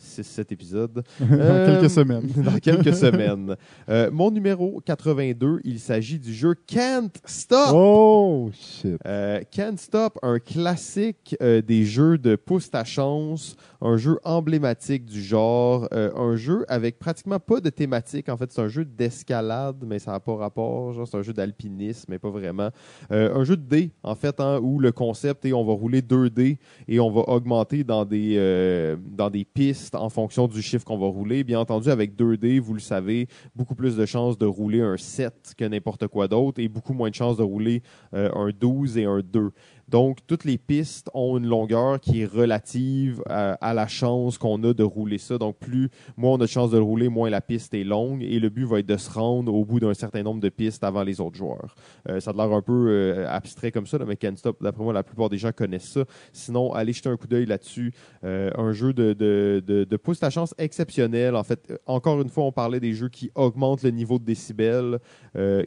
6-7 0.00 0.52
épisodes. 0.52 1.02
Dans 1.20 1.26
Euh, 1.30 1.80
quelques 1.80 1.90
semaines. 1.90 2.28
Dans 2.36 2.58
quelques 2.58 2.94
semaines. 2.94 3.56
Euh, 3.88 4.10
mon 4.12 4.30
numéro 4.30 4.80
82, 4.84 5.60
il 5.64 5.80
s'agit 5.80 6.18
du 6.18 6.32
jeu 6.34 6.54
Can't 6.66 7.10
Stop. 7.24 7.70
Oh, 7.74 8.50
shit. 8.52 8.98
Euh, 9.06 9.40
Can't 9.50 9.76
Stop, 9.78 10.18
un 10.22 10.38
classique 10.38 11.36
euh, 11.42 11.62
des 11.62 11.84
jeux 11.84 12.18
de 12.18 12.36
pouce 12.36 12.70
ta 12.70 12.84
chance, 12.84 13.56
un 13.80 13.96
jeu 13.96 14.18
emblématique 14.24 15.04
du 15.06 15.22
genre, 15.22 15.88
euh, 15.92 16.10
un 16.16 16.36
jeu 16.36 16.64
avec 16.68 16.98
pratiquement 16.98 17.38
pas 17.40 17.60
de 17.60 17.70
thématique. 17.70 18.28
En 18.28 18.36
fait, 18.36 18.52
c'est 18.52 18.60
un 18.60 18.68
jeu 18.68 18.84
d'escalade, 18.84 19.76
mais 19.86 19.98
ça 19.98 20.12
n'a 20.12 20.20
pas 20.20 20.34
rapport. 20.36 20.92
Genre, 20.92 21.06
c'est 21.08 21.16
un 21.16 21.22
jeu 21.22 21.32
d'alpinisme, 21.32 22.06
mais 22.10 22.18
pas 22.18 22.30
vraiment. 22.30 22.70
Euh, 23.12 23.34
un 23.34 23.44
jeu 23.44 23.56
de 23.56 23.62
dés, 23.66 23.90
en 24.02 24.14
fait, 24.14 24.40
hein, 24.40 24.58
où 24.62 24.78
le 24.78 24.92
concept 24.92 25.44
est 25.44 25.52
on 25.52 25.64
va 25.64 25.72
rouler 25.72 26.02
deux 26.02 26.28
dés 26.30 26.58
et 26.88 27.00
on 27.00 27.10
va 27.10 27.22
augmenter 27.28 27.82
dans 27.84 28.04
des, 28.04 28.34
euh, 28.36 28.96
dans 29.16 29.30
des 29.30 29.44
pistes 29.44 29.85
en 29.94 30.08
fonction 30.08 30.48
du 30.48 30.62
chiffre 30.62 30.84
qu'on 30.84 30.98
va 30.98 31.06
rouler. 31.06 31.44
Bien 31.44 31.60
entendu, 31.60 31.90
avec 31.90 32.16
deux 32.16 32.36
dés, 32.36 32.58
vous 32.58 32.74
le 32.74 32.80
savez, 32.80 33.28
beaucoup 33.54 33.74
plus 33.74 33.96
de 33.96 34.06
chances 34.06 34.38
de 34.38 34.46
rouler 34.46 34.80
un 34.80 34.96
7 34.96 35.54
que 35.56 35.64
n'importe 35.64 36.06
quoi 36.08 36.28
d'autre 36.28 36.60
et 36.60 36.68
beaucoup 36.68 36.92
moins 36.92 37.10
de 37.10 37.14
chances 37.14 37.36
de 37.36 37.42
rouler 37.42 37.82
euh, 38.14 38.30
un 38.34 38.50
12 38.50 38.98
et 38.98 39.04
un 39.04 39.20
2. 39.20 39.50
Donc, 39.88 40.18
toutes 40.26 40.44
les 40.44 40.58
pistes 40.58 41.10
ont 41.14 41.38
une 41.38 41.46
longueur 41.46 42.00
qui 42.00 42.22
est 42.22 42.26
relative 42.26 43.22
à, 43.26 43.74
la 43.74 43.86
chance 43.86 44.36
qu'on 44.36 44.62
a 44.64 44.72
de 44.72 44.82
rouler 44.82 45.18
ça. 45.18 45.38
Donc, 45.38 45.58
plus 45.58 45.90
moins 46.16 46.32
on 46.32 46.36
a 46.36 46.38
de 46.40 46.46
chance 46.46 46.70
de 46.70 46.78
le 46.78 46.82
rouler, 46.82 47.08
moins 47.08 47.30
la 47.30 47.40
piste 47.40 47.72
est 47.74 47.84
longue. 47.84 48.22
Et 48.22 48.40
le 48.40 48.48
but 48.48 48.64
va 48.64 48.80
être 48.80 48.86
de 48.86 48.96
se 48.96 49.10
rendre 49.10 49.54
au 49.54 49.64
bout 49.64 49.78
d'un 49.78 49.94
certain 49.94 50.22
nombre 50.22 50.40
de 50.40 50.48
pistes 50.48 50.82
avant 50.82 51.04
les 51.04 51.20
autres 51.20 51.36
joueurs. 51.36 51.76
Euh, 52.08 52.18
ça 52.18 52.30
a 52.30 52.34
l'air 52.34 52.52
un 52.52 52.62
peu 52.62 52.88
euh, 52.88 53.28
abstrait 53.28 53.70
comme 53.70 53.86
ça, 53.86 53.98
mais 54.04 54.16
Can't 54.16 54.36
Stop, 54.36 54.62
d'après 54.62 54.82
moi, 54.82 54.92
la 54.92 55.04
plupart 55.04 55.28
des 55.28 55.38
gens 55.38 55.52
connaissent 55.52 55.90
ça. 55.90 56.04
Sinon, 56.32 56.72
allez 56.72 56.92
jeter 56.92 57.08
un 57.08 57.16
coup 57.16 57.28
d'œil 57.28 57.46
là-dessus. 57.46 57.92
Euh, 58.24 58.50
un 58.56 58.72
jeu 58.72 58.92
de, 58.92 59.12
de, 59.12 59.62
de, 59.66 59.96
pouce 59.96 60.18
ta 60.18 60.30
chance 60.30 60.54
exceptionnel. 60.58 61.36
En 61.36 61.44
fait, 61.44 61.72
encore 61.86 62.20
une 62.20 62.28
fois, 62.28 62.44
on 62.44 62.52
parlait 62.52 62.80
des 62.80 62.92
jeux 62.92 63.08
qui 63.08 63.30
augmentent 63.34 63.82
le 63.82 63.90
niveau 63.90 64.18
de 64.18 64.24
décibels. 64.24 64.98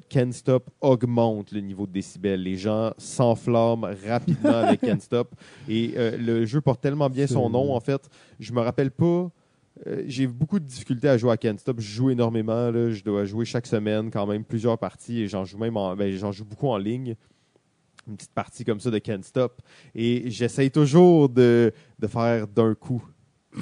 Can't 0.10 0.32
Stop 0.32 0.70
augmente 0.82 1.52
le 1.52 1.62
niveau 1.62 1.86
de 1.86 1.92
décibels. 1.92 2.42
Les 2.42 2.58
gens 2.58 2.92
s'enflamment 2.98 3.88
rapidement 4.10 4.50
avec 4.50 4.82
Can't 4.82 5.00
Stop. 5.00 5.34
Et 5.68 5.94
euh, 5.98 6.18
le 6.18 6.46
jeu 6.46 6.62
porte 6.62 6.82
tellement 6.82 7.10
bien 7.10 7.28
son 7.28 7.50
nom, 7.50 7.74
en 7.74 7.80
fait. 7.80 8.10
Je 8.40 8.52
me 8.54 8.62
rappelle 8.62 8.92
pas. 8.92 9.32
euh, 9.88 10.04
j'ai 10.08 10.28
beaucoup 10.28 10.60
de 10.60 10.66
difficultés 10.66 11.08
à 11.08 11.18
jouer 11.18 11.32
à 11.32 11.38
Can't 11.38 11.58
Stop. 11.58 11.80
Je 11.80 11.90
joue 11.90 12.10
énormément. 12.10 12.72
Je 12.72 13.04
dois 13.04 13.26
jouer 13.26 13.46
chaque 13.46 13.68
semaine, 13.68 14.12
quand 14.12 14.26
même, 14.28 14.44
plusieurs 14.44 14.78
parties. 14.78 15.22
Et 15.22 15.28
j'en 15.28 15.46
joue 15.46 15.58
même 15.58 15.78
en, 15.78 15.96
ben, 15.96 16.12
joue 16.32 16.46
beaucoup 16.46 16.68
en 16.68 16.78
ligne. 16.78 17.16
Une 18.08 18.16
petite 18.18 18.34
partie 18.34 18.66
comme 18.66 18.80
ça 18.80 18.90
de 18.92 18.98
Can't 18.98 19.24
Stop. 19.24 19.62
Et 19.94 20.30
j'essaye 20.32 20.72
toujours 20.72 21.30
de 21.30 21.72
faire 22.08 22.48
d'un 22.48 22.74
coup 22.76 23.04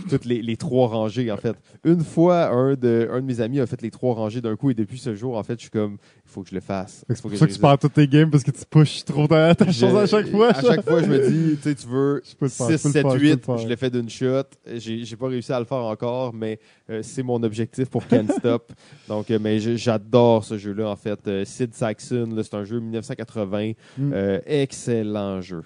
toutes 0.09 0.25
les, 0.25 0.41
les 0.41 0.57
trois 0.57 0.87
rangées, 0.87 1.31
en 1.31 1.37
fait. 1.37 1.55
Une 1.85 2.03
fois, 2.03 2.49
un 2.49 2.75
de, 2.75 3.07
un 3.11 3.21
de 3.21 3.25
mes 3.25 3.41
amis 3.41 3.59
a 3.59 3.65
fait 3.65 3.81
les 3.81 3.91
trois 3.91 4.13
rangées 4.13 4.41
d'un 4.41 4.55
coup. 4.55 4.69
Et 4.69 4.73
depuis 4.73 4.97
ce 4.97 5.15
jour, 5.15 5.37
en 5.37 5.43
fait, 5.43 5.53
je 5.55 5.61
suis 5.61 5.69
comme, 5.69 5.97
il 6.25 6.29
faut 6.29 6.43
que 6.43 6.49
je 6.49 6.55
le 6.55 6.61
fasse. 6.61 7.05
Il 7.09 7.15
C'est 7.15 7.21
faut 7.21 7.29
pour 7.29 7.31
que 7.31 7.37
ça 7.37 7.45
je 7.45 7.49
que 7.49 7.55
tu 7.55 7.61
perds 7.61 7.77
toutes 7.79 7.93
tes 7.93 8.07
games 8.07 8.29
parce 8.29 8.43
que 8.43 8.51
tu 8.51 8.65
pushes 8.69 9.05
trop 9.05 9.27
ta, 9.27 9.55
ta 9.55 9.71
chose 9.71 9.95
à 9.95 10.05
chaque 10.05 10.27
fois. 10.29 10.49
À 10.49 10.61
chaque 10.61 10.83
fois, 10.83 11.01
je 11.01 11.07
me 11.07 11.29
dis, 11.29 11.55
tu 11.57 11.61
sais, 11.63 11.75
tu 11.75 11.87
veux 11.87 12.21
Je 12.29 12.35
peux 12.35 12.45
le 12.45 12.49
faire, 12.49 12.69
je 12.69 12.77
6, 12.77 12.83
peux 12.83 12.89
le 12.89 12.93
7, 12.93 13.01
faire, 13.01 13.11
je 13.11 13.17
peux 13.17 13.23
8, 13.23 13.29
le 13.31 13.37
faire. 13.41 13.57
je 13.57 13.67
l'ai 13.67 13.75
fait 13.77 13.89
d'une 13.89 14.09
shot. 14.09 14.43
J'ai 14.75 15.15
pas 15.15 15.27
réussi 15.27 15.53
à 15.53 15.59
le 15.59 15.65
faire 15.65 15.77
encore, 15.77 16.33
mais 16.33 16.59
euh, 16.89 17.01
c'est 17.01 17.23
mon 17.23 17.41
objectif 17.43 17.89
pour 17.89 18.05
Can't 18.07 18.27
Stop. 18.37 18.71
Donc, 19.07 19.31
euh, 19.31 19.39
mais 19.41 19.59
j'adore 19.59 20.43
ce 20.43 20.57
jeu-là, 20.57 20.89
en 20.89 20.95
fait. 20.95 21.19
Euh, 21.27 21.45
Sid 21.45 21.73
Saxon, 21.73 22.29
c'est 22.43 22.53
un 22.55 22.63
jeu 22.65 22.79
1980. 22.79 23.71
Mm. 23.97 24.11
Euh, 24.13 24.39
excellent 24.45 25.41
jeu. 25.41 25.63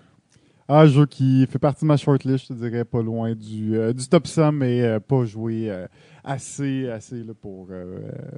Ah, 0.73 0.83
un 0.83 0.85
jeu 0.85 1.05
qui 1.05 1.45
fait 1.47 1.59
partie 1.59 1.81
de 1.81 1.87
ma 1.87 1.97
shortlist, 1.97 2.45
je 2.45 2.53
te 2.53 2.53
dirais, 2.53 2.85
pas 2.85 3.01
loin 3.01 3.35
du, 3.35 3.75
euh, 3.75 3.91
du 3.91 4.07
top 4.07 4.25
100, 4.25 4.53
mais 4.53 4.81
euh, 4.81 4.99
pas 5.01 5.25
joué 5.25 5.69
euh, 5.69 5.85
assez, 6.23 6.87
assez 6.87 7.25
là, 7.25 7.33
pour 7.33 7.67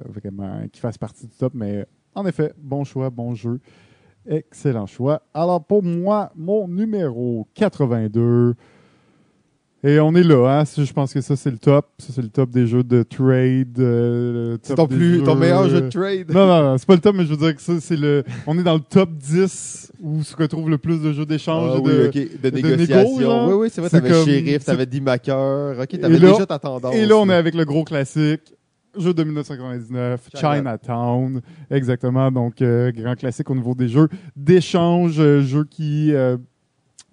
vraiment 0.08 0.66
qu'il 0.72 0.80
fasse 0.80 0.98
partie 0.98 1.28
du 1.28 1.36
top. 1.36 1.52
Mais 1.54 1.86
en 2.12 2.26
effet, 2.26 2.52
bon 2.58 2.82
choix, 2.82 3.08
bon 3.08 3.36
jeu. 3.36 3.60
Excellent 4.26 4.86
choix. 4.86 5.22
Alors 5.32 5.64
pour 5.64 5.84
moi, 5.84 6.32
mon 6.34 6.66
numéro 6.66 7.46
82. 7.54 8.56
Et 9.86 10.00
on 10.00 10.14
est 10.14 10.22
là, 10.22 10.60
hein. 10.60 10.64
Je 10.78 10.90
pense 10.94 11.12
que 11.12 11.20
ça, 11.20 11.36
c'est 11.36 11.50
le 11.50 11.58
top. 11.58 11.86
Ça, 11.98 12.12
c'est 12.14 12.22
le 12.22 12.28
top 12.30 12.48
des 12.48 12.66
jeux 12.66 12.82
de 12.82 13.02
trade. 13.02 13.78
euh, 13.78 14.56
C'est 14.62 14.74
ton, 14.76 14.86
plus, 14.86 15.22
ton 15.22 15.34
meilleur 15.34 15.68
jeu 15.68 15.82
de 15.82 15.88
trade. 15.90 16.32
non, 16.32 16.46
non, 16.46 16.62
non, 16.62 16.78
c'est 16.78 16.86
pas 16.86 16.94
le 16.94 17.00
top, 17.00 17.14
mais 17.16 17.24
je 17.26 17.30
veux 17.30 17.36
dire 17.36 17.54
que 17.54 17.60
ça, 17.60 17.74
c'est 17.80 17.96
le. 17.98 18.24
On 18.46 18.58
est 18.58 18.62
dans 18.62 18.74
le 18.74 18.80
top 18.80 19.10
10 19.12 19.92
où 20.00 20.22
se 20.22 20.34
retrouvent 20.36 20.70
le 20.70 20.78
plus 20.78 21.02
de 21.02 21.12
jeux 21.12 21.26
d'échange. 21.26 21.70
Ah 21.74 21.78
et 21.78 21.80
oui, 21.82 22.30
de... 22.42 22.50
de, 22.50 22.60
de 22.62 22.76
négociation. 22.76 23.46
oui, 23.48 23.54
oui, 23.54 23.68
c'est 23.70 23.82
vrai. 23.82 23.90
T'avais 23.90 24.08
comme- 24.08 24.24
Sheriff, 24.24 24.64
t'avais 24.64 24.86
D-Macker. 24.86 25.74
Ok, 25.82 26.00
t'avais 26.00 26.18
déjà 26.18 26.46
ta 26.46 26.58
tendance. 26.58 26.94
Et 26.94 27.04
là, 27.04 27.16
on 27.18 27.28
est 27.28 27.34
avec 27.34 27.54
le 27.54 27.66
gros 27.66 27.84
classique. 27.84 28.54
Jeu 28.96 29.12
de 29.12 29.24
1999, 29.24 30.28
China. 30.36 30.54
Chinatown, 30.54 31.40
exactement. 31.70 32.30
Donc, 32.30 32.62
euh, 32.62 32.92
grand 32.92 33.16
classique 33.16 33.50
au 33.50 33.54
niveau 33.56 33.74
des 33.74 33.88
jeux 33.88 34.08
d'échange, 34.36 35.16
euh, 35.18 35.42
jeu 35.42 35.64
qui, 35.68 36.12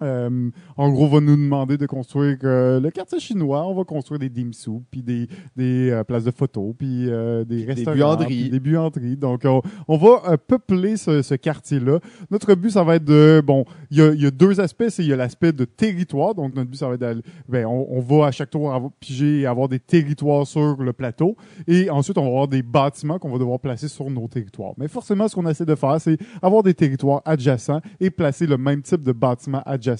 euh, 0.02 0.50
en 0.76 0.90
gros, 0.90 1.08
va 1.08 1.20
nous 1.20 1.36
demander 1.36 1.78
de 1.78 1.86
construire 1.86 2.36
euh, 2.44 2.80
le 2.80 2.90
quartier 2.90 3.20
chinois. 3.20 3.66
On 3.66 3.74
va 3.74 3.84
construire 3.84 4.18
des 4.18 4.28
dim 4.28 4.52
sum, 4.52 4.82
puis 4.90 5.02
des, 5.02 5.28
des 5.56 5.90
euh, 5.90 6.04
places 6.04 6.24
de 6.24 6.30
photos, 6.30 6.74
puis 6.78 7.06
des 7.46 7.64
restaurants, 7.64 7.96
buanderies. 7.96 8.26
puis 8.26 8.50
des 8.50 8.60
buanderies. 8.60 9.16
Donc, 9.16 9.42
on, 9.44 9.62
on 9.88 9.96
va 9.96 10.36
peupler 10.36 10.96
ce, 10.96 11.22
ce 11.22 11.34
quartier-là. 11.34 12.00
Notre 12.30 12.54
but, 12.54 12.70
ça 12.70 12.82
va 12.84 12.96
être 12.96 13.04
de, 13.04 13.42
bon, 13.44 13.64
il 13.90 13.98
y 13.98 14.02
a, 14.02 14.12
y 14.12 14.26
a 14.26 14.30
deux 14.30 14.60
aspects. 14.60 14.88
C'est 14.88 15.02
il 15.02 15.08
y 15.08 15.12
a 15.12 15.16
l'aspect 15.16 15.52
de 15.52 15.64
territoire. 15.64 16.34
Donc, 16.34 16.54
notre 16.54 16.70
but, 16.70 16.76
ça 16.76 16.88
va 16.88 16.94
être 16.94 17.00
d'aller, 17.00 17.22
ben, 17.48 17.66
on, 17.66 17.86
on 17.90 18.00
va 18.00 18.26
à 18.26 18.30
chaque 18.30 18.50
tour 18.50 18.72
avoir, 18.72 18.90
piger 19.00 19.40
et 19.40 19.46
avoir 19.46 19.68
des 19.68 19.78
territoires 19.78 20.46
sur 20.46 20.82
le 20.82 20.92
plateau. 20.92 21.36
Et 21.66 21.90
ensuite, 21.90 22.18
on 22.18 22.22
va 22.22 22.28
avoir 22.28 22.48
des 22.48 22.62
bâtiments 22.62 23.18
qu'on 23.18 23.30
va 23.30 23.38
devoir 23.38 23.60
placer 23.60 23.88
sur 23.88 24.10
nos 24.10 24.26
territoires. 24.28 24.72
Mais 24.78 24.88
forcément, 24.88 25.28
ce 25.28 25.34
qu'on 25.34 25.48
essaie 25.48 25.66
de 25.66 25.74
faire, 25.74 26.00
c'est 26.00 26.18
avoir 26.40 26.62
des 26.62 26.74
territoires 26.74 27.22
adjacents 27.24 27.80
et 28.00 28.10
placer 28.10 28.46
le 28.46 28.56
même 28.56 28.82
type 28.82 29.02
de 29.02 29.12
bâtiment 29.12 29.62
adjacent 29.66 29.91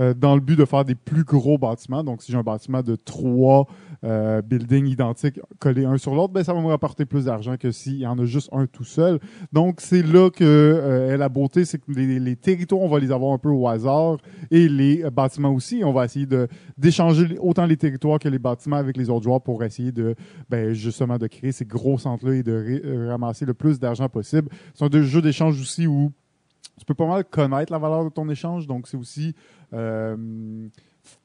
euh, 0.00 0.14
dans 0.14 0.34
le 0.34 0.40
but 0.40 0.58
de 0.58 0.64
faire 0.64 0.84
des 0.84 0.94
plus 0.94 1.24
gros 1.24 1.58
bâtiments. 1.58 2.04
Donc, 2.04 2.22
si 2.22 2.32
j'ai 2.32 2.38
un 2.38 2.42
bâtiment 2.42 2.82
de 2.82 2.96
trois 2.96 3.66
euh, 4.04 4.42
buildings 4.42 4.86
identiques 4.86 5.40
collés 5.58 5.84
un 5.84 5.96
sur 5.98 6.14
l'autre, 6.14 6.32
ben, 6.32 6.44
ça 6.44 6.52
va 6.52 6.60
me 6.60 6.68
rapporter 6.68 7.04
plus 7.04 7.24
d'argent 7.24 7.56
que 7.56 7.70
s'il 7.70 7.96
y 7.96 8.06
en 8.06 8.18
a 8.18 8.24
juste 8.24 8.48
un 8.52 8.66
tout 8.66 8.84
seul. 8.84 9.18
Donc, 9.52 9.80
c'est 9.80 10.02
là 10.02 10.30
que 10.30 10.44
euh, 10.44 11.16
la 11.16 11.28
beauté, 11.28 11.64
c'est 11.64 11.78
que 11.78 11.90
les, 11.92 12.18
les 12.18 12.36
territoires, 12.36 12.80
on 12.80 12.88
va 12.88 12.98
les 12.98 13.12
avoir 13.12 13.32
un 13.32 13.38
peu 13.38 13.50
au 13.50 13.68
hasard 13.68 14.18
et 14.50 14.68
les 14.68 15.08
bâtiments 15.10 15.52
aussi. 15.52 15.82
On 15.84 15.92
va 15.92 16.04
essayer 16.04 16.26
d'échanger 16.76 17.38
autant 17.40 17.66
les 17.66 17.76
territoires 17.76 18.18
que 18.18 18.28
les 18.28 18.38
bâtiments 18.38 18.76
avec 18.76 18.96
les 18.96 19.10
autres 19.10 19.24
joueurs 19.24 19.40
pour 19.40 19.62
essayer 19.64 19.92
de 19.92 20.14
ben, 20.48 20.72
justement 20.72 21.18
de 21.18 21.26
créer 21.26 21.52
ces 21.52 21.64
gros 21.64 21.98
centres-là 21.98 22.34
et 22.34 22.42
de 22.42 23.08
ramasser 23.08 23.44
le 23.44 23.54
plus 23.54 23.78
d'argent 23.78 24.08
possible. 24.08 24.48
C'est 24.74 24.94
un 24.94 25.02
jeu 25.02 25.22
d'échange 25.22 25.60
aussi 25.60 25.86
où 25.86 26.12
tu 26.78 26.84
peux 26.84 26.94
pas 26.94 27.06
mal 27.06 27.24
connaître 27.24 27.72
la 27.72 27.78
valeur 27.78 28.04
de 28.04 28.10
ton 28.10 28.28
échange, 28.28 28.66
donc 28.66 28.86
c'est 28.88 28.96
aussi 28.96 29.34
euh, 29.72 30.16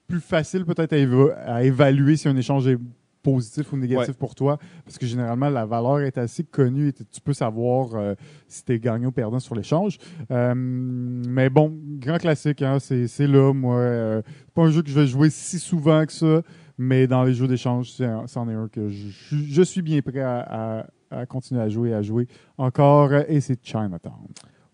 plus 0.07 0.19
facile 0.21 0.65
peut-être 0.65 0.93
à, 0.93 0.97
éva- 0.97 1.33
à 1.45 1.63
évaluer 1.63 2.15
si 2.17 2.27
un 2.27 2.35
échange 2.35 2.67
est 2.67 2.77
positif 3.23 3.71
ou 3.71 3.77
négatif 3.77 4.07
Ouais. 4.09 4.13
pour 4.17 4.33
toi, 4.33 4.57
parce 4.83 4.97
que 4.97 5.05
généralement 5.05 5.49
la 5.49 5.63
valeur 5.65 5.99
est 5.99 6.17
assez 6.17 6.43
connue 6.43 6.87
et 6.87 6.93
tu 6.93 7.21
peux 7.23 7.33
savoir 7.33 7.89
euh, 7.93 8.15
si 8.47 8.65
tu 8.65 8.73
es 8.73 8.79
gagnant 8.79 9.09
ou 9.09 9.11
perdant 9.11 9.39
sur 9.39 9.53
l'échange. 9.53 9.99
Euh, 10.31 10.53
mais 10.55 11.49
bon, 11.51 11.71
grand 11.99 12.17
classique, 12.17 12.63
hein, 12.63 12.79
c'est 12.79 13.05
c'est 13.07 13.27
là, 13.27 13.53
moi. 13.53 13.75
euh, 13.77 14.21
pas 14.55 14.63
un 14.63 14.71
jeu 14.71 14.81
que 14.81 14.89
je 14.89 14.99
vais 14.99 15.05
jouer 15.05 15.29
si 15.29 15.59
souvent 15.59 16.03
que 16.05 16.13
ça, 16.13 16.41
mais 16.79 17.05
dans 17.05 17.23
les 17.23 17.33
jeux 17.33 17.47
d'échange, 17.47 17.91
c'est 17.91 18.09
c'en 18.25 18.49
est 18.49 18.55
un 18.55 18.67
que 18.67 18.89
je, 18.89 19.09
suis- 19.09 19.53
je 19.53 19.61
suis 19.61 19.83
bien 19.83 20.01
prêt 20.01 20.21
à, 20.21 20.79
à- 20.79 20.85
à 21.11 21.25
continuer 21.27 21.61
à 21.61 21.69
jouer, 21.69 21.93
à 21.93 22.01
jouer 22.01 22.25
encore, 22.57 23.13
et 23.13 23.39
c'est 23.41 23.59
Chinatown. 23.63 24.13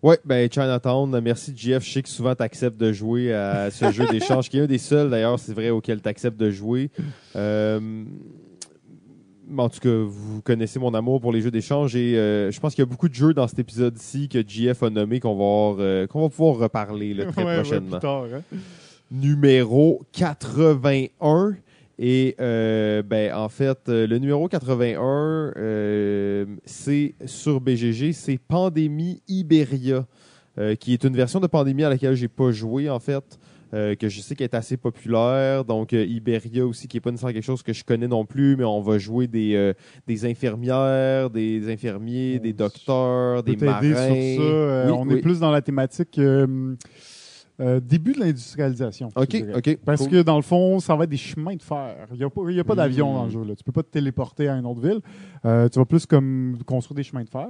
Oui, 0.00 0.14
ben 0.24 0.48
Chinatown, 0.50 1.20
merci 1.20 1.52
Jeff. 1.56 1.84
Je 1.84 1.92
sais 1.92 2.02
que 2.02 2.08
souvent 2.08 2.34
tu 2.34 2.42
acceptes 2.42 2.76
de 2.78 2.92
jouer 2.92 3.32
à 3.34 3.70
ce 3.70 3.90
jeu 3.90 4.06
d'échange, 4.06 4.48
qui 4.50 4.58
est 4.58 4.62
un 4.62 4.66
des 4.66 4.78
seuls 4.78 5.10
d'ailleurs, 5.10 5.40
c'est 5.40 5.52
vrai, 5.52 5.70
auquel 5.70 6.00
tu 6.00 6.08
acceptes 6.08 6.38
de 6.38 6.50
jouer. 6.50 6.90
Euh, 7.34 8.04
en 9.56 9.68
tout 9.68 9.80
cas, 9.80 9.90
vous 9.90 10.40
connaissez 10.42 10.78
mon 10.78 10.94
amour 10.94 11.20
pour 11.20 11.32
les 11.32 11.40
jeux 11.40 11.50
d'échange 11.50 11.96
et 11.96 12.16
euh, 12.16 12.50
je 12.52 12.60
pense 12.60 12.74
qu'il 12.74 12.82
y 12.82 12.86
a 12.86 12.90
beaucoup 12.90 13.08
de 13.08 13.14
jeux 13.14 13.34
dans 13.34 13.48
cet 13.48 13.58
épisode-ci 13.58 14.28
que 14.28 14.40
JF 14.46 14.82
a 14.82 14.90
nommé 14.90 15.20
qu'on 15.20 15.34
va, 15.36 15.82
euh, 15.82 16.06
qu'on 16.06 16.20
va 16.20 16.28
pouvoir 16.28 16.56
reparler 16.58 17.14
là, 17.14 17.24
très 17.26 17.42
Ouais, 17.44 17.48
ouais, 17.48 17.62
prochainement. 17.62 17.98
plus 17.98 18.00
tard, 18.00 18.24
hein. 18.24 18.56
numéro 19.10 20.02
81. 20.12 21.56
Et 21.98 22.36
euh, 22.40 23.02
ben, 23.02 23.34
en 23.34 23.48
fait, 23.48 23.88
euh, 23.88 24.06
le 24.06 24.18
numéro 24.18 24.46
81, 24.46 25.52
euh, 25.56 26.46
c'est 26.64 27.14
sur 27.26 27.60
BGG, 27.60 28.12
c'est 28.12 28.38
Pandémie 28.38 29.20
Iberia, 29.26 30.06
euh, 30.58 30.76
qui 30.76 30.92
est 30.92 31.02
une 31.04 31.16
version 31.16 31.40
de 31.40 31.48
Pandémie 31.48 31.82
à 31.82 31.88
laquelle 31.88 32.14
j'ai 32.14 32.28
pas 32.28 32.52
joué 32.52 32.88
en 32.88 33.00
fait, 33.00 33.40
euh, 33.74 33.96
que 33.96 34.08
je 34.08 34.20
sais 34.20 34.36
qu'elle 34.36 34.44
est 34.44 34.54
assez 34.54 34.76
populaire. 34.76 35.64
Donc 35.64 35.92
euh, 35.92 36.04
Iberia 36.04 36.64
aussi, 36.64 36.86
qui 36.86 36.98
est 36.98 37.00
pas 37.00 37.10
nécessairement 37.10 37.34
quelque 37.34 37.42
chose 37.44 37.64
que 37.64 37.72
je 37.72 37.82
connais 37.82 38.06
non 38.08 38.24
plus, 38.24 38.54
mais 38.56 38.64
on 38.64 38.80
va 38.80 38.98
jouer 38.98 39.26
des, 39.26 39.56
euh, 39.56 39.72
des 40.06 40.24
infirmières, 40.24 41.30
des 41.30 41.68
infirmiers, 41.68 42.36
On 42.38 42.42
des 42.44 42.52
docteurs, 42.52 43.42
peut 43.42 43.56
des 43.56 43.66
marins. 43.66 43.92
sur 43.92 43.96
ça. 43.96 44.84
Oui, 44.86 44.92
on 44.92 45.02
oui. 45.08 45.14
est 45.16 45.20
plus 45.20 45.40
dans 45.40 45.50
la 45.50 45.62
thématique 45.62 46.20
euh, 47.60 47.80
début 47.80 48.12
de 48.12 48.20
l'industrialisation. 48.20 49.08
Ok, 49.16 49.42
ok. 49.54 49.78
Parce 49.84 50.02
cool. 50.02 50.10
que 50.10 50.22
dans 50.22 50.36
le 50.36 50.42
fond, 50.42 50.78
ça 50.78 50.94
va 50.94 51.04
être 51.04 51.10
des 51.10 51.16
chemins 51.16 51.56
de 51.56 51.62
fer. 51.62 52.06
Il 52.12 52.18
n'y 52.18 52.24
a 52.24 52.30
pas, 52.30 52.40
il 52.48 52.56
y 52.56 52.60
a 52.60 52.64
pas 52.64 52.76
d'avion 52.76 53.12
dans 53.12 53.24
le 53.24 53.30
jeu. 53.30 53.44
Là. 53.44 53.56
Tu 53.56 53.64
peux 53.64 53.72
pas 53.72 53.82
te 53.82 53.90
téléporter 53.90 54.48
à 54.48 54.54
une 54.54 54.66
autre 54.66 54.80
ville. 54.80 55.00
Euh, 55.44 55.68
tu 55.68 55.78
vas 55.78 55.84
plus 55.84 56.06
comme 56.06 56.58
construire 56.66 56.96
des 56.96 57.02
chemins 57.02 57.24
de 57.24 57.28
fer 57.28 57.48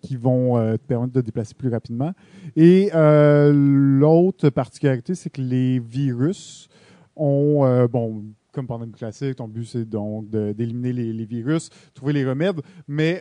qui 0.00 0.16
vont 0.16 0.56
euh, 0.56 0.76
te 0.76 0.86
permettre 0.86 1.12
de 1.12 1.20
te 1.20 1.26
déplacer 1.26 1.54
plus 1.54 1.68
rapidement. 1.68 2.12
Et 2.56 2.90
l'autre 2.92 4.48
particularité, 4.50 5.14
c'est 5.14 5.30
que 5.30 5.42
les 5.42 5.80
virus 5.80 6.68
ont, 7.14 7.86
bon, 7.90 8.24
comme 8.52 8.66
pandémie 8.66 8.92
classique, 8.92 9.36
ton 9.36 9.48
but 9.48 9.64
c'est 9.64 9.84
donc 9.84 10.30
d'éliminer 10.30 10.92
les, 10.92 11.12
les 11.12 11.24
virus, 11.26 11.68
trouver 11.94 12.12
les 12.12 12.24
remèdes, 12.24 12.60
mais 12.86 13.20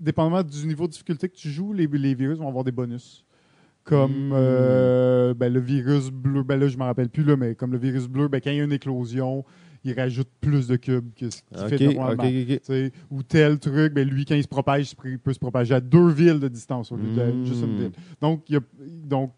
dépendamment 0.00 0.42
du 0.42 0.66
niveau 0.66 0.86
de 0.86 0.92
difficulté 0.92 1.28
que 1.28 1.36
tu 1.36 1.50
joues, 1.50 1.72
les, 1.72 1.86
les 1.86 2.14
virus 2.14 2.38
vont 2.38 2.48
avoir 2.48 2.64
des 2.64 2.72
bonus. 2.72 3.24
Comme 3.84 4.28
Mm. 4.28 4.32
euh, 4.34 5.34
ben, 5.34 5.52
le 5.52 5.60
virus 5.60 6.10
bleu, 6.10 6.42
ben 6.42 6.58
là 6.60 6.68
je 6.68 6.76
me 6.76 6.82
rappelle 6.84 7.08
plus, 7.08 7.24
là, 7.24 7.36
mais 7.36 7.54
comme 7.54 7.72
le 7.72 7.78
virus 7.78 8.06
bleu, 8.08 8.28
ben, 8.28 8.40
quand 8.40 8.50
il 8.50 8.56
y 8.58 8.60
a 8.60 8.64
une 8.64 8.72
éclosion, 8.72 9.44
il 9.84 9.94
rajoute 9.98 10.28
plus 10.40 10.68
de 10.68 10.76
cubes 10.76 11.08
que 11.16 11.30
ce 11.30 11.40
qu'il 11.66 11.78
fait 11.78 11.94
normalement. 11.94 12.24
ou 13.10 13.22
tel 13.22 13.58
truc, 13.58 13.94
ben 13.94 14.06
lui, 14.08 14.24
quand 14.26 14.34
il 14.34 14.42
se 14.42 14.48
propage, 14.48 14.92
il 15.06 15.18
peut 15.18 15.32
se 15.32 15.38
propager 15.38 15.74
à 15.74 15.80
deux 15.80 16.10
villes 16.10 16.38
de 16.40 16.48
distance 16.48 16.92
au 16.92 16.96
lieu 16.96 17.08
de 17.10 17.32
Mm. 17.32 17.44
juste 17.46 17.64
une 17.64 17.76
ville. 17.76 17.92
Donc, 18.20 18.42
il 18.48 18.54
y 18.54 18.58
a- 18.58 18.60
donc, 19.06 19.32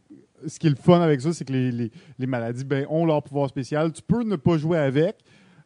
ce 0.47 0.59
qui 0.59 0.67
est 0.67 0.71
le 0.71 0.77
fun 0.77 1.01
avec 1.01 1.21
ça, 1.21 1.33
c'est 1.33 1.45
que 1.45 1.53
les, 1.53 1.71
les- 1.71 1.93
les 2.19 2.27
maladies 2.27 2.65
ben, 2.65 2.85
ont 2.91 3.07
leur 3.07 3.23
pouvoir 3.23 3.49
spécial. 3.49 3.93
Tu 3.93 4.03
peux 4.03 4.25
ne 4.25 4.35
pas 4.35 4.59
jouer 4.59 4.79
avec, 4.79 5.19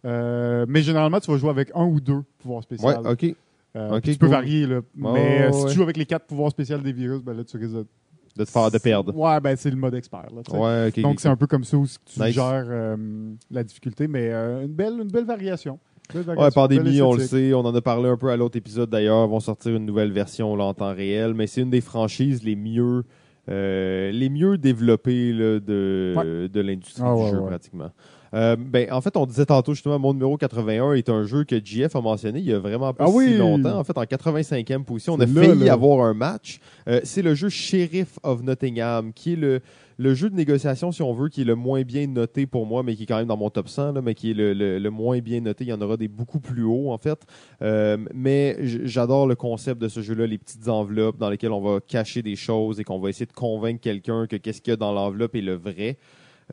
euh, 0.05 0.67
mais 0.69 0.83
généralement, 0.83 1.19
tu 1.19 1.31
vas 1.31 1.39
jouer 1.39 1.51
avec 1.51 1.71
un 1.75 1.85
ou 1.87 1.99
deux 2.01 2.21
pouvoirs 2.39 2.63
spéciaux. 2.63 2.87
Ouais, 2.89 2.97
ok. 3.11 3.35
Euh, 3.75 4.01
tu 4.01 4.13
peux 4.17 4.27
cool. 4.27 4.29
varier. 4.35 4.67
Là. 4.67 4.81
Mais 4.95 5.51
si 5.53 5.59
ouais. 5.65 5.69
tu 5.71 5.75
joues 5.77 5.83
avec 5.83 5.97
les 5.99 6.07
quatre 6.07 6.27
pouvoirs 6.27 6.51
spéciaux 6.51 6.79
des 6.79 6.93
virus, 6.93 7.23
ben 7.23 7.35
là, 7.35 7.45
tu 7.45 7.57
risques 7.59 7.75
de, 7.75 7.87
De 8.37 8.45
te 8.45 8.51
faire 8.51 8.71
de 8.71 8.79
perdre. 8.79 9.17
Ouais, 9.17 9.41
ben 9.41 9.57
c'est 9.57 9.71
le 9.71 9.77
mode 9.77 9.95
expert. 9.95 10.27
Là. 10.35 10.59
Ouais. 10.59 10.91
Donc, 11.03 11.21
c'est 11.21 11.29
un 11.29 11.37
peu 11.37 11.47
comme 11.47 11.65
ça 11.65 11.77
où 11.77 11.87
tu 11.87 12.21
Nice. 12.21 12.35
gères 12.35 12.65
euh, 12.69 12.97
la 13.51 13.65
difficulté, 13.65 14.09
mais 14.09 14.31
euh, 14.31 14.63
une, 14.65 14.73
belle, 14.75 14.95
une 15.01 15.11
belle 15.11 15.25
variation. 15.25 15.79
Belle 16.13 16.39
Ouais, 16.39 16.51
pandémie, 16.55 17.01
on 17.03 17.15
le 17.15 17.21
sait, 17.25 17.53
on 17.55 17.61
en 17.61 17.75
a 17.75 17.81
parlé 17.81 18.09
un 18.09 18.17
peu 18.17 18.29
à 18.31 18.37
l'autre 18.37 18.57
épisode 18.57 18.91
d'ailleurs, 18.91 19.27
vont 19.27 19.41
sortir 19.41 19.75
une 19.75 19.87
nouvelle 19.87 20.13
version 20.13 20.55
là, 20.55 20.65
en 20.65 20.75
temps 20.75 20.95
réel, 20.95 21.35
mais 21.35 21.47
c'est 21.47 21.63
une 21.63 21.71
des 21.71 21.81
franchises 21.81 22.45
les 22.45 22.55
mieux 22.57 23.03
euh, 23.49 24.11
les 24.13 24.29
mieux 24.29 24.59
développées 24.59 25.33
là, 25.33 25.61
de, 25.61 26.49
de 26.53 26.61
l'industrie 26.61 27.03
Ah, 27.07 27.15
du 27.15 27.23
ouais, 27.23 27.31
jeu 27.31 27.41
pratiquement. 27.43 27.91
Euh, 28.35 28.57
ben, 28.59 28.91
en 28.93 29.01
fait, 29.01 29.17
on 29.17 29.27
disait 29.27 29.47
tantôt 29.47 29.73
justement, 29.75 29.99
mon 29.99 30.13
numéro 30.13 30.37
81 30.37 30.93
est 30.95 31.09
un 31.09 31.25
jeu 31.25 31.45
que 31.45 31.57
JF 31.65 31.95
a 31.97 32.01
mentionné 32.01 32.41
il 32.41 32.45
y 32.47 32.53
a 32.53 32.59
vraiment 32.59 32.93
pas 32.93 33.05
Ah 33.07 33.11
si 33.11 33.15
oui! 33.17 33.37
longtemps. 33.37 33.79
En 33.79 33.85
fait, 33.85 33.97
en 33.97 34.03
85e 34.05 34.85
position, 34.85 35.15
on 35.15 35.21
a 35.21 35.27
là, 35.27 35.33
failli 35.43 35.65
là. 35.65 35.73
avoir 35.73 36.05
un 36.07 36.15
match. 36.15 36.59
Euh, 36.89 37.01
c'est 37.05 37.23
le 37.23 37.35
jeu 37.35 37.49
Sheriff 37.49 38.19
of 38.23 38.43
Nottingham, 38.43 39.13
qui 39.13 39.35
est 39.35 39.37
le, 39.37 39.61
le 39.99 40.15
jeu 40.15 40.29
de 40.29 40.35
négociation, 40.35 40.93
si 40.93 41.03
on 41.03 41.13
veut, 41.15 41.29
qui 41.29 41.43
est 41.43 41.45
le 41.45 41.55
moins 41.55 41.83
bien 41.83 42.07
noté 42.07 42.47
pour 42.47 42.67
moi, 42.67 42.83
mais 42.83 42.97
qui 42.97 43.05
est 43.05 43.07
quand 43.07 43.17
même 43.19 43.29
dans 43.29 43.37
mon 43.37 43.49
top 43.51 43.69
100, 43.69 43.93
là, 43.93 44.03
mais 44.03 44.15
qui 44.15 44.33
est 44.33 44.35
le, 44.35 44.53
le- 44.53 44.79
le 44.79 44.91
moins 44.91 45.21
bien 45.21 45.41
noté. 45.41 45.65
Il 45.65 45.69
y 45.69 45.73
en 45.73 45.81
aura 45.81 45.97
des 45.97 46.09
beaucoup 46.09 46.41
plus 46.41 46.65
hauts, 46.65 46.91
en 46.93 46.99
fait. 46.99 47.21
Euh, 47.63 47.97
mais 48.15 48.57
j'adore 48.63 49.27
le 49.27 49.35
concept 49.37 49.81
de 49.81 49.89
ce 49.89 50.01
jeu-là, 50.03 50.27
les 50.27 50.39
petites 50.39 50.69
enveloppes 50.69 51.17
dans 51.19 51.31
lesquelles 51.31 51.53
on 51.53 51.61
va 51.63 51.81
cacher 51.81 52.23
des 52.23 52.37
choses 52.37 52.81
et 52.81 52.85
qu'on 52.85 52.99
va 52.99 53.09
essayer 53.09 53.27
de 53.27 53.33
convaincre 53.33 53.81
quelqu'un 53.81 54.27
que 54.27 54.37
qu'est-ce 54.37 54.61
qu'il 54.61 54.73
y 54.73 54.75
a 54.75 54.77
dans 54.77 54.93
l'enveloppe 54.93 55.35
est 55.37 55.41
le 55.41 55.55
vrai. 55.55 55.97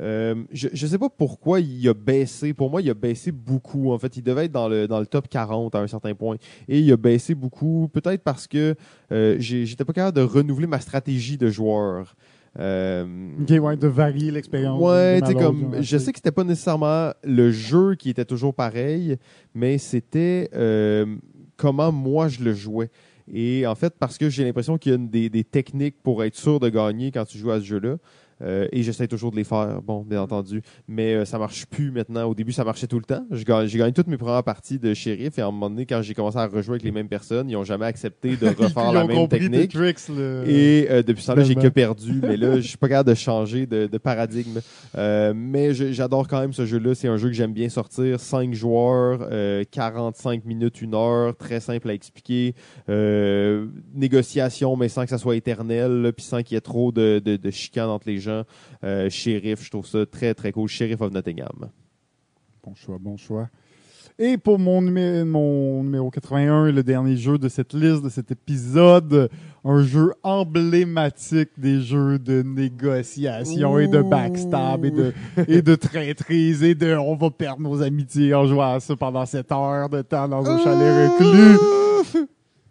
Euh, 0.01 0.35
je 0.51 0.67
ne 0.69 0.75
sais 0.89 0.97
pas 0.97 1.09
pourquoi 1.09 1.59
il 1.59 1.87
a 1.87 1.93
baissé. 1.93 2.53
Pour 2.53 2.69
moi, 2.71 2.81
il 2.81 2.89
a 2.89 2.93
baissé 2.95 3.31
beaucoup. 3.31 3.91
En 3.91 3.99
fait, 3.99 4.17
il 4.17 4.23
devait 4.23 4.45
être 4.45 4.51
dans 4.51 4.67
le, 4.67 4.87
dans 4.87 4.99
le 4.99 5.05
top 5.05 5.27
40 5.27 5.75
à 5.75 5.79
un 5.79 5.87
certain 5.87 6.15
point. 6.15 6.37
Et 6.67 6.79
il 6.79 6.91
a 6.91 6.97
baissé 6.97 7.35
beaucoup, 7.35 7.89
peut-être 7.93 8.23
parce 8.23 8.47
que 8.47 8.75
euh, 9.11 9.35
j'étais 9.39 9.85
pas 9.85 9.93
capable 9.93 10.17
de 10.17 10.23
renouveler 10.23 10.67
ma 10.67 10.79
stratégie 10.79 11.37
de 11.37 11.49
joueur. 11.49 12.15
Euh, 12.59 13.05
Ok, 13.41 13.49
ouais, 13.63 13.77
de 13.77 13.87
varier 13.87 14.31
l'expérience. 14.31 14.79
Ouais, 14.81 15.21
tu 15.21 15.33
comme, 15.35 15.81
je 15.81 15.97
sais 15.97 16.11
que 16.11 16.19
c'était 16.19 16.31
pas 16.31 16.43
nécessairement 16.43 17.11
le 17.23 17.51
jeu 17.51 17.95
qui 17.95 18.09
était 18.09 18.25
toujours 18.25 18.53
pareil, 18.53 19.17
mais 19.55 19.77
c'était 19.79 20.49
euh, 20.53 21.15
comment 21.57 21.91
moi 21.91 22.27
je 22.27 22.43
le 22.43 22.53
jouais. 22.53 22.89
Et 23.33 23.65
en 23.65 23.73
fait, 23.75 23.93
parce 23.97 24.17
que 24.17 24.29
j'ai 24.29 24.43
l'impression 24.43 24.77
qu'il 24.77 24.91
y 24.91 24.93
a 24.93 24.97
une- 24.97 25.09
des, 25.09 25.29
des 25.29 25.43
techniques 25.43 25.95
pour 26.03 26.23
être 26.23 26.35
sûr 26.35 26.59
de 26.59 26.69
gagner 26.69 27.09
quand 27.11 27.25
tu 27.25 27.37
joues 27.37 27.51
à 27.51 27.59
ce 27.59 27.65
jeu-là. 27.65 27.95
Euh, 28.43 28.67
et 28.71 28.83
j'essaie 28.83 29.07
toujours 29.07 29.31
de 29.31 29.37
les 29.37 29.43
faire, 29.43 29.81
bon, 29.81 30.01
bien 30.03 30.21
entendu. 30.21 30.61
Mais 30.87 31.13
euh, 31.15 31.25
ça 31.25 31.37
marche 31.39 31.65
plus 31.65 31.91
maintenant. 31.91 32.25
Au 32.25 32.35
début, 32.35 32.51
ça 32.51 32.63
marchait 32.63 32.87
tout 32.87 32.99
le 32.99 33.05
temps. 33.05 33.25
J'ai 33.31 33.43
gagné 33.77 33.93
toutes 33.93 34.07
mes 34.07 34.17
premières 34.17 34.43
parties 34.43 34.79
de 34.79 34.93
shérif. 34.93 35.37
Et 35.39 35.41
à 35.41 35.47
un 35.47 35.51
moment 35.51 35.69
donné, 35.69 35.85
quand 35.85 36.01
j'ai 36.01 36.13
commencé 36.13 36.37
à 36.37 36.47
rejouer 36.47 36.73
avec 36.73 36.83
les 36.83 36.91
mêmes 36.91 37.07
personnes, 37.07 37.49
ils 37.49 37.55
ont 37.55 37.63
jamais 37.63 37.85
accepté 37.85 38.35
de 38.35 38.47
refaire 38.47 38.89
Ils 38.89 38.93
la 38.93 39.05
ont 39.05 39.07
même 39.07 39.27
technique. 39.27 39.71
tricks, 39.71 40.09
le- 40.09 40.43
Et 40.47 40.87
euh, 40.91 41.03
depuis 41.03 41.21
ce 41.23 41.27
temps-là, 41.27 41.43
j'ai 41.43 41.55
que 41.55 41.67
perdu. 41.67 42.19
Mais 42.21 42.37
là, 42.37 42.55
je 42.59 42.67
suis 42.67 42.77
pas 42.77 42.89
capable 42.89 43.09
de 43.09 43.15
changer 43.15 43.65
de, 43.65 43.87
de 43.87 43.97
paradigme. 43.97 44.59
Euh, 44.97 45.33
mais 45.35 45.73
j'adore 45.73 46.27
quand 46.27 46.39
même 46.41 46.53
ce 46.53 46.65
jeu-là. 46.65 46.95
C'est 46.95 47.07
un 47.07 47.17
jeu 47.17 47.29
que 47.29 47.35
j'aime 47.35 47.53
bien 47.53 47.69
sortir. 47.69 48.19
5 48.19 48.53
joueurs, 48.53 49.19
euh, 49.31 49.63
45 49.71 50.43
minutes, 50.45 50.81
1 50.83 50.93
heure. 50.93 51.35
Très 51.37 51.59
simple 51.59 51.89
à 51.89 51.93
expliquer. 51.93 52.55
Euh, 52.89 53.67
négociation, 53.95 54.75
mais 54.75 54.89
sans 54.89 55.03
que 55.03 55.09
ça 55.09 55.17
soit 55.17 55.35
éternel. 55.35 56.01
là, 56.01 56.11
Puis 56.11 56.25
sans 56.25 56.41
qu'il 56.43 56.55
y 56.55 56.57
ait 56.57 56.61
trop 56.61 56.91
de, 56.91 57.21
de, 57.23 57.35
de 57.37 57.51
chicanes 57.51 57.89
entre 57.89 58.07
les 58.07 58.17
gens. 58.17 58.32
Euh, 58.83 59.09
shérif, 59.09 59.63
je 59.63 59.69
trouve 59.69 59.85
ça 59.87 60.05
très, 60.05 60.33
très 60.33 60.51
cool. 60.51 60.67
Sheriff 60.67 61.01
of 61.01 61.11
Nottingham. 61.11 61.69
Bon 62.65 62.73
choix, 62.75 62.97
bon 62.99 63.17
choix. 63.17 63.49
Et 64.19 64.37
pour 64.37 64.59
mon, 64.59 64.79
numé- 64.81 65.23
mon 65.23 65.83
numéro 65.83 66.11
81, 66.11 66.71
le 66.71 66.83
dernier 66.83 67.17
jeu 67.17 67.39
de 67.39 67.49
cette 67.49 67.73
liste, 67.73 68.03
de 68.03 68.09
cet 68.09 68.29
épisode, 68.29 69.27
un 69.65 69.81
jeu 69.81 70.13
emblématique 70.21 71.49
des 71.57 71.81
jeux 71.81 72.19
de 72.19 72.43
négociation 72.43 73.79
et 73.79 73.87
de 73.87 74.03
backstab 74.03 74.85
et 74.85 74.91
de, 74.91 75.13
et 75.47 75.63
de 75.63 75.73
traîtrise 75.73 76.61
et 76.61 76.75
de 76.75 76.95
on 76.95 77.15
va 77.15 77.31
perdre 77.31 77.61
nos 77.63 77.81
amitiés 77.81 78.35
en 78.35 78.45
jouant 78.45 78.73
à 78.75 78.79
ça 78.79 78.95
pendant 78.95 79.25
7 79.25 79.51
heures 79.51 79.89
de 79.89 80.03
temps 80.03 80.27
dans 80.29 80.47
un 80.47 80.63
chalet 80.63 81.09
reclus. 81.11 82.27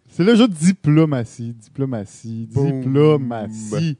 C'est 0.07 0.23
le 0.23 0.35
jeu 0.35 0.47
de 0.47 0.53
diplomatie, 0.53 1.53
diplomatie, 1.53 2.47
diplomatie. 2.47 3.97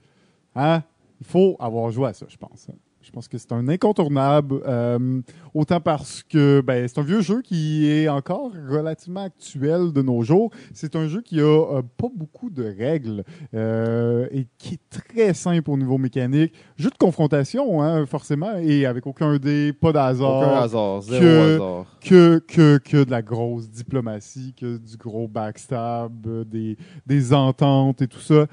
Hein? 0.55 0.83
Il 1.23 1.29
faut 1.31 1.55
avoir 1.59 1.89
joué 1.89 2.09
à 2.09 2.13
ça, 2.13 2.25
je 2.27 2.35
pense. 2.37 2.67
Je 3.01 3.11
pense 3.11 3.27
que 3.27 3.37
c'est 3.37 3.51
un 3.51 3.67
incontournable, 3.67 4.61
euh, 4.65 5.21
autant 5.53 5.81
parce 5.81 6.23
que 6.23 6.61
ben, 6.65 6.87
c'est 6.87 6.97
un 6.99 7.03
vieux 7.03 7.19
jeu 7.19 7.41
qui 7.41 7.85
est 7.89 8.07
encore 8.07 8.51
relativement 8.69 9.23
actuel 9.25 9.91
de 9.91 10.01
nos 10.01 10.21
jours. 10.21 10.51
C'est 10.73 10.95
un 10.95 11.07
jeu 11.09 11.21
qui 11.21 11.41
a 11.41 11.43
euh, 11.43 11.81
pas 11.97 12.07
beaucoup 12.15 12.49
de 12.49 12.63
règles 12.63 13.25
euh, 13.53 14.27
et 14.31 14.47
qui 14.57 14.75
est 14.75 15.01
très 15.13 15.33
simple 15.33 15.69
au 15.69 15.75
niveau 15.77 15.97
mécanique. 15.97 16.53
Jeu 16.77 16.89
de 16.89 16.97
confrontation, 16.97 17.81
hein, 17.83 18.05
forcément, 18.05 18.55
et 18.57 18.85
avec 18.85 19.05
aucun 19.05 19.37
dé, 19.37 19.73
pas 19.73 19.91
d'hasard 19.91 20.37
Aucun 20.39 20.61
hasard. 20.61 21.01
Zéro 21.01 21.19
que- 21.21 21.55
hasard. 21.55 21.85
que, 21.99 22.39
que, 22.47 22.77
que 22.77 23.03
de 23.03 23.11
la 23.11 23.21
grosse 23.21 23.69
diplomatie, 23.69 24.53
que 24.57 24.77
du 24.77 24.95
gros 24.95 25.27
backstab, 25.27 26.45
des, 26.49 26.77
des 27.05 27.33
ententes 27.33 28.01
et 28.01 28.07
tout 28.07 28.21
ça. 28.21 28.47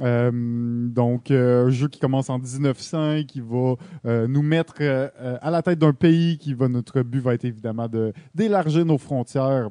Euh, 0.00 0.30
donc, 0.32 1.30
euh, 1.30 1.66
un 1.66 1.70
jeu 1.70 1.88
qui 1.88 2.00
commence 2.00 2.30
en 2.30 2.38
1900, 2.38 3.24
qui 3.28 3.40
va 3.40 3.74
euh, 4.06 4.26
nous 4.26 4.42
mettre 4.42 4.82
à 4.82 5.50
la 5.50 5.62
tête 5.62 5.78
d'un 5.78 5.92
pays, 5.92 6.38
qui 6.38 6.54
va 6.54 6.68
notre 6.68 7.02
but 7.02 7.20
va 7.20 7.34
être 7.34 7.44
évidemment 7.44 7.88
de 7.88 8.12
d'élargir 8.34 8.84
nos 8.84 8.98
frontières 8.98 9.68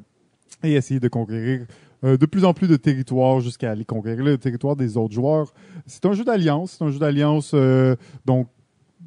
et 0.62 0.74
essayer 0.74 1.00
de 1.00 1.08
conquérir 1.08 1.66
de 2.04 2.26
plus 2.26 2.44
en 2.44 2.52
plus 2.52 2.66
de 2.66 2.74
territoires 2.74 3.38
jusqu'à 3.38 3.70
aller 3.70 3.84
conquérir 3.84 4.24
le 4.24 4.36
territoire 4.36 4.74
des 4.74 4.96
autres 4.96 5.14
joueurs. 5.14 5.54
C'est 5.86 6.04
un 6.04 6.14
jeu 6.14 6.24
d'alliance, 6.24 6.76
c'est 6.76 6.84
un 6.84 6.90
jeu 6.90 6.98
d'alliance 6.98 7.54
donc 8.24 8.48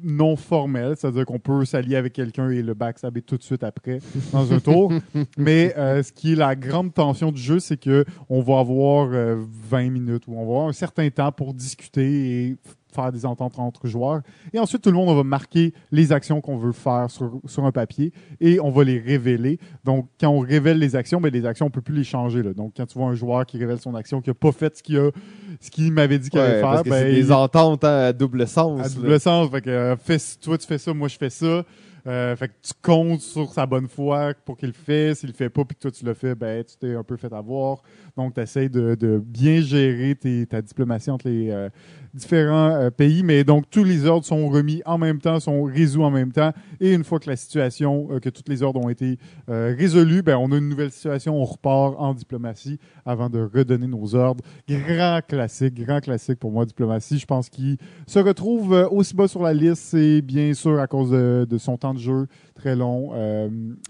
non 0.02 0.36
formel, 0.36 0.94
c'est-à-dire 0.96 1.24
qu'on 1.24 1.38
peut 1.38 1.64
s'allier 1.64 1.96
avec 1.96 2.12
quelqu'un 2.12 2.50
et 2.50 2.62
le 2.62 2.74
backstabber 2.74 3.22
tout 3.22 3.36
de 3.36 3.42
suite 3.42 3.64
après 3.64 4.00
dans 4.32 4.52
un 4.52 4.60
tour. 4.60 4.92
Mais 5.38 5.74
euh, 5.76 6.02
ce 6.02 6.12
qui 6.12 6.32
est 6.32 6.36
la 6.36 6.54
grande 6.54 6.94
tension 6.94 7.32
du 7.32 7.40
jeu, 7.40 7.60
c'est 7.60 7.76
que 7.76 8.04
on 8.28 8.40
va 8.40 8.58
avoir 8.58 9.08
euh, 9.12 9.36
20 9.70 9.90
minutes 9.90 10.26
ou 10.26 10.32
on 10.34 10.36
va 10.36 10.42
avoir 10.42 10.68
un 10.68 10.72
certain 10.72 11.08
temps 11.10 11.32
pour 11.32 11.54
discuter 11.54 12.48
et 12.48 12.56
faire 12.96 13.12
des 13.12 13.24
ententes 13.24 13.58
entre 13.58 13.86
joueurs. 13.86 14.22
Et 14.52 14.58
ensuite, 14.58 14.82
tout 14.82 14.90
le 14.90 14.96
monde 14.96 15.08
on 15.08 15.14
va 15.14 15.22
marquer 15.22 15.72
les 15.92 16.10
actions 16.12 16.40
qu'on 16.40 16.56
veut 16.56 16.72
faire 16.72 17.08
sur, 17.10 17.40
sur 17.46 17.64
un 17.64 17.70
papier 17.72 18.12
et 18.40 18.58
on 18.58 18.70
va 18.70 18.82
les 18.82 18.98
révéler. 18.98 19.60
Donc, 19.84 20.08
quand 20.18 20.30
on 20.30 20.40
révèle 20.40 20.78
les 20.80 20.96
actions, 20.96 21.20
ben, 21.20 21.32
les 21.32 21.46
actions, 21.46 21.66
on 21.66 21.70
peut 21.70 21.80
plus 21.82 21.94
les 21.94 22.02
changer. 22.04 22.42
Là. 22.42 22.52
Donc, 22.54 22.72
quand 22.76 22.86
tu 22.86 22.98
vois 22.98 23.08
un 23.08 23.14
joueur 23.14 23.46
qui 23.46 23.58
révèle 23.58 23.78
son 23.78 23.94
action, 23.94 24.20
qui 24.20 24.30
a 24.30 24.34
pas 24.34 24.50
fait 24.52 24.76
ce 24.76 24.82
qu'il 24.82 24.98
a, 24.98 25.10
ce 25.60 25.70
qu'il 25.70 25.92
m'avait 25.92 26.18
dit 26.18 26.30
qu'il 26.30 26.40
Ouais, 26.40 26.46
allait 26.46 26.60
parce 26.62 26.74
faire, 26.76 26.84
que 26.84 26.90
ben, 26.90 27.06
c'est 27.06 27.12
des 27.14 27.30
ententes 27.30 27.84
hein, 27.84 28.06
à 28.06 28.12
double 28.12 28.48
sens. 28.48 28.80
à 28.80 28.82
là. 28.84 28.88
double 28.88 29.20
sens. 29.20 29.50
Fait 29.50 29.60
que, 29.60 29.70
euh, 29.70 29.96
fais, 29.96 30.16
toi, 30.42 30.58
tu 30.58 30.66
fais 30.66 30.78
ça, 30.78 30.92
moi, 30.92 31.06
je 31.08 31.16
fais 31.16 31.30
ça. 31.30 31.64
Euh, 32.08 32.36
fait 32.36 32.46
que 32.46 32.52
tu 32.62 32.72
comptes 32.82 33.20
sur 33.20 33.52
sa 33.52 33.66
bonne 33.66 33.88
foi 33.88 34.32
pour 34.44 34.56
qu'il 34.56 34.68
le 34.68 34.74
fait. 34.74 35.16
S'il 35.16 35.28
le 35.30 35.34
fait 35.34 35.48
pas 35.48 35.64
puis 35.64 35.74
que 35.74 35.80
toi 35.82 35.90
tu 35.90 36.04
le 36.04 36.14
fais, 36.14 36.36
ben 36.36 36.62
tu 36.62 36.76
t'es 36.76 36.94
un 36.94 37.02
peu 37.02 37.16
fait 37.16 37.32
avoir. 37.32 37.82
Donc 38.16 38.32
tu 38.34 38.40
essaies 38.40 38.68
de, 38.68 38.94
de 38.94 39.18
bien 39.18 39.60
gérer 39.60 40.14
tes- 40.14 40.46
ta 40.46 40.62
diplomatie 40.62 41.10
entre 41.10 41.28
les 41.28 41.50
euh, 41.50 41.68
différents 42.14 42.70
euh, 42.70 42.90
pays. 42.90 43.22
Mais 43.22 43.44
donc 43.44 43.68
tous 43.70 43.84
les 43.84 44.06
ordres 44.06 44.26
sont 44.26 44.48
remis 44.48 44.82
en 44.86 44.98
même 44.98 45.20
temps, 45.20 45.40
sont 45.40 45.64
résolus 45.64 46.04
en 46.04 46.10
même 46.10 46.32
temps. 46.32 46.52
Et 46.80 46.92
une 46.92 47.04
fois 47.04 47.18
que 47.18 47.28
la 47.28 47.36
situation, 47.36 48.08
euh, 48.10 48.20
que 48.20 48.28
tous 48.28 48.44
les 48.48 48.62
ordres 48.62 48.80
ont 48.80 48.88
été 48.88 49.18
euh, 49.48 49.74
résolus, 49.76 50.22
ben 50.22 50.36
on 50.36 50.52
a 50.52 50.56
une 50.56 50.68
nouvelle 50.68 50.90
situation, 50.90 51.36
on 51.40 51.44
repart 51.44 51.94
en 51.98 52.14
diplomatie 52.14 52.78
avant 53.04 53.28
de 53.28 53.40
redonner 53.40 53.86
nos 53.86 54.14
ordres. 54.14 54.44
Grand 54.68 55.20
classique, 55.26 55.74
grand 55.74 56.00
classique 56.00 56.38
pour 56.38 56.50
moi, 56.50 56.64
diplomatie. 56.64 57.18
Je 57.18 57.26
pense 57.26 57.48
qu'il 57.48 57.78
se 58.06 58.18
retrouve 58.18 58.88
aussi 58.90 59.14
bas 59.14 59.28
sur 59.28 59.42
la 59.42 59.54
liste, 59.54 59.82
c'est 59.82 60.22
bien 60.22 60.54
sûr 60.54 60.78
à 60.80 60.86
cause 60.86 61.10
de, 61.10 61.58
son 61.58 61.76
temps 61.76 61.94
de 61.94 61.98
jeu 61.98 62.26
très 62.54 62.76
long, 62.76 63.12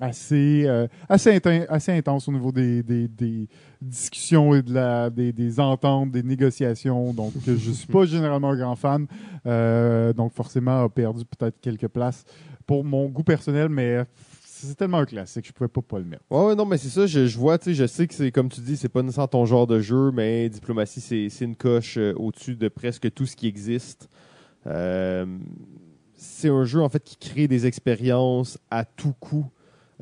assez, 0.00 0.66
assez, 1.08 1.40
assez 1.68 1.92
intense 1.92 2.28
au 2.28 2.32
niveau 2.32 2.52
des, 2.52 2.82
des, 2.82 3.08
des 3.08 3.48
discussions 3.80 4.54
et 4.54 4.62
de 4.62 4.72
la, 4.72 5.10
des, 5.10 5.32
des 5.32 5.60
ententes, 5.60 6.10
des 6.10 6.22
négociations. 6.22 7.12
Donc, 7.12 7.32
je 7.46 7.70
suis 7.70 7.86
pas 7.86 8.04
généralement 8.06 8.50
un 8.50 8.56
grand 8.56 8.76
fan. 8.76 9.06
Euh, 9.46 10.12
donc, 10.12 10.32
forcément, 10.32 10.84
a 10.84 10.88
perdu 10.88 11.24
peut-être 11.24 11.60
quelques 11.60 11.88
places 11.88 12.24
pour 12.66 12.84
mon 12.84 13.06
goût 13.08 13.22
personnel, 13.22 13.68
mais 13.68 14.04
c'est 14.44 14.74
tellement 14.74 14.98
un 14.98 15.04
classique, 15.04 15.46
je 15.46 15.52
pouvais 15.52 15.68
pas 15.68 15.82
pas 15.82 15.98
le 15.98 16.04
mettre. 16.04 16.24
Ouais, 16.30 16.54
non, 16.54 16.64
mais 16.64 16.78
c'est 16.78 16.88
ça, 16.88 17.06
je, 17.06 17.26
je 17.26 17.38
vois, 17.38 17.58
tu 17.58 17.66
sais, 17.66 17.74
je 17.74 17.86
sais 17.86 18.06
que 18.06 18.14
c'est, 18.14 18.32
comme 18.32 18.48
tu 18.48 18.60
dis, 18.60 18.76
c'est 18.76 18.88
pas 18.88 19.02
nécessairement 19.02 19.28
ton 19.28 19.44
genre 19.44 19.66
de 19.66 19.80
jeu, 19.80 20.10
mais 20.12 20.48
diplomatie, 20.48 21.00
c'est, 21.00 21.28
c'est 21.28 21.44
une 21.44 21.56
coche 21.56 21.98
euh, 21.98 22.14
au-dessus 22.16 22.56
de 22.56 22.68
presque 22.68 23.12
tout 23.12 23.26
ce 23.26 23.36
qui 23.36 23.46
existe. 23.46 24.08
Euh, 24.66 25.26
c'est 26.14 26.48
un 26.48 26.64
jeu, 26.64 26.80
en 26.80 26.88
fait, 26.88 27.04
qui 27.04 27.16
crée 27.16 27.48
des 27.48 27.66
expériences 27.66 28.58
à 28.70 28.84
tout 28.84 29.12
coup. 29.20 29.46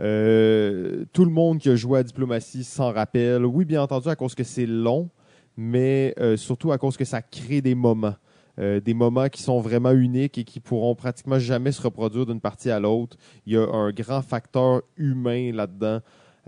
Euh, 0.00 1.04
tout 1.12 1.24
le 1.24 1.30
monde 1.30 1.58
qui 1.58 1.68
a 1.68 1.76
joué 1.76 2.00
à 2.00 2.02
diplomatie 2.02 2.64
s'en 2.64 2.92
rappelle. 2.92 3.44
Oui, 3.44 3.64
bien 3.64 3.82
entendu, 3.82 4.08
à 4.08 4.16
cause 4.16 4.34
que 4.34 4.44
c'est 4.44 4.66
long, 4.66 5.08
mais 5.56 6.14
euh, 6.18 6.36
surtout 6.36 6.72
à 6.72 6.78
cause 6.78 6.96
que 6.96 7.04
ça 7.04 7.22
crée 7.22 7.60
des 7.60 7.74
moments. 7.74 8.14
Euh, 8.60 8.80
des 8.80 8.94
moments 8.94 9.28
qui 9.28 9.42
sont 9.42 9.60
vraiment 9.60 9.90
uniques 9.90 10.38
et 10.38 10.44
qui 10.44 10.60
pourront 10.60 10.94
pratiquement 10.94 11.40
jamais 11.40 11.72
se 11.72 11.82
reproduire 11.82 12.24
d'une 12.24 12.40
partie 12.40 12.70
à 12.70 12.78
l'autre. 12.78 13.16
Il 13.46 13.54
y 13.54 13.56
a 13.56 13.68
un 13.68 13.90
grand 13.90 14.22
facteur 14.22 14.82
humain 14.96 15.50
là-dedans 15.52 16.00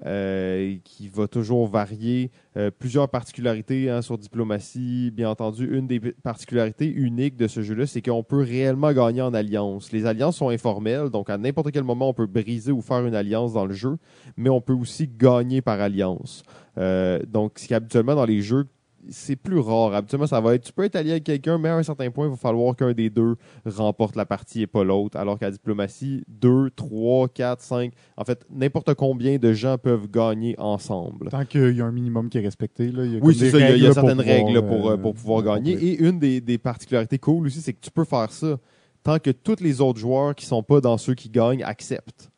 euh, 0.05 0.77
qui 0.85 1.09
va 1.09 1.27
toujours 1.27 1.66
varier. 1.68 2.31
Euh, 2.56 2.70
plusieurs 2.70 3.09
particularités 3.09 3.89
hein, 3.89 4.02
sur 4.02 4.18
diplomatie. 4.18 5.10
Bien 5.10 5.31
entendu, 5.31 5.66
une 5.74 5.86
des 5.86 6.01
particularités 6.01 6.86
uniques 6.86 7.36
de 7.36 7.48
ce 7.48 7.62
jeu-là, 7.62 7.86
c'est 7.86 8.02
qu'on 8.02 8.23
peut 8.23 8.43
réellement 8.43 8.93
gagner 8.93 9.23
en 9.23 9.32
alliance. 9.32 9.93
Les 9.93 10.05
alliances 10.05 10.36
sont 10.36 10.51
informelles, 10.51 11.09
donc 11.09 11.31
à 11.31 11.39
n'importe 11.39 11.70
quel 11.70 11.85
moment, 11.85 12.10
on 12.10 12.14
peut 12.14 12.27
briser 12.27 12.73
ou 12.73 12.82
faire 12.82 13.06
une 13.06 13.14
alliance 13.14 13.55
dans 13.55 13.64
le 13.64 13.74
jeu, 13.74 13.97
mais 14.36 14.51
on 14.51 14.60
peut 14.60 14.74
aussi 14.74 15.09
gagner 15.09 15.62
par 15.62 15.81
alliance. 15.81 16.43
Euh, 16.78 17.20
donc, 17.27 17.59
ce 17.59 17.66
qui 17.66 17.74
habituellement 17.74 18.14
dans 18.14 18.27
les 18.27 18.43
jeux, 18.43 18.66
c'est 19.11 19.37
plus 19.37 19.59
rare. 19.59 19.95
Habituellement, 19.95 20.27
ça 20.27 20.41
va 20.41 20.55
être, 20.55 20.65
tu 20.65 20.73
peux 20.73 20.85
être 20.85 20.97
allié 20.97 21.12
avec 21.12 21.24
quelqu'un, 21.24 21.59
mais 21.59 21.69
à 21.69 21.77
un 21.77 21.83
certain 21.83 22.11
point, 22.11 22.27
il 22.27 22.31
va 22.31 22.37
falloir 22.37 22.74
qu'un 22.74 22.93
des 22.93 23.11
deux 23.11 23.37
remporte 23.65 24.16
la 24.16 24.27
partie 24.27 24.62
et 24.62 24.66
pas 24.66 24.85
l'autre. 24.85 25.19
Alors 25.19 25.39
qu'à 25.39 25.51
diplomatie, 25.51 26.24
deux, 26.28 26.70
trois, 26.70 27.28
quatre, 27.28 27.62
cinq, 27.62 27.93
en 28.16 28.24
fait, 28.24 28.45
n'importe 28.51 28.95
combien 28.95 29.39
de 29.39 29.53
gens 29.53 29.78
peuvent 29.78 30.09
gagner 30.11 30.55
ensemble. 30.59 31.28
Tant 31.31 31.45
qu'il 31.45 31.77
y 31.77 31.81
a 31.81 31.85
un 31.85 31.93
minimum 31.93 32.28
qui 32.28 32.39
est 32.39 32.43
respecté, 32.43 32.91
là, 32.91 33.05
il 33.05 33.15
y 33.15 33.16
a 33.16 33.20
Oui, 33.23 33.35
c'est 33.35 33.51
ça. 33.51 33.59
Il 33.59 33.83
y 33.83 33.87
a, 33.87 33.91
y 33.91 33.95
certaines 33.95 34.16
pour 34.16 34.24
règles 34.24 34.62
pouvoir, 34.62 34.69
pour, 34.69 34.89
euh, 34.89 34.95
euh, 34.95 34.97
pour 34.97 35.15
pouvoir 35.15 35.43
gagner. 35.43 35.73
Et 35.73 35.99
une 35.99 36.19
des, 36.19 36.41
des 36.41 36.59
particularités 36.59 37.19
cool 37.19 37.47
aussi, 37.47 37.61
c'est 37.61 37.73
que 37.73 37.81
tu 37.81 37.91
peux 37.91 38.05
faire 38.05 38.31
ça 38.31 38.59
tant 39.07 39.20
que 39.20 39.31
tous 39.31 39.61
les 39.61 39.81
autres 39.81 40.01
joueurs 40.01 40.35
qui 40.35 40.47
sont 40.47 40.65
pas 40.65 40.81
dans 40.81 40.99
ceux 40.99 41.15
qui 41.15 41.28
gagnent 41.28 41.62
acceptent. 41.62 42.28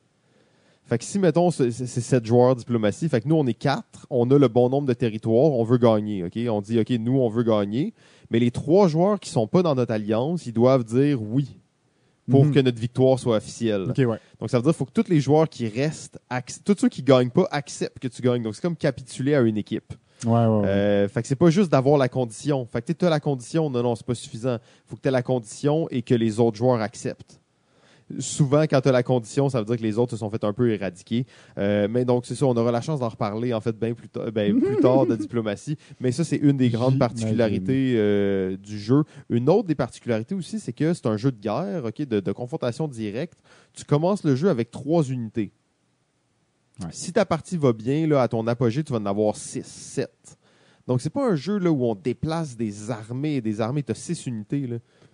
Fait 0.89 0.97
que 0.99 1.05
si, 1.05 1.19
mettons, 1.19 1.51
c'est 1.51 1.71
sept 1.71 2.25
joueurs 2.25 2.57
diplomatie, 2.57 3.09
fait 3.11 3.21
que 3.21 3.29
nous, 3.29 3.35
on 3.37 3.47
est 3.47 3.53
quatre, 3.55 4.07
on 4.09 4.31
a 4.31 4.39
le 4.39 4.49
bon 4.49 4.71
nombre 4.71 4.89
de 4.89 4.95
territoires, 4.95 5.53
on 5.53 5.63
veut 5.63 5.77
gagner, 5.79 6.25
OK? 6.25 6.39
On 6.51 6.63
dit, 6.63 6.81
OK, 6.81 6.89
nous, 6.99 7.19
on 7.19 7.29
veut 7.29 7.43
gagner. 7.43 7.93
Mais 8.31 8.39
les 8.39 8.51
trois 8.51 8.89
joueurs 8.89 9.21
qui 9.21 9.29
sont 9.31 9.47
pas 9.47 9.63
dans 9.63 9.75
notre 9.75 9.93
alliance, 9.93 10.47
ils 10.47 10.53
doivent 10.53 10.85
dire 10.85 11.21
oui 11.23 11.61
pour 12.31 12.45
Mhm. 12.47 12.53
que 12.55 12.61
notre 12.61 12.79
victoire 12.81 13.19
soit 13.19 13.37
officielle. 13.37 13.87
Ok, 13.91 13.99
ouais. 13.99 14.19
Donc, 14.41 14.51
ça 14.51 14.59
veut 14.59 14.63
dire 14.63 14.73
qu'il 14.73 14.79
faut 14.79 14.85
que 14.87 14.93
tous 15.03 15.09
les 15.11 15.21
joueurs 15.21 15.49
qui 15.49 15.67
restent, 15.69 16.19
tous 16.65 16.77
ceux 16.79 16.89
qui 16.89 17.03
gagnent 17.03 17.31
pas, 17.31 17.47
acceptent 17.51 17.99
que 17.99 18.09
tu 18.09 18.21
gagnes. 18.23 18.43
Donc, 18.43 18.55
c'est 18.55 18.63
comme 18.63 18.77
capituler 18.77 19.35
à 19.35 19.41
une 19.43 19.57
équipe. 19.59 19.93
Ouais, 20.25 20.33
ouais, 20.33 20.47
ouais. 20.47 20.67
Euh, 20.69 21.09
fait 21.09 21.23
que 21.23 21.29
c'est 21.29 21.37
pas 21.37 21.49
juste 21.51 21.71
d'avoir 21.71 21.97
la 21.97 22.09
condition. 22.09 22.67
Fait 22.67 22.83
que 22.83 22.93
tu 22.93 23.05
as 23.05 23.11
la 23.11 23.21
condition, 23.21 23.71
non, 23.71 23.83
non, 23.83 23.95
c'est 23.95 24.05
pas 24.07 24.15
suffisant. 24.15 24.59
faut 24.87 24.97
que 24.97 25.03
tu 25.03 25.09
aies 25.09 25.13
la 25.13 25.23
condition 25.23 25.87
et 25.91 26.03
que 26.03 26.15
les 26.15 26.41
autres 26.41 26.57
joueurs 26.57 26.81
acceptent. 26.81 27.41
Souvent, 28.19 28.63
quand 28.63 28.81
tu 28.81 28.89
as 28.89 28.93
la 28.93 29.03
condition, 29.03 29.49
ça 29.51 29.59
veut 29.61 29.67
dire 29.67 29.77
que 29.77 29.83
les 29.83 29.99
autres 29.99 30.13
se 30.13 30.17
sont 30.17 30.31
fait 30.31 30.43
un 30.45 30.53
peu 30.55 30.71
éradiquer. 30.71 31.27
Euh, 31.59 31.89
mais 31.91 32.05
donc, 32.07 32.25
c'est 32.25 32.35
ça, 32.35 32.47
on 32.47 32.57
aura 32.57 32.73
la 32.73 32.81
chance 32.81 33.01
d'en 33.01 33.09
reparler, 33.11 33.53
en 33.53 33.61
fait, 33.61 33.79
bien 33.79 33.93
plus, 33.93 34.09
ta- 34.09 34.31
ben, 34.31 34.59
plus 34.59 34.77
tard 34.81 35.05
de 35.07 35.15
diplomatie. 35.15 35.77
Mais 36.01 36.11
ça, 36.11 36.25
c'est 36.25 36.37
une 36.37 36.57
des 36.57 36.71
grandes 36.71 36.99
particularités 36.99 37.95
euh, 37.97 38.57
du 38.57 38.79
jeu. 38.79 39.05
Une 39.29 39.51
autre 39.51 39.69
des 39.69 39.75
particularités 39.75 40.35
aussi, 40.35 40.59
c'est 40.59 40.73
que 40.73 40.95
c'est 40.95 41.07
un 41.07 41.17
jeu 41.19 41.31
de 41.33 41.39
guerre, 41.41 41.85
ok, 41.85 42.03
de, 42.07 42.21
de 42.21 42.33
confrontation 42.33 42.89
directe. 42.89 43.39
Tu 43.75 43.85
commences 43.85 44.25
le 44.25 44.35
jeu 44.37 44.49
avec 44.49 44.71
trois 44.71 45.03
unités. 45.05 45.53
Ouais. 46.81 46.89
Si 46.93 47.13
ta 47.13 47.27
partie 47.27 47.57
va 47.57 47.73
bien, 47.73 48.07
là, 48.07 48.23
à 48.23 48.29
ton 48.29 48.47
apogée, 48.47 48.85
tu 48.85 48.93
vas 48.93 49.01
en 49.01 49.07
avoir 49.07 49.37
6, 49.37 49.67
7. 49.67 50.09
Donc, 50.87 51.03
c'est 51.03 51.11
pas 51.11 51.29
un 51.29 51.37
jeu 51.37 51.59
là, 51.59 51.71
où 51.71 51.85
on 51.85 51.95
déplace 51.95 52.57
des 52.57 52.91
armées 52.91 53.35
et 53.37 53.41
des 53.43 53.61
armées. 53.61 53.83
Tu 53.83 53.93
as 53.93 53.97
6 53.97 54.27
unités. 54.27 54.67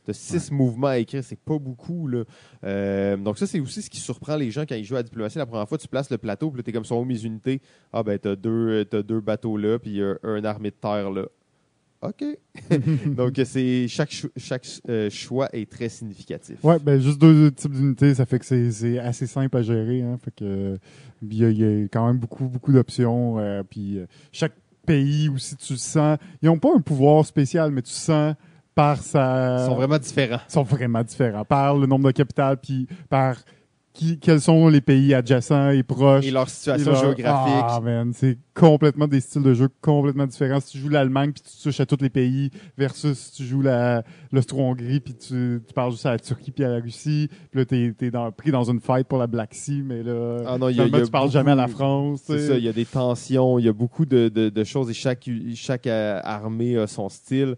Tu 0.05 0.11
as 0.11 0.15
6 0.15 0.51
mouvements 0.51 0.89
à 0.89 0.99
écrire. 0.99 1.23
C'est 1.25 1.39
pas 1.39 1.59
beaucoup. 1.59 2.07
Là. 2.09 2.25
Euh, 2.65 3.17
donc, 3.17 3.39
ça, 3.39 3.47
c'est 3.47 3.61
aussi 3.61 3.83
ce 3.83 3.91
qui 3.91 4.01
surprend 4.01 4.37
les 4.37 4.51
gens 4.51 4.65
quand 4.69 4.75
ils 4.75 4.85
jouent 4.85 4.95
à 4.97 4.99
la 4.99 5.03
diplomatie. 5.05 5.39
La 5.39 5.47
première 5.47 5.69
fois, 5.69 5.79
tu 5.79 5.89
places 5.89 6.11
le 6.11 6.19
plateau, 6.19 6.51
puis 6.51 6.59
là, 6.59 6.63
tu 6.63 6.71
es 6.71 6.73
comme 6.73 6.85
sont 6.85 7.05
mes 7.05 7.25
unités 7.25 7.61
Ah, 7.93 8.03
ben, 8.03 8.19
tu 8.19 8.29
as 8.29 8.37
deux, 8.37 8.51
euh, 8.51 8.85
t'as 8.85 9.03
deux 9.03 9.21
bateaux 9.21 9.57
là, 9.57 9.79
puis 9.79 10.01
un, 10.03 10.19
un 10.23 10.45
armée 10.45 10.71
de 10.71 10.77
terre 10.77 11.11
là. 11.11 11.27
OK. 12.03 12.23
donc, 13.17 13.41
c'est 13.47 13.89
chaque, 13.89 14.11
cho- 14.13 14.29
chaque 14.37 14.67
euh, 14.91 15.09
choix 15.09 15.49
est 15.55 15.71
très 15.71 15.89
significatif. 15.89 16.63
Ouais, 16.63 16.79
ben 16.79 17.01
juste 17.01 17.19
deux 17.19 17.51
types 17.51 17.73
d'unités, 17.73 18.15
ça 18.15 18.27
fait 18.27 18.39
que 18.39 18.45
c'est 18.45 18.99
assez 18.99 19.27
simple 19.27 19.57
à 19.57 19.63
gérer. 19.63 20.03
Hein, 20.03 20.19
fait 20.23 20.31
que 20.35 20.79
il 21.23 21.35
y, 21.35 21.45
a- 21.47 21.49
il 21.51 21.59
y 21.59 21.65
a 21.65 21.89
quand 21.89 22.07
même 22.07 22.19
beaucoup 22.19 22.45
beaucoup 22.47 22.73
d'options. 22.73 23.39
euh, 23.39 23.63
puis 23.63 23.99
euh, 23.99 24.07
chaque 24.33 24.53
pays 24.85 25.31
aussi, 25.31 25.57
tu 25.57 25.73
le 25.73 25.79
sens, 25.79 26.19
ils 26.43 26.47
n'ont 26.47 26.59
pas 26.59 26.75
un 26.77 26.81
pouvoir 26.83 27.25
spécial, 27.25 27.71
mais 27.71 27.81
tu 27.81 27.93
sens 27.93 28.35
par 28.75 28.99
sa, 28.99 29.59
Ils 29.61 29.67
sont 29.67 29.75
vraiment 29.77 29.99
différents. 29.99 30.41
sont 30.49 30.63
vraiment 30.63 31.03
différents 31.03 31.45
par 31.45 31.77
le 31.77 31.87
nombre 31.87 32.07
de 32.07 32.11
capitales, 32.13 32.57
puis 32.57 32.87
par 33.09 33.37
qui, 33.93 34.19
quels 34.19 34.41
sont 34.41 34.67
les 34.67 34.81
pays 34.81 35.15
adjacents 35.15 35.71
et 35.71 35.85
proches. 35.85 36.27
Et 36.27 36.33
leur 36.33 36.49
situation 36.51 36.91
Et 36.91 36.95
leur- 36.95 37.01
géographique. 37.05 37.65
Ah, 37.69 37.81
man, 37.81 38.11
c'est 38.13 38.37
complètement 38.53 39.07
des 39.07 39.21
styles 39.21 39.45
de 39.45 39.55
jeu 39.55 39.69
complètement 39.81 40.27
différents. 40.27 40.59
Si 40.59 40.73
tu 40.73 40.79
joues 40.79 40.89
l'Allemagne 40.89 41.31
puis 41.31 41.43
tu 41.43 41.63
touches 41.63 41.79
à 41.79 41.87
tous 41.87 41.99
les 42.03 42.11
pays, 42.11 42.51
versus 42.77 43.17
si 43.17 43.33
tu 43.35 43.45
joues 43.45 43.63
la- 43.63 44.03
l'Austro-Hongrie 44.33 44.99
puis 44.99 45.15
tu, 45.15 45.63
tu 45.65 45.73
parles 45.75 45.93
juste 45.93 46.07
à 46.07 46.11
la 46.11 46.19
Turquie 46.19 46.51
puis 46.51 46.65
à 46.65 46.71
la 46.71 46.81
Russie, 46.81 47.29
puis 47.53 47.61
là, 47.61 47.65
t'es, 47.67 47.95
t'es 47.97 48.11
dans, 48.11 48.33
pris 48.33 48.51
dans 48.51 48.65
une 48.69 48.81
fight 48.81 49.07
pour 49.07 49.19
la 49.19 49.29
Black 49.29 49.55
Sea, 49.55 49.83
mais 49.85 50.03
là, 50.03 50.39
Ah 50.45 50.59
non, 50.59 50.71
il 50.71 50.77
y 50.77 50.81
a- 50.81 50.87
y 50.87 50.91
tu 50.91 51.11
parles 51.13 51.31
jamais 51.31 51.53
à 51.53 51.55
la 51.55 51.69
France. 51.69 52.23
C'est 52.27 52.49
ça, 52.49 52.57
il 52.59 52.65
y 52.65 52.69
a 52.69 52.73
des 52.73 52.87
tensions, 52.87 53.61
il 53.61 53.67
y 53.67 53.69
a 53.69 53.73
beaucoup 53.73 54.07
de, 54.07 54.29
de- 54.29 54.49
de 54.49 54.65
choses 54.65 54.91
et 54.91 54.95
chaque, 54.95 55.31
chaque 55.55 55.87
euh, 55.87 56.19
armée 56.25 56.77
a 56.77 56.89
son 56.89 57.09
style. 57.09 57.55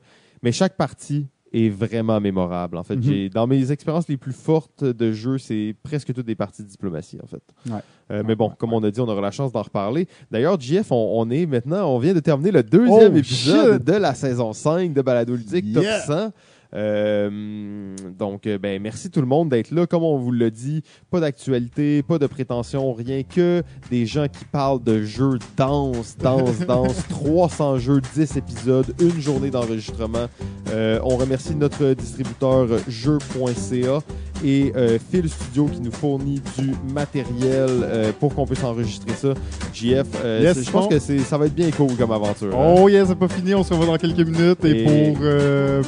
Mais 0.47 0.52
chaque 0.52 0.77
partie 0.77 1.27
est 1.52 1.68
vraiment 1.70 2.20
mémorable. 2.20 2.77
En 2.77 2.85
fait, 2.85 2.94
Mhm. 2.94 3.02
j'ai 3.02 3.28
dans 3.28 3.48
mes 3.48 3.73
expériences 3.73 4.06
les 4.09 4.16
plus 4.16 4.32
fortes 4.32 4.85
de 4.85 5.10
jeu, 5.10 5.39
c'est 5.39 5.74
presque 5.82 6.14
toutes 6.14 6.24
des 6.27 6.36
parties 6.36 6.62
de 6.62 6.68
diplomatie, 6.68 7.18
en 7.20 7.27
fait. 7.27 7.43
Ouais. 7.68 7.81
Euh, 8.12 8.23
mais 8.24 8.36
bon, 8.36 8.51
comme 8.51 8.73
on 8.73 8.81
a 8.85 8.90
dit, 8.93 9.01
on 9.01 9.09
aura 9.09 9.20
la 9.20 9.32
chance 9.32 9.51
d'en 9.51 9.62
reparler. 9.62 10.06
D'ailleurs, 10.31 10.60
JF, 10.60 10.93
on, 10.93 11.20
on 11.20 11.28
est 11.31 11.47
maintenant, 11.47 11.89
on 11.93 11.98
vient 11.98 12.14
de 12.14 12.20
terminer 12.20 12.52
le 12.52 12.62
deuxième 12.62 13.14
Oh, 13.14 13.16
épisode 13.16 13.73
shit! 13.78 13.85
de 13.85 13.93
la 13.94 14.14
saison 14.14 14.52
5 14.52 14.93
de 14.93 15.02
Balado 15.02 15.35
Ludique 15.35 15.73
Top 15.73 15.82
Yeah! 15.82 16.01
100. 16.02 16.32
Euh, 16.74 17.94
donc, 18.18 18.47
euh, 18.47 18.59
ben, 18.59 18.80
merci 18.80 19.10
tout 19.10 19.20
le 19.20 19.26
monde 19.26 19.48
d'être 19.48 19.70
là. 19.70 19.86
Comme 19.86 20.02
on 20.02 20.18
vous 20.18 20.32
l'a 20.32 20.51
dit, 20.51 20.82
pas 21.10 21.20
d'actualité, 21.20 22.02
pas 22.02 22.18
de 22.18 22.26
prétention, 22.26 22.93
rien 22.93 23.22
que 23.22 23.62
des 23.90 24.06
gens 24.06 24.26
qui 24.28 24.44
parlent 24.44 24.82
de 24.82 25.02
jeux 25.02 25.38
denses, 25.56 26.16
denses, 26.18 26.60
denses. 26.66 27.06
300 27.09 27.78
jeux, 27.78 28.01
10 28.14 28.36
épisodes, 28.36 28.94
une 29.01 29.20
journée 29.20 29.51
d'enregistrement. 29.51 30.26
Euh, 30.70 30.98
on 31.02 31.16
remercie 31.16 31.55
notre 31.55 31.93
distributeur 31.93 32.68
jeux.ca 32.88 34.01
et 34.44 34.72
euh, 34.76 34.98
Phil 35.10 35.28
Studio 35.28 35.66
qui 35.66 35.80
nous 35.80 35.92
fournit 35.92 36.40
du 36.58 36.72
matériel 36.92 37.68
euh, 37.68 38.12
pour 38.18 38.34
qu'on 38.34 38.46
puisse 38.46 38.62
enregistrer 38.64 39.12
ça. 39.16 39.28
JF, 39.72 40.06
euh, 40.24 40.40
Yes, 40.42 40.64
je 40.64 40.70
pense 40.70 40.88
que 40.88 40.98
ça 40.98 41.38
va 41.38 41.46
être 41.46 41.54
bien 41.54 41.70
cool 41.70 41.94
comme 41.96 42.12
aventure. 42.12 42.54
hein. 42.58 42.74
Oh 42.78 42.88
yes, 42.88 43.08
c'est 43.08 43.14
pas 43.18 43.28
fini, 43.28 43.54
on 43.54 43.62
se 43.62 43.72
revoit 43.72 43.86
dans 43.86 43.96
quelques 43.98 44.26
minutes. 44.28 44.64
Et, 44.64 44.82
Et- 44.82 45.12
pour, 45.12 45.18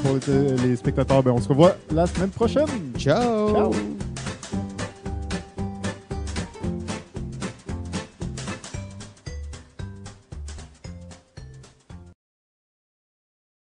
pour 0.03 0.19
les, 0.29 0.69
les 0.69 0.77
spectateurs, 0.77 1.23
ben, 1.23 1.33
on 1.33 1.41
se 1.41 1.49
revoit 1.49 1.77
la 1.95 2.07
semaine 2.07 2.31
prochaine. 2.31 2.67
Ciao! 2.99 3.53
Ciao. 3.55 3.71